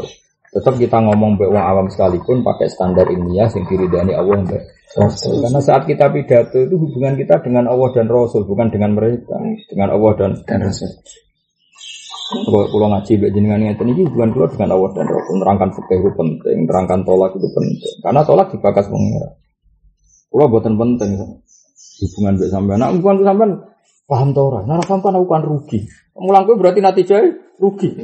Tetap 0.52 0.76
kita 0.76 0.99
ngomong 0.99 1.40
mbek 1.40 1.48
wong 1.48 1.64
awam 1.64 1.88
sekalipun 1.88 2.44
pakai 2.44 2.68
standar 2.68 3.07
ilmiah 3.07 3.48
sing 3.48 3.64
diridani 3.72 4.11
Allah 4.11 4.44
mbek 4.44 4.61
Rasul. 4.91 5.40
Karena 5.40 5.64
saat 5.64 5.88
kita 5.88 6.11
pidato 6.11 6.60
itu 6.60 6.76
hubungan 6.76 7.15
kita 7.15 7.40
dengan 7.40 7.72
Allah 7.72 7.95
dan 7.95 8.11
Rasul, 8.11 8.44
bukan 8.44 8.68
dengan 8.68 8.91
mereka, 8.91 9.40
dengan 9.72 9.95
Allah 9.95 10.11
dan 10.19 10.32
Dan 10.44 10.60
Rasul. 10.68 10.91
kalau 12.32 12.64
pulau 12.72 12.88
ngaji 12.88 13.19
mbak 13.19 13.32
jenengan 13.36 13.60
ngeten 13.60 13.91
ini 13.91 14.07
hubungan 14.07 14.32
keluar 14.32 14.49
dengan 14.56 14.72
Allah 14.72 14.90
dan 14.95 15.03
Rasul 15.03 15.36
nerangkan 15.44 15.69
fikih 15.76 15.99
itu 15.99 16.11
penting, 16.15 16.57
nerangkan 16.64 16.99
tolak 17.03 17.32
itu 17.36 17.48
penting. 17.52 17.95
Karena 17.99 18.22
tolak 18.23 18.48
dibakas 18.56 18.88
pengira. 18.88 19.30
Pulau 20.32 20.48
buatan 20.48 20.76
penting 20.80 21.11
hubungan 22.03 22.34
mbak 22.40 22.49
sampean. 22.52 22.80
Nah, 22.80 22.90
hubungan 22.91 23.23
sampean 23.23 23.52
paham 24.12 24.36
tau 24.36 24.52
ora? 24.52 24.68
Nah, 24.68 24.84
paham 24.84 25.00
kan 25.00 25.16
aku 25.16 25.28
kan 25.32 25.44
rugi. 25.48 25.80
Mulang 26.20 26.44
gue 26.44 26.60
berarti 26.60 26.84
nanti 26.84 27.08
jaya 27.08 27.32
rugi. 27.56 27.96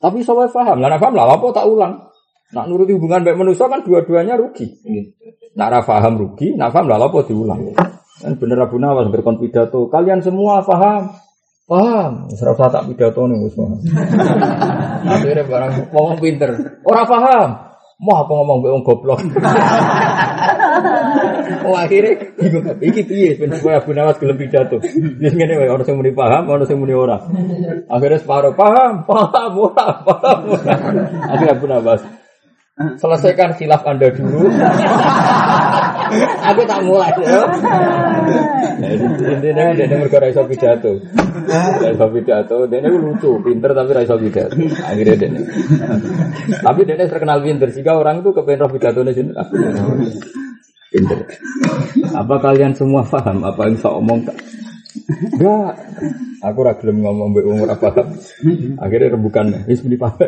Tapi 0.00 0.24
saya 0.24 0.48
paham, 0.48 0.80
lah 0.80 0.96
paham 0.96 1.12
lah 1.12 1.36
apa 1.36 1.46
tak 1.52 1.68
ulang. 1.68 2.08
Nak 2.56 2.64
nuruti 2.68 2.96
hubungan 2.96 3.20
baik 3.20 3.36
manusia 3.36 3.68
kan 3.68 3.84
dua-duanya 3.84 4.40
rugi. 4.40 4.64
Nak 5.52 5.84
paham 5.84 6.16
rugi, 6.16 6.56
nak 6.56 6.72
paham 6.72 6.88
lah 6.88 6.96
apa 6.96 7.20
diulang. 7.28 7.60
Dan 8.24 8.40
bener 8.40 8.64
Abu 8.64 8.80
Nawas 8.80 9.12
berkonfidato, 9.12 9.92
kalian 9.92 10.24
semua 10.24 10.64
paham. 10.64 11.12
Paham, 11.68 12.26
serap 12.34 12.58
tak 12.58 12.88
pidato 12.88 13.28
nih 13.28 13.48
paham. 13.52 13.78
Akhirnya 15.06 15.44
barang 15.44 15.72
ngomong 15.92 16.18
pinter, 16.18 16.50
ora 16.82 17.04
paham. 17.04 17.48
Mau 18.02 18.18
apa 18.18 18.32
ngomong 18.34 18.58
wong 18.66 18.82
goblok. 18.82 19.22
Oh 21.66 21.74
akhirnya 21.76 22.32
bingung 22.38 22.64
iki 22.82 23.02
piye 23.06 23.30
ben 23.38 23.52
supaya 23.54 23.82
Abu 23.82 23.92
Nawas 23.94 24.18
gelem 24.18 24.38
pidato. 24.38 24.78
Wis 24.82 25.32
ngene 25.34 25.58
wae 25.58 25.68
ono 25.70 25.82
sing 25.86 25.96
muni 25.98 26.12
paham, 26.14 26.48
ono 26.48 26.64
sing 26.64 26.78
muni 26.78 26.94
ora. 26.94 27.18
Akhirnya 27.90 28.18
separuh 28.20 28.54
paham, 28.54 29.04
paham, 29.06 29.50
paham. 30.06 30.40
ora. 30.52 30.74
Akhirnya 31.30 31.54
Abu 31.58 31.66
Nawas 31.70 32.02
Selesaikan 32.72 33.52
khilaf 33.60 33.84
Anda 33.84 34.08
dulu. 34.08 34.48
Aku 36.48 36.60
tak 36.64 36.80
mulai. 36.88 37.12
Ya. 37.20 37.44
Intinya 39.20 39.72
dia 39.76 39.84
ini 39.84 39.96
mereka 40.00 40.20
raiso 40.20 40.44
pidato. 40.48 40.96
Raiso 41.84 42.06
pidato, 42.12 42.64
dia 42.68 42.80
ini 42.80 42.88
lucu, 42.96 43.44
pinter 43.44 43.76
tapi 43.76 43.90
raiso 43.92 44.16
pidato. 44.16 44.56
Akhirnya 44.88 45.14
dia. 45.20 45.28
Tapi 46.64 46.80
dia 46.88 46.96
ini 46.96 47.04
terkenal 47.12 47.44
pinter, 47.44 47.68
sehingga 47.72 47.96
orang 47.96 48.24
itu 48.24 48.32
kepengen 48.32 48.72
pidato 48.72 49.00
di 49.04 49.12
sini. 49.12 49.32
Pinter. 50.92 51.24
Apa 52.12 52.34
kalian 52.36 52.76
semua 52.76 53.00
paham 53.02 53.40
apa 53.42 53.64
yang 53.66 53.76
saya 53.80 53.96
omong? 53.96 54.20
Enggak. 55.40 55.72
Aku 56.42 56.58
ora 56.66 56.74
gelem 56.76 57.00
ngomong 57.00 57.32
mbek 57.32 57.46
umur 57.48 57.68
apa. 57.70 57.88
Akhirnya 58.76 59.14
rembukan 59.16 59.64
wis 59.64 59.80
muni 59.86 59.96
paham. 59.96 60.20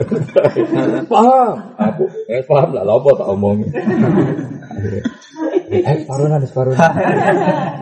paham. 1.12 1.56
Aku 1.76 2.08
eh 2.30 2.40
paham 2.48 2.70
lah 2.72 2.82
lha 2.86 2.94
apa 2.96 3.10
tak 3.12 3.28
omong. 3.28 3.58
Akhirnya, 4.72 5.02
Eh, 5.74 6.06
parunan, 6.06 6.38
parunan. 6.54 6.78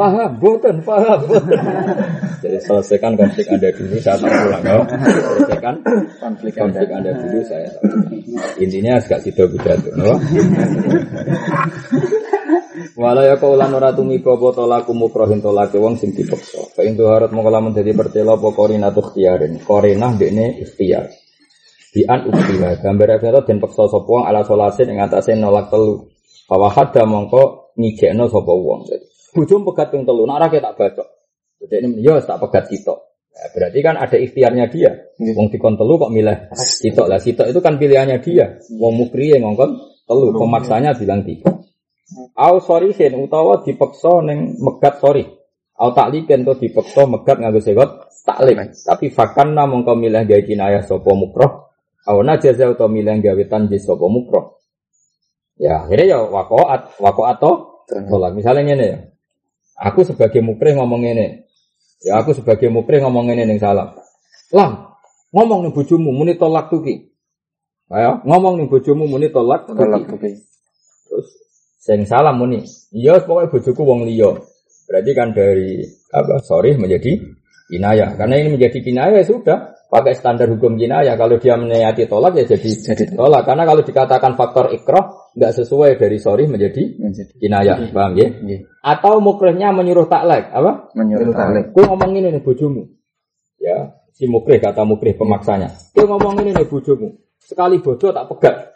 paham, 0.00 0.30
boten, 0.40 0.80
paham, 0.80 1.18
boten. 1.28 1.60
Jadi 2.40 2.58
selesaikan 2.64 3.12
konflik 3.18 3.46
Anda 3.52 3.68
dulu, 3.74 4.00
saya 4.00 4.16
tak 4.16 4.30
pulang. 4.32 4.64
Oh. 4.64 4.84
Selesaikan 4.88 5.74
konflik, 6.16 6.52
konflik 6.56 6.88
Anda 6.88 7.12
dulu, 7.12 7.38
saya 7.44 7.68
tak 7.68 7.82
pulang. 7.84 8.08
Intinya 8.62 8.92
agak 8.96 9.20
sido 9.20 9.44
pidato. 9.50 9.90
Oh. 9.98 10.18
Wala 12.98 13.22
ya 13.26 13.36
kaulan 13.40 13.72
ora 13.72 13.90
tumiko 13.94 14.36
apa 14.36 14.48
tolaku 14.56 14.92
mukrohin 14.92 15.40
tolake 15.40 15.80
wong 15.80 15.96
sing 15.96 16.12
dipeksa. 16.12 16.74
Fa 16.76 16.82
intu 16.82 17.08
harut 17.08 17.32
mongko 17.32 17.50
lamun 17.50 17.72
dadi 17.72 17.92
pertela 17.96 18.36
apa 18.36 18.48
korina 18.52 18.90
tuh 18.90 19.10
ikhtiarin. 19.10 19.62
Korina 19.62 20.12
dekne 20.14 20.60
ikhtiar. 20.62 21.06
Bi 21.92 22.08
an 22.08 22.24
uktiha 22.28 22.80
gambar 22.80 23.20
karo 23.20 23.40
den 23.44 23.60
peksa 23.60 23.84
sapa 23.88 24.08
wong 24.08 24.24
ala 24.24 24.42
solasin 24.42 24.92
ing 24.92 24.98
atase 25.00 25.36
nolak 25.36 25.68
telu. 25.68 26.08
Bahwa 26.48 26.68
hada 26.72 27.04
mongko 27.04 27.74
ngijekno 27.76 28.28
sapa 28.28 28.52
wong. 28.52 28.88
Bujum 29.32 29.64
pegat 29.64 29.88
ping 29.88 30.04
telu, 30.04 30.28
nek 30.28 30.36
ora 30.36 30.46
tak 30.52 30.76
bacok. 30.76 31.08
Jadi 31.62 31.74
ini 31.78 32.04
yo 32.04 32.20
tak 32.20 32.42
pegat 32.42 32.68
sitok. 32.68 32.98
Ya, 33.32 33.48
berarti 33.48 33.78
kan 33.80 33.96
ada 33.96 34.16
ikhtiarnya 34.20 34.68
dia. 34.68 34.92
Wong 35.16 35.48
dikon 35.48 35.80
telu 35.80 35.96
kok 35.96 36.12
milih 36.12 36.52
sitok 36.52 37.08
lah. 37.08 37.16
Sitok 37.16 37.48
itu 37.48 37.60
kan 37.64 37.80
pilihannya 37.80 38.20
dia. 38.20 38.60
Wong 38.76 38.92
mukri 38.92 39.32
yang 39.32 39.48
ngongkon 39.48 39.70
telu, 40.04 40.36
pemaksanya 40.36 40.92
bilang 40.92 41.24
tiga. 41.24 41.48
Au 42.36 42.56
sorry 42.60 42.92
sen 42.96 43.16
utawa 43.16 43.62
dipeksa 43.64 44.22
ning 44.24 44.56
megat 44.60 44.98
sorry. 45.00 45.24
Au 45.78 45.90
takliken 45.96 46.44
to 46.46 46.54
dipeksa 46.58 47.08
megat 47.08 47.40
nganggo 47.40 47.60
segot 47.60 48.10
taklik. 48.26 48.56
Tapi 48.86 49.10
fakanna 49.10 49.66
mongko 49.66 49.96
milih 49.98 50.24
gawe 50.28 50.42
kinayah 50.44 50.82
sapa 50.84 51.10
mukroh. 51.12 51.72
Au 52.08 52.18
najaza 52.22 52.70
utawa 52.70 52.90
milih 52.90 53.18
gawe 53.22 53.42
tanjis 53.48 53.84
sapa 53.86 54.06
mukroh. 54.06 54.58
Ya, 55.60 55.84
akhirnya 55.86 56.16
ya 56.16 56.18
wakoat, 56.26 56.96
wakoat 56.98 57.36
to 57.38 57.52
tolak. 57.86 58.32
Misalnya 58.34 58.62
ngene 58.72 58.84
ya. 58.88 58.98
Aku 59.78 60.02
sebagai 60.06 60.40
mukrih 60.42 60.74
ngomong 60.78 61.02
ngene. 61.06 61.46
Ya 62.02 62.18
aku 62.18 62.34
sebagai 62.34 62.66
mukrih 62.72 62.98
ngomong 63.04 63.30
ngene 63.30 63.46
ning 63.46 63.58
salam. 63.62 63.94
Lam, 64.50 64.96
ngomong 65.30 65.62
ning 65.66 65.72
bojomu 65.74 66.10
muni 66.10 66.34
tolak 66.34 66.68
tuki. 66.72 67.10
Ayo, 67.92 68.24
ngomong 68.26 68.58
ning 68.58 68.66
bojomu 68.72 69.04
muni 69.06 69.28
tolak 69.30 69.68
Tolak 69.70 70.08
tuki. 70.08 70.10
tuki. 70.10 70.30
Terus 71.08 71.28
sing 71.82 72.06
salam 72.06 72.38
muni. 72.38 72.62
Iya 72.94 73.18
pokoknya 73.26 73.50
bojoku 73.50 73.82
wong 73.82 74.06
liya. 74.06 74.38
Berarti 74.86 75.10
kan 75.18 75.34
dari 75.34 75.82
apa? 76.14 76.38
Sorry 76.46 76.78
menjadi 76.78 77.18
kinayah. 77.66 78.14
Karena 78.14 78.38
ini 78.38 78.54
menjadi 78.54 78.78
kinayah 78.78 79.18
ya 79.18 79.26
sudah 79.26 79.58
pakai 79.90 80.14
standar 80.14 80.46
hukum 80.46 80.78
kinayah. 80.78 81.18
Kalau 81.18 81.42
dia 81.42 81.58
menyayati 81.58 82.06
tolak 82.06 82.38
ya 82.38 82.46
jadi 82.46 82.70
Jadi 82.94 83.18
tolak. 83.18 83.42
Karena 83.42 83.66
kalau 83.66 83.82
dikatakan 83.82 84.38
faktor 84.38 84.70
ikroh 84.70 85.34
nggak 85.34 85.52
sesuai 85.58 85.98
dari 85.98 86.22
sorry 86.22 86.46
menjadi 86.46 87.02
menjadi 87.02 87.34
kinayah. 87.34 87.76
Paham 87.90 88.14
ya? 88.14 88.30
Nggih. 88.30 88.60
Atau 88.86 89.18
mukrihnya 89.18 89.74
menyuruh 89.74 90.06
taklek 90.06 90.54
apa? 90.54 90.94
menyuruh 90.94 91.34
taklik. 91.34 91.74
Kue 91.74 91.82
ngomong 91.82 92.14
ini 92.14 92.30
nih 92.30 92.42
bojomu. 92.46 92.86
Ya, 93.62 93.94
si 94.10 94.26
mukrih 94.26 94.58
kata 94.58 94.82
mukrih 94.82 95.14
pemaksanya. 95.14 95.70
Kue 95.94 96.06
ngomong 96.06 96.38
ini 96.42 96.50
nih 96.54 96.66
bojomu. 96.66 97.14
Sekali 97.42 97.82
bojo 97.82 98.14
tak 98.14 98.26
pegat. 98.30 98.71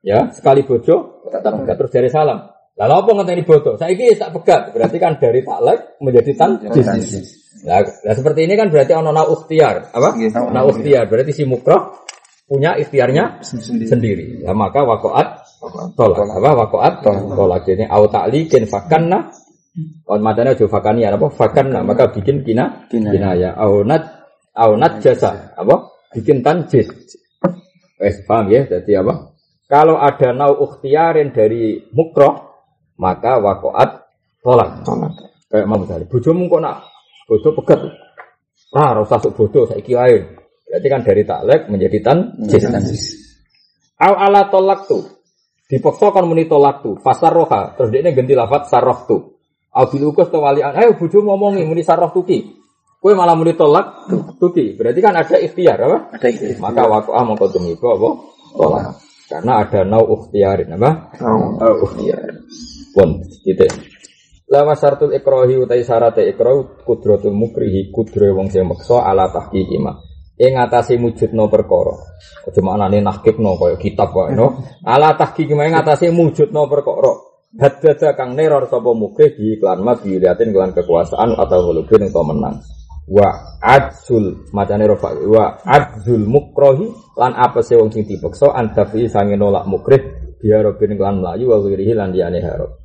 Ya, 0.00 0.32
sekali 0.32 0.64
bojo 0.64 1.20
tak 1.28 1.44
pegat 1.44 1.76
terus 1.76 1.92
dari 1.92 2.08
salam. 2.08 2.48
Lalu 2.80 2.94
apa 2.96 3.10
ngenteni 3.20 3.42
bojo? 3.44 3.76
Saya 3.76 3.92
ini 3.92 4.16
tak 4.16 4.32
pegat. 4.32 4.72
Berarti 4.72 4.96
kan 4.96 5.20
dari 5.20 5.44
taklek 5.44 6.00
menjadi 6.00 6.32
tan. 6.32 6.50
Nah, 7.60 7.84
nah, 7.84 8.14
seperti 8.16 8.48
ini 8.48 8.56
kan 8.56 8.72
berarti 8.72 8.96
ono 8.96 9.12
na 9.12 9.20
ukhtiar. 9.28 9.92
Apa? 9.92 10.16
Iya. 10.16 10.48
Na 10.48 10.64
ukhtiar. 10.64 11.04
Berarti 11.12 11.36
si 11.36 11.44
mukrah 11.44 11.92
punya 12.48 12.80
ikhtiarnya 12.80 13.44
sendiri. 13.44 14.40
Ya, 14.40 14.56
maka 14.56 14.80
wakoat 14.80 15.44
tolak. 15.92 16.24
Apa 16.24 16.50
wakoat 16.64 16.94
tolak. 17.04 17.68
Jadi 17.68 17.84
au 17.84 18.08
taklikin 18.08 18.64
fakanna 18.64 19.28
on 20.08 20.20
madana 20.24 20.56
jo 20.56 20.66
fakania 20.66 21.14
apa 21.14 21.30
fakanna 21.30 21.86
maka 21.86 22.10
bikin 22.10 22.42
kina 22.42 22.90
Kinayah. 22.90 23.12
kinaya 23.14 23.50
au 23.54 23.86
nat 23.86 24.02
au 24.58 24.74
nat 24.74 24.98
jasa 25.04 25.52
apa 25.54 25.92
bikin 26.16 26.40
tanjis. 26.40 26.88
Wes 28.00 28.24
paham 28.24 28.48
ya? 28.48 28.64
Jadi 28.64 28.96
apa? 28.96 29.29
Kalau 29.70 30.02
ada 30.02 30.34
nau 30.34 30.66
ukhtiarin 30.66 31.30
dari 31.30 31.78
mukroh 31.94 32.50
maka 32.98 33.38
wakoat 33.38 33.90
tolak. 34.42 34.82
Tolak. 34.82 35.14
Kayak 35.46 35.66
mau 35.66 35.78
misalnya, 35.78 36.06
bojomu 36.10 36.50
kok 36.50 36.60
nak 36.62 36.76
bojo 37.30 37.54
pegat. 37.62 37.80
Ah, 38.74 38.94
ora 38.94 39.02
usah 39.02 39.18
sok 39.18 39.34
bodoh 39.34 39.66
saiki 39.66 39.94
wae. 39.94 40.18
Berarti 40.66 40.86
kan 40.86 41.02
dari 41.02 41.22
taklek 41.26 41.66
menjadi 41.66 41.98
tan 42.02 42.18
tanjis. 42.46 43.02
Au 43.98 44.14
ala 44.14 44.46
tolak 44.46 44.86
tu. 44.86 45.02
Dipaksa 45.66 46.14
kan 46.14 46.26
muni 46.26 46.46
tolak 46.46 46.82
tu. 46.86 46.94
Fasar 47.02 47.34
roha. 47.34 47.74
Terus 47.74 47.90
dia 47.90 48.10
ganti 48.14 48.34
lafat 48.34 48.70
sarroh 48.70 48.98
tu. 49.06 49.18
Au 49.74 49.84
bilukus 49.90 50.30
tu 50.30 50.38
walian. 50.38 50.74
Ayo 50.74 50.94
bojo 50.94 51.18
ngomongi 51.18 51.66
muni 51.66 51.82
sarroh 51.82 52.14
tuki. 52.14 52.46
Kue 53.02 53.14
malah 53.18 53.34
muni 53.34 53.58
tolak 53.58 54.06
tuki. 54.38 54.78
Berarti 54.78 55.00
kan 55.02 55.18
ada 55.18 55.34
ikhtiar 55.34 55.78
apa? 55.82 55.98
Ada 56.14 56.26
itu. 56.30 56.54
Maka 56.62 56.86
wakoah 56.86 57.22
mongko 57.26 57.46
tumiku 57.50 57.86
apa? 57.90 58.08
Tolak. 58.54 59.09
Karena 59.30 59.62
ada 59.62 59.86
nau 59.86 60.02
ukhtiarin 60.10 60.74
apa? 60.74 61.14
Nau 61.22 61.54
ukhtiar. 61.86 62.42
Pun 62.90 63.22
titik. 63.46 63.70
Lama 64.50 64.74
syaratul 64.74 65.14
ikrohi 65.14 65.54
utai 65.62 65.86
syarat 65.86 66.18
ikroh 66.18 66.82
kudratul 66.82 67.30
mukrihi 67.30 67.94
kudre 67.94 68.34
wong 68.34 68.50
sing 68.50 68.66
meksa 68.66 69.06
ala 69.06 69.30
tahqiqi 69.30 69.78
ma. 69.78 69.94
Ing 70.34 70.58
ngatasi 70.58 70.98
mujudno 70.98 71.46
perkara. 71.46 71.94
Aja 72.50 72.58
maknane 72.58 72.98
nahkibno 72.98 73.54
kaya 73.54 73.78
kitab 73.78 74.10
kok 74.10 74.34
no. 74.34 74.58
Ala 74.82 75.14
tahqiqi 75.14 75.54
ma 75.54 75.70
ing 75.70 75.78
ngatasi 75.78 76.10
mujudno 76.10 76.66
perkara. 76.66 77.14
Haddada 77.54 78.18
kang 78.18 78.34
neror 78.34 78.66
sapa 78.66 78.90
mukrih 78.90 79.38
di 79.38 79.54
iklan 79.54 79.86
ma 79.86 79.94
biuliatin 79.94 80.50
kelan 80.50 80.74
kekuasaan 80.74 81.38
atau 81.38 81.70
hulubin 81.70 82.10
atau 82.10 82.26
menang. 82.26 82.58
Wa 83.08 83.58
adzul 83.60 84.50
macane 84.52 84.84
rofa 84.86 85.16
wa 85.28 85.58
adzul 85.64 86.24
mukrohi 86.24 86.88
lan 87.16 87.36
sing 87.64 87.76
wong 87.80 87.90
sing 87.92 88.04
dipeksa 88.06 88.52
antafi 88.54 89.08
sange 89.10 89.34
nolak 89.34 89.66
mukrih 89.66 90.00
biar 90.40 90.64
robin 90.64 90.96
kelan 90.96 91.20
melayu 91.20 91.52
wa 91.52 91.58
wirihi 91.60 91.92
lan 91.92 92.12
liyane 92.14 92.40
harap. 92.40 92.80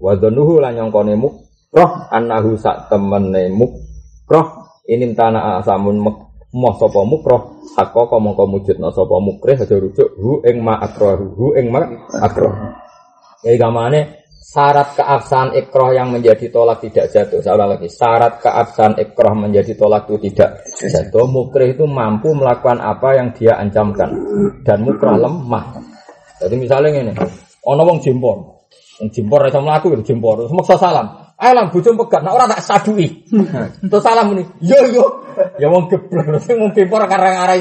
Wa 0.00 0.16
dhanuhu 0.16 0.58
lan 0.58 0.74
nyongkone 0.80 1.14
mukroh 1.14 1.90
annahu 2.08 2.56
sak 2.56 2.88
temene 2.88 3.52
mukroh 3.52 4.46
ini 4.88 5.12
tanah 5.14 5.62
asamun 5.62 6.02
mek 6.02 6.74
sapa 6.80 7.00
mukroh 7.06 7.62
hakka 7.78 8.16
mongko 8.18 8.44
mujudna 8.50 8.90
sapa 8.90 9.16
mukrih 9.22 9.54
aja 9.54 9.76
rujuk 9.78 10.08
hu 10.18 10.42
ing 10.42 10.64
ma 10.66 10.82
akrahu 10.82 11.26
hu 11.36 11.46
ing 11.54 11.70
ma 11.70 11.84
akrah. 12.18 12.80
Ya 13.46 13.56
gamane 13.56 14.19
syarat 14.40 14.96
keabsahan 14.96 15.52
ikroh 15.52 15.92
yang 15.92 16.10
menjadi 16.10 16.48
tolak 16.48 16.80
tidak 16.80 17.12
jatuh. 17.12 17.44
Saya 17.44 17.60
ulang 17.60 17.76
lagi, 17.76 17.92
syarat 17.92 18.40
keabsahan 18.40 18.96
ikroh 18.96 19.36
menjadi 19.36 19.76
tolak 19.76 20.08
itu 20.08 20.32
tidak 20.32 20.64
jatuh. 20.64 21.28
Mukrih 21.28 21.76
itu 21.76 21.84
mampu 21.84 22.32
melakukan 22.32 22.80
apa 22.80 23.20
yang 23.20 23.28
dia 23.36 23.60
ancamkan 23.60 24.10
dan 24.64 24.80
mukrah 24.80 25.20
lemah. 25.20 25.76
Jadi 26.40 26.54
misalnya 26.56 26.88
ini, 27.04 27.12
ono 27.68 27.82
wong 27.84 28.00
jimpor, 28.00 28.36
wong 29.04 29.08
jimpor 29.12 29.44
iso 29.44 29.60
mlaku 29.60 29.92
ya 29.92 30.00
jimpor, 30.00 30.40
terus 30.40 30.56
maksa 30.56 30.80
salam. 30.80 31.06
Ayo 31.40 31.56
lah 31.56 31.72
bujum 31.72 31.96
pegat, 31.96 32.20
nah 32.20 32.36
orang 32.36 32.52
tak 32.52 32.64
sadui. 32.64 33.24
Terus 33.80 34.04
salam 34.04 34.32
ini, 34.36 34.44
yo 34.60 34.76
yo, 34.92 35.04
ya 35.60 35.68
wong 35.68 35.88
geblek, 35.88 36.36
terus 36.36 36.48
wong 36.56 36.72
jimpor 36.72 37.04
karang 37.08 37.44
arah 37.44 37.56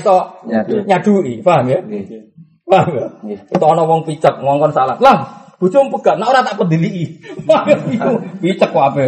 Nyadu. 0.47 0.83
nyadui, 0.87 1.43
paham 1.43 1.67
ya? 1.67 1.79
Nggih. 1.83 2.23
Paham 2.67 2.91
ya? 2.95 3.07
Itu 3.51 3.65
ana 3.67 3.83
wong 3.83 4.07
picek 4.07 4.39
ngongkon 4.39 4.71
salah. 4.71 4.95
Lah, 4.99 5.48
bojomu 5.59 5.99
pegat, 5.99 6.15
nek 6.15 6.31
ora 6.31 6.39
tak 6.39 6.55
pedili. 6.63 7.19
Picek 8.39 8.71
kok 8.73 8.85
ape? 8.95 9.05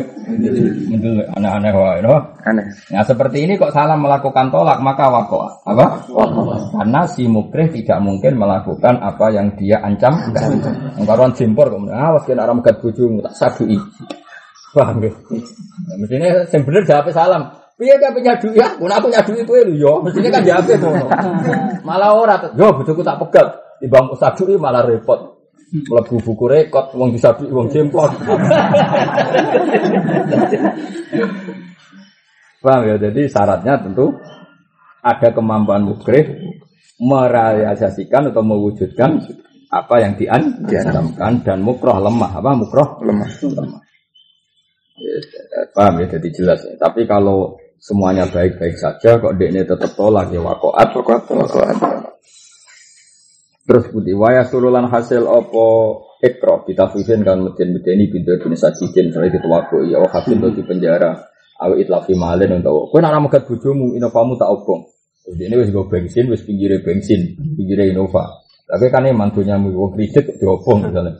Mendelik 0.91 1.31
aneh-aneh 1.31 1.71
wae, 1.71 2.03
no? 2.03 2.19
Aneh. 2.43 2.67
Nah, 2.91 3.07
seperti 3.07 3.47
ini 3.47 3.55
kok 3.55 3.71
salah 3.71 3.95
melakukan 3.95 4.51
tolak, 4.51 4.83
maka 4.83 5.07
wako. 5.07 5.47
Apa? 5.63 6.11
Karena 6.75 7.07
si 7.07 7.23
mukrih 7.31 7.71
tidak 7.71 8.03
mungkin 8.03 8.35
melakukan 8.35 8.99
apa 8.99 9.31
yang 9.31 9.55
dia 9.55 9.79
ancam. 9.79 10.11
Engkaruan 10.99 11.31
jimpor 11.31 11.71
kok, 11.71 11.87
awas 11.87 12.27
kena 12.27 12.43
orang 12.43 12.59
megat 12.59 12.83
bojomu 12.83 13.23
tak 13.23 13.33
sadui. 13.39 13.79
Paham 14.75 15.03
ya? 15.03 15.11
Nah, 15.11 15.95
mestinya 15.99 16.27
yang 16.47 16.63
bener 16.67 16.83
jawab 16.83 17.07
salam. 17.15 17.43
Piye 17.79 17.97
gak 17.97 18.13
punya 18.13 18.37
duit 18.37 18.61
ya? 18.61 18.67
Mun 18.77 18.93
aku 18.93 19.09
kowe 19.47 19.57
lho 19.57 19.73
ya. 19.73 19.93
Mestinya 20.05 20.29
kan 20.37 20.43
jawab 20.45 20.67
ngono. 20.79 21.07
Malah 21.81 22.09
ora. 22.13 22.35
Yo 22.53 22.69
bojoku 22.75 23.01
tak 23.01 23.17
pegat. 23.19 23.47
Timbang 23.81 24.13
sabuk 24.21 24.53
malah 24.61 24.85
repot. 24.85 25.30
Mlebu 25.71 26.19
buku 26.19 26.45
rekod 26.51 26.91
wong 26.99 27.15
disabik 27.15 27.47
wong 27.47 27.71
jemplon. 27.71 28.11
Paham 32.59 32.81
ya? 32.85 32.95
Jadi 32.99 33.21
syaratnya 33.31 33.79
tentu 33.79 34.11
ada 35.01 35.31
kemampuan 35.31 35.87
mukrih 35.87 36.27
merealisasikan 37.01 38.29
atau 38.29 38.43
mewujudkan 38.45 39.17
apa 39.71 39.95
yang 40.03 40.13
diancamkan 40.19 41.41
dan 41.41 41.63
mukroh 41.63 41.95
lemah 41.95 42.43
apa 42.43 42.51
mukroh 42.53 42.99
Lemah. 43.01 43.29
lemah 43.41 43.81
ya, 44.99 45.17
paham 45.71 46.03
ya 46.03 46.05
jadi 46.19 46.27
jelas 46.29 46.59
ya. 46.67 46.75
tapi 46.75 47.07
kalau 47.07 47.55
semuanya 47.79 48.27
baik-baik 48.27 48.75
saja 48.75 49.17
kok 49.17 49.33
dia 49.39 49.63
tetap 49.63 49.89
tolak 49.95 50.27
ya 50.29 50.43
wakoat 50.43 50.91
Wakoat, 50.91 51.23
wakoat. 51.31 52.10
Terus 53.71 53.87
putih 53.87 54.19
waya 54.19 54.43
surulan 54.43 54.91
hasil 54.91 55.23
opo 55.23 56.03
ekro 56.19 56.67
kita 56.67 56.91
fusin 56.91 57.23
kan 57.23 57.39
medin 57.39 57.71
medeni 57.71 58.11
pintu 58.11 58.35
bin 58.35 58.51
sajidin 58.51 59.15
misalnya 59.15 59.31
itu 59.31 59.47
wako 59.47 59.87
ya 59.87 60.03
oh 60.03 60.11
hasil 60.11 60.35
di 60.51 60.59
penjara. 60.67 61.31
Awi 61.61 61.87
itlafi 61.87 62.11
malen 62.17 62.59
untuk 62.59 62.91
kau 62.91 62.99
nak 62.99 63.15
megat 63.23 63.47
bujumu 63.47 63.95
inovamu 63.95 64.35
tak 64.35 64.51
obong. 64.51 64.91
Terus 65.23 65.39
ini 65.39 65.55
wis 65.55 65.69
gue 65.71 65.85
bensin 65.87 66.27
wis 66.27 66.43
pinggirnya 66.43 66.83
bensin 66.83 67.37
pinggirnya 67.55 67.95
innova. 67.95 68.43
Tapi 68.67 68.91
kan 68.91 69.07
ini 69.07 69.15
mantunya 69.15 69.55
mau 69.55 69.87
kredit 69.93 70.35
diobong 70.35 70.91
misalnya. 70.91 71.15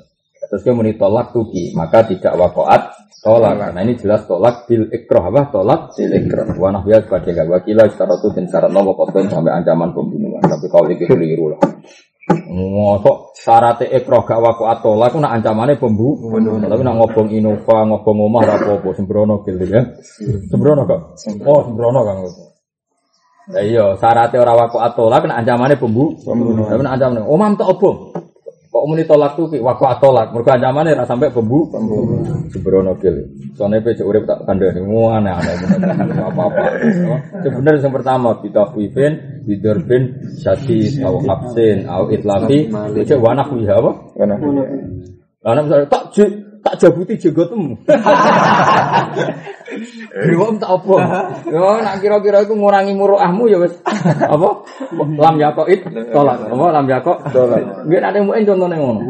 Terus 0.52 0.62
dia 0.68 0.76
muni 0.76 1.00
tolak 1.00 1.32
tuki 1.32 1.72
maka 1.72 2.04
tidak 2.04 2.36
wakoat 2.36 2.84
tolak. 3.24 3.54
Karena 3.64 3.80
ini 3.86 3.96
jelas 3.96 4.28
tolak 4.28 4.68
bil 4.68 4.92
ikroh 4.92 5.24
apa? 5.24 5.56
Tolak 5.56 5.96
bil 5.96 6.10
ikroh 6.20 6.52
wanah 6.60 6.84
bias 6.84 7.08
pada 7.08 7.32
gak 7.32 7.48
wakila 7.48 7.88
secara 7.88 8.20
itu 8.20 8.28
dan 8.36 8.46
syarat 8.50 8.72
nomor 8.74 8.98
sampai 9.08 9.54
ancaman 9.56 9.94
pembunuhan. 9.96 10.42
Tapi 10.42 10.68
kalau 10.68 10.90
itu 10.90 11.06
keliru 11.08 11.54
lah 11.54 11.62
ngosok 12.32 13.36
syarat 13.36 13.84
ikroh 13.86 14.24
gak 14.24 14.40
wakoat 14.40 14.80
tolak 14.84 15.14
nak 15.20 15.40
ancamannya 15.40 15.80
pembunuhan 15.80 16.68
tapi 16.68 16.82
nak 16.84 16.96
ngobong 16.98 17.28
innova 17.32 17.78
ngobong 17.88 18.18
omah 18.28 18.44
rapopo 18.48 18.96
sembrono 18.96 19.44
gitu 19.44 19.66
ya. 19.68 19.82
Sembrono 20.50 20.88
kok? 20.88 21.02
Oh 21.46 21.60
sembrono 21.68 22.02
kan 22.08 22.16
Ya 23.52 23.62
iya, 23.66 23.86
syaratnya 23.98 24.38
orang 24.38 24.58
waku 24.64 24.78
atolak 24.80 25.28
kena 25.28 25.42
ancamannya 25.42 25.76
pembu. 25.76 26.16
Tapi 26.24 26.82
nak 26.86 26.94
ancamannya, 26.96 27.26
oh 27.26 27.36
mam 27.36 27.58
tak 27.60 27.68
obong. 27.74 28.14
Kok 28.72 28.88
muni 28.88 29.04
tolak 29.04 29.36
tuh, 29.36 29.52
waku 29.52 29.84
atolak. 29.84 30.32
Mereka 30.32 30.56
ancamannya 30.56 30.96
rasa 30.96 31.12
sampai 31.12 31.28
pembu, 31.28 31.68
pembunuhan. 31.68 32.48
Sembrono 32.56 32.96
gil. 33.04 33.20
Soalnya 33.52 33.84
pecah 33.84 34.08
urip 34.08 34.24
tak 34.24 34.48
kandani, 34.48 34.80
wah 34.88 35.20
aneh 35.20 35.36
aneh 35.36 36.24
apa 36.24 36.42
apa. 36.48 36.64
Sebenarnya 37.44 37.84
yang 37.84 37.92
pertama 37.92 38.32
kita 38.40 38.72
kuifin, 38.72 39.44
bidurbin, 39.44 40.16
syati, 40.40 41.04
au 41.04 41.20
hapsin, 41.20 41.84
au 41.84 42.08
itlafi, 42.16 42.72
itu 42.96 43.20
wanak 43.20 43.52
wiha 43.52 43.76
apa? 43.76 43.92
Mana? 44.16 44.36
Lalu 45.44 45.60
misalnya 45.68 45.88
tak 45.92 46.04
j- 46.16 46.36
tak 46.62 46.78
jabuti 46.78 47.18
jegotmu. 47.18 47.78
Dewa 50.14 50.48
tak 50.62 50.72
apa? 50.72 50.96
Yo 51.54 51.82
nak 51.82 51.96
kira-kira 52.00 52.46
iku 52.46 52.54
ngurangi 52.56 52.94
muruahmu 52.94 53.44
ya 53.50 53.58
wis 53.60 53.74
apa? 54.22 54.50
Lam 54.96 55.36
yakoid 55.42 55.80
tolak. 56.14 56.38
Apa 56.48 56.66
lam 56.70 56.86
yakok 56.88 57.18
tolak. 57.34 57.86
Nggih 57.86 58.00
nek 58.00 58.22
muen 58.24 58.46
contone 58.46 58.76
ngono. 58.78 59.02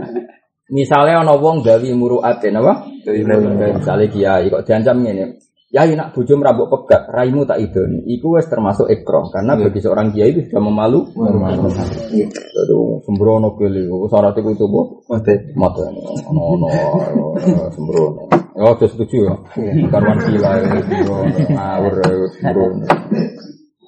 Misalnya 0.71 1.19
ana 1.19 1.35
wong 1.35 1.67
gawe 1.67 1.89
muruatin 1.91 2.55
apa? 2.55 2.73
Misalnya 3.03 4.07
kiai 4.07 4.47
kok 4.47 4.63
diancam 4.63 5.03
ngene. 5.03 5.50
Ya 5.71 5.87
nak 5.87 6.11
bojo 6.11 6.35
merabuk 6.35 6.67
pegat, 6.67 7.07
raimu 7.07 7.47
tak 7.47 7.63
idoni. 7.63 8.03
Iku 8.03 8.35
wis 8.35 8.43
termasuk 8.51 8.91
ikram 8.91 9.31
karena 9.31 9.55
bagi 9.55 9.79
seorang 9.79 10.11
kiai 10.11 10.35
itu 10.35 10.51
sudah 10.51 10.67
memalu. 10.67 10.99
Aduh, 11.15 12.99
sembrono 13.07 13.55
kali. 13.55 13.87
Syarat 13.87 14.35
itu 14.35 14.51
itu 14.51 14.67
bu. 14.67 14.99
Mati. 15.07 15.31
Mata 15.55 15.87
ono 15.87 16.43
ono 16.43 16.67
sembrono. 17.71 18.27
Ya 18.51 18.67
saya 18.75 18.87
setuju 18.91 19.17
ya. 19.31 19.35
Karwan 19.87 20.19
gila 20.19 20.51
ya. 20.59 20.69
Ngawur 21.55 21.93
ya 22.03 22.07
sembrono. 22.35 22.85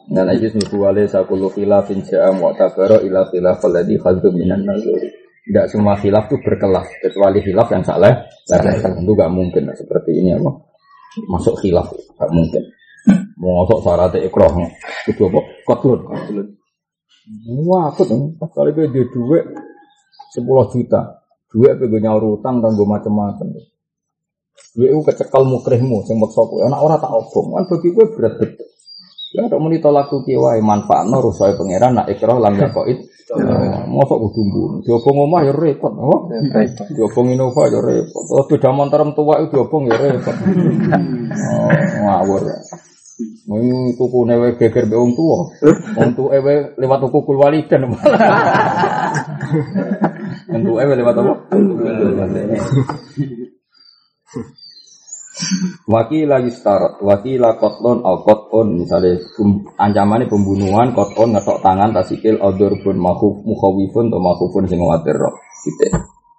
Dan 0.08 0.24
lagi 0.24 0.48
sembuh 0.56 0.80
wale 0.80 1.04
sakulu 1.12 1.52
khilafin 1.52 2.00
ja'a 2.00 2.32
mu'tabara 2.32 3.04
ila 3.04 3.28
khilaf 3.28 3.60
alladhi 3.60 4.00
khaddu 4.00 4.32
minan 4.32 4.64
nazuri. 4.64 5.12
Tidak 5.44 5.68
semua 5.68 6.00
khilaf 6.00 6.32
itu 6.32 6.40
berkelas 6.40 6.88
kecuali 7.04 7.44
khilaf 7.44 7.68
yang 7.76 7.84
salah. 7.84 8.24
Salah 8.48 8.72
tentu 8.72 9.12
gak 9.12 9.32
mungkin 9.36 9.68
nah, 9.68 9.76
seperti 9.76 10.16
ini 10.16 10.32
apa? 10.32 10.73
Masuk 11.30 11.56
khilaf 11.62 11.94
gak 12.18 12.32
mungkin. 12.34 12.64
Mau 13.38 13.64
masuk 13.66 13.84
syarat 13.84 14.16
ikroh 14.18 14.50
itu 15.10 15.22
apa? 15.28 15.40
Kotlun. 15.68 16.02
Wah, 17.68 17.92
aku 17.92 18.04
tuh 18.04 18.36
kali 18.52 18.76
gue 18.76 18.92
dia 18.92 19.04
duit 19.12 19.46
10 20.36 20.44
juta. 20.44 21.02
Duit 21.52 21.72
apa 21.78 21.84
gue 21.86 22.02
nyaur 22.02 22.40
utang 22.40 22.60
dan 22.60 22.74
gue 22.74 22.88
macam-macam. 22.88 23.48
Duit 24.74 24.90
itu 24.90 25.02
kecekal 25.06 25.46
mukrihmu, 25.46 26.02
sing 26.08 26.18
kowe. 26.18 26.60
Anak 26.66 26.82
ora 26.82 26.98
tak 26.98 27.14
obong, 27.14 27.54
kan 27.56 27.64
bagi 27.70 27.90
gue 27.94 28.06
berat 28.18 28.34
betul. 28.42 28.73
Ya 29.34 29.50
ada 29.50 29.58
muni 29.58 29.82
tolak 29.82 30.14
tuh 30.14 30.22
kiwai 30.22 30.62
manfaat 30.62 31.10
no 31.10 31.18
rusoi 31.18 31.58
pangeran 31.58 31.98
nak 31.98 32.06
ikrah 32.06 32.38
lam 32.38 32.54
yakoid. 32.54 33.02
Mosok 33.90 34.30
kudu 34.30 34.42
mbun. 34.46 34.72
Diobong 34.86 35.26
omah 35.26 35.42
ya 35.42 35.54
repot, 35.58 35.90
apa? 35.90 36.38
Diobong 36.94 37.34
Innova 37.34 37.66
ya 37.66 37.82
repot. 37.82 38.24
Terus 38.30 38.46
beda 38.46 38.70
motor 38.70 39.02
tua 39.18 39.42
itu 39.42 39.58
diobong 39.58 39.90
ya 39.90 39.98
repot. 39.98 40.38
Oh, 40.38 41.70
ngawur. 42.06 42.46
Mung 43.50 43.98
tuku 43.98 44.20
newe 44.30 44.54
geger 44.62 44.86
be 44.86 44.94
wong 45.02 45.18
tuwa. 45.18 45.50
Wong 45.98 46.14
tuwa 46.14 46.38
lewat 46.78 47.00
tuku 47.02 47.18
kul 47.26 47.42
walidan. 47.42 47.90
Wong 50.46 50.62
tuwa 50.62 50.86
lewat 50.94 51.16
apa? 51.18 51.34
Wakila 55.90 56.38
yustarat, 56.46 57.02
wakila 57.02 57.58
kotlon 57.58 58.06
al 58.06 58.22
kotlon 58.22 58.78
misalnya 58.86 59.18
ancamannya 59.82 60.30
pembunuhan 60.30 60.94
kotlon 60.94 61.34
ngetok 61.34 61.58
tangan 61.66 61.90
tasikil 61.90 62.38
odor 62.38 62.78
pun 62.86 63.02
mahuf 63.02 63.42
mukhawifun 63.42 64.14
atau 64.14 64.22
mahufun 64.22 64.70
sing 64.70 64.78
ngawatir 64.78 65.18
roh 65.18 65.34
gitu. 65.66 65.90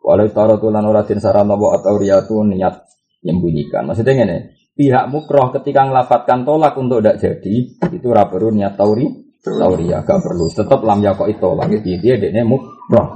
Walau 0.05 0.31
taruh 0.31 0.63
tulan 0.63 0.87
oratin 0.87 1.19
saran 1.19 1.51
nopo 1.51 1.75
atau 1.75 1.99
riyatu 1.99 2.47
niat 2.47 2.87
menyembunyikan. 3.25 3.89
Maksudnya 3.89 4.15
ini, 4.21 4.39
pihak 4.77 5.11
mukroh 5.11 5.51
ketika 5.59 5.89
ngelafatkan 5.91 6.45
tolak 6.45 6.77
untuk 6.77 7.01
tidak 7.03 7.19
jadi 7.19 7.55
itu 7.89 8.07
ora 8.07 8.29
perlu 8.29 8.53
niat 8.53 8.79
tauri 8.79 9.09
tauri 9.45 9.93
ya 9.93 10.01
perlu. 10.07 10.49
Tetap 10.49 10.81
lam 10.87 11.05
itu 11.05 11.49
lagi 11.57 11.77
dia 11.83 12.15
dia 12.15 12.45
mukroh. 12.45 13.07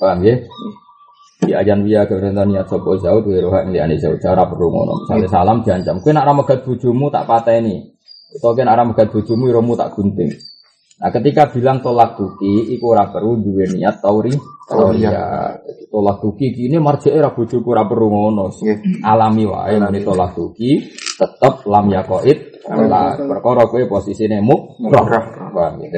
Paham 0.00 0.24
ya? 0.24 0.40
Di 1.40 1.56
ajan 1.56 1.80
via 1.88 2.04
kebenaran 2.04 2.52
niat 2.52 2.68
sopo 2.68 3.00
jauh 3.00 3.24
tuh 3.24 3.32
roh 3.40 3.52
yang 3.72 3.88
jauh 3.96 4.16
cara 4.20 4.44
perlu 4.44 4.68
ngono. 4.68 4.94
Misalnya 5.04 5.28
salam 5.32 5.64
diancam. 5.64 5.96
Kue 6.04 6.12
nak 6.12 6.28
ramegat 6.28 6.60
bujumu 6.62 7.08
tak 7.08 7.24
pateni. 7.24 7.96
Atau 8.36 8.52
kue 8.52 8.62
nak 8.62 8.76
ramegat 8.76 9.08
bujumu 9.08 9.48
romu 9.48 9.72
tak 9.72 9.96
gunting. 9.96 10.28
Nah 11.00 11.08
ketika 11.08 11.48
bilang 11.48 11.80
tolak 11.80 12.20
tuki 12.20 12.76
iku 12.76 12.92
ora 12.92 13.08
perlu 13.08 13.40
duwe 13.40 13.64
niat 13.72 14.04
tauri 14.04 14.36
tauri 14.68 15.00
ya. 15.00 15.56
Tolak 15.88 16.20
tuki 16.20 16.52
ini 16.52 16.76
marjeke 16.76 17.16
ora 17.16 17.32
bojoku 17.32 17.68
ora 17.72 17.88
perlu 17.88 18.06
ngono. 18.12 18.44
Alami 19.00 19.44
wae 19.48 19.80
muni 19.80 20.04
tolak 20.04 20.36
tuki 20.36 20.92
tetep 21.16 21.64
lam 21.64 21.88
yakoid 21.88 22.50
tolak 22.68 23.16
perkara 23.16 23.64
kue 23.66 23.88
posisine 23.88 24.44
muk 24.44 24.76
roh 24.78 25.06
ya? 25.08 25.20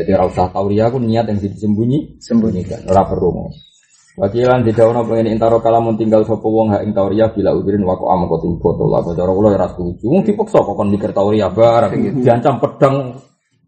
jadi 0.01 0.11
ora 0.17 0.25
usah 0.31 0.49
tauri 0.55 0.81
aku 0.81 1.03
niat 1.03 1.29
yang 1.29 1.39
disembunyi 1.39 2.17
sembunyikan 2.23 2.89
ora 2.89 3.05
perlu 3.05 3.29
ngono 3.29 3.72
Wakilan 4.13 4.61
di 4.61 4.77
daun 4.77 4.93
pengen 5.09 5.33
intaro 5.33 5.65
kalamun 5.65 5.97
tinggal 5.97 6.29
sopo 6.29 6.53
wong 6.53 6.69
hak 6.69 6.85
ing 6.85 6.93
tauria 6.93 7.33
bila 7.33 7.57
udirin 7.57 7.81
wako 7.81 8.13
am 8.13 8.29
kau 8.29 8.45
tim 8.45 8.61
foto 8.61 8.85
lah 8.85 9.01
kau 9.01 9.17
cara 9.17 9.33
kula 9.33 9.57
ya 9.57 9.59
ora 9.65 9.69
setuju. 9.73 10.05
Wong 10.05 10.23
dipaksa 10.29 10.61
kok 10.61 10.77
kon 10.77 10.93
mikir 10.93 11.17
tauria 11.17 11.49
barang 11.49 12.21
diancam 12.21 12.61
pedang 12.61 13.17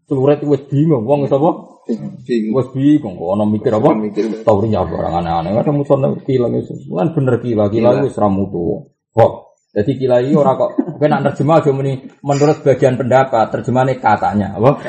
celuret 0.05 0.45
wis 0.45 0.61
bingung 0.69 1.01
wong 1.01 1.25
sapa? 1.25 1.49
Wis 2.29 2.67
bingung 2.77 3.17
kok 3.17 3.29
ana 3.33 3.45
mikir 3.49 3.73
apa? 3.73 3.89
Tauria 4.45 4.85
barang 4.85 5.13
aneh-aneh. 5.17 5.49
Kadang 5.65 5.81
muson 5.81 6.21
kila 6.21 6.47
itu. 6.53 6.77
Kan 6.93 7.09
bener 7.17 7.35
kila, 7.41 7.65
kila 7.73 8.05
wis 8.05 8.13
ra 8.13 8.29
mutu. 8.29 8.85
Kok 9.17 9.31
jadi 9.75 9.91
kila 9.99 10.23
ini 10.23 10.39
orang 10.39 10.55
kok 10.55 10.71
Mungkin 10.95 11.11
nak 11.11 11.27
terjemah 11.27 11.59
aja 11.59 11.75
muni 11.75 12.07
menurut 12.23 12.63
sebagian 12.63 12.95
pendapat 12.95 13.51
terjemahannya 13.51 13.99
katanya 13.99 14.55
apa? 14.55 14.79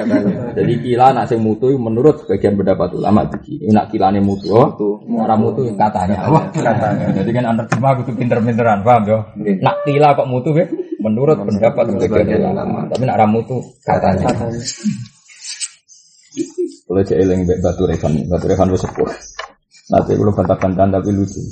Jadi 0.55 0.73
kila 0.79 1.11
nak 1.11 1.27
sing 1.27 1.43
mutu 1.43 1.75
menurut 1.75 2.23
sebagian 2.23 2.55
pendapat 2.55 2.95
ulama 2.95 3.27
begini. 3.27 3.75
Nak 3.75 3.91
kilane 3.91 4.23
mutu, 4.23 4.55
oh, 4.55 4.71
orang 5.19 5.43
mutu 5.43 5.67
katanya 5.75 6.31
apa? 6.31 6.47
Katanya. 6.55 7.11
Jadi 7.11 7.31
kan 7.35 7.45
anda 7.51 7.67
terjemah 7.67 7.99
itu 7.99 8.15
pinter-pinteran, 8.15 8.87
paham 8.87 9.03
ya? 9.03 9.19
Nak 9.67 9.77
kila 9.83 10.15
kok 10.15 10.31
mutu 10.31 10.55
ya? 10.55 10.63
Menurut 11.03 11.43
pendapat 11.43 11.85
sebagian 11.91 12.55
ulama. 12.55 12.87
Tapi 12.87 13.03
nak 13.03 13.19
ramu 13.19 13.43
tuh 13.43 13.61
katanya. 13.83 14.31
Kalau 16.87 17.03
cek 17.03 17.19
eling 17.19 17.51
batu 17.59 17.83
rekan, 17.83 18.15
batu 18.31 18.47
rekan 18.47 18.71
wis 18.71 18.87
sepuh. 18.87 19.11
Nanti 19.91 20.15
belum 20.15 20.39
bantah-bantahan 20.39 20.95
tapi 20.95 21.11
lucu. 21.11 21.43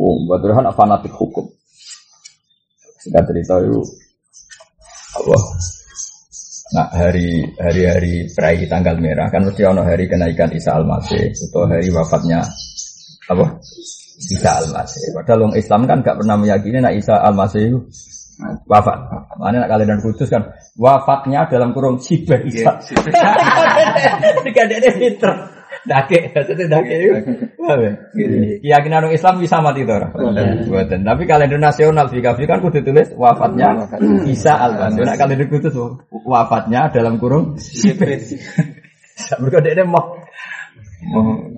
Oh, 0.00 0.24
batu 0.24 0.48
rekan 0.48 0.72
fanatik 0.72 1.12
hukum. 1.12 1.52
Singkat 3.02 3.24
cerita 3.26 3.54
itu 3.58 3.82
apa? 5.12 5.36
Nah 6.72 6.88
hari 6.88 7.44
hari 7.60 7.82
hari 7.84 8.14
perai 8.32 8.64
tanggal 8.64 8.96
merah 8.96 9.28
kan 9.28 9.44
mesti 9.44 9.66
ono 9.66 9.84
hari 9.84 10.08
kenaikan 10.08 10.48
Isa 10.54 10.78
Al-Masih 10.78 11.34
atau 11.50 11.68
hari 11.68 11.90
wafatnya 11.92 12.40
apa 13.28 13.44
Isa 14.22 14.50
Al-Masih. 14.62 15.12
Padahal 15.18 15.50
orang 15.50 15.58
Islam 15.58 15.84
kan 15.84 15.98
gak 16.00 16.16
pernah 16.22 16.36
meyakini 16.38 16.78
nak 16.80 16.94
Isa 16.96 17.18
Al-Masih 17.18 17.62
itu 17.68 17.78
wafat. 18.64 18.98
Mana 19.36 19.66
nak 19.66 19.70
kalian 19.74 20.00
kudus 20.00 20.30
kan 20.32 20.48
wafatnya 20.78 21.44
dalam 21.50 21.76
kurung 21.76 22.00
sibah 22.00 22.40
Isa. 22.46 22.80
Tiga 24.46 24.62
dia 24.64 24.94
pinter. 24.96 25.51
Dake, 25.82 26.30
itu 26.30 26.64
dake 26.70 26.94
itu. 26.94 27.10
Keyakinan 28.62 29.02
orang 29.02 29.14
Islam 29.18 29.42
bisa 29.42 29.58
mati 29.58 29.82
itu 29.82 29.90
orang. 29.90 30.14
Buatan. 30.70 31.02
Tapi 31.02 31.22
kalender 31.26 31.58
nasional 31.58 32.06
VKV 32.06 32.38
kan 32.46 32.62
kudu 32.62 32.86
tulis 32.86 33.10
wafatnya 33.18 33.90
Isa 34.30 34.54
Al-Masih. 34.62 35.02
Nak 35.02 35.18
kalender 35.18 35.50
kudus 35.50 35.74
wafatnya 36.22 36.86
dalam 36.94 37.18
kurung 37.18 37.58
sibah. 37.58 38.14
Mereka 39.42 39.58
dia 39.62 39.82
mau 39.82 40.22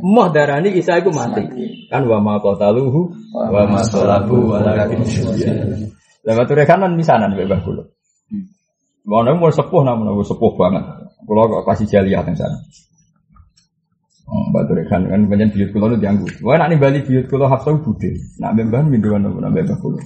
Moh 0.00 0.32
darani 0.32 0.72
Isa 0.72 0.96
iku 0.96 1.12
mati. 1.12 1.44
Kan 1.92 2.08
wa 2.08 2.16
ma 2.16 2.40
qataluhu 2.40 3.12
wa 3.36 3.62
ma 3.68 3.84
salabu 3.84 4.56
walakin. 4.56 5.04
Lah 6.24 6.32
batu 6.32 6.56
rekanan 6.56 6.96
misanan 6.96 7.36
mbek 7.36 7.44
Mbah 7.52 7.60
kula. 7.60 7.84
Ngono 9.04 9.36
mau 9.36 9.52
sepuh 9.52 9.84
namun 9.84 10.24
sepuh 10.24 10.52
banget. 10.56 10.84
Kula 11.28 11.44
kok 11.44 11.64
kasih 11.68 11.84
jaliah 11.92 12.24
teng 12.24 12.40
sana. 12.40 12.56
Oh, 14.24 14.48
batu 14.56 14.72
rekan 14.72 15.04
kan 15.04 15.20
banyak 15.28 15.52
biyut 15.52 15.68
kula 15.76 15.92
lu 15.92 15.96
dianggu. 16.00 16.24
Wah 16.40 16.56
nak 16.56 16.72
ning 16.72 16.80
Bali 16.80 17.04
biyut 17.04 17.28
kula 17.28 17.44
hafsa 17.44 17.76
budhe. 17.76 18.16
Nak 18.40 18.56
mbah 18.56 18.82
minduan 18.88 19.20
nak 19.20 19.36
mbah 19.36 19.76
kula. 19.78 20.00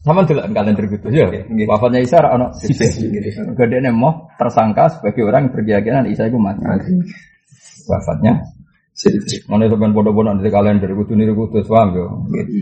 Sama 0.00 0.24
dulu 0.26 0.42
kalian 0.42 0.74
tergutus 0.74 1.12
ya. 1.12 1.30
Wafatnya 1.70 2.00
Isa 2.02 2.18
ono 2.18 2.50
sibeh. 2.56 2.90
Gede 3.54 3.78
mau 3.94 4.26
tersangka 4.34 4.90
sebagai 4.90 5.22
orang 5.28 5.46
yang 5.46 5.52
berkeyakinan 5.54 6.04
Isa 6.10 6.26
itu 6.26 6.40
mati. 6.40 6.66
Wafatnya 7.86 8.42
Mana 9.48 9.64
sampean 9.64 9.96
bodoh-bodoh 9.96 10.36
nanti 10.36 10.52
kalian 10.52 10.76
dari 10.76 10.92
kutu 10.92 11.16
nih 11.16 11.32
kutu 11.32 11.64
paham 11.64 11.96
yo. 11.96 12.06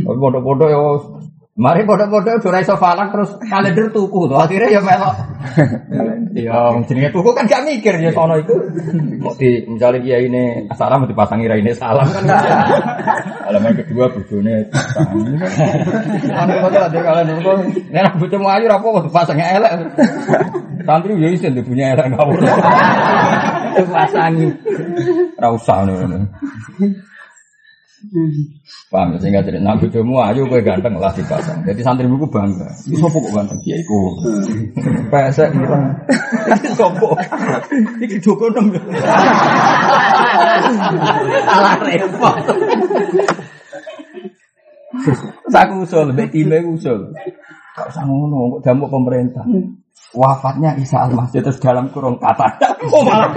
Tapi 0.06 0.18
bodoh-bodoh 0.22 0.68
ya 0.70 0.78
Mari 1.58 1.82
bodoh-bodoh 1.82 2.38
sudah 2.38 2.62
iso 2.62 2.78
falak 2.78 3.10
terus 3.10 3.34
kalender 3.50 3.90
tuku 3.90 4.30
tuh 4.30 4.38
akhirnya 4.38 4.78
ya 4.78 4.80
melok. 4.80 5.14
Ya 6.38 6.70
jenenge 6.86 7.10
tuku 7.10 7.34
kan 7.34 7.50
gak 7.50 7.66
mikir 7.66 7.98
ya 7.98 8.14
sono 8.14 8.38
itu. 8.38 8.54
Kok 9.18 9.34
di 9.42 9.66
misalnya 9.66 9.98
dia 9.98 10.22
ini 10.22 10.70
asara 10.70 10.94
mau 10.94 11.10
dipasangi 11.10 11.50
ini 11.50 11.74
salam 11.74 12.06
kan. 12.06 12.22
Alaman 13.50 13.74
kedua 13.74 14.06
bojone 14.06 14.70
pasang. 14.70 15.18
Anu 16.30 16.52
kok 16.62 16.78
ada 16.78 17.00
kalender 17.02 17.42
kok 17.42 17.58
nek 17.90 18.14
bojomu 18.22 18.46
ayu 18.54 18.70
ra 18.70 18.78
apa 18.78 18.88
dipasangnya 19.10 19.46
elek. 19.58 19.72
Santri 20.86 21.18
ya 21.18 21.28
isin 21.34 21.58
punya 21.66 21.98
elek 21.98 22.06
ngawur. 22.14 22.38
Pasangi. 23.82 24.46
Ra 25.34 25.48
usah 25.50 25.90
ngono. 25.90 26.22
Paham 28.88 29.14
ya, 29.14 29.18
sehingga 29.18 29.42
jadi 29.42 29.58
nabi 29.58 29.90
demo 29.90 30.22
ayo 30.22 30.46
gue 30.46 30.62
ganteng 30.62 31.02
lah 31.02 31.10
dipasang. 31.10 31.66
Jadi 31.66 31.80
santri 31.82 32.06
buku 32.06 32.30
bangga. 32.30 32.70
Ini 32.86 32.94
sopo 32.94 33.18
kok 33.18 33.34
ganteng? 33.34 33.58
Ya 33.66 33.74
iku. 33.74 34.22
Pesek 35.10 35.50
bilang. 35.50 35.98
Ini 36.46 36.70
sopo. 36.78 37.18
Ini 37.98 38.16
Joko 38.22 38.46
nem. 38.54 38.70
Alah 41.42 41.76
repot. 41.82 42.42
Aku 45.50 45.74
usul, 45.82 46.14
mbek 46.14 46.30
time 46.30 46.58
usul. 46.78 47.10
Gak 47.74 47.94
usah 47.94 48.02
ngono, 48.06 48.58
kok 48.58 48.62
damuk 48.62 48.90
pemerintah. 48.94 49.42
Wafatnya 50.16 50.72
Isa 50.80 51.04
Al-Masih 51.04 51.44
terus 51.44 51.60
dalam 51.60 51.90
kurung 51.92 52.16
kata. 52.16 52.56
Oh 52.88 53.04
malah. 53.04 53.28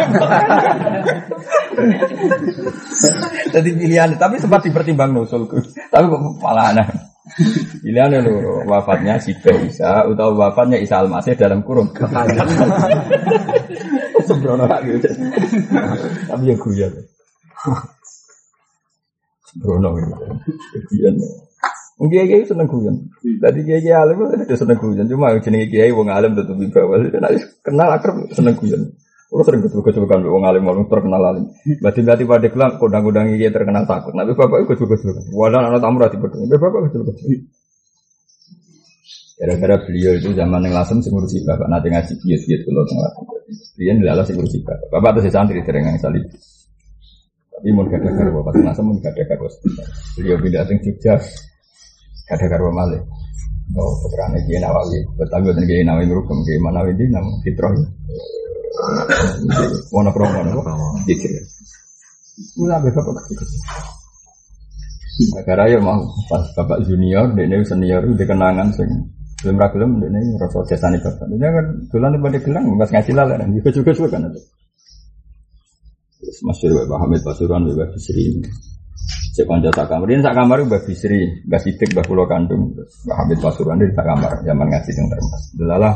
Jadi 3.51 3.69
pilihan, 3.75 4.15
tapi 4.15 4.39
sempat 4.39 4.63
dipertimbang 4.63 5.11
nusulku. 5.11 5.59
Tapi 5.91 6.05
kok 6.07 6.21
malah 6.39 6.71
aneh. 6.71 6.87
Pilihannya 7.85 8.25
lho, 8.25 8.65
wafatnya 8.65 9.21
si 9.21 9.31
Isa 9.37 10.03
atau 10.03 10.33
wafatnya 10.35 10.81
Isa 10.81 10.99
Al-Masih 10.99 11.37
dalam 11.37 11.61
kurung 11.61 11.93
kata. 11.93 12.25
Sembrono 14.27 14.65
lagi. 14.65 14.97
Tapi 16.27 16.43
ya 16.49 16.55
guyon. 16.57 16.93
Sembrono 19.47 19.89
gitu. 19.97 20.15
Guyon. 20.91 21.15
Mungkin 22.01 22.25
kiai 22.25 22.45
seneng 22.49 22.65
guyon. 22.65 22.97
Tadi 23.21 23.61
kiai 23.61 23.85
kiai 23.85 23.93
alim 23.93 24.25
itu 24.33 24.57
seneng 24.57 24.81
guyon. 24.81 25.05
Cuma 25.05 25.37
jenenge 25.37 25.69
kiai 25.69 25.93
wong 25.93 26.09
alim 26.09 26.33
tetep 26.33 26.57
bawah. 26.73 26.97
Kenal 27.61 27.93
akrab 27.93 28.25
seneng 28.33 28.57
guyon. 28.57 28.97
Kalau 29.31 29.47
sering 29.47 29.63
betul 29.63 29.79
kan 30.11 30.19
wong 30.27 30.43
alim 30.43 30.67
wong 30.67 30.91
terkenal 30.91 31.23
alim. 31.23 31.47
Berarti 31.79 32.03
berarti 32.03 32.23
pada 32.27 32.47
kelang 32.51 32.75
kodang-kodang 32.75 33.31
kiai 33.39 33.47
terkenal 33.47 33.87
takut. 33.87 34.11
Nabi 34.11 34.35
bapak 34.35 34.67
betul. 34.67 34.91
Wadah 35.31 35.71
anak 35.71 35.79
tamu 35.79 36.03
rati 36.03 36.19
betul. 36.19 36.43
Bapak 36.51 36.91
betul. 36.91 37.07
Gara-gara 39.39 39.79
beliau 39.87 40.19
itu 40.19 40.35
zaman 40.35 40.67
yang 40.67 40.75
lasem 40.75 40.99
sing 40.99 41.15
ngurusi 41.15 41.47
bapak 41.47 41.63
nanti 41.71 41.87
ngaji 41.87 42.13
bias-bias 42.19 42.61
kalau 42.67 42.83
tengah 42.83 43.03
lasem. 43.07 43.23
Beliau 43.79 43.93
adalah 44.03 44.25
sing 44.27 44.35
ngurusi 44.35 44.57
bapak. 44.67 44.87
Bapak 44.91 45.23
si 45.23 45.31
santri 45.31 45.63
sering 45.63 45.87
yang 45.87 45.95
salib. 45.95 46.27
Tapi 47.55 47.67
mau 47.71 47.87
gak 47.87 48.03
karo 48.03 48.29
bapak 48.35 48.67
lasem 48.67 48.83
mau 48.83 48.99
gak 48.99 49.15
karo. 49.15 49.47
Beliau 50.19 50.35
pindah 50.43 50.67
sing 50.67 50.77
Jogja 50.83 51.15
ada 52.27 52.45
karo 52.51 52.67
malih. 52.75 52.99
Oh, 53.79 53.95
putrane 54.03 54.43
Kiai 54.43 54.59
Nawawi. 54.59 54.99
Betawi 55.15 55.55
dan 55.55 55.63
Kiai 55.63 55.87
Nawawi 55.87 56.03
merukem 56.03 56.35
Kiai 56.43 56.59
Manawi 56.59 56.91
di 56.99 57.07
nama 57.07 57.31
Fitroh. 57.39 57.71
Wono 59.91 60.09
promo 60.15 60.39
nopo? 60.43 60.61
Dikir. 61.03 61.31
Mula 62.57 62.79
bapak. 62.79 63.27
Negara 65.21 65.69
ya 65.69 65.77
mau 65.77 66.01
pas 66.31 66.41
bapak 66.55 66.87
junior, 66.87 67.29
ini 67.37 67.61
senior, 67.67 68.01
dia 68.15 68.25
kenangan 68.25 68.73
sing 68.73 68.89
belum 69.43 69.57
ragilem, 69.57 69.91
dia 70.01 70.09
ini 70.09 70.39
rasa 70.39 70.65
jasani 70.65 70.97
bapak. 70.97 71.27
Dia 71.35 71.49
kan 71.51 71.65
dolan 71.91 72.17
pada 72.17 72.39
gelang, 72.41 72.65
pas 72.79 72.89
ngaji 72.89 73.11
lala, 73.13 73.33
dan 73.37 73.53
juga 73.53 73.69
juga 73.69 73.91
juga 73.93 74.17
kan. 74.17 74.23
Masyur 76.41 76.73
Bapak 76.85 76.97
Hamid 77.05 77.21
Pasuruan, 77.21 77.61
Bapak 77.69 77.97
Bisri. 77.97 78.41
Cek 79.31 79.45
konco 79.47 79.69
sak 79.71 79.87
kamar. 79.87 80.07
Ini 80.11 80.21
sak 80.25 80.35
kamar 80.35 80.57
Mbak 80.65 80.81
Bisri, 80.89 81.21
Mbak 81.47 81.59
Sidik, 81.63 81.89
Mbak 81.93 82.05
Kulo 82.09 82.23
Kandung, 82.25 82.73
Mbak 82.75 83.15
Hamid 83.15 83.39
Pasuruan 83.39 83.77
di 83.79 83.87
sak 83.93 84.05
kamar 84.05 84.31
zaman 84.43 84.67
ngaji 84.69 84.91
yang 84.91 85.07
termas. 85.07 85.43
Delalah 85.55 85.93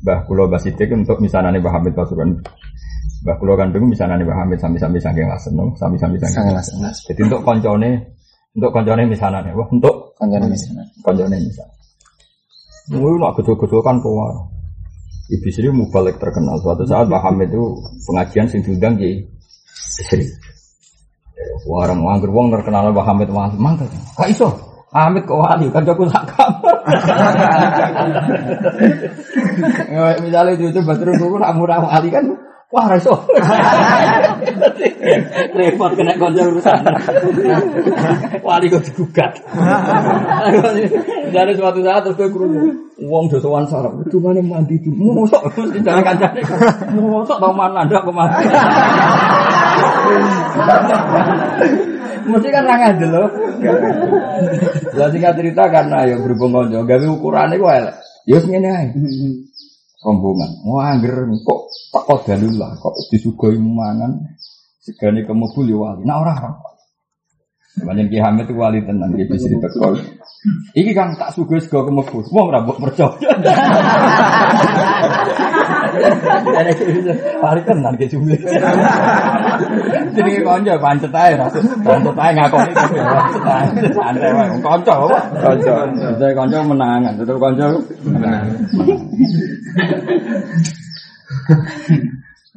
Mbah 0.00 0.24
Kulo 0.24 0.48
Mbak 0.48 0.60
Sidik 0.64 0.88
untuk 0.96 1.20
misalnya 1.20 1.56
Mbak 1.60 1.72
Hamid 1.72 1.92
Pasuruan. 1.92 2.30
Mbah 3.24 3.36
Kulo 3.36 3.52
Kandung 3.56 3.88
misalnya 3.88 4.16
Mbak 4.20 4.36
Hamid 4.36 4.58
sami-sami 4.60 4.96
saking 4.96 5.28
lasen, 5.28 5.52
sami-sami 5.76 6.16
saking 6.16 6.56
lasen. 6.56 6.80
Jadi 6.84 7.20
untuk 7.28 7.44
koncone, 7.44 8.16
untuk 8.56 8.70
koncone 8.72 9.04
misalnya, 9.04 9.52
wah 9.52 9.68
untuk 9.68 10.10
Kanjane 10.20 10.52
misalnya. 10.52 10.84
koncone 11.00 11.36
misalnya. 11.40 11.76
Mungkin 12.92 13.24
nak 13.24 13.32
gedul-gedul 13.40 13.80
kan 13.80 13.96
keluar. 14.04 14.36
Ibu 15.32 15.48
Sri 15.48 15.70
mubalik 15.72 16.20
terkenal. 16.20 16.60
Suatu 16.60 16.84
saat 16.84 17.08
Mbah 17.08 17.24
Hamid 17.24 17.48
itu 17.48 17.64
pengajian 18.04 18.44
sing 18.50 18.60
diundang 18.60 19.00
di 19.00 19.24
Sri. 19.72 20.28
Warang 21.64 22.04
wangger 22.04 22.28
wong 22.28 22.52
terkenal 22.52 22.92
Mbah 22.92 23.06
Hamid 23.08 23.32
mangkel. 23.32 23.88
Kak 24.12 24.28
iso. 24.28 24.52
Hamid 24.92 25.24
kok 25.24 25.40
wali 25.40 25.72
kan 25.72 25.86
jago 25.88 26.04
sak 26.10 26.28
kamar. 26.36 26.59
Misalnya 30.24 30.52
itu 30.54 30.64
itu 30.70 30.80
batur 30.82 31.14
dulu 31.14 31.36
nak 31.40 31.54
murah 31.56 31.78
wali 31.82 32.08
kan 32.10 32.24
Wah, 32.70 32.86
reso. 32.86 33.10
Repot 35.58 35.90
kena 35.98 36.14
konjol 36.14 36.54
urusan. 36.54 36.78
Wali 38.46 38.70
kok 38.70 38.86
digugat. 38.86 39.34
Jadi 41.34 41.52
suatu 41.58 41.82
saat 41.82 42.06
terus 42.06 42.14
gue 42.14 42.30
kerungu. 42.30 42.70
Uang 43.02 43.26
dosowan 43.26 43.66
sarap. 43.66 43.90
Itu 44.06 44.22
mana 44.22 44.38
mandi 44.38 44.78
itu? 44.78 44.94
Mosok. 44.94 45.50
Jangan 45.82 46.14
kancane. 46.14 46.46
Mosok 46.94 47.42
tau 47.42 47.50
mana 47.50 47.82
ada 47.82 48.06
ke 48.06 48.12
mana. 48.14 48.38
Mesti 52.26 52.48
kan 52.52 52.64
rangan 52.66 52.94
dulu. 53.00 53.24
Lah 54.96 55.08
singkat 55.08 55.34
cerita 55.38 55.62
karena 55.72 56.04
ya 56.04 56.16
berhubung 56.20 56.52
konco, 56.52 56.84
gawe 56.84 57.06
ukurannya 57.08 57.56
gue 57.56 57.72
elek. 57.72 57.96
Ya 58.28 58.38
ngene 58.40 58.68
ae. 58.68 58.86
Rombongan. 60.00 60.64
Wah, 60.64 60.96
angger 60.96 61.28
kok 61.44 61.60
tak 61.92 62.02
kok 62.08 62.20
dalil 62.24 62.56
lah, 62.56 62.72
kok 62.80 62.96
disugoi 63.12 63.60
mangan 63.60 64.16
segane 64.80 65.24
kemebul 65.28 65.68
ya 65.68 65.76
wali. 65.76 66.02
Nah 66.08 66.16
ora. 66.24 66.36
Banyak 67.70 68.10
Ki 68.10 68.18
Hamid 68.18 68.50
itu 68.50 68.58
wali 68.58 68.82
tenan 68.82 69.14
Ki 69.14 69.30
bisa 69.30 69.46
ditekol. 69.46 69.94
Iki 70.74 70.90
kan 70.90 71.14
tak 71.14 71.30
sugoi 71.38 71.62
sego 71.62 71.86
kemebul. 71.86 72.26
Wong 72.34 72.50
ora 72.50 72.66
mbok 72.66 72.82
percaya. 72.82 73.30
Wali 77.38 77.60
tenan 77.62 77.94
Ki. 77.94 78.10
Jadi 80.10 80.30
konco 80.42 80.74
pancet 80.82 81.14
ae 81.14 81.38
rasul. 81.38 81.62
Pancet 81.86 82.18
ae 82.18 82.32
ngakoni. 82.34 82.72
Santai 83.94 84.30
wae 84.34 84.50
konco 84.58 84.92
apa? 85.06 85.18
Jadi 86.18 86.34
konco 86.34 86.56
menangan, 86.74 87.14
tetep 87.22 87.38
konco 87.38 87.66
menang. 88.02 88.50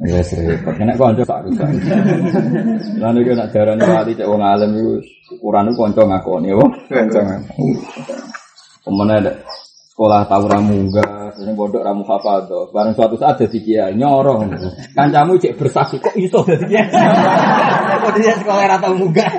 Ya 0.04 0.20
repot, 0.20 0.76
kena 0.76 1.00
konco 1.00 1.24
tak 1.24 1.48
rusak. 1.48 1.64
Lan 3.00 3.16
iki 3.16 3.32
nek 3.32 3.56
darani 3.56 3.88
wali 3.88 4.12
cek 4.12 4.28
wong 4.28 4.44
alim 4.44 4.76
iku 4.76 5.00
ukuran 5.40 5.72
konco 5.80 6.04
ngakoni 6.04 6.52
apa? 6.52 6.66
Konco. 6.92 7.20
Ke 8.84 8.90
mana 8.92 9.24
ada 9.24 9.32
sekolah 9.96 10.28
tahu 10.28 10.44
ramu 10.52 10.76
enggak, 10.92 11.40
ini 11.40 11.56
bodoh 11.56 11.80
ramu 11.80 12.04
hafadho. 12.04 12.68
Barang 12.76 12.92
suatu 13.00 13.16
saat 13.16 13.48
jadi 13.48 13.60
kiai 13.64 13.94
nyorong. 13.96 14.52
Kancamu 14.92 15.40
cek 15.40 15.56
bersaksi 15.56 15.96
kok 16.04 16.20
iso 16.20 16.44
jadi 16.44 16.66
kiai. 16.68 16.92
Kok 18.04 18.12
dia 18.20 18.36
sekolah 18.44 18.64
rata 18.76 18.92
munggah. 18.92 19.32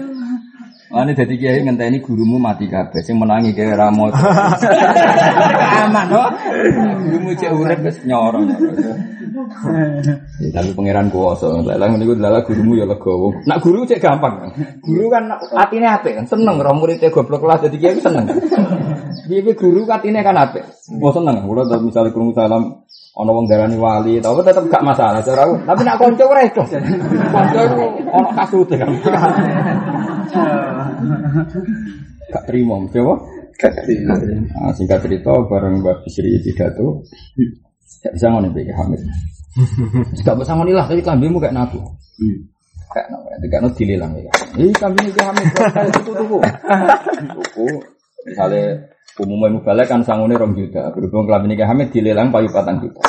Ini 0.90 1.14
jadi 1.14 1.34
kiai 1.38 1.62
ngenteni 1.62 2.02
gurumu 2.02 2.42
mati 2.42 2.66
kabeh 2.66 2.98
sing 2.98 3.14
menangi 3.14 3.54
kayak 3.54 3.78
ramo. 3.78 4.10
Aman 5.86 6.06
loh. 6.10 6.26
Gurumu 7.06 7.30
cek 7.38 7.54
urip 7.54 7.78
wis 7.86 8.02
nyorong. 8.02 8.50
Ya, 10.42 10.50
tapi 10.50 10.74
pangeran 10.74 11.14
kuwasa. 11.14 11.62
Lelang 11.62 11.94
niku 11.94 12.18
lala 12.18 12.42
gurumu 12.42 12.74
ya 12.74 12.90
legowo. 12.90 13.30
Nak 13.46 13.62
guru 13.62 13.86
cek 13.86 14.02
gampang. 14.02 14.50
Guru 14.82 15.06
kan 15.14 15.30
atine 15.54 15.94
apik 15.94 16.18
kan 16.18 16.26
seneng 16.26 16.58
ora 16.58 16.74
muridé 16.74 17.06
goblok 17.14 17.46
kelas 17.46 17.70
dadi 17.70 17.78
kiai 17.78 18.02
seneng. 18.02 18.26
Piye 19.30 19.54
guru 19.54 19.86
atine 19.86 20.26
kan 20.26 20.34
apik. 20.34 20.66
Oh 20.98 21.14
seneng. 21.14 21.46
Kula 21.46 21.62
tau 21.70 21.78
misale 21.78 22.10
krungu 22.10 22.34
salam 22.34 22.82
ana 23.14 23.30
wong 23.30 23.46
darani 23.46 23.78
wali, 23.78 24.18
tapi 24.18 24.42
tetep 24.42 24.66
gak 24.66 24.82
masalah 24.82 25.22
cara 25.22 25.46
aku. 25.46 25.54
Tapi 25.62 25.82
nak 25.86 25.96
kanca 26.02 26.24
ora 26.26 26.42
iso. 26.42 26.62
Kanca 26.66 27.60
iku 27.62 27.86
ana 28.10 28.30
kasute 28.42 28.74
kan. 28.74 28.90
Gak 32.30 32.42
terima, 32.46 32.74
coba. 32.90 33.14
Nah, 33.60 34.72
singkat 34.72 35.04
cerita, 35.04 35.34
bareng 35.46 35.84
Mbak 35.84 36.06
Bisri 36.06 36.42
pidato, 36.42 37.04
gak 38.02 38.12
bisa 38.14 38.26
ngono 38.30 38.50
Mbak 38.50 38.72
Hamid. 38.72 39.00
Gak 40.26 40.38
bisa 40.38 40.54
ngono 40.58 40.70
lah, 40.74 40.86
tapi 40.90 41.02
kambingmu 41.02 41.38
kayak 41.42 41.54
nabu. 41.54 41.78
Kayak 42.90 43.06
nabu, 43.10 43.26
tidak 43.42 43.60
nanti 43.62 43.82
dilelang 43.84 44.14
ya. 44.16 44.32
Ini 44.56 44.72
kambing 44.74 45.06
Mbak 45.12 45.26
Hamid, 45.26 45.46
kalau 45.54 45.90
itu 45.90 46.00
tuku. 46.14 46.38
Tuku, 47.36 47.68
misalnya 48.30 48.89
umumnya 49.18 49.58
mubalek 49.58 49.90
kan 49.90 50.06
sangune 50.06 50.38
rong 50.38 50.54
juta. 50.54 50.94
Berhubung 50.94 51.26
kelamin 51.26 51.58
Mbak 51.58 51.66
Hamid 51.66 51.88
dilelang 51.90 52.30
payu 52.30 52.46
patang 52.52 52.78
juta. 52.78 53.02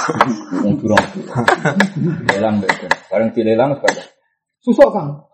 Wong 0.65 0.80
durung. 0.82 1.06
Dilelang 2.26 2.64
Mbak. 2.64 2.72
Bareng 3.11 3.30
dilelang 3.36 3.78
sepeda. 3.78 4.03
Susuk 4.65 4.90
Kang. 4.90 5.30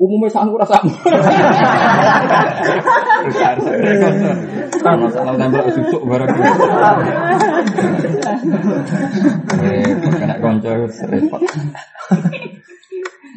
Umumnya 0.00 0.32
sanggup 0.32 0.56
rasa. 0.56 0.80
Masalah 4.80 5.36
nembel 5.36 5.68
susuk 5.76 6.02
bareng. 6.08 6.28
Eh, 9.60 9.92
kena 10.16 10.36
konco 10.40 10.72
repot. 10.88 11.42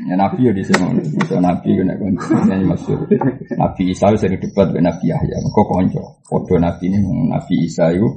Ya 0.03 0.19
Nabi 0.19 0.43
ya 0.43 0.51
di 0.51 0.63
sini, 0.67 0.99
so 1.23 1.39
Nabi 1.39 1.79
kena 1.79 1.95
konco, 1.95 2.35
ini 2.35 2.67
maksud 2.67 3.07
Nabi 3.55 3.81
Isa 3.87 4.11
sering 4.19 4.35
debat 4.35 4.67
dengan 4.67 4.91
Nabi 4.91 5.15
Yahya, 5.15 5.39
kok 5.47 5.63
konco, 5.63 6.19
foto 6.27 6.59
Nabi 6.59 6.91
ini 6.91 6.99
Nabi 7.31 7.63
Isa 7.63 7.87
itu 7.95 8.11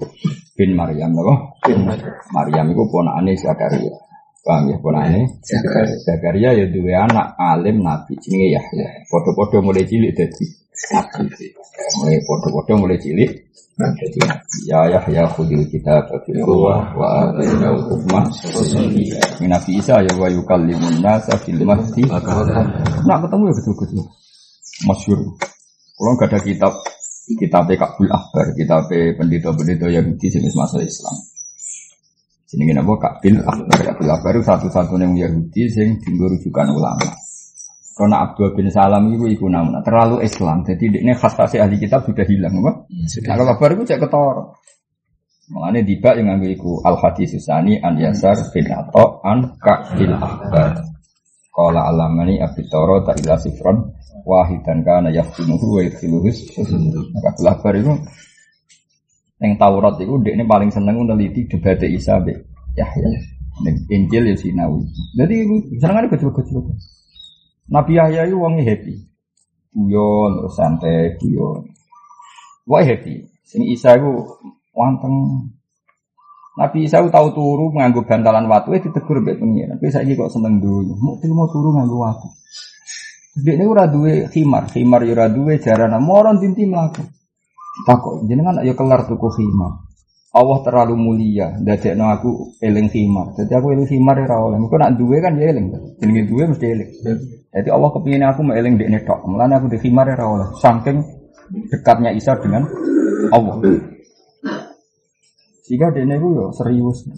bin 0.59 0.75
Maryam, 0.75 1.15
loh, 1.15 1.55
Maryam 2.35 2.75
itu 2.75 2.83
ponakane 2.91 3.39
Zakaria, 3.39 3.95
paham 4.43 4.75
ya? 4.75 4.77
Ponakane 4.83 5.31
Zakaria. 6.03 6.59
Ya 6.59 6.67
dua 6.67 7.07
anak 7.07 7.39
alim 7.39 7.79
Nabi, 7.87 8.19
jenenge 8.19 8.59
Yahya, 8.59 9.07
foto-foto 9.07 9.63
mulai 9.63 9.87
cilik 9.87 10.11
Nabi, 10.11 11.47
mulai 12.03 12.19
foto-foto 12.27 12.73
mulai 12.83 12.99
cilik 12.99 13.31
jadi 13.77 14.19
ya 14.65 14.81
ya 14.89 15.01
ya 15.05 15.29
khudil 15.29 15.61
kita 15.69 16.01
bil 16.25 16.41
quwwah 16.49 16.97
wa 16.97 17.29
atainal 17.29 17.77
hukma 17.93 18.25
Min 19.37 19.53
Nabi 19.53 19.77
Isa 19.77 20.01
ya 20.01 20.17
wa 20.17 20.33
yukallimun 20.33 21.05
nasa 21.05 21.37
fil 21.45 21.61
mahdi 21.61 22.09
Nak 22.09 23.19
ketemu 23.21 23.43
ya 23.45 23.55
betul-betul. 23.61 24.05
Masyur 24.89 25.21
Kalau 25.93 26.13
nggak 26.17 26.29
ada 26.33 26.39
kitab 26.41 26.73
Kitab 27.37 27.69
Kabul 27.69 28.09
Akbar 28.09 28.47
Kitab 28.57 28.89
pendeta-pendeta 28.89 29.93
Yahudi 29.93 30.25
jenis 30.25 30.57
masa 30.57 30.81
Islam. 30.81 31.17
Sini 32.49 32.73
apa 32.73 32.93
Kabil 32.97 33.45
Akbar 33.45 33.77
Kabil 33.77 34.09
Akbar 34.09 34.35
satu-satunya 34.41 35.29
Yahudi 35.29 35.69
Yang 35.69 36.01
tinggal 36.01 36.33
rujukan 36.33 36.73
ulama 36.73 37.26
karena 37.97 38.29
Abdul 38.29 38.53
bin 38.53 38.69
Salam 38.69 39.09
itu 39.09 39.25
iku 39.33 39.49
namanya 39.49 39.81
terlalu 39.81 40.21
Islam, 40.21 40.69
jadi 40.69 41.01
ini 41.01 41.17
khas 41.17 41.33
khas 41.33 41.57
ahli 41.57 41.81
kitab 41.81 42.05
sudah 42.05 42.29
hilang, 42.29 42.61
apa? 42.61 42.85
Nah, 42.93 43.25
kalau 43.25 43.45
kabar 43.49 43.73
itu 43.73 43.89
cek 43.89 44.05
ketor. 44.05 44.53
Mengenai 45.47 45.87
tiba 45.87 46.13
yang 46.19 46.29
ngambil 46.29 46.51
iku 46.59 46.73
al 46.85 47.01
hadis 47.01 47.33
susani 47.33 47.81
an 47.81 47.97
yasar 47.97 48.37
bin 48.53 48.69
ato 48.69 49.25
an 49.25 49.57
kabil 49.57 50.13
akbar. 50.13 50.85
Kala 51.49 51.89
alamani 51.89 52.37
abi 52.37 52.69
toro 52.69 53.01
tak 53.01 53.25
ilah 53.25 53.41
sifron 53.41 53.95
wahidan 54.29 54.85
kana 54.85 55.09
yaftinuhu 55.09 55.79
wa 55.79 55.81
yadkhiluhus 55.81 56.53
Kabil 56.53 57.49
akbar 57.49 57.73
itu 57.81 57.95
yang 59.41 59.57
Taurat 59.57 59.97
itu 60.03 60.17
dia 60.21 60.33
ini 60.37 60.45
paling 60.45 60.69
seneng 60.69 61.01
meneliti 61.01 61.49
debat 61.49 61.81
Isa 61.81 62.21
be 62.21 62.45
Yahya. 62.77 63.09
Injil 63.89 64.29
ya 64.29 64.37
Sinawi. 64.37 64.85
Jadi 65.17 65.37
seneng 65.81 65.97
ada 66.05 66.09
kecil-kecil. 66.13 66.61
Nabi 67.67 67.99
Yahya 67.99 68.31
itu 68.31 68.39
wongi 68.39 68.63
happy. 68.63 68.95
Guyon, 69.75 70.47
santai, 70.55 71.19
guyon. 71.19 71.67
Wah 72.67 72.83
happy. 72.83 73.27
Sing 73.43 73.67
Isa 73.67 73.99
itu 73.99 74.11
wanteng. 74.75 75.47
Nabi 76.57 76.87
Isa 76.87 77.03
itu 77.03 77.11
tahu 77.13 77.35
turu 77.37 77.75
nganggo 77.75 78.07
bantalan 78.07 78.49
watu 78.49 78.73
itu 78.73 78.89
ditegur 78.89 79.21
mbek 79.21 79.43
pengiran. 79.43 79.77
Tapi 79.77 79.93
saiki 79.93 80.17
kok 80.17 80.33
seneng 80.33 80.63
dulu. 80.63 80.95
Mau 80.97 81.19
mau 81.21 81.47
turu 81.51 81.75
nganggo 81.75 81.97
watu. 82.01 82.29
Dia 83.37 83.53
ini 83.53 83.69
ora 83.69 83.85
duwe 83.85 84.33
khimar, 84.33 84.73
khimar 84.73 85.05
ya 85.05 85.13
ora 85.13 85.29
duwe 85.29 85.61
jarana 85.61 86.01
moron 86.01 86.41
tinti 86.41 86.65
mlaku. 86.65 87.05
Takok 87.85 88.25
jenengan 88.25 88.65
ayo 88.65 88.73
kelar 88.73 89.05
tuku 89.05 89.29
khimar. 89.29 89.85
Allah 90.33 90.59
terlalu 90.65 90.97
mulia, 90.97 91.53
dadekno 91.61 92.09
aku 92.09 92.57
eling 92.65 92.89
khimar. 92.89 93.37
Jadi 93.37 93.53
aku 93.53 93.77
eling 93.77 93.85
khimar 93.85 94.17
ora 94.25 94.41
oleh. 94.41 94.57
Engko 94.57 94.81
nak 94.81 94.97
duwe 94.97 95.21
kan 95.21 95.37
ya 95.37 95.53
eling. 95.53 95.69
Jenenge 96.01 96.23
duwe 96.25 96.43
mesti 96.49 96.65
eling. 96.65 96.91
Jadi 97.57 97.69
Allah 97.73 97.89
kepingin 97.89 98.29
aku 98.29 98.45
mau 98.45 98.53
eling 98.53 98.77
dekne 98.77 99.01
tok. 99.09 99.25
Mulane 99.25 99.57
aku 99.57 99.73
di 99.73 99.81
khimar 99.81 100.13
ora 100.13 100.25
oleh. 100.29 100.49
Saking 100.61 101.01
dekatnya 101.73 102.13
Isa 102.13 102.37
dengan 102.37 102.69
Allah. 103.33 103.57
Sehingga 105.65 105.89
ku 105.91 106.29
yo 106.37 106.53
serius. 106.53 107.09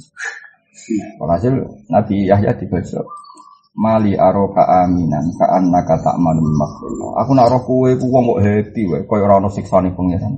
Walhasil 1.19 1.59
Nabi 1.91 2.31
Yahya 2.31 2.55
dibaca 2.55 3.03
Mali 3.79 4.19
aroka 4.19 4.67
aminan 4.67 5.31
ka 5.39 5.55
annaka 5.55 6.03
ta'manu 6.03 6.43
makhluk. 6.43 7.15
Aku 7.15 7.31
nak 7.31 7.47
roh 7.47 7.63
kowe 7.63 7.91
ku 7.95 8.11
wong 8.11 8.27
kok 8.35 8.41
happy 8.43 8.83
wae 8.91 9.07
koyo 9.07 9.23
ora 9.23 9.39
ono 9.39 9.47
siksane 9.55 9.95
pangeran. 9.95 10.35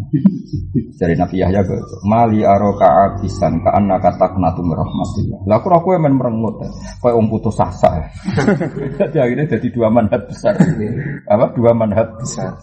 Dari 1.00 1.16
Nabi 1.16 1.40
Yahya 1.40 1.64
baca 1.64 1.96
Mali 2.04 2.44
aroka 2.44 2.84
abisan 2.84 3.64
ka 3.64 3.72
annaka 3.72 4.12
taqnatu 4.20 4.60
min 4.60 4.76
rahmatillah. 4.76 5.40
Lah 5.48 5.56
aku 5.56 5.72
roh 5.72 5.80
kowe 5.80 5.96
men 5.96 6.20
merengut 6.20 6.60
koyo 7.00 7.16
wong 7.16 7.32
putus 7.32 7.56
asa. 7.56 8.12
Jadi 9.00 9.16
akhirnya 9.16 9.56
jadi 9.56 9.68
dua 9.72 9.88
manhat 9.88 10.28
besar. 10.28 10.60
Apa 11.32 11.56
dua 11.56 11.72
manhat 11.72 12.12
besar. 12.20 12.60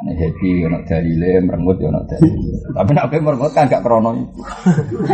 Ane 0.00 0.16
happy 0.16 0.64
ono 0.64 0.80
dalile 0.88 1.44
merengut 1.44 1.76
ya 1.76 1.92
ono 1.92 2.00
dalile. 2.08 2.56
Tapi 2.72 2.90
nek 2.96 3.04
kowe 3.12 3.20
merengut 3.20 3.52
kan 3.52 3.68
gak 3.68 3.84
krono 3.84 4.16
itu. 4.16 4.40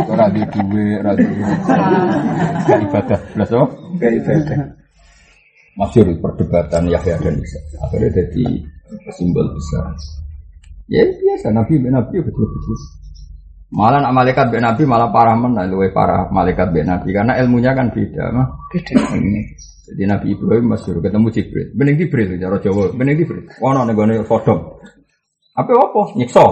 Ora 0.07 0.31
di 0.31 0.41
duwe, 0.47 1.03
ora 1.03 1.11
di 1.11 1.27
gak 2.63 2.79
ibadah. 2.87 3.19
Blas 3.35 3.51
apa? 3.51 3.65
Gak 3.99 4.11
ibadah. 4.23 4.57
Masyur 5.75 6.07
perdebatan 6.23 6.87
Yahya 6.87 7.19
dan 7.19 7.35
Isa. 7.35 7.59
Akhirnya 7.83 8.09
jadi 8.15 8.63
simbol 9.11 9.51
besar. 9.51 9.91
Ya 10.87 11.03
biasa 11.03 11.51
Nabi 11.51 11.83
Nabi 11.83 12.23
betul 12.23 12.47
betul. 12.47 12.79
Malah 13.67 13.99
nak 13.99 14.15
malaikat 14.15 14.47
ben 14.47 14.63
Nabi 14.63 14.87
malah 14.87 15.11
parah 15.11 15.35
mana 15.35 15.67
luwe 15.67 15.91
parah 15.91 16.31
malaikat 16.31 16.71
ben 16.71 16.87
Nabi 16.87 17.11
karena 17.11 17.35
ilmunya 17.35 17.75
kan 17.75 17.91
beda 17.91 18.31
mah. 18.31 18.47
Beda. 18.71 18.95
Jadi 19.87 20.03
Nabi 20.03 20.35
Ibrahim 20.35 20.75
masyur 20.75 20.99
ketemu 20.99 21.27
Jibril. 21.31 21.67
Bening 21.71 21.95
Jibril 21.95 22.35
cara 22.35 22.59
Jawa, 22.59 22.91
bening 22.91 23.15
Jibril. 23.23 23.47
Ono 23.63 23.87
ning 23.87 23.95
gone 23.95 24.19
Sodom. 24.27 24.59
Apa 25.55 25.71
apa 25.71 26.01
nyiksa. 26.19 26.43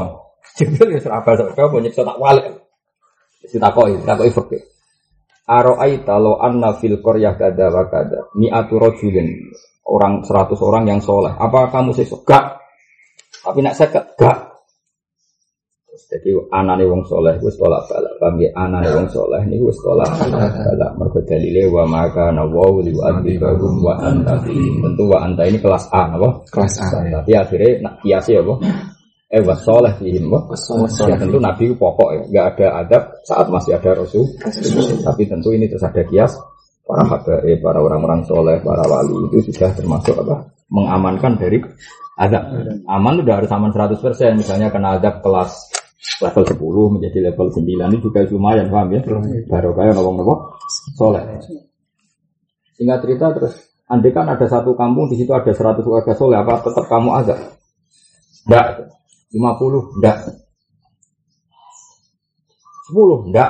Jibril 0.56 0.96
ya 0.96 1.00
serapal 1.04 1.36
sak 1.36 1.52
apa 1.56 1.76
nyiksa 1.84 2.08
tak 2.08 2.16
walik. 2.16 2.48
Wis 3.44 3.60
takoki, 3.60 4.00
takoki 4.08 4.32
fakir. 4.32 4.62
Aro'aita 5.46 6.16
lo 6.18 6.40
anna 6.42 6.74
fil 6.80 6.98
qaryah 7.04 7.38
kada 7.38 7.70
wa 7.70 7.86
kada 7.92 8.34
mi'atu 8.34 8.82
rajulin 8.82 9.30
orang 9.86 10.26
100 10.26 10.58
orang 10.64 10.84
yang 10.90 11.00
soleh. 11.04 11.36
Apa 11.36 11.70
kamu 11.70 11.94
sesuk? 11.94 12.26
Gak. 12.26 12.58
Tapi 13.46 13.60
nak 13.62 13.78
seket 13.78 14.16
gak. 14.18 14.55
Jadi 15.96 16.36
anane 16.52 16.84
wong 16.84 17.08
soleh 17.08 17.40
wis 17.40 17.56
tolak 17.56 17.88
balak. 17.88 18.14
Paham 18.20 18.38
ya? 18.44 18.50
Anane 18.54 18.92
wong 18.92 19.08
soleh 19.10 19.42
niku 19.48 19.72
wis 19.72 19.80
tolak 19.80 20.12
balak. 20.20 20.92
Mergo 21.00 21.20
dalile 21.24 21.64
wa 21.72 21.84
maka 21.88 22.30
nawa 22.36 22.68
li 22.84 22.92
wa 22.92 23.16
adibahum 23.16 23.74
wa 23.80 23.94
anta. 24.04 24.36
Tentu 24.46 25.04
wa 25.08 25.18
anta 25.24 25.44
ini 25.48 25.58
kelas 25.58 25.88
A 25.96 26.12
apa? 26.12 26.30
Kelas 26.52 26.74
A. 26.84 27.02
Tapi 27.24 27.32
akhirnya 27.34 27.70
nak 27.82 27.94
kiasi 28.04 28.36
apa? 28.36 28.54
Eh 29.26 29.42
wa 29.42 29.56
soleh 29.58 29.94
fihim 29.98 30.30
apa? 30.30 30.54
Ya 31.08 31.16
tentu 31.18 31.38
Nabi 31.40 31.72
pokok 31.74 32.10
ya. 32.14 32.22
Gak 32.30 32.46
ada 32.60 32.68
adab 32.86 33.04
saat 33.26 33.48
masih 33.50 33.80
ada 33.80 33.98
Rasul. 33.98 34.28
Tapi 35.02 35.24
tentu 35.26 35.56
ini 35.56 35.66
terus 35.66 35.84
ada 35.88 36.04
kias. 36.06 36.36
Para 36.86 37.02
habaib, 37.02 37.66
para 37.66 37.82
orang-orang 37.82 38.22
soleh, 38.30 38.62
para 38.62 38.86
wali 38.86 39.34
itu 39.34 39.50
sudah 39.50 39.74
termasuk 39.74 40.22
apa? 40.22 40.54
Mengamankan 40.70 41.34
dari 41.34 41.58
azab. 42.14 42.46
Aman 42.86 43.26
udah 43.26 43.42
harus 43.42 43.50
aman 43.50 43.74
100%. 43.74 44.38
Misalnya 44.38 44.70
kena 44.70 45.02
azab 45.02 45.26
kelas 45.26 45.66
level 46.22 46.44
10 46.44 46.94
menjadi 47.00 47.20
level 47.32 47.48
9 47.52 47.66
ini 47.66 47.98
juga 48.00 48.20
lumayan 48.28 48.68
paham 48.70 48.94
ya? 48.94 49.02
Baru 49.48 49.72
kayak 49.76 49.94
ngomong 49.96 50.16
ngomong 50.22 50.40
soleh. 50.96 51.24
Singkat 52.76 53.00
cerita 53.04 53.26
terus 53.36 53.54
andai 53.88 54.12
kan 54.12 54.28
ada 54.28 54.46
satu 54.46 54.76
kampung 54.76 55.08
di 55.08 55.16
situ 55.20 55.32
ada 55.32 55.50
100 55.50 55.84
warga 55.86 56.14
soleh 56.16 56.38
apa 56.40 56.62
tetap 56.64 56.86
kamu 56.88 57.10
ada? 57.16 57.36
Enggak 58.46 58.66
50 59.34 59.96
enggak 60.00 60.18
10 62.92 63.28
enggak 63.32 63.50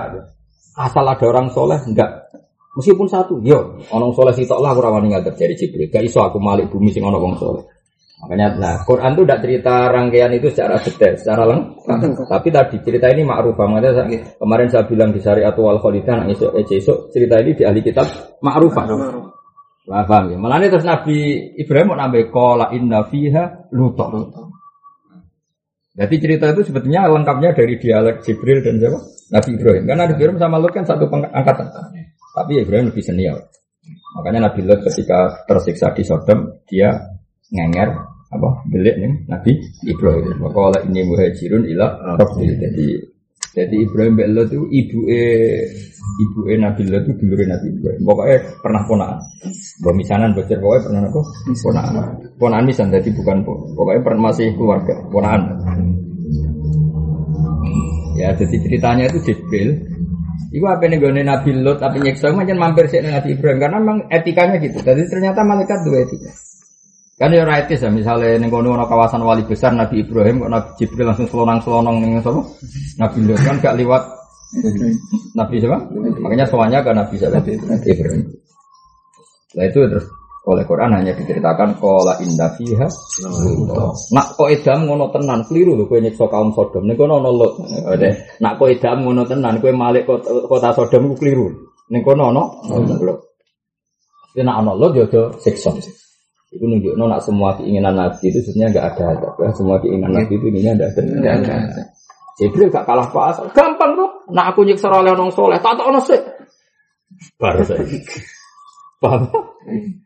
asal 0.78 1.06
ada 1.06 1.26
orang 1.26 1.48
soleh. 1.52 1.80
Enggak 1.86 2.30
meskipun 2.78 3.08
satu. 3.10 3.42
Yo 3.42 3.82
orang 3.92 4.14
soleh 4.14 4.34
sitok 4.34 4.62
lah 4.62 4.72
kurang 4.78 5.02
wani 5.02 5.12
ngadep 5.12 5.36
jibril. 5.36 5.90
Gak 5.90 6.06
iso 6.06 6.22
aku 6.22 6.38
malik 6.38 6.70
bumi 6.72 6.94
sing 6.94 7.04
wong 7.04 7.36
soleh 7.36 7.74
Makanya, 8.16 8.48
nah 8.56 8.76
Quran 8.88 9.12
itu 9.12 9.22
tidak 9.28 9.42
cerita 9.44 9.76
rangkaian 9.92 10.32
itu 10.32 10.48
secara 10.48 10.80
detail, 10.80 11.14
secara 11.20 11.44
lengkap. 11.52 12.26
Tapi 12.32 12.48
tadi 12.48 12.76
cerita 12.80 13.12
ini 13.12 13.28
ma'rufah. 13.28 13.66
Makanya 13.68 13.92
saya- 13.92 14.24
kemarin 14.40 14.68
saya 14.72 14.84
bilang 14.88 15.12
di 15.12 15.20
syariat 15.20 15.54
wal 15.54 15.78
khalidah, 15.84 16.24
nah, 16.24 16.28
esok, 16.32 16.56
esok, 16.56 16.78
esok, 16.80 16.98
cerita 17.12 17.36
ini 17.44 17.52
di 17.54 17.64
ahli 17.68 17.82
kitab 17.84 18.08
ma'rufah. 18.40 18.86
Lah 19.86 20.02
paham 20.10 20.34
ya. 20.34 20.38
Malah 20.42 20.66
terus 20.66 20.88
Nabi 20.88 21.54
Ibrahim 21.62 21.94
mau 21.94 21.98
nambah 22.00 22.34
kola 22.34 22.74
inna 22.74 23.06
fiha 23.06 23.70
lutok. 23.70 24.34
Jadi 25.96 26.16
cerita 26.20 26.52
itu 26.52 26.68
sebetulnya 26.68 27.08
lengkapnya 27.08 27.56
dari 27.56 27.80
dialek 27.80 28.20
Jibril 28.26 28.60
dan 28.60 28.82
siapa? 28.82 29.00
Nabi 29.32 29.50
Ibrahim. 29.56 29.84
Karena 29.88 30.02
Nabi 30.04 30.14
Ibrahim 30.20 30.40
sama 30.42 30.58
Lut 30.60 30.74
kan 30.76 30.84
satu 30.84 31.08
angkatan. 31.08 31.68
Tapi 32.36 32.52
Ibrahim 32.60 32.92
lebih 32.92 33.04
senior. 33.06 33.40
Makanya 34.20 34.52
Nabi 34.52 34.60
Lut 34.68 34.84
ketika 34.84 35.48
tersiksa 35.48 35.96
di 35.96 36.04
Sodom, 36.04 36.60
dia 36.68 37.15
ngenger 37.54 37.90
apa 38.34 38.50
belik 38.68 38.96
nih 38.98 39.14
Nabi 39.30 39.52
Ibrahim. 39.86 40.36
Maka 40.42 40.58
oleh 40.58 40.82
ini 40.90 41.02
muhajirun 41.06 41.64
ila 41.72 41.88
Rabbil. 42.18 42.54
Jadi 42.58 42.88
jadi 43.56 43.76
Ibrahim 43.88 44.20
Lut 44.36 44.52
itu 44.52 44.68
ibu 44.68 45.00
ibu 46.20 46.40
Nabi 46.60 46.82
Lut 46.92 47.06
itu 47.08 47.24
dulu 47.24 47.44
Nabi 47.48 47.68
Ibrahim. 47.72 48.02
Pokoknya 48.04 48.38
pernah 48.60 48.82
ponaan. 48.84 49.18
Bemisanan 49.80 50.36
bocor 50.36 50.58
pokoknya 50.60 50.82
pernah 50.84 51.02
apa? 51.08 51.22
Ponaan. 51.64 51.94
Ponaan 52.36 52.64
misan 52.68 52.92
jadi 52.92 53.10
bukan 53.16 53.38
po- 53.48 53.72
pokoknya 53.78 54.02
pernah 54.04 54.22
masih 54.32 54.52
keluarga 54.60 54.94
ponaan. 55.08 55.42
Ya 58.16 58.32
jadi 58.36 58.56
ceritanya 58.64 59.12
itu 59.12 59.20
Jibril 59.28 59.76
Iku 60.56 60.72
apa 60.72 60.88
nih 60.88 61.04
gue 61.04 61.12
Nabi 61.12 61.52
Lot 61.60 61.84
tapi 61.84 62.00
nyeksa 62.00 62.32
macam 62.32 62.56
mampir 62.56 62.88
sih 62.88 63.04
Nabi 63.04 63.36
Ibrahim 63.36 63.60
karena 63.60 63.78
memang 63.80 64.08
etikanya 64.08 64.56
gitu. 64.64 64.80
Jadi 64.80 65.04
ternyata 65.12 65.44
malaikat 65.44 65.84
dua 65.84 66.08
etika. 66.08 66.32
Kan 67.16 67.32
ya 67.32 67.48
ora 67.48 67.64
etis 67.64 67.80
ya 67.80 67.88
misalnya 67.88 68.36
ning 68.36 68.52
kono 68.52 68.76
kawasan 68.76 69.24
wali 69.24 69.48
besar 69.48 69.72
Nabi 69.72 70.04
Ibrahim 70.04 70.44
kok 70.44 70.52
Nabi 70.52 70.70
Jibril 70.76 71.08
langsung 71.08 71.32
selonang-selonong 71.32 72.04
ning 72.04 72.20
sapa? 72.20 72.44
Nabi 73.00 73.18
Lot 73.24 73.40
kan 73.40 73.56
gak 73.64 73.76
liwat 73.80 74.04
Nabi 75.32 75.56
siapa? 75.64 75.80
Makanya 76.20 76.46
soalnya 76.52 76.84
ke 76.84 76.92
Nabi 76.92 77.16
siapa? 77.16 77.40
Ibrahim. 77.88 78.24
Nah 79.56 79.64
itu 79.64 79.80
terus 79.88 80.06
oleh 80.46 80.62
Quran 80.68 80.94
hanya 80.94 81.16
diceritakan 81.18 81.82
kola 81.82 82.22
indah 82.22 82.54
fiha 82.54 82.86
nak 84.14 84.28
kok 84.38 84.50
edam 84.54 84.86
ngono 84.86 85.10
tenan 85.10 85.42
keliru 85.50 85.74
lho 85.74 85.90
kowe 85.90 85.98
nyiksa 85.98 86.30
kaum 86.30 86.54
Sodom 86.54 86.86
ning 86.86 86.94
kono 86.94 87.18
ana 87.18 87.32
lot 87.34 87.66
nak 88.44 88.54
kok 88.62 88.70
edam 88.70 89.08
ngono 89.08 89.26
tenan 89.26 89.58
kowe 89.58 89.74
malik 89.74 90.06
kota, 90.06 90.70
Sodom 90.76 91.10
ku 91.10 91.16
keliru 91.18 91.50
ning 91.90 92.06
kono 92.06 92.30
ana 92.30 92.44
Tapi 94.36 94.44
nak 94.44 94.62
ana 94.62 94.76
lot 94.78 94.94
yo 94.94 95.08
siksa 95.42 95.74
itu 96.56 96.64
nunjukno 96.64 97.03
nak 97.11 97.22
semua 97.22 97.52
keinginan 97.60 97.99
Nabi 97.99 98.32
itu 98.32 98.40
sebenarnya 98.40 98.72
enggak 98.72 98.88
ada 98.95 99.03
adab 99.19 99.34
ya. 99.38 99.49
Semua 99.52 99.76
keinginan 99.84 100.11
Nabi 100.15 100.34
itu 100.40 100.45
enggak 100.48 100.76
ada. 100.80 100.88
Enggak 101.03 101.57
ada. 101.69 101.84
Jibril 102.36 102.68
gak 102.68 102.84
kalah 102.84 103.07
pasal. 103.15 103.48
Gampang 103.56 103.95
tuh. 103.95 104.11
Nak 104.36 104.52
aku 104.52 104.68
nyiksa 104.68 104.91
oleh 104.91 105.15
orang 105.15 105.32
soleh, 105.32 105.56
tak 105.64 105.80
tak 105.80 105.88
sih. 106.03 106.19
Baru 107.40 107.64
saya. 107.64 107.80
Paham? 108.99 109.27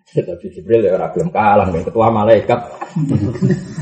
Tapi 0.10 0.46
Jibril 0.54 0.86
ya 0.86 0.98
orang 0.98 1.10
belum 1.14 1.30
kalah 1.34 1.66
dengan 1.70 1.86
ketua 1.90 2.08
malaikat. 2.14 2.60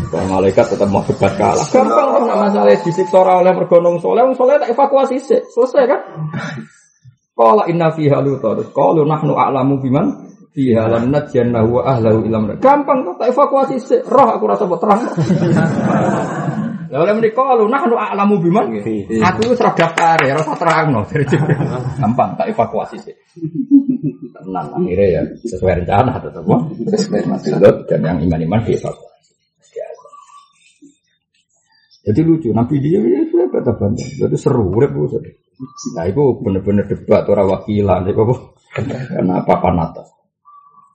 Ketua 0.07 0.23
malaikat 0.31 0.65
tetap 0.71 0.87
mau 0.87 1.03
debat 1.03 1.33
kalah. 1.35 1.67
Gampang 1.71 2.07
tuh 2.07 2.23
nak 2.23 2.39
masalah 2.47 2.75
disiksa 2.79 3.19
oleh 3.19 3.51
pergonong 3.51 3.99
soleh, 3.99 4.23
wong 4.23 4.35
soleh 4.35 4.55
tak 4.59 4.71
evakuasi 4.71 5.19
sih. 5.19 5.43
Selesai 5.51 5.83
kan? 5.87 6.01
Qala 7.35 7.67
inna 7.67 7.91
fiha 7.91 8.23
lutar. 8.23 8.59
Qalu 8.71 9.03
nahnu 9.03 9.35
a'lamu 9.35 9.79
biman 9.83 10.07
fiha 10.57 10.89
lan 10.89 11.13
najjannahu 11.13 11.69
wa 11.77 11.81
ahlahu 11.85 12.25
ilam. 12.25 12.49
Gampang 12.57 13.05
tuh 13.05 13.13
tak 13.21 13.29
evakuasi 13.29 13.77
sih. 13.77 14.01
Roh 14.01 14.33
aku 14.33 14.49
rasa 14.49 14.65
buat 14.65 14.81
terang. 14.81 15.05
Lah 16.87 17.03
oleh 17.03 17.19
menika 17.19 17.43
qalu 17.43 17.67
nahnu 17.67 17.99
a'lamu 17.99 18.39
biman. 18.39 18.71
Aku 18.79 19.51
wis 19.51 19.59
ora 19.59 19.75
daftar 19.75 20.23
ya, 20.23 20.39
rasa 20.39 20.55
dari 20.55 21.27
Jibril. 21.27 21.59
Gampang 22.01 22.39
tak 22.39 22.47
evakuasi 22.49 22.95
sih. 22.97 23.15
Tenang 24.33 24.71
akhirnya 24.71 25.05
ya 25.05 25.21
sesuai 25.45 25.83
rencana 25.83 26.15
tetap. 26.17 26.47
Sesuai 26.87 27.27
maksud 27.27 27.59
dan 27.91 27.99
yang 28.01 28.17
iman-iman 28.23 28.63
dievakuasi. 28.63 29.05
Jadi 32.07 32.23
lucu, 32.23 32.55
Nabi 32.55 32.79
dia 32.79 33.03
ya 33.03 33.19
sudah 33.27 33.51
kata. 33.51 33.75
Jadi 33.99 34.35
seru, 34.39 34.71
urip 34.71 34.95
bu. 34.95 35.11
Nah 35.91 36.07
itu 36.07 36.39
bener-bener 36.39 36.87
debat 36.87 37.27
orang 37.27 37.51
wakilan, 37.51 38.07
itu 38.07 38.15
apa? 38.23 38.35
Karena 39.11 39.43
apa 39.43 39.53
panata. 39.59 40.16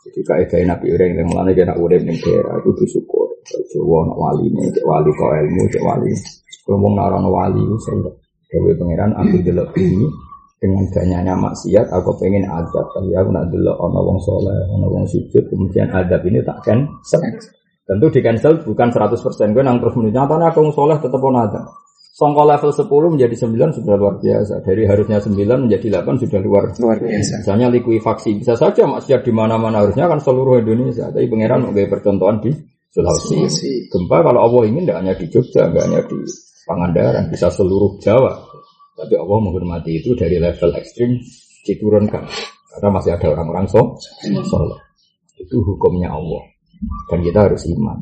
Jadi 0.03 0.21
kaidah 0.27 0.75
Nabi 0.75 0.91
Ibrahim 0.91 1.15
yang 1.23 1.29
mulanya 1.31 1.53
kena 1.55 1.75
urip 1.79 2.03
ning 2.03 2.19
daerah 2.19 2.59
itu 2.59 2.71
bersyukur. 2.75 3.27
Jawa 3.71 4.07
nak 4.07 4.19
wali 4.19 4.47
nih, 4.51 4.67
cek 4.75 4.83
wali 4.87 5.11
kau 5.15 5.31
ilmu, 5.31 5.63
cek 5.71 5.83
wali. 5.83 6.11
Ngomong 6.67 6.93
narono 6.95 7.31
wali 7.31 7.63
saya 7.83 8.11
Dewi 8.53 8.77
pangeran 8.77 9.17
aku 9.17 9.41
delok 9.41 9.73
bumi 9.73 10.05
dengan 10.61 10.85
banyaknya 10.93 11.35
maksiat 11.39 11.87
aku 11.89 12.11
pengen 12.21 12.45
adab. 12.51 12.87
Tapi 12.93 13.15
aku 13.17 13.31
nak 13.33 13.49
delok 13.49 13.77
ono 13.81 14.01
wong 14.03 14.19
soleh 14.21 14.59
ono 14.69 14.87
wong 14.93 15.05
sujud 15.09 15.49
kemudian 15.49 15.89
adab 15.89 16.21
ini 16.29 16.43
tak 16.45 16.61
cancel. 16.67 17.23
Tentu 17.83 18.07
di 18.13 18.21
cancel 18.21 18.61
bukan 18.63 18.89
100% 18.93 19.55
gue 19.57 19.65
nang 19.65 19.81
terus 19.81 19.97
nyatanya 19.99 20.53
aku 20.53 20.69
wong 20.69 20.75
soleh 20.77 20.99
tetap 21.01 21.19
ono 21.19 21.39
adab 21.43 21.82
Songko 22.13 22.45
level 22.45 22.77
10 22.77 22.93
menjadi 23.17 23.35
9 23.41 23.73
sudah 23.81 23.97
luar 23.97 24.21
biasa. 24.21 24.61
Dari 24.61 24.85
harusnya 24.85 25.17
9 25.25 25.65
menjadi 25.65 26.05
8 26.05 26.21
sudah 26.21 26.41
luar 26.45 26.69
Luar 26.77 27.01
biasa. 27.01 27.41
Misalnya 27.41 27.73
likuifaksi 27.73 28.37
bisa 28.37 28.53
saja 28.53 28.85
maksiat 28.85 29.25
di 29.25 29.33
mana-mana 29.33 29.81
harusnya 29.81 30.13
kan 30.13 30.21
seluruh 30.21 30.61
Indonesia. 30.61 31.09
Tapi 31.09 31.25
pangeran 31.25 31.65
mau 31.65 31.73
percontohan 31.73 32.37
di 32.45 32.53
Sulawesi. 32.93 33.33
Sulawesi. 33.33 33.73
Gempa 33.89 34.21
kalau 34.21 34.45
Allah 34.45 34.63
ingin 34.69 34.85
tidak 34.85 34.99
hanya 35.01 35.15
di 35.17 35.27
Jogja, 35.33 35.73
tidak 35.73 35.85
hanya 35.89 36.01
di 36.05 36.19
Pangandaran, 36.63 37.25
bisa 37.33 37.49
seluruh 37.49 37.97
Jawa. 37.99 38.39
Tapi 38.93 39.15
Allah 39.17 39.39
menghormati 39.41 39.99
itu 39.99 40.13
dari 40.13 40.37
level 40.37 40.71
ekstrim 40.77 41.17
diturunkan. 41.65 42.29
Karena 42.77 42.89
masih 42.93 43.17
ada 43.17 43.27
orang-orang 43.33 43.65
so, 43.73 43.97
soleh. 44.45 44.81
Itu 45.41 45.65
hukumnya 45.65 46.13
Allah. 46.13 46.45
Dan 47.09 47.25
kita 47.25 47.49
harus 47.49 47.65
iman. 47.73 47.99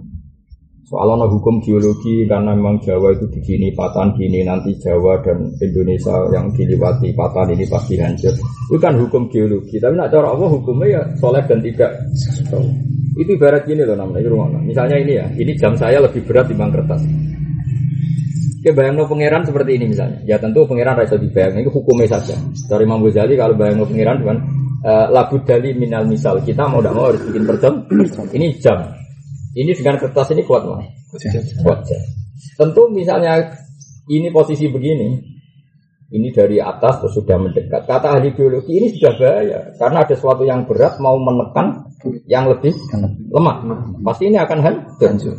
Soal 0.90 1.06
ono 1.06 1.30
hukum 1.30 1.62
geologi 1.62 2.26
karena 2.26 2.50
memang 2.50 2.82
Jawa 2.82 3.14
itu 3.14 3.22
begini, 3.30 3.70
patan 3.78 4.10
gini, 4.18 4.42
nanti 4.42 4.74
Jawa 4.74 5.22
dan 5.22 5.54
Indonesia 5.62 6.18
yang 6.34 6.50
diliwati 6.50 7.14
patan 7.14 7.54
ini 7.54 7.62
pasti 7.70 7.94
hancur. 7.94 8.34
Itu 8.34 8.74
kan 8.82 8.98
hukum 8.98 9.30
geologi. 9.30 9.78
Tapi 9.78 9.94
nak 9.94 10.10
cara 10.10 10.34
Allah 10.34 10.50
hukumnya 10.50 10.98
ya 10.98 11.02
soleh 11.22 11.46
dan 11.46 11.62
tidak. 11.62 11.94
Itu 13.14 13.30
ibarat 13.38 13.70
gini 13.70 13.86
loh 13.86 13.94
namanya, 13.94 14.18
ini 14.18 14.28
rumah. 14.34 14.50
Misalnya 14.66 14.98
ini 14.98 15.12
ya, 15.14 15.30
ini 15.38 15.54
jam 15.54 15.78
saya 15.78 16.02
lebih 16.02 16.26
berat 16.26 16.50
dibanding 16.50 16.82
kertas. 16.82 17.02
Oke, 18.58 18.70
bayang 18.74 18.98
pangeran 19.06 19.46
seperti 19.46 19.70
ini 19.78 19.94
misalnya. 19.94 20.18
Ya 20.26 20.42
tentu 20.42 20.66
pangeran 20.66 20.98
rasa 20.98 21.14
dibayang, 21.14 21.54
itu 21.62 21.70
hukumnya 21.70 22.18
saja. 22.18 22.34
Dari 22.66 22.82
Imam 22.82 22.98
Ghazali 23.06 23.38
kalau 23.38 23.54
bayang 23.54 23.78
pangeran 23.86 24.16
dengan 24.26 24.38
uh, 24.82 25.06
labu 25.06 25.38
dali 25.46 25.70
minal 25.70 26.02
misal 26.02 26.42
kita 26.42 26.66
mau 26.66 26.82
tidak 26.82 26.98
mau 26.98 27.14
harus 27.14 27.22
bikin 27.30 27.46
perjam. 27.46 27.74
Ini 28.34 28.58
jam. 28.58 28.98
Ini 29.51 29.74
dengan 29.74 29.98
kertas 29.98 30.31
ini 30.31 30.47
kuat 30.47 30.62
mana? 30.62 30.86
Kuat 31.66 31.82
jam. 31.82 32.02
Tentu 32.55 32.86
misalnya 32.90 33.51
ini 34.06 34.31
posisi 34.31 34.70
begini, 34.70 35.18
ini 36.10 36.28
dari 36.35 36.62
atas 36.62 37.02
terus 37.02 37.14
sudah 37.18 37.39
mendekat. 37.39 37.86
Kata 37.86 38.18
ahli 38.18 38.31
biologi 38.35 38.78
ini 38.78 38.94
sudah 38.94 39.12
bahaya 39.18 39.59
karena 39.78 39.98
ada 40.06 40.14
sesuatu 40.14 40.43
yang 40.47 40.66
berat 40.66 40.98
mau 41.02 41.18
menekan 41.18 41.90
yang 42.31 42.47
lebih 42.51 42.74
lemah. 43.31 43.56
Pasti 44.06 44.31
ini 44.31 44.39
akan 44.39 44.59
hancur. 44.62 45.36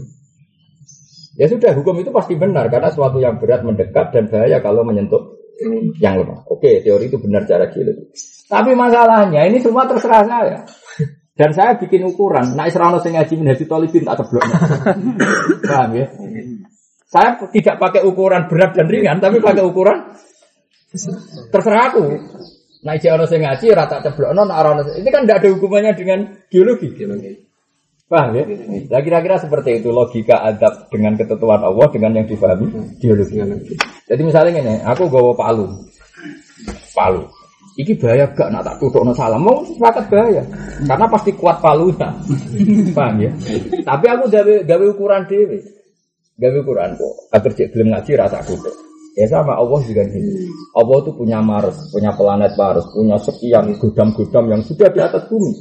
Ya 1.40 1.48
sudah, 1.48 1.72
hukum 1.72 1.96
itu 2.04 2.12
pasti 2.12 2.36
benar 2.36 2.68
karena 2.68 2.92
suatu 2.92 3.16
yang 3.18 3.40
berat 3.40 3.64
mendekat 3.64 4.12
dan 4.12 4.28
bahaya 4.28 4.60
kalau 4.60 4.84
menyentuh 4.84 5.40
yang 6.04 6.20
lemah. 6.20 6.44
Oke, 6.52 6.84
teori 6.84 7.08
itu 7.08 7.16
benar 7.20 7.48
cara 7.48 7.72
geologi. 7.72 8.12
Tapi 8.52 8.76
masalahnya 8.76 9.48
ini 9.48 9.64
semua 9.64 9.88
terserah 9.88 10.28
saya. 10.28 10.60
Dan 11.32 11.56
saya 11.56 11.80
bikin 11.80 12.04
ukuran, 12.04 12.60
nah 12.60 12.68
Israel 12.68 13.00
sing 13.00 13.16
ngaji 13.16 13.34
minhajul 13.40 13.64
talibin 13.64 14.04
tak 14.04 14.20
ceblok. 14.20 14.44
Paham 15.72 15.92
ya? 15.96 16.06
Saya 17.08 17.40
tidak 17.56 17.76
pakai 17.80 18.04
ukuran 18.04 18.52
berat 18.52 18.76
dan 18.76 18.92
ringan, 18.92 19.24
tapi 19.24 19.40
pakai 19.40 19.64
ukuran 19.64 20.12
terserah 21.52 21.92
aku. 21.92 22.04
Nah, 22.84 22.98
ono 22.98 23.26
sing 23.30 23.48
ngaji 23.48 23.66
rata 23.72 24.04
ceblok 24.04 24.36
nah 24.36 24.60
ono 24.60 24.84
ini 24.98 25.08
kan 25.08 25.24
tidak 25.24 25.46
ada 25.46 25.48
hubungannya 25.56 25.94
dengan 25.96 26.20
geologi. 26.52 26.92
Paham 28.12 28.36
ya? 28.36 28.44
Nah, 28.92 29.00
kira-kira 29.00 29.40
seperti 29.40 29.80
itu 29.80 29.88
logika 29.88 30.44
adab 30.44 30.92
dengan 30.92 31.16
ketentuan 31.16 31.64
Allah 31.64 31.88
dengan 31.96 32.12
yang 32.20 32.28
difahami 32.28 33.00
geologi. 33.00 33.40
Jadi 34.04 34.22
misalnya 34.28 34.60
ini, 34.60 34.84
aku 34.84 35.08
gawa 35.08 35.32
palu. 35.32 35.88
Palu. 36.92 37.24
Iki 37.80 38.04
bahaya 38.04 38.28
gak 38.36 38.52
nak 38.52 38.68
tak 38.68 38.76
tutup 38.84 39.08
no 39.08 39.16
salam. 39.16 39.48
Mau 39.48 39.64
sepakat 39.64 40.12
bahaya. 40.12 40.44
Karena 40.84 41.06
pasti 41.08 41.32
kuat 41.32 41.64
palunya. 41.64 42.12
Paham 42.98 43.16
ya? 43.24 43.32
Tapi 43.88 44.06
aku 44.12 44.24
gawe 44.28 44.54
gawe 44.68 44.86
ukuran 44.92 45.24
dewi 45.30 45.60
gawe 46.36 46.58
ukuran 46.60 46.98
kok. 47.00 47.14
Agar 47.32 47.52
cek 47.54 47.72
belum 47.72 47.88
ngaji 47.96 48.12
rasa 48.20 48.44
tutup 48.44 48.76
ya 49.16 49.28
sama 49.28 49.60
Allah 49.60 49.80
juga 49.84 50.08
gini 50.08 50.48
Allah 50.72 50.98
itu 51.04 51.12
punya 51.12 51.44
Mars 51.44 51.92
punya 51.92 52.16
planet 52.16 52.56
Mars 52.56 52.88
punya 52.96 53.20
sekian 53.20 53.76
gudam-gudam 53.76 54.48
yang 54.48 54.62
sudah 54.64 54.88
di 54.92 55.00
atas 55.04 55.28
bumi. 55.28 55.52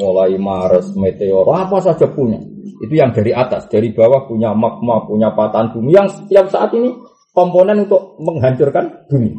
Mulai 0.00 0.38
Mars 0.40 0.96
meteor 0.96 1.44
apa 1.50 1.76
saja 1.82 2.08
punya. 2.08 2.40
Itu 2.80 2.94
yang 2.94 3.12
dari 3.12 3.34
atas 3.34 3.68
dari 3.68 3.92
bawah 3.92 4.24
punya 4.26 4.54
magma 4.56 5.04
punya 5.04 5.30
patahan 5.34 5.70
bumi 5.76 5.90
yang 5.92 6.08
setiap 6.08 6.48
saat 6.48 6.72
ini 6.74 6.94
komponen 7.30 7.86
untuk 7.86 8.18
menghancurkan 8.18 9.06
bumi 9.06 9.30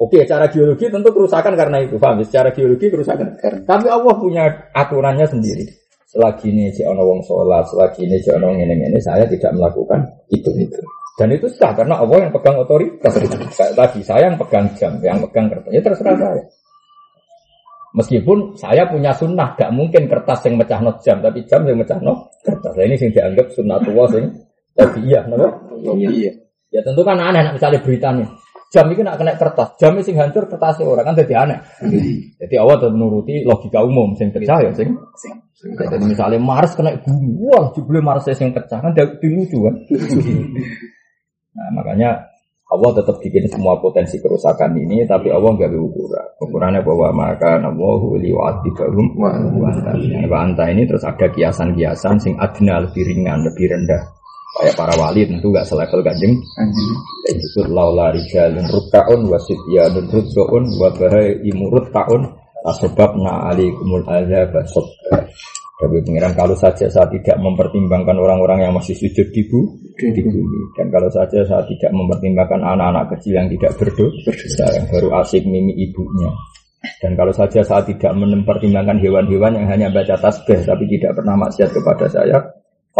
Oke, 0.00 0.24
secara 0.24 0.48
geologi 0.48 0.88
tentu 0.88 1.12
kerusakan 1.12 1.52
karena 1.52 1.84
itu, 1.84 2.00
paham? 2.00 2.24
Ya? 2.24 2.24
Secara 2.24 2.48
geologi 2.56 2.88
kerusakan. 2.88 3.36
Tapi 3.68 3.86
Allah 3.92 4.14
punya 4.16 4.48
aturannya 4.72 5.28
sendiri. 5.28 5.68
Selagi 6.08 6.50
ini 6.50 6.72
si 6.72 6.82
ono 6.82 7.04
wong 7.04 7.20
sholat, 7.22 7.68
selagi 7.68 8.08
ini 8.08 8.16
si 8.18 8.32
ono 8.32 8.50
ini 8.56 8.64
ini, 8.64 8.98
saya 8.98 9.28
tidak 9.28 9.52
melakukan 9.54 10.00
itu 10.32 10.50
itu. 10.56 10.80
Dan 11.20 11.36
itu 11.36 11.46
sah 11.52 11.76
karena 11.76 12.00
Allah 12.00 12.26
yang 12.26 12.32
pegang 12.32 12.56
otoritas. 12.56 13.12
Kayak 13.52 13.76
tadi 13.76 14.00
saya 14.00 14.32
yang 14.32 14.40
pegang 14.40 14.66
jam, 14.74 14.96
yang 15.04 15.20
pegang 15.20 15.52
kertas. 15.52 15.70
Ya 15.70 15.84
terserah 15.84 16.16
saya. 16.16 16.42
Meskipun 17.92 18.56
saya 18.56 18.88
punya 18.88 19.12
sunnah, 19.12 19.52
gak 19.52 19.68
mungkin 19.74 20.08
kertas 20.08 20.40
yang 20.48 20.56
mecah 20.56 20.80
not 20.80 21.02
jam, 21.04 21.20
tapi 21.20 21.44
jam 21.44 21.60
yang 21.68 21.76
mecah 21.76 22.00
not 22.00 22.32
kertas. 22.40 22.72
Nah, 22.72 22.84
ini 22.88 22.96
sing 22.96 23.12
dianggap 23.12 23.52
sunnah 23.52 23.78
tua 23.84 24.08
sing 24.08 24.32
tapi 24.72 24.98
iya, 25.04 25.20
kenapa? 25.28 25.60
Iya. 25.76 26.32
Ya 26.70 26.80
tentu 26.86 27.02
kan 27.02 27.18
aneh, 27.18 27.52
misalnya 27.52 27.82
beritanya. 27.82 28.26
Jam 28.70 28.86
itu 28.94 29.02
nak 29.02 29.18
kena 29.18 29.34
kertas, 29.34 29.74
jam 29.82 29.98
itu 29.98 30.14
sing 30.14 30.16
hancur 30.16 30.46
kertasnya 30.46 30.86
orang 30.86 31.02
kan 31.02 31.18
jadi 31.18 31.42
aneh. 31.42 31.58
Jadi 32.38 32.54
awal 32.54 32.78
tetap 32.78 32.94
menuruti 32.94 33.42
logika 33.42 33.82
umum, 33.82 34.14
sing 34.14 34.30
pecah 34.30 34.62
ya 34.62 34.70
sing. 34.70 34.94
Jadi 35.58 36.04
misalnya 36.06 36.38
Mars 36.38 36.78
kena 36.78 36.94
bumi, 37.02 37.34
wah 37.50 37.74
jubli 37.74 37.98
Mars 37.98 38.30
sing 38.30 38.54
pecah 38.54 38.78
kan 38.78 38.94
jadi 38.94 39.26
lucu 39.26 39.58
kan. 39.66 39.74
Nah 41.50 41.68
makanya 41.82 42.30
Allah 42.70 42.90
tetap 42.94 43.18
bikin 43.18 43.50
semua 43.50 43.74
potensi 43.82 44.22
kerusakan 44.22 44.78
ini, 44.78 45.02
tapi 45.02 45.34
Allah 45.34 45.50
nggak 45.50 45.74
ukuran. 45.74 46.26
Ukurannya 46.38 46.86
bahwa 46.86 47.10
maka 47.10 47.58
Allahu 47.58 48.22
liwatibahum 48.22 49.18
wa 49.18 50.38
anta 50.38 50.70
ini 50.70 50.86
terus 50.86 51.02
ada 51.02 51.26
kiasan-kiasan 51.26 52.22
sing 52.22 52.38
adna 52.38 52.86
lebih 52.86 53.02
ringan, 53.02 53.42
lebih 53.42 53.66
rendah. 53.74 54.19
Kayak 54.50 54.74
para 54.74 54.94
wali 54.98 55.22
tentu 55.30 55.54
gak 55.54 55.62
selevel 55.62 56.02
kanjeng. 56.02 56.34
Dan 57.22 57.34
disebut 57.38 57.70
laula 57.70 58.10
rijalun 58.10 58.66
rukkaun 58.66 59.20
wasityanun 59.30 60.10
rukkaun 60.10 60.64
wabahai 60.74 61.38
imurut 61.46 61.86
kaun 61.94 62.26
asbab 62.66 63.14
na 63.22 63.54
alikumul 63.54 64.02
azab. 64.10 64.50
Tapi 65.80 65.96
pengiran 66.04 66.36
kalau 66.36 66.52
saja 66.52 66.92
saya 66.92 67.08
tidak 67.08 67.40
mempertimbangkan 67.40 68.12
orang-orang 68.12 68.68
yang 68.68 68.76
masih 68.76 68.92
sujud 68.92 69.32
di, 69.32 69.48
bu, 69.48 69.80
di 69.96 70.20
bumi. 70.20 70.76
dan 70.76 70.92
kalau 70.92 71.08
saja 71.08 71.40
saya 71.40 71.64
tidak 71.64 71.88
mempertimbangkan 71.96 72.60
anak-anak 72.60 73.16
kecil 73.16 73.40
yang 73.40 73.48
tidak 73.48 73.72
berdosa 73.80 74.66
yang 74.76 74.84
baru 74.92 75.08
asik 75.24 75.40
mimi 75.48 75.72
ibunya. 75.80 76.28
Dan 77.00 77.16
kalau 77.16 77.32
saja 77.32 77.64
saya 77.64 77.80
tidak 77.88 78.12
mempertimbangkan 78.12 79.00
hewan-hewan 79.00 79.56
yang 79.56 79.66
hanya 79.72 79.88
baca 79.88 80.20
tasbih 80.20 80.60
tapi 80.68 80.84
tidak 80.84 81.16
pernah 81.16 81.48
maksiat 81.48 81.72
kepada 81.72 82.04
saya 82.12 82.44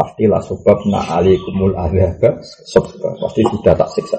pastilah 0.01 0.41
sebab 0.41 0.89
na 0.89 1.05
alikumul 1.21 1.77
azab 1.77 2.41
sebab 2.41 3.21
pasti 3.21 3.45
sudah 3.45 3.77
tak 3.77 3.93
siksa. 3.93 4.17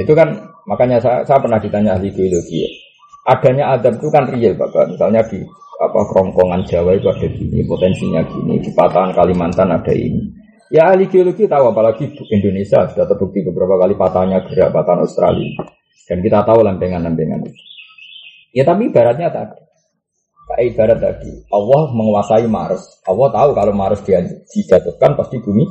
Itu 0.00 0.16
kan 0.16 0.32
makanya 0.64 0.96
saya, 1.04 1.20
saya 1.28 1.36
pernah 1.44 1.60
ditanya 1.60 2.00
ahli 2.00 2.08
geologi 2.08 2.64
ya. 2.64 2.70
adanya 3.28 3.76
adab 3.76 4.00
itu 4.00 4.08
kan 4.08 4.24
real 4.32 4.56
bapak 4.56 4.96
misalnya 4.96 5.20
di 5.28 5.44
apa 5.80 6.00
kerongkongan 6.08 6.64
Jawa 6.64 6.96
itu 6.96 7.06
ada 7.12 7.28
gini 7.28 7.60
potensinya 7.68 8.24
gini 8.24 8.56
di 8.64 8.72
patahan 8.72 9.12
Kalimantan 9.12 9.68
ada 9.68 9.92
ini. 9.92 10.24
Ya 10.72 10.88
ahli 10.88 11.04
geologi 11.12 11.44
tahu 11.44 11.68
apalagi 11.68 12.08
Indonesia 12.32 12.88
sudah 12.88 13.04
terbukti 13.04 13.44
beberapa 13.44 13.76
kali 13.76 13.92
patahnya 13.98 14.40
gerak 14.48 14.72
patahan 14.72 15.04
Australia. 15.04 15.52
Dan 16.08 16.24
kita 16.24 16.42
tahu 16.42 16.64
lempengan-lempengan 16.64 17.44
ya 18.50 18.66
tapi 18.66 18.90
ibaratnya 18.90 19.30
tadi 19.30 19.69
Kayak 20.50 20.66
ibarat 20.74 20.98
tadi, 20.98 21.30
Allah 21.54 21.82
menguasai 21.94 22.46
Mars. 22.50 22.82
Allah 23.06 23.28
tahu 23.30 23.50
kalau 23.54 23.70
Mars 23.70 24.02
dia 24.02 24.18
dijatuhkan 24.50 25.14
pasti 25.14 25.38
bumi 25.38 25.62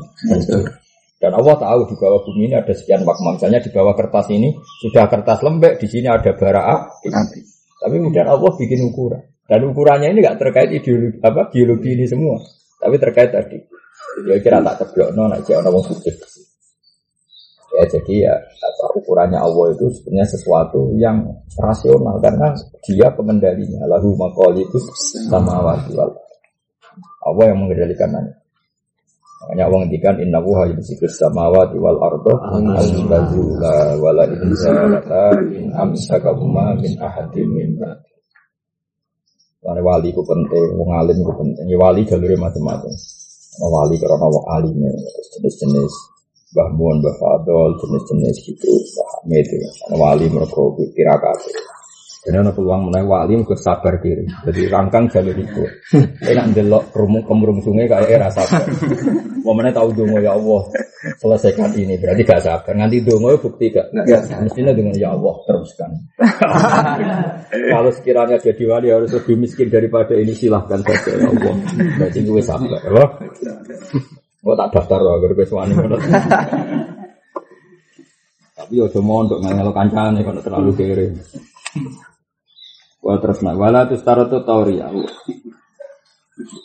Dan 1.20 1.36
Allah 1.36 1.52
tahu 1.60 1.84
di 1.92 1.96
bawah 2.00 2.24
bumi 2.24 2.48
ini 2.48 2.56
ada 2.56 2.72
sekian 2.72 3.04
magma. 3.04 3.36
Misalnya 3.36 3.60
di 3.60 3.76
bawah 3.76 3.92
kertas 3.92 4.32
ini 4.32 4.56
sudah 4.80 5.04
kertas 5.12 5.44
lembek, 5.44 5.76
di 5.84 5.88
sini 5.92 6.08
ada 6.08 6.32
bara 6.32 6.64
api. 6.64 7.12
Tapi 7.12 7.94
kemudian 8.00 8.24
Allah 8.24 8.52
bikin 8.56 8.88
ukuran. 8.88 9.20
Dan 9.50 9.66
ukurannya 9.68 10.14
ini 10.14 10.22
nggak 10.22 10.38
terkait 10.38 10.70
ideologi 10.70 11.20
apa 11.26 11.50
biologi 11.50 11.90
ini 11.98 12.06
semua, 12.06 12.38
tapi 12.78 13.02
terkait 13.02 13.34
tadi. 13.34 13.58
Dia 14.22 14.38
kira 14.46 14.62
tak 14.62 14.86
ceblok 14.86 15.10
no, 15.18 15.26
nak 15.26 15.42
orang 15.42 15.84
sujud. 15.90 16.16
Ya 17.70 17.86
jadi 17.86 18.14
ya 18.26 18.34
apa, 18.66 18.98
ukurannya 18.98 19.38
Allah 19.38 19.78
itu 19.78 19.86
sebenarnya 19.94 20.26
sesuatu 20.34 20.90
yang 20.98 21.22
rasional 21.54 22.18
karena 22.18 22.50
dia 22.82 23.08
pengendalinya. 23.14 23.86
Lalu 23.86 24.18
makoli 24.18 24.66
itu 24.66 24.78
sama 25.30 25.62
wati. 25.62 25.94
Allah 27.24 27.46
yang 27.46 27.60
mengendalikan 27.62 28.10
nanya. 28.10 28.34
Makanya 29.40 29.64
Allah 29.72 29.80
ngendikan 29.88 30.16
inna 30.20 30.40
wuha 30.44 30.68
yumsikus 30.68 31.16
samawati 31.16 31.80
wal 31.80 31.96
ardo 31.96 32.36
al-tazula 32.76 33.96
wala 33.96 34.28
insalata 34.28 35.32
in 35.56 35.72
amsakahuma 35.72 36.76
min 36.76 37.00
ahadim 37.00 37.48
min 37.48 37.72
Karena 39.60 39.80
wali 39.84 40.12
ku 40.12 40.24
penting, 40.24 40.76
wong 40.76 40.92
alim 40.92 41.20
ku 41.24 41.32
penting. 41.36 41.68
Ya 41.68 41.80
wali 41.80 42.04
jalurnya 42.08 42.36
macam-macam. 42.36 42.92
Wali 43.60 43.96
karena 44.00 44.28
wong 44.28 44.46
alimnya, 44.56 44.92
jenis-jenis 45.36 45.94
Mbah 46.50 46.70
Mun, 46.74 46.98
Mbah 46.98 47.16
Fadol, 47.22 47.78
jenis-jenis 47.78 48.38
gitu, 48.42 48.72
Mbah 48.74 49.08
Hamid, 49.22 49.48
ya. 49.54 49.70
wali 49.94 50.26
mereka 50.34 50.62
tirakat. 50.98 51.38
Dan 52.20 52.44
ada 52.44 52.52
peluang 52.52 52.92
menaik 52.92 53.08
wali 53.08 53.34
mereka 53.40 53.56
sabar 53.56 53.96
diri. 54.04 54.28
Jadi 54.44 54.68
rangkang 54.68 55.08
jalur 55.08 55.38
itu. 55.40 55.64
Enak 56.20 56.52
delok 56.52 56.92
kerumung 56.92 57.24
kemurung 57.24 57.64
sungai 57.64 57.88
kayak 57.88 58.12
era 58.12 58.28
sabar. 58.28 58.68
Mau 59.40 59.56
mana 59.56 59.72
tahu 59.72 59.96
dong 59.96 60.20
ya 60.20 60.36
Allah 60.36 60.68
selesaikan 61.00 61.72
ini 61.80 61.96
berarti 61.96 62.28
gak 62.28 62.44
sabar. 62.44 62.76
Nanti 62.76 63.00
dong 63.00 63.24
bukti 63.40 63.72
gak? 63.72 63.96
Mestinya 64.44 64.76
dengan 64.76 64.92
ya 65.00 65.16
Allah 65.16 65.36
teruskan. 65.48 65.90
Kalau 67.72 67.92
sekiranya 67.96 68.36
jadi 68.36 68.64
wali 68.68 68.92
harus 68.92 69.16
lebih 69.16 69.40
miskin 69.40 69.72
daripada 69.72 70.12
ini 70.12 70.36
silahkan 70.36 70.84
saja 70.84 71.16
ya 71.16 71.28
Allah. 71.32 71.56
Berarti 72.04 72.20
gue 72.20 72.42
sabar. 72.44 72.82
Ya. 74.40 74.46
Gue 74.48 74.56
tak 74.56 74.72
daftar 74.72 75.00
loh, 75.04 75.20
agar 75.20 75.36
gue 75.36 75.48
suami 75.48 75.76
Tapi 78.56 78.74
yo 78.76 78.88
cuma 78.92 79.24
untuk 79.24 79.40
ngelo 79.44 79.72
kancane 79.76 80.24
kalau 80.24 80.42
terlalu 80.44 80.72
kere. 80.76 81.06
Wah 83.04 83.18
terus 83.24 83.40
nak 83.40 83.56
wala 83.56 83.88
tuh 83.88 84.00
tauri 84.44 84.80
ya. 84.80 84.92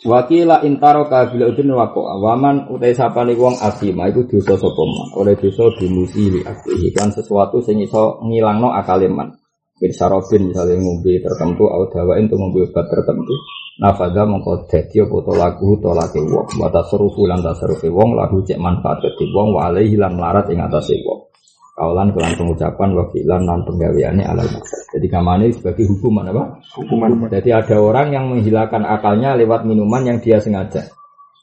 Wakila 0.07 0.63
intaro 0.63 1.07
kabila 1.11 1.51
udin 1.51 1.71
wako 1.75 2.07
awaman 2.07 2.71
utai 2.71 2.95
sapa 2.95 3.27
nih 3.27 3.35
wong 3.35 3.59
asima 3.59 4.07
itu 4.07 4.23
dosa 4.23 4.55
sopoma 4.55 5.11
oleh 5.19 5.35
dosa 5.35 5.67
dimusi 5.75 6.31
li 6.31 6.39
akhihi 6.47 6.95
kan 6.95 7.11
sesuatu 7.11 7.59
sing 7.59 7.83
iso 7.83 8.23
ngilangno 8.23 8.71
akaleman. 8.71 9.35
Bin 9.75 9.91
sarofin 9.91 10.47
misalnya 10.47 10.79
ngombe 10.79 11.19
tertentu 11.19 11.67
atau 11.67 11.91
dawain 11.91 12.23
untuk 12.27 12.39
ngombe 12.39 12.71
obat 12.71 12.87
tertentu 12.87 13.35
nafada 13.81 14.23
mongko 14.23 14.67
dadi 14.71 15.03
apa 15.03 15.17
to 15.19 15.33
lagu 15.35 15.69
to 15.83 15.91
lake 15.91 16.21
wong 16.23 16.47
wa 16.59 16.67
tasrufu 16.71 17.27
lan 17.27 17.39
tasrufi 17.43 17.91
wong 17.91 18.15
lahu 18.15 18.39
cek 18.43 18.59
manfaat 18.59 19.03
kedhi 19.03 19.27
wong 19.35 19.55
wa 19.55 19.67
alaihi 19.67 19.99
lan 19.99 20.15
larat 20.15 20.47
ing 20.51 20.63
atase 20.63 20.95
wong 21.03 21.27
kaulan 21.75 22.07
kelan 22.15 22.31
pengucapan 22.39 22.89
wa 22.95 23.03
filan 23.11 23.41
lan 23.43 23.59
penggaweane 23.67 24.23
alal 24.23 24.47
maksud 24.47 24.95
jadi 24.95 25.07
kamane 25.11 25.51
sebagai 25.51 25.83
hukuman 25.91 26.31
apa 26.31 26.43
hukuman 26.79 27.27
jadi 27.27 27.59
ada 27.59 27.75
orang 27.83 28.15
yang 28.15 28.31
menghilangkan 28.31 28.87
akalnya 28.87 29.35
lewat 29.35 29.67
minuman 29.67 30.07
yang 30.07 30.17
dia 30.23 30.39
sengaja 30.39 30.87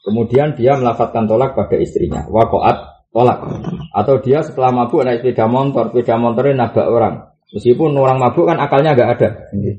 Kemudian 0.03 0.51
dia 0.59 0.75
melafatkan 0.75 1.23
tolak 1.31 1.55
pada 1.55 1.79
istrinya. 1.79 2.27
Wakoat 2.27 3.07
tolak. 3.15 3.39
Atau 3.95 4.19
dia 4.19 4.43
setelah 4.43 4.75
mabuk 4.75 5.07
naik 5.07 5.23
sepeda 5.23 5.47
motor, 5.47 5.95
sepeda 5.95 6.19
motornya 6.19 6.67
nabrak 6.67 6.87
orang. 6.91 7.15
Meskipun 7.53 7.93
orang 7.93 8.17
mabuk 8.17 8.49
kan 8.49 8.57
akalnya 8.57 8.97
nggak 8.97 9.09
ada. 9.17 9.29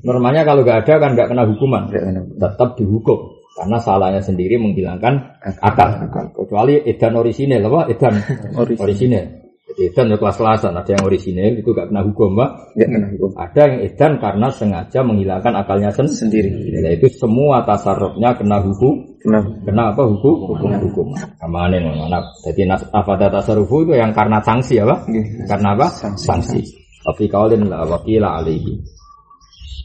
Normalnya 0.06 0.46
kalau 0.46 0.62
nggak 0.62 0.86
ada 0.86 0.94
kan 1.02 1.10
nggak 1.18 1.28
kena 1.30 1.42
hukuman. 1.50 1.90
Tetap 2.38 2.78
dihukum. 2.78 3.18
Karena 3.54 3.78
salahnya 3.78 4.18
sendiri 4.18 4.58
menghilangkan 4.58 5.14
akal. 5.62 5.88
Kecuali 6.34 6.82
edan 6.86 7.14
orisinil 7.18 7.62
apa? 7.62 7.86
Edan 7.86 8.14
orisinil. 8.82 9.42
Jadi 9.64 9.80
edan 9.90 10.12
ya 10.12 10.16
kelas-kelasan. 10.18 10.74
Ada 10.74 10.90
yang 10.98 11.02
orisinil 11.06 11.62
itu 11.62 11.70
nggak 11.70 11.88
kena 11.90 12.02
hukum, 12.02 12.34
Mbak. 12.34 12.50
Enggak 12.78 12.88
kena 12.94 13.06
hukum. 13.14 13.30
Ada 13.38 13.60
yang 13.64 13.74
edan 13.82 14.12
karena 14.22 14.46
sengaja 14.50 15.00
menghilangkan 15.02 15.52
akalnya 15.54 15.90
sen- 15.94 16.10
Sendiri. 16.10 16.50
Ya, 16.78 16.94
itu 16.94 17.06
semua 17.10 17.62
tasarrufnya 17.66 18.34
kena 18.38 18.58
hukum 18.62 19.18
Kena 19.24 19.40
Kena 19.64 19.82
apa 19.94 20.02
hukum? 20.04 20.34
Hukum 20.52 20.70
hukum. 20.84 21.06
Ke 21.16 21.46
mana 21.48 21.80
nih 21.80 21.90
mana? 21.96 22.20
Jadi 22.44 22.68
nas 22.68 22.84
afada 22.92 23.32
tasarufu 23.32 23.88
itu 23.88 23.96
yang 23.96 24.12
karena 24.12 24.36
sanksi 24.44 24.82
apa? 24.84 25.00
Nggih. 25.08 25.48
Karena 25.48 25.72
apa? 25.72 25.86
Sanksi. 26.20 26.83
Tapi 27.04 27.28
kaulin 27.28 27.68
la 27.68 27.84
wakila 27.84 28.40
alaihi. 28.40 28.80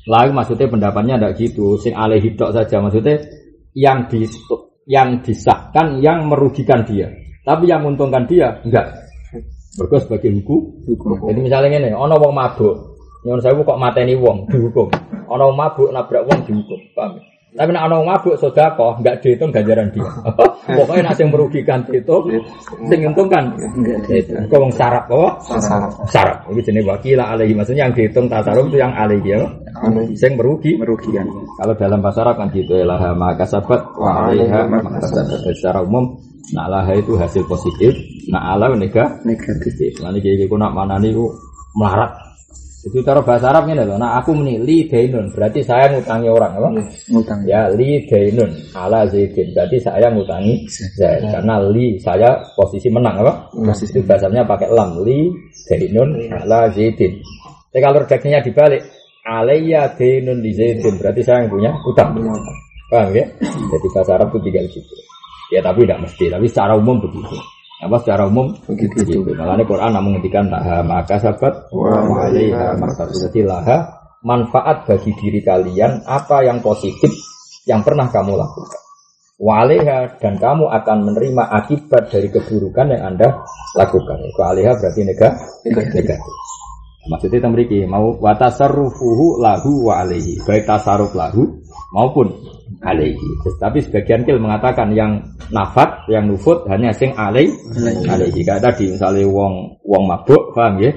Lalu 0.07 0.31
maksudnya 0.31 0.71
pendapatnya 0.71 1.19
tidak 1.19 1.33
gitu. 1.35 1.75
Sing 1.75 1.93
alaihi 1.93 2.33
tok 2.39 2.55
saja 2.55 2.79
maksudnya 2.79 3.19
yang 3.75 4.07
di 4.07 4.23
yang 4.89 5.21
disahkan 5.21 5.99
yang 5.99 6.25
merugikan 6.25 6.87
dia. 6.87 7.11
Tapi 7.43 7.69
yang 7.69 7.83
menguntungkan 7.83 8.25
dia 8.25 8.57
enggak. 8.63 8.89
Mergo 9.77 9.97
sebagai 10.01 10.33
hukum. 10.41 10.81
hukum. 10.87 11.29
Jadi 11.29 11.39
misalnya 11.45 11.77
ini, 11.77 11.95
ono 11.95 12.19
wong 12.19 12.33
mabuk, 12.35 12.75
nyuwun 13.23 13.39
saya 13.39 13.55
kok 13.55 13.79
mateni 13.79 14.17
wong 14.17 14.49
dihukum. 14.49 14.89
Ono 15.29 15.55
mabuk 15.55 15.93
nabrak 15.93 16.25
wong 16.25 16.39
dihukum. 16.43 16.79
Paham? 16.97 17.21
Tapi 17.49 17.73
nek 17.73 17.81
ono 17.89 18.05
wong 18.05 18.09
mabuk 18.13 18.35
sedekah 18.37 19.01
enggak 19.01 19.25
dihitung 19.25 19.49
ganjaran 19.49 19.89
dia. 19.89 20.05
Pokoknya 20.77 21.09
nek 21.09 21.15
sing 21.17 21.33
merugikan 21.33 21.81
dihitung, 21.81 22.29
sing 22.85 23.01
nguntungkan 23.01 23.49
itu. 24.05 24.37
Kok 24.45 24.59
wong 24.61 24.73
sarap 24.77 25.09
apa? 25.09 25.41
Sarap. 25.57 25.91
Sarap. 26.13 26.37
Ini 26.45 26.61
jenis 26.61 26.85
wakila 26.85 27.33
alaihi 27.33 27.57
maksudnya 27.57 27.89
yang 27.89 27.93
dihitung 27.97 28.29
tasaruf 28.29 28.69
itu 28.69 28.77
yang 28.77 28.93
alaihi 28.93 29.33
ya. 29.33 29.41
Sing 30.13 30.37
merugi. 30.37 30.77
Merugikan. 30.77 31.25
Kalau 31.57 31.73
dalam 31.73 32.05
bahasa 32.05 32.21
Arab 32.21 32.37
kan 32.37 32.53
gitu 32.53 32.77
ya 32.77 32.85
laha 32.85 33.17
maka 33.17 33.49
sabat 33.49 33.81
wa 33.97 34.29
alaiha 34.29 34.69
maka 34.69 35.09
sabat. 35.09 35.41
Secara 35.49 35.81
umum 35.81 36.21
nak 36.53 36.69
laha 36.69 37.01
itu 37.01 37.17
hasil 37.17 37.49
positif, 37.49 37.97
nak 38.29 38.45
ala 38.45 38.77
negatif 38.77 39.25
Negatif. 39.25 39.97
Nanti 40.05 40.21
kayak 40.21 40.45
gitu 40.45 40.53
nak 40.53 40.77
mana 40.77 41.01
nih 41.01 41.17
melarat. 41.73 42.28
Itu 42.79 43.03
cara 43.03 43.19
bahasa 43.19 43.51
Arab 43.51 43.67
ini 43.67 43.83
loh. 43.83 43.99
Nah 43.99 44.23
aku 44.23 44.31
meni 44.31 44.55
li 44.63 44.87
dainun 44.87 45.35
berarti 45.35 45.59
saya 45.59 45.91
ngutangi 45.91 46.31
orang 46.31 46.55
apa? 46.55 46.69
Ngutang. 47.11 47.43
Ya 47.43 47.67
li 47.67 48.07
dainun 48.07 48.47
ala 48.71 49.03
zaidin 49.03 49.51
berarti 49.51 49.77
saya 49.83 50.07
ngutangi 50.07 50.63
Zaid 50.95 51.27
karena 51.27 51.59
li 51.67 51.99
saya 51.99 52.39
posisi 52.55 52.87
menang 52.87 53.19
apa? 53.19 53.51
Posisi. 53.51 53.99
Bahasanya 53.99 54.47
pakai 54.47 54.71
lam 54.71 55.03
li 55.03 55.27
dainun 55.67 56.31
ala 56.31 56.71
zaidin. 56.71 57.19
Tapi 57.67 57.79
kalau 57.83 57.99
redaksinya 58.07 58.39
dibalik 58.39 58.81
alayya 59.27 59.91
dainun 59.99 60.39
li 60.39 60.55
zaidin 60.55 60.95
berarti 60.95 61.19
saya 61.19 61.43
yang 61.43 61.51
punya 61.51 61.71
utang. 61.83 62.15
Paham 62.89 63.13
ya? 63.13 63.27
Jadi 63.43 63.87
bahasa 63.91 64.11
Arab 64.17 64.33
itu 64.33 64.49
tinggal 64.49 64.65
gitu. 64.71 64.95
Ya 65.49 65.59
tapi 65.65 65.85
tidak 65.85 66.05
mesti, 66.05 66.25
tapi 66.29 66.45
secara 66.45 66.73
umum 66.77 66.97
begitu. 67.01 67.37
Apa 67.79 67.95
secara 68.03 68.27
umum 68.27 68.51
Begitu. 68.67 69.07
begitu. 69.07 69.31
Makanya 69.39 69.63
Quran 69.63 69.91
namun 69.95 70.19
menghentikan 70.19 70.51
laha 70.51 70.83
maka 70.83 71.15
sabat 71.15 71.53
Wa 71.71 72.27
alaiha 72.27 72.75
maka 72.75 73.07
jadi 73.07 73.47
laha 73.47 73.77
manfaat 74.19 74.83
bagi 74.83 75.15
diri 75.15 75.39
kalian 75.39 76.03
apa 76.03 76.43
yang 76.43 76.59
positif 76.59 77.07
yang 77.63 77.79
pernah 77.87 78.11
kamu 78.11 78.35
lakukan. 78.35 78.81
Wa 79.39 79.63
alaiha 79.63 80.19
dan 80.19 80.35
kamu 80.35 80.67
akan 80.67 80.97
menerima 81.07 81.43
akibat 81.55 82.11
dari 82.11 82.27
keburukan 82.27 82.91
yang 82.91 83.15
Anda 83.15 83.39
lakukan. 83.79 84.17
Wa 84.35 84.51
alaiha 84.51 84.75
berarti 84.75 85.01
negatif. 85.07 85.47
negatif. 85.95 86.19
Maksudnya 87.07 87.47
temriki 87.47 87.87
mau 87.87 88.11
watasarrufuhu 88.19 89.39
lahu 89.39 89.87
wa 89.87 90.03
alaihi. 90.03 90.43
Baik 90.43 90.67
tasarruf 90.67 91.15
lahu 91.15 91.63
maupun 91.95 92.27
alaihi. 92.83 93.29
Tapi 93.59 93.79
sebagian 93.83 94.23
kil 94.23 94.39
mengatakan 94.39 94.91
yang 94.95 95.19
nafat, 95.51 96.07
yang 96.07 96.27
nufut 96.27 96.63
hanya 96.71 96.95
sing 96.95 97.11
alai 97.15 97.51
alaihi. 98.07 98.41
Kayak 98.43 98.71
tadi 98.71 98.95
misalnya 98.95 99.27
wong 99.27 99.83
wong 99.83 100.03
mabuk, 100.07 100.55
paham 100.55 100.79
ya? 100.79 100.91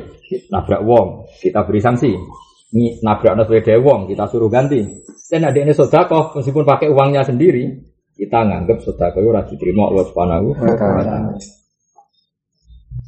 Nabrak 0.48 0.80
wong, 0.86 1.28
kita 1.42 1.60
beri 1.68 1.80
sanksi. 1.82 2.12
Ini 2.72 3.04
nabrak 3.04 3.36
sepeda 3.44 3.76
wong, 3.82 4.08
kita 4.08 4.24
suruh 4.32 4.48
ganti. 4.48 4.80
Dan 5.28 5.44
ada 5.44 5.58
ini 5.60 5.76
sodako, 5.76 6.36
meskipun 6.40 6.64
pakai 6.64 6.88
uangnya 6.88 7.24
sendiri, 7.24 7.68
kita 8.16 8.44
nganggap 8.44 8.80
sodako 8.80 9.20
itu 9.20 9.28
ora 9.28 9.42
diterima 9.44 9.88
Allah 9.88 10.04
Subhanahu 10.08 10.46
wa 10.56 10.76
taala. 10.76 11.36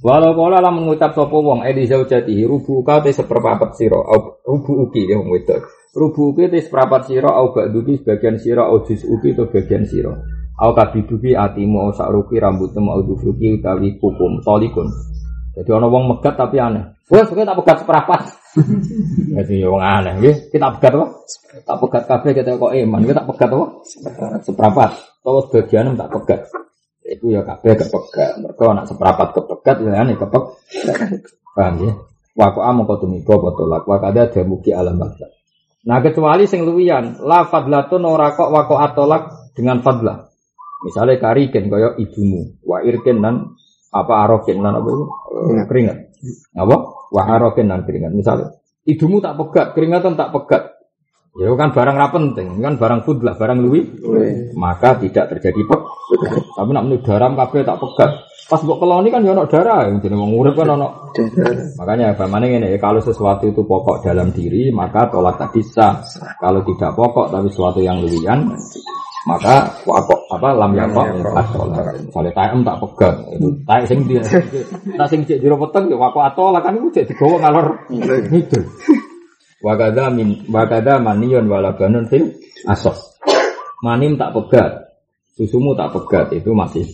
Walau 0.05 0.37
kala 0.37 0.61
lah 0.61 0.69
mengucap 0.69 1.17
sopo 1.17 1.41
wong 1.41 1.65
edi 1.65 1.89
zaujatihi 1.89 2.45
rubu 2.45 2.85
ka 2.85 3.01
te 3.01 3.09
seperempat 3.09 3.73
sira 3.73 3.97
au 3.97 4.37
rubu 4.45 4.85
uki 4.85 5.09
ya 5.09 5.17
wong 5.17 5.33
wedok. 5.33 5.65
Rubu 5.95 6.35
uki 6.35 6.51
te 6.51 6.59
seperempat 6.59 7.07
sira 7.07 7.31
au 7.39 7.55
ba'duki 7.55 8.03
sebagian 8.03 8.35
sira 8.35 8.67
au 8.67 8.83
jus 8.83 9.07
uki 9.07 9.31
to 9.39 9.47
bagian 9.47 9.87
sira. 9.87 10.11
Au 10.59 10.75
kabiduki 10.75 11.39
atimu 11.39 11.87
au 11.87 11.91
sakruki 11.95 12.43
rambutmu 12.43 12.91
au 12.91 13.07
dufruki 13.07 13.55
utawi 13.55 13.95
kukum 14.03 14.43
tolikun. 14.43 14.91
Jadi 15.55 15.71
ana 15.71 15.87
wong 15.87 16.11
megat 16.11 16.35
tapi 16.35 16.59
aneh. 16.59 16.99
Wes 17.07 17.31
kowe 17.31 17.47
tak 17.47 17.55
pegat 17.63 17.77
seperempat. 17.87 18.21
Jadi 19.39 19.63
wong 19.63 19.79
aneh 19.79 20.13
nggih. 20.19 20.37
Kita 20.51 20.75
pegat 20.75 20.93
apa? 20.99 21.07
Tak 21.63 21.77
pegat 21.79 22.03
kabeh 22.11 22.31
kita 22.43 22.51
kok 22.59 22.75
iman. 22.75 23.01
Kita 23.07 23.15
tak 23.23 23.27
pegat 23.31 23.49
apa? 23.55 23.67
Seperempat. 24.43 24.91
Tawa 25.23 25.41
sebagian 25.47 25.95
tak 25.95 26.11
pegat. 26.11 26.41
Itu 27.07 27.31
ya 27.31 27.47
kabeh 27.47 27.71
kepegat. 27.79 28.43
Mereka 28.43 28.65
anak 28.67 28.91
seperempat 28.91 29.29
kepegat 29.31 29.77
ya 29.79 29.95
ane 29.95 30.19
kepek. 30.19 30.45
Paham 31.55 31.75
ya? 31.87 31.93
Waku 32.35 32.61
amo 32.67 32.83
kau 32.83 32.99
tumiko 32.99 33.39
botolak. 33.39 33.87
Wakada 33.87 34.27
ada 34.27 34.43
muki 34.43 34.75
alam 34.75 34.99
baksa. 34.99 35.31
Nah 35.85 35.99
kecuali 36.01 36.49
sing 36.49 36.65
luwian, 36.65 37.21
la 37.21 37.45
fadlatun 37.45 38.09
ora 38.09 38.33
kok 38.33 38.49
wako 38.49 38.75
atolak 38.81 39.53
dengan 39.53 39.85
fadlah. 39.85 40.25
Misalnya 40.85 41.21
kariken 41.21 41.69
kaya 41.69 41.97
ibumu, 42.01 42.61
wa 42.65 42.81
irken 42.85 43.21
dan 43.21 43.57
apa 43.93 44.13
aroken 44.25 44.65
dan 44.65 44.81
apa 44.81 44.89
itu 44.89 45.05
keringat. 45.69 45.99
Apa? 46.57 46.77
Wa 47.13 47.23
aroken 47.37 47.69
dan 47.69 47.85
keringat. 47.85 48.13
Misalnya 48.17 48.57
ibumu 48.89 49.21
tak 49.21 49.37
pegat, 49.37 49.77
keringatan 49.77 50.17
tak 50.17 50.33
pegat. 50.33 50.73
Ya 51.35 51.51
kan 51.59 51.75
barang 51.75 51.97
ra 51.99 52.09
penting, 52.15 52.63
kan 52.63 52.79
barang 52.79 53.03
fudlah, 53.03 53.35
barang 53.35 53.59
luwi 53.59 53.81
maka 54.55 54.97
tidak 55.03 55.35
terjadi 55.37 55.67
pek. 55.67 55.83
Tapi 56.55 56.71
nak 56.71 56.85
menurut 56.87 57.03
daram 57.03 57.35
kabeh 57.35 57.67
tak 57.67 57.81
pegat. 57.83 58.13
Pas 58.45 58.61
mbok 58.61 58.77
keloni 58.77 59.09
kan 59.09 59.25
ya 59.25 59.33
ono 59.33 59.49
darah, 59.49 59.89
yang 59.89 60.05
wong 60.05 60.37
urip 60.37 60.53
kan 60.53 60.77
ono. 60.77 61.09
Makanya 61.81 62.13
bagaimana 62.13 62.45
ini 62.45 62.77
kalau 62.77 63.01
sesuatu 63.01 63.49
itu 63.49 63.65
pokok 63.65 64.05
dalam 64.05 64.37
diri 64.37 64.69
maka 64.69 65.09
tolak 65.09 65.41
tadi 65.41 65.65
sah. 65.65 66.05
Kalau 66.37 66.61
tidak 66.61 66.93
pokok 66.93 67.33
tapi 67.33 67.49
sesuatu 67.49 67.81
yang 67.81 68.05
lewian 68.05 68.53
maka 69.25 69.73
wakok 69.89 70.21
apa 70.29 70.49
lam 70.53 70.77
yakok 70.77 71.09
atolak. 71.33 71.97
Misalnya 72.05 72.33
taem 72.37 72.61
tak 72.61 72.77
pegat, 72.85 73.15
itu 73.33 73.49
taek 73.65 73.85
sing 73.89 74.01
dia, 74.05 74.21
tak 75.01 75.09
sing 75.09 75.25
cek 75.25 75.41
jero 75.41 75.57
peteng 75.57 75.89
ya 75.89 75.97
wakok 75.97 76.29
atolak 76.29 76.61
kan 76.61 76.77
itu 76.77 76.93
cek 76.93 77.09
digawa 77.09 77.41
ngalor 77.41 77.67
itu. 78.29 78.61
Wakada 79.65 80.13
min 80.13 80.45
wakada 80.53 81.01
manion 81.01 81.49
walabanun 81.49 82.05
fil 82.13 82.37
asos. 82.69 83.17
Manim 83.81 84.21
tak 84.21 84.37
pegat, 84.37 84.93
susumu 85.41 85.73
tak 85.73 85.97
pegat 85.97 86.29
itu 86.37 86.53
masih 86.53 86.85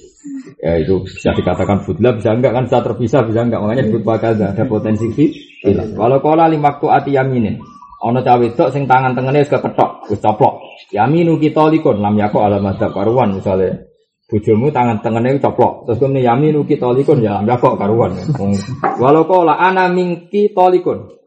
ya 0.60 0.76
itu 0.76 1.00
bisa 1.08 1.32
dikatakan 1.32 1.88
budla 1.88 2.12
bisa 2.12 2.36
enggak 2.36 2.52
kan 2.52 2.64
bisa 2.68 2.78
terpisah 2.84 3.20
bisa 3.24 3.40
enggak 3.40 3.60
makanya 3.64 3.88
disebut 3.88 4.04
wakada 4.04 4.46
ada 4.52 4.64
potensi 4.68 5.08
hilang. 5.64 5.96
Walau 5.96 6.20
kola 6.20 6.48
lima 6.48 6.76
ati 6.76 7.16
yaminin. 7.16 7.60
Ono 8.00 8.24
cawe 8.24 8.40
wedok 8.40 8.72
sing 8.72 8.88
tangan 8.88 9.12
tengene 9.12 9.44
wis 9.44 9.52
kepethok, 9.52 10.08
wis 10.08 10.20
coplok. 10.24 10.64
Yaminu 10.88 11.36
kita 11.36 11.68
likun 11.68 12.00
lam 12.00 12.16
yako 12.16 12.48
alamat 12.48 12.80
karuan 12.80 13.36
misalnya 13.36 13.84
bojomu 14.24 14.72
tangan 14.72 15.04
tengene 15.04 15.36
coplok. 15.36 15.84
Terus 15.84 15.98
kemudian 16.00 16.32
yaminu 16.32 16.64
kita 16.64 16.88
likun 16.96 17.20
ya 17.20 17.36
lam 17.40 17.44
yako 17.44 17.76
karuan. 17.76 18.16
Walau 19.02 19.28
kola 19.28 19.60
ana 19.60 19.92
mingki 19.92 20.56
tolikun. 20.56 21.19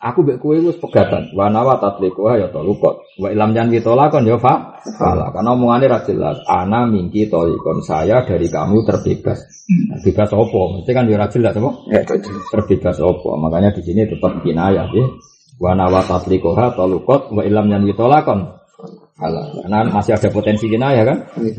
Aku 0.00 0.24
mbek 0.24 0.40
kowe 0.40 0.56
wis 0.56 0.80
pegatan. 0.80 1.28
Wa 1.36 1.52
nawa 1.52 1.76
tatliku 1.76 2.24
ya 2.32 2.48
tolukot. 2.48 3.04
Wa 3.20 3.28
ilam 3.28 3.52
jan 3.52 3.68
kitolakon 3.68 4.24
ya 4.24 4.40
fa. 4.40 4.80
Fala. 4.96 5.28
Karena 5.28 5.52
omongane 5.52 5.92
ra 5.92 6.00
jelas. 6.08 6.40
Ana 6.48 6.88
mingki 6.88 7.28
tolikon. 7.28 7.84
Saya 7.84 8.24
dari 8.24 8.48
kamu 8.48 8.80
terbebas. 8.88 9.44
Nah, 9.68 10.00
Bebas 10.00 10.32
opo? 10.32 10.80
Mesti 10.80 10.90
kan 10.96 11.04
ya 11.04 11.20
ra 11.20 11.28
jelas 11.28 11.52
apa? 11.52 11.70
Ya. 11.92 12.00
Terbebas 12.48 12.96
opo? 13.04 13.36
Makanya 13.36 13.76
di 13.76 13.84
sini 13.84 14.08
tetap 14.08 14.40
kinayah 14.40 14.88
ya. 14.88 15.04
Wa 15.60 15.76
nawa 15.76 16.00
tatliku 16.08 16.56
ha 16.56 16.72
tolukot. 16.72 17.36
Wa 17.36 17.44
ilam 17.44 17.68
jan 17.68 17.84
kitolakon. 17.84 18.56
Fala. 19.20 19.52
Karena 19.52 19.84
masih 19.84 20.16
ada 20.16 20.32
potensi 20.32 20.64
kinayah 20.64 21.04
kan? 21.04 21.18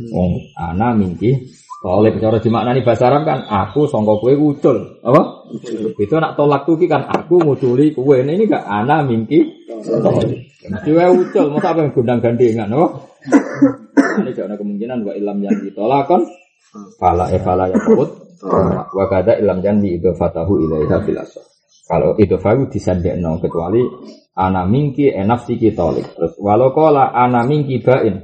Wong 0.09 0.57
ana 0.57 0.97
mingki 0.97 1.45
Oleh 1.81 2.13
cara 2.21 2.37
dimaknani 2.37 2.85
bahasa 2.85 3.09
Arab 3.09 3.25
kan 3.25 3.41
aku 3.49 3.89
sangka 3.89 4.21
kowe 4.21 4.29
ucul, 4.37 5.01
apa? 5.01 5.49
Itu 5.97 6.13
nak 6.21 6.37
tolak 6.37 6.69
tuh 6.69 6.77
kan 6.85 7.09
aku 7.09 7.41
nguduli 7.41 7.97
kowe. 7.97 8.21
Ini 8.21 8.37
enggak 8.37 8.69
ana 8.69 9.01
mingki 9.01 9.65
wae 10.93 11.09
ucul, 11.09 11.49
masa 11.49 11.73
apa 11.73 11.89
yang 11.89 11.97
gondang 11.97 12.21
gandengan, 12.21 12.69
oh? 12.77 13.09
Ini 14.21 14.29
jangan 14.29 14.61
kemungkinan 14.61 15.01
wa 15.01 15.13
ilam 15.17 15.41
yang 15.41 15.57
ditolakon, 15.57 16.21
fala 17.01 17.33
e 17.33 17.41
fala 17.41 17.65
ya 17.65 17.81
kut, 17.81 18.09
wa 18.93 19.05
kada 19.09 19.41
ilam 19.41 19.65
yang 19.65 19.81
di 19.81 19.97
itu 19.97 20.13
fatahu 20.13 20.61
ilaiha 20.61 21.01
filasa. 21.01 21.41
Kalau 21.89 22.13
itu 22.21 22.37
fahu 22.37 22.69
disandekno 22.69 23.41
kecuali 23.41 23.81
ana 24.37 24.69
mingki 24.69 25.09
enafsi 25.09 25.57
tolik. 25.73 26.13
Terus 26.13 26.37
walau 26.37 26.69
kola 26.77 27.09
ana 27.09 27.41
mingki 27.41 27.81
bain, 27.81 28.21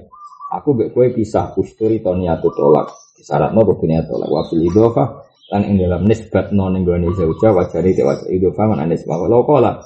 aku 0.54 0.78
mbek 0.78 0.94
kowe 0.94 1.10
pisah 1.10 1.58
usturi 1.58 2.06
to 2.06 2.14
niatu 2.14 2.54
tolak. 2.54 3.07
Syaratno 3.22 3.62
kudu 3.66 3.86
niat 3.90 4.06
tolak. 4.06 4.30
Wa 4.30 4.46
fil 4.50 4.66
idhofa 4.66 5.26
lan 5.54 5.62
ing 5.64 5.76
dalam 5.80 6.06
nisbat 6.06 6.52
non 6.52 6.76
ing 6.76 6.84
gone 6.84 7.10
zauja 7.16 7.56
wajari 7.56 7.96
te 7.96 8.04
wajari 8.04 8.38
idhofa 8.38 8.64
man 8.68 8.84
anis 8.84 9.08
walau 9.08 9.46
kola 9.48 9.82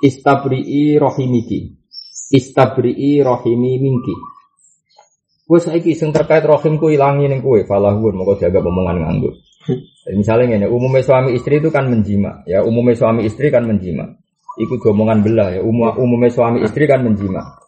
istabri'i 0.00 0.96
rahimiki. 0.96 1.76
Istabri'i 2.30 3.20
rahimi 3.20 3.72
minki. 3.82 4.14
Kowe 5.50 5.58
saiki 5.58 5.98
sing 5.98 6.14
terkait 6.14 6.46
rahimku 6.46 6.94
ilangi 6.94 7.26
ning 7.26 7.42
kowe 7.42 7.58
falahun 7.66 8.14
moko 8.14 8.38
jaga 8.38 8.62
omongan 8.62 9.02
nganggo. 9.02 9.34
Jadi 10.06 10.16
misalnya 10.16 10.56
ini, 10.56 10.66
umumnya 10.66 11.04
suami 11.04 11.36
istri 11.36 11.60
itu 11.60 11.68
kan 11.68 11.86
menjima, 11.86 12.42
ya 12.48 12.64
umumnya 12.64 12.96
suami 12.96 13.28
istri 13.28 13.52
kan 13.52 13.68
menjima. 13.68 14.08
Ikut 14.56 14.80
omongan 14.82 15.20
belah 15.20 15.48
ya, 15.54 15.60
umum, 15.60 15.92
umumnya 16.00 16.32
suami 16.32 16.64
istri 16.64 16.88
kan 16.88 17.04
menjima. 17.04 17.60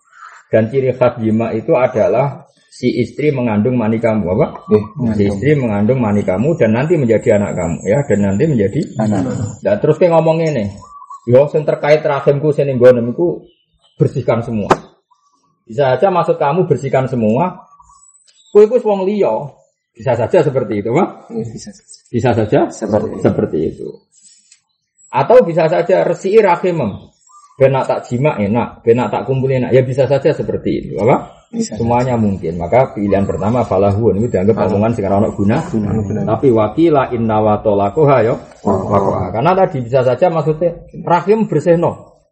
Dan 0.48 0.68
ciri 0.68 0.92
khas 0.96 1.20
jima 1.20 1.52
itu 1.56 1.72
adalah 1.76 2.41
si 2.72 2.88
istri 3.04 3.28
mengandung 3.36 3.76
mani 3.76 4.00
kamu, 4.00 4.32
apa? 4.32 4.64
si 5.12 5.28
istri 5.28 5.52
mengandung 5.60 6.00
mani 6.00 6.24
kamu 6.24 6.56
dan 6.56 6.72
nanti 6.72 6.96
menjadi 6.96 7.36
anak 7.36 7.52
kamu, 7.52 7.78
ya 7.84 8.00
dan 8.08 8.18
nanti 8.32 8.44
menjadi 8.48 8.80
Anak. 8.96 9.20
dan 9.60 9.76
terus 9.76 10.00
kayak 10.00 10.16
ngomong 10.16 10.40
ini, 10.40 10.72
yo 11.28 11.44
yang 11.52 11.68
terkait 11.68 12.00
rahimku 12.00 12.48
sini 12.56 12.72
gonemku 12.80 13.44
bersihkan 14.00 14.40
semua. 14.40 14.72
Bisa 15.68 15.92
saja 15.94 16.08
maksud 16.08 16.40
kamu 16.40 16.64
bersihkan 16.64 17.04
semua. 17.12 17.68
Kue 18.50 18.64
kue 18.68 18.80
wong 18.80 19.04
liya. 19.04 19.52
Bisa 19.92 20.16
saja 20.16 20.40
seperti 20.40 20.80
itu, 20.80 20.88
Pak. 20.88 21.28
Bisa 21.28 21.68
Bisa 22.08 22.30
saja 22.32 22.60
seperti 22.72 23.08
itu. 23.12 23.20
seperti 23.20 23.58
itu. 23.68 23.88
Atau 25.12 25.44
bisa 25.44 25.68
saja 25.68 26.08
resi 26.08 26.40
rahimem. 26.40 27.12
Benak 27.60 27.84
tak 27.84 28.08
jima 28.08 28.40
enak, 28.40 28.80
benak 28.80 29.12
tak 29.12 29.28
kumpul 29.28 29.52
enak. 29.52 29.76
Ya 29.76 29.84
bisa 29.84 30.08
saja 30.08 30.32
seperti 30.32 30.82
itu, 30.88 30.96
apa? 30.96 31.41
Bisa. 31.52 31.76
Semuanya 31.76 32.16
mungkin. 32.16 32.56
Maka 32.56 32.96
pilihan 32.96 33.28
pertama 33.28 33.60
falahun 33.60 34.24
itu 34.24 34.32
dianggap 34.32 34.72
omongan 34.72 34.96
sekarang 34.96 35.18
anak 35.20 35.32
guna. 35.36 35.56
benar. 35.68 36.24
Tapi 36.24 36.48
wakila 36.48 37.12
inna 37.12 37.38
wa 37.44 37.60
tolakoha 37.60 38.16
yo. 38.24 38.34
Karena 39.36 39.52
tadi 39.52 39.84
bisa 39.84 40.00
saja 40.00 40.32
maksudnya 40.32 40.72
rahim 41.04 41.44
bersihno. 41.44 42.24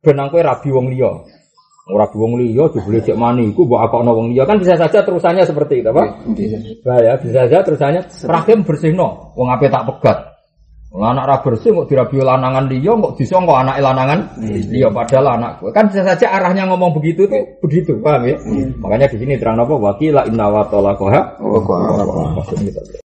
Benang 0.00 0.32
kue 0.32 0.40
rabi 0.40 0.72
wong 0.72 0.88
liya. 0.88 1.12
Ora 1.84 2.08
rabi 2.08 2.16
wong 2.16 2.32
liya 2.40 2.64
jebule 2.72 3.04
cek 3.04 3.12
mani 3.12 3.52
iku 3.52 3.68
mbok 3.68 3.92
akokno 3.92 4.16
wong 4.16 4.32
liya 4.32 4.48
kan 4.48 4.56
bisa 4.56 4.72
saja 4.80 5.04
terusannya 5.04 5.44
seperti 5.44 5.84
itu, 5.84 5.92
Pak. 5.92 6.08
Bisa. 6.32 6.56
Nah 6.88 6.98
ya 7.04 7.12
bisa 7.20 7.44
saja 7.44 7.60
terusannya 7.60 8.00
rahim 8.24 8.64
bersihno. 8.64 9.36
Wong 9.36 9.52
ape 9.52 9.68
tak 9.68 9.84
pegat. 9.84 10.33
Anak 10.94 11.24
ra 11.26 11.36
bersih 11.42 11.74
kok 11.74 11.90
dirabi 11.90 12.22
lanangan 12.22 12.70
liya 12.70 12.94
kok 12.94 13.18
disangka 13.18 13.66
anak 13.66 13.82
lanangan 13.82 14.38
liya? 14.38 14.94
Padahal 14.94 15.42
anak 15.42 15.58
kan 15.74 15.90
bisa 15.90 16.06
saja 16.06 16.30
arahnya 16.38 16.70
ngomong 16.70 16.94
begitu 16.94 17.26
tuh 17.26 17.58
begitu 17.58 17.98
paham 17.98 18.30
ya? 18.30 18.38
Makanya 18.78 19.10
di 19.10 19.18
sini 19.18 19.34
terang 19.34 19.58
apa? 19.58 19.74
Wakila 19.74 20.22
inna 20.30 20.46
wa 20.46 20.62
gitu 22.62 22.78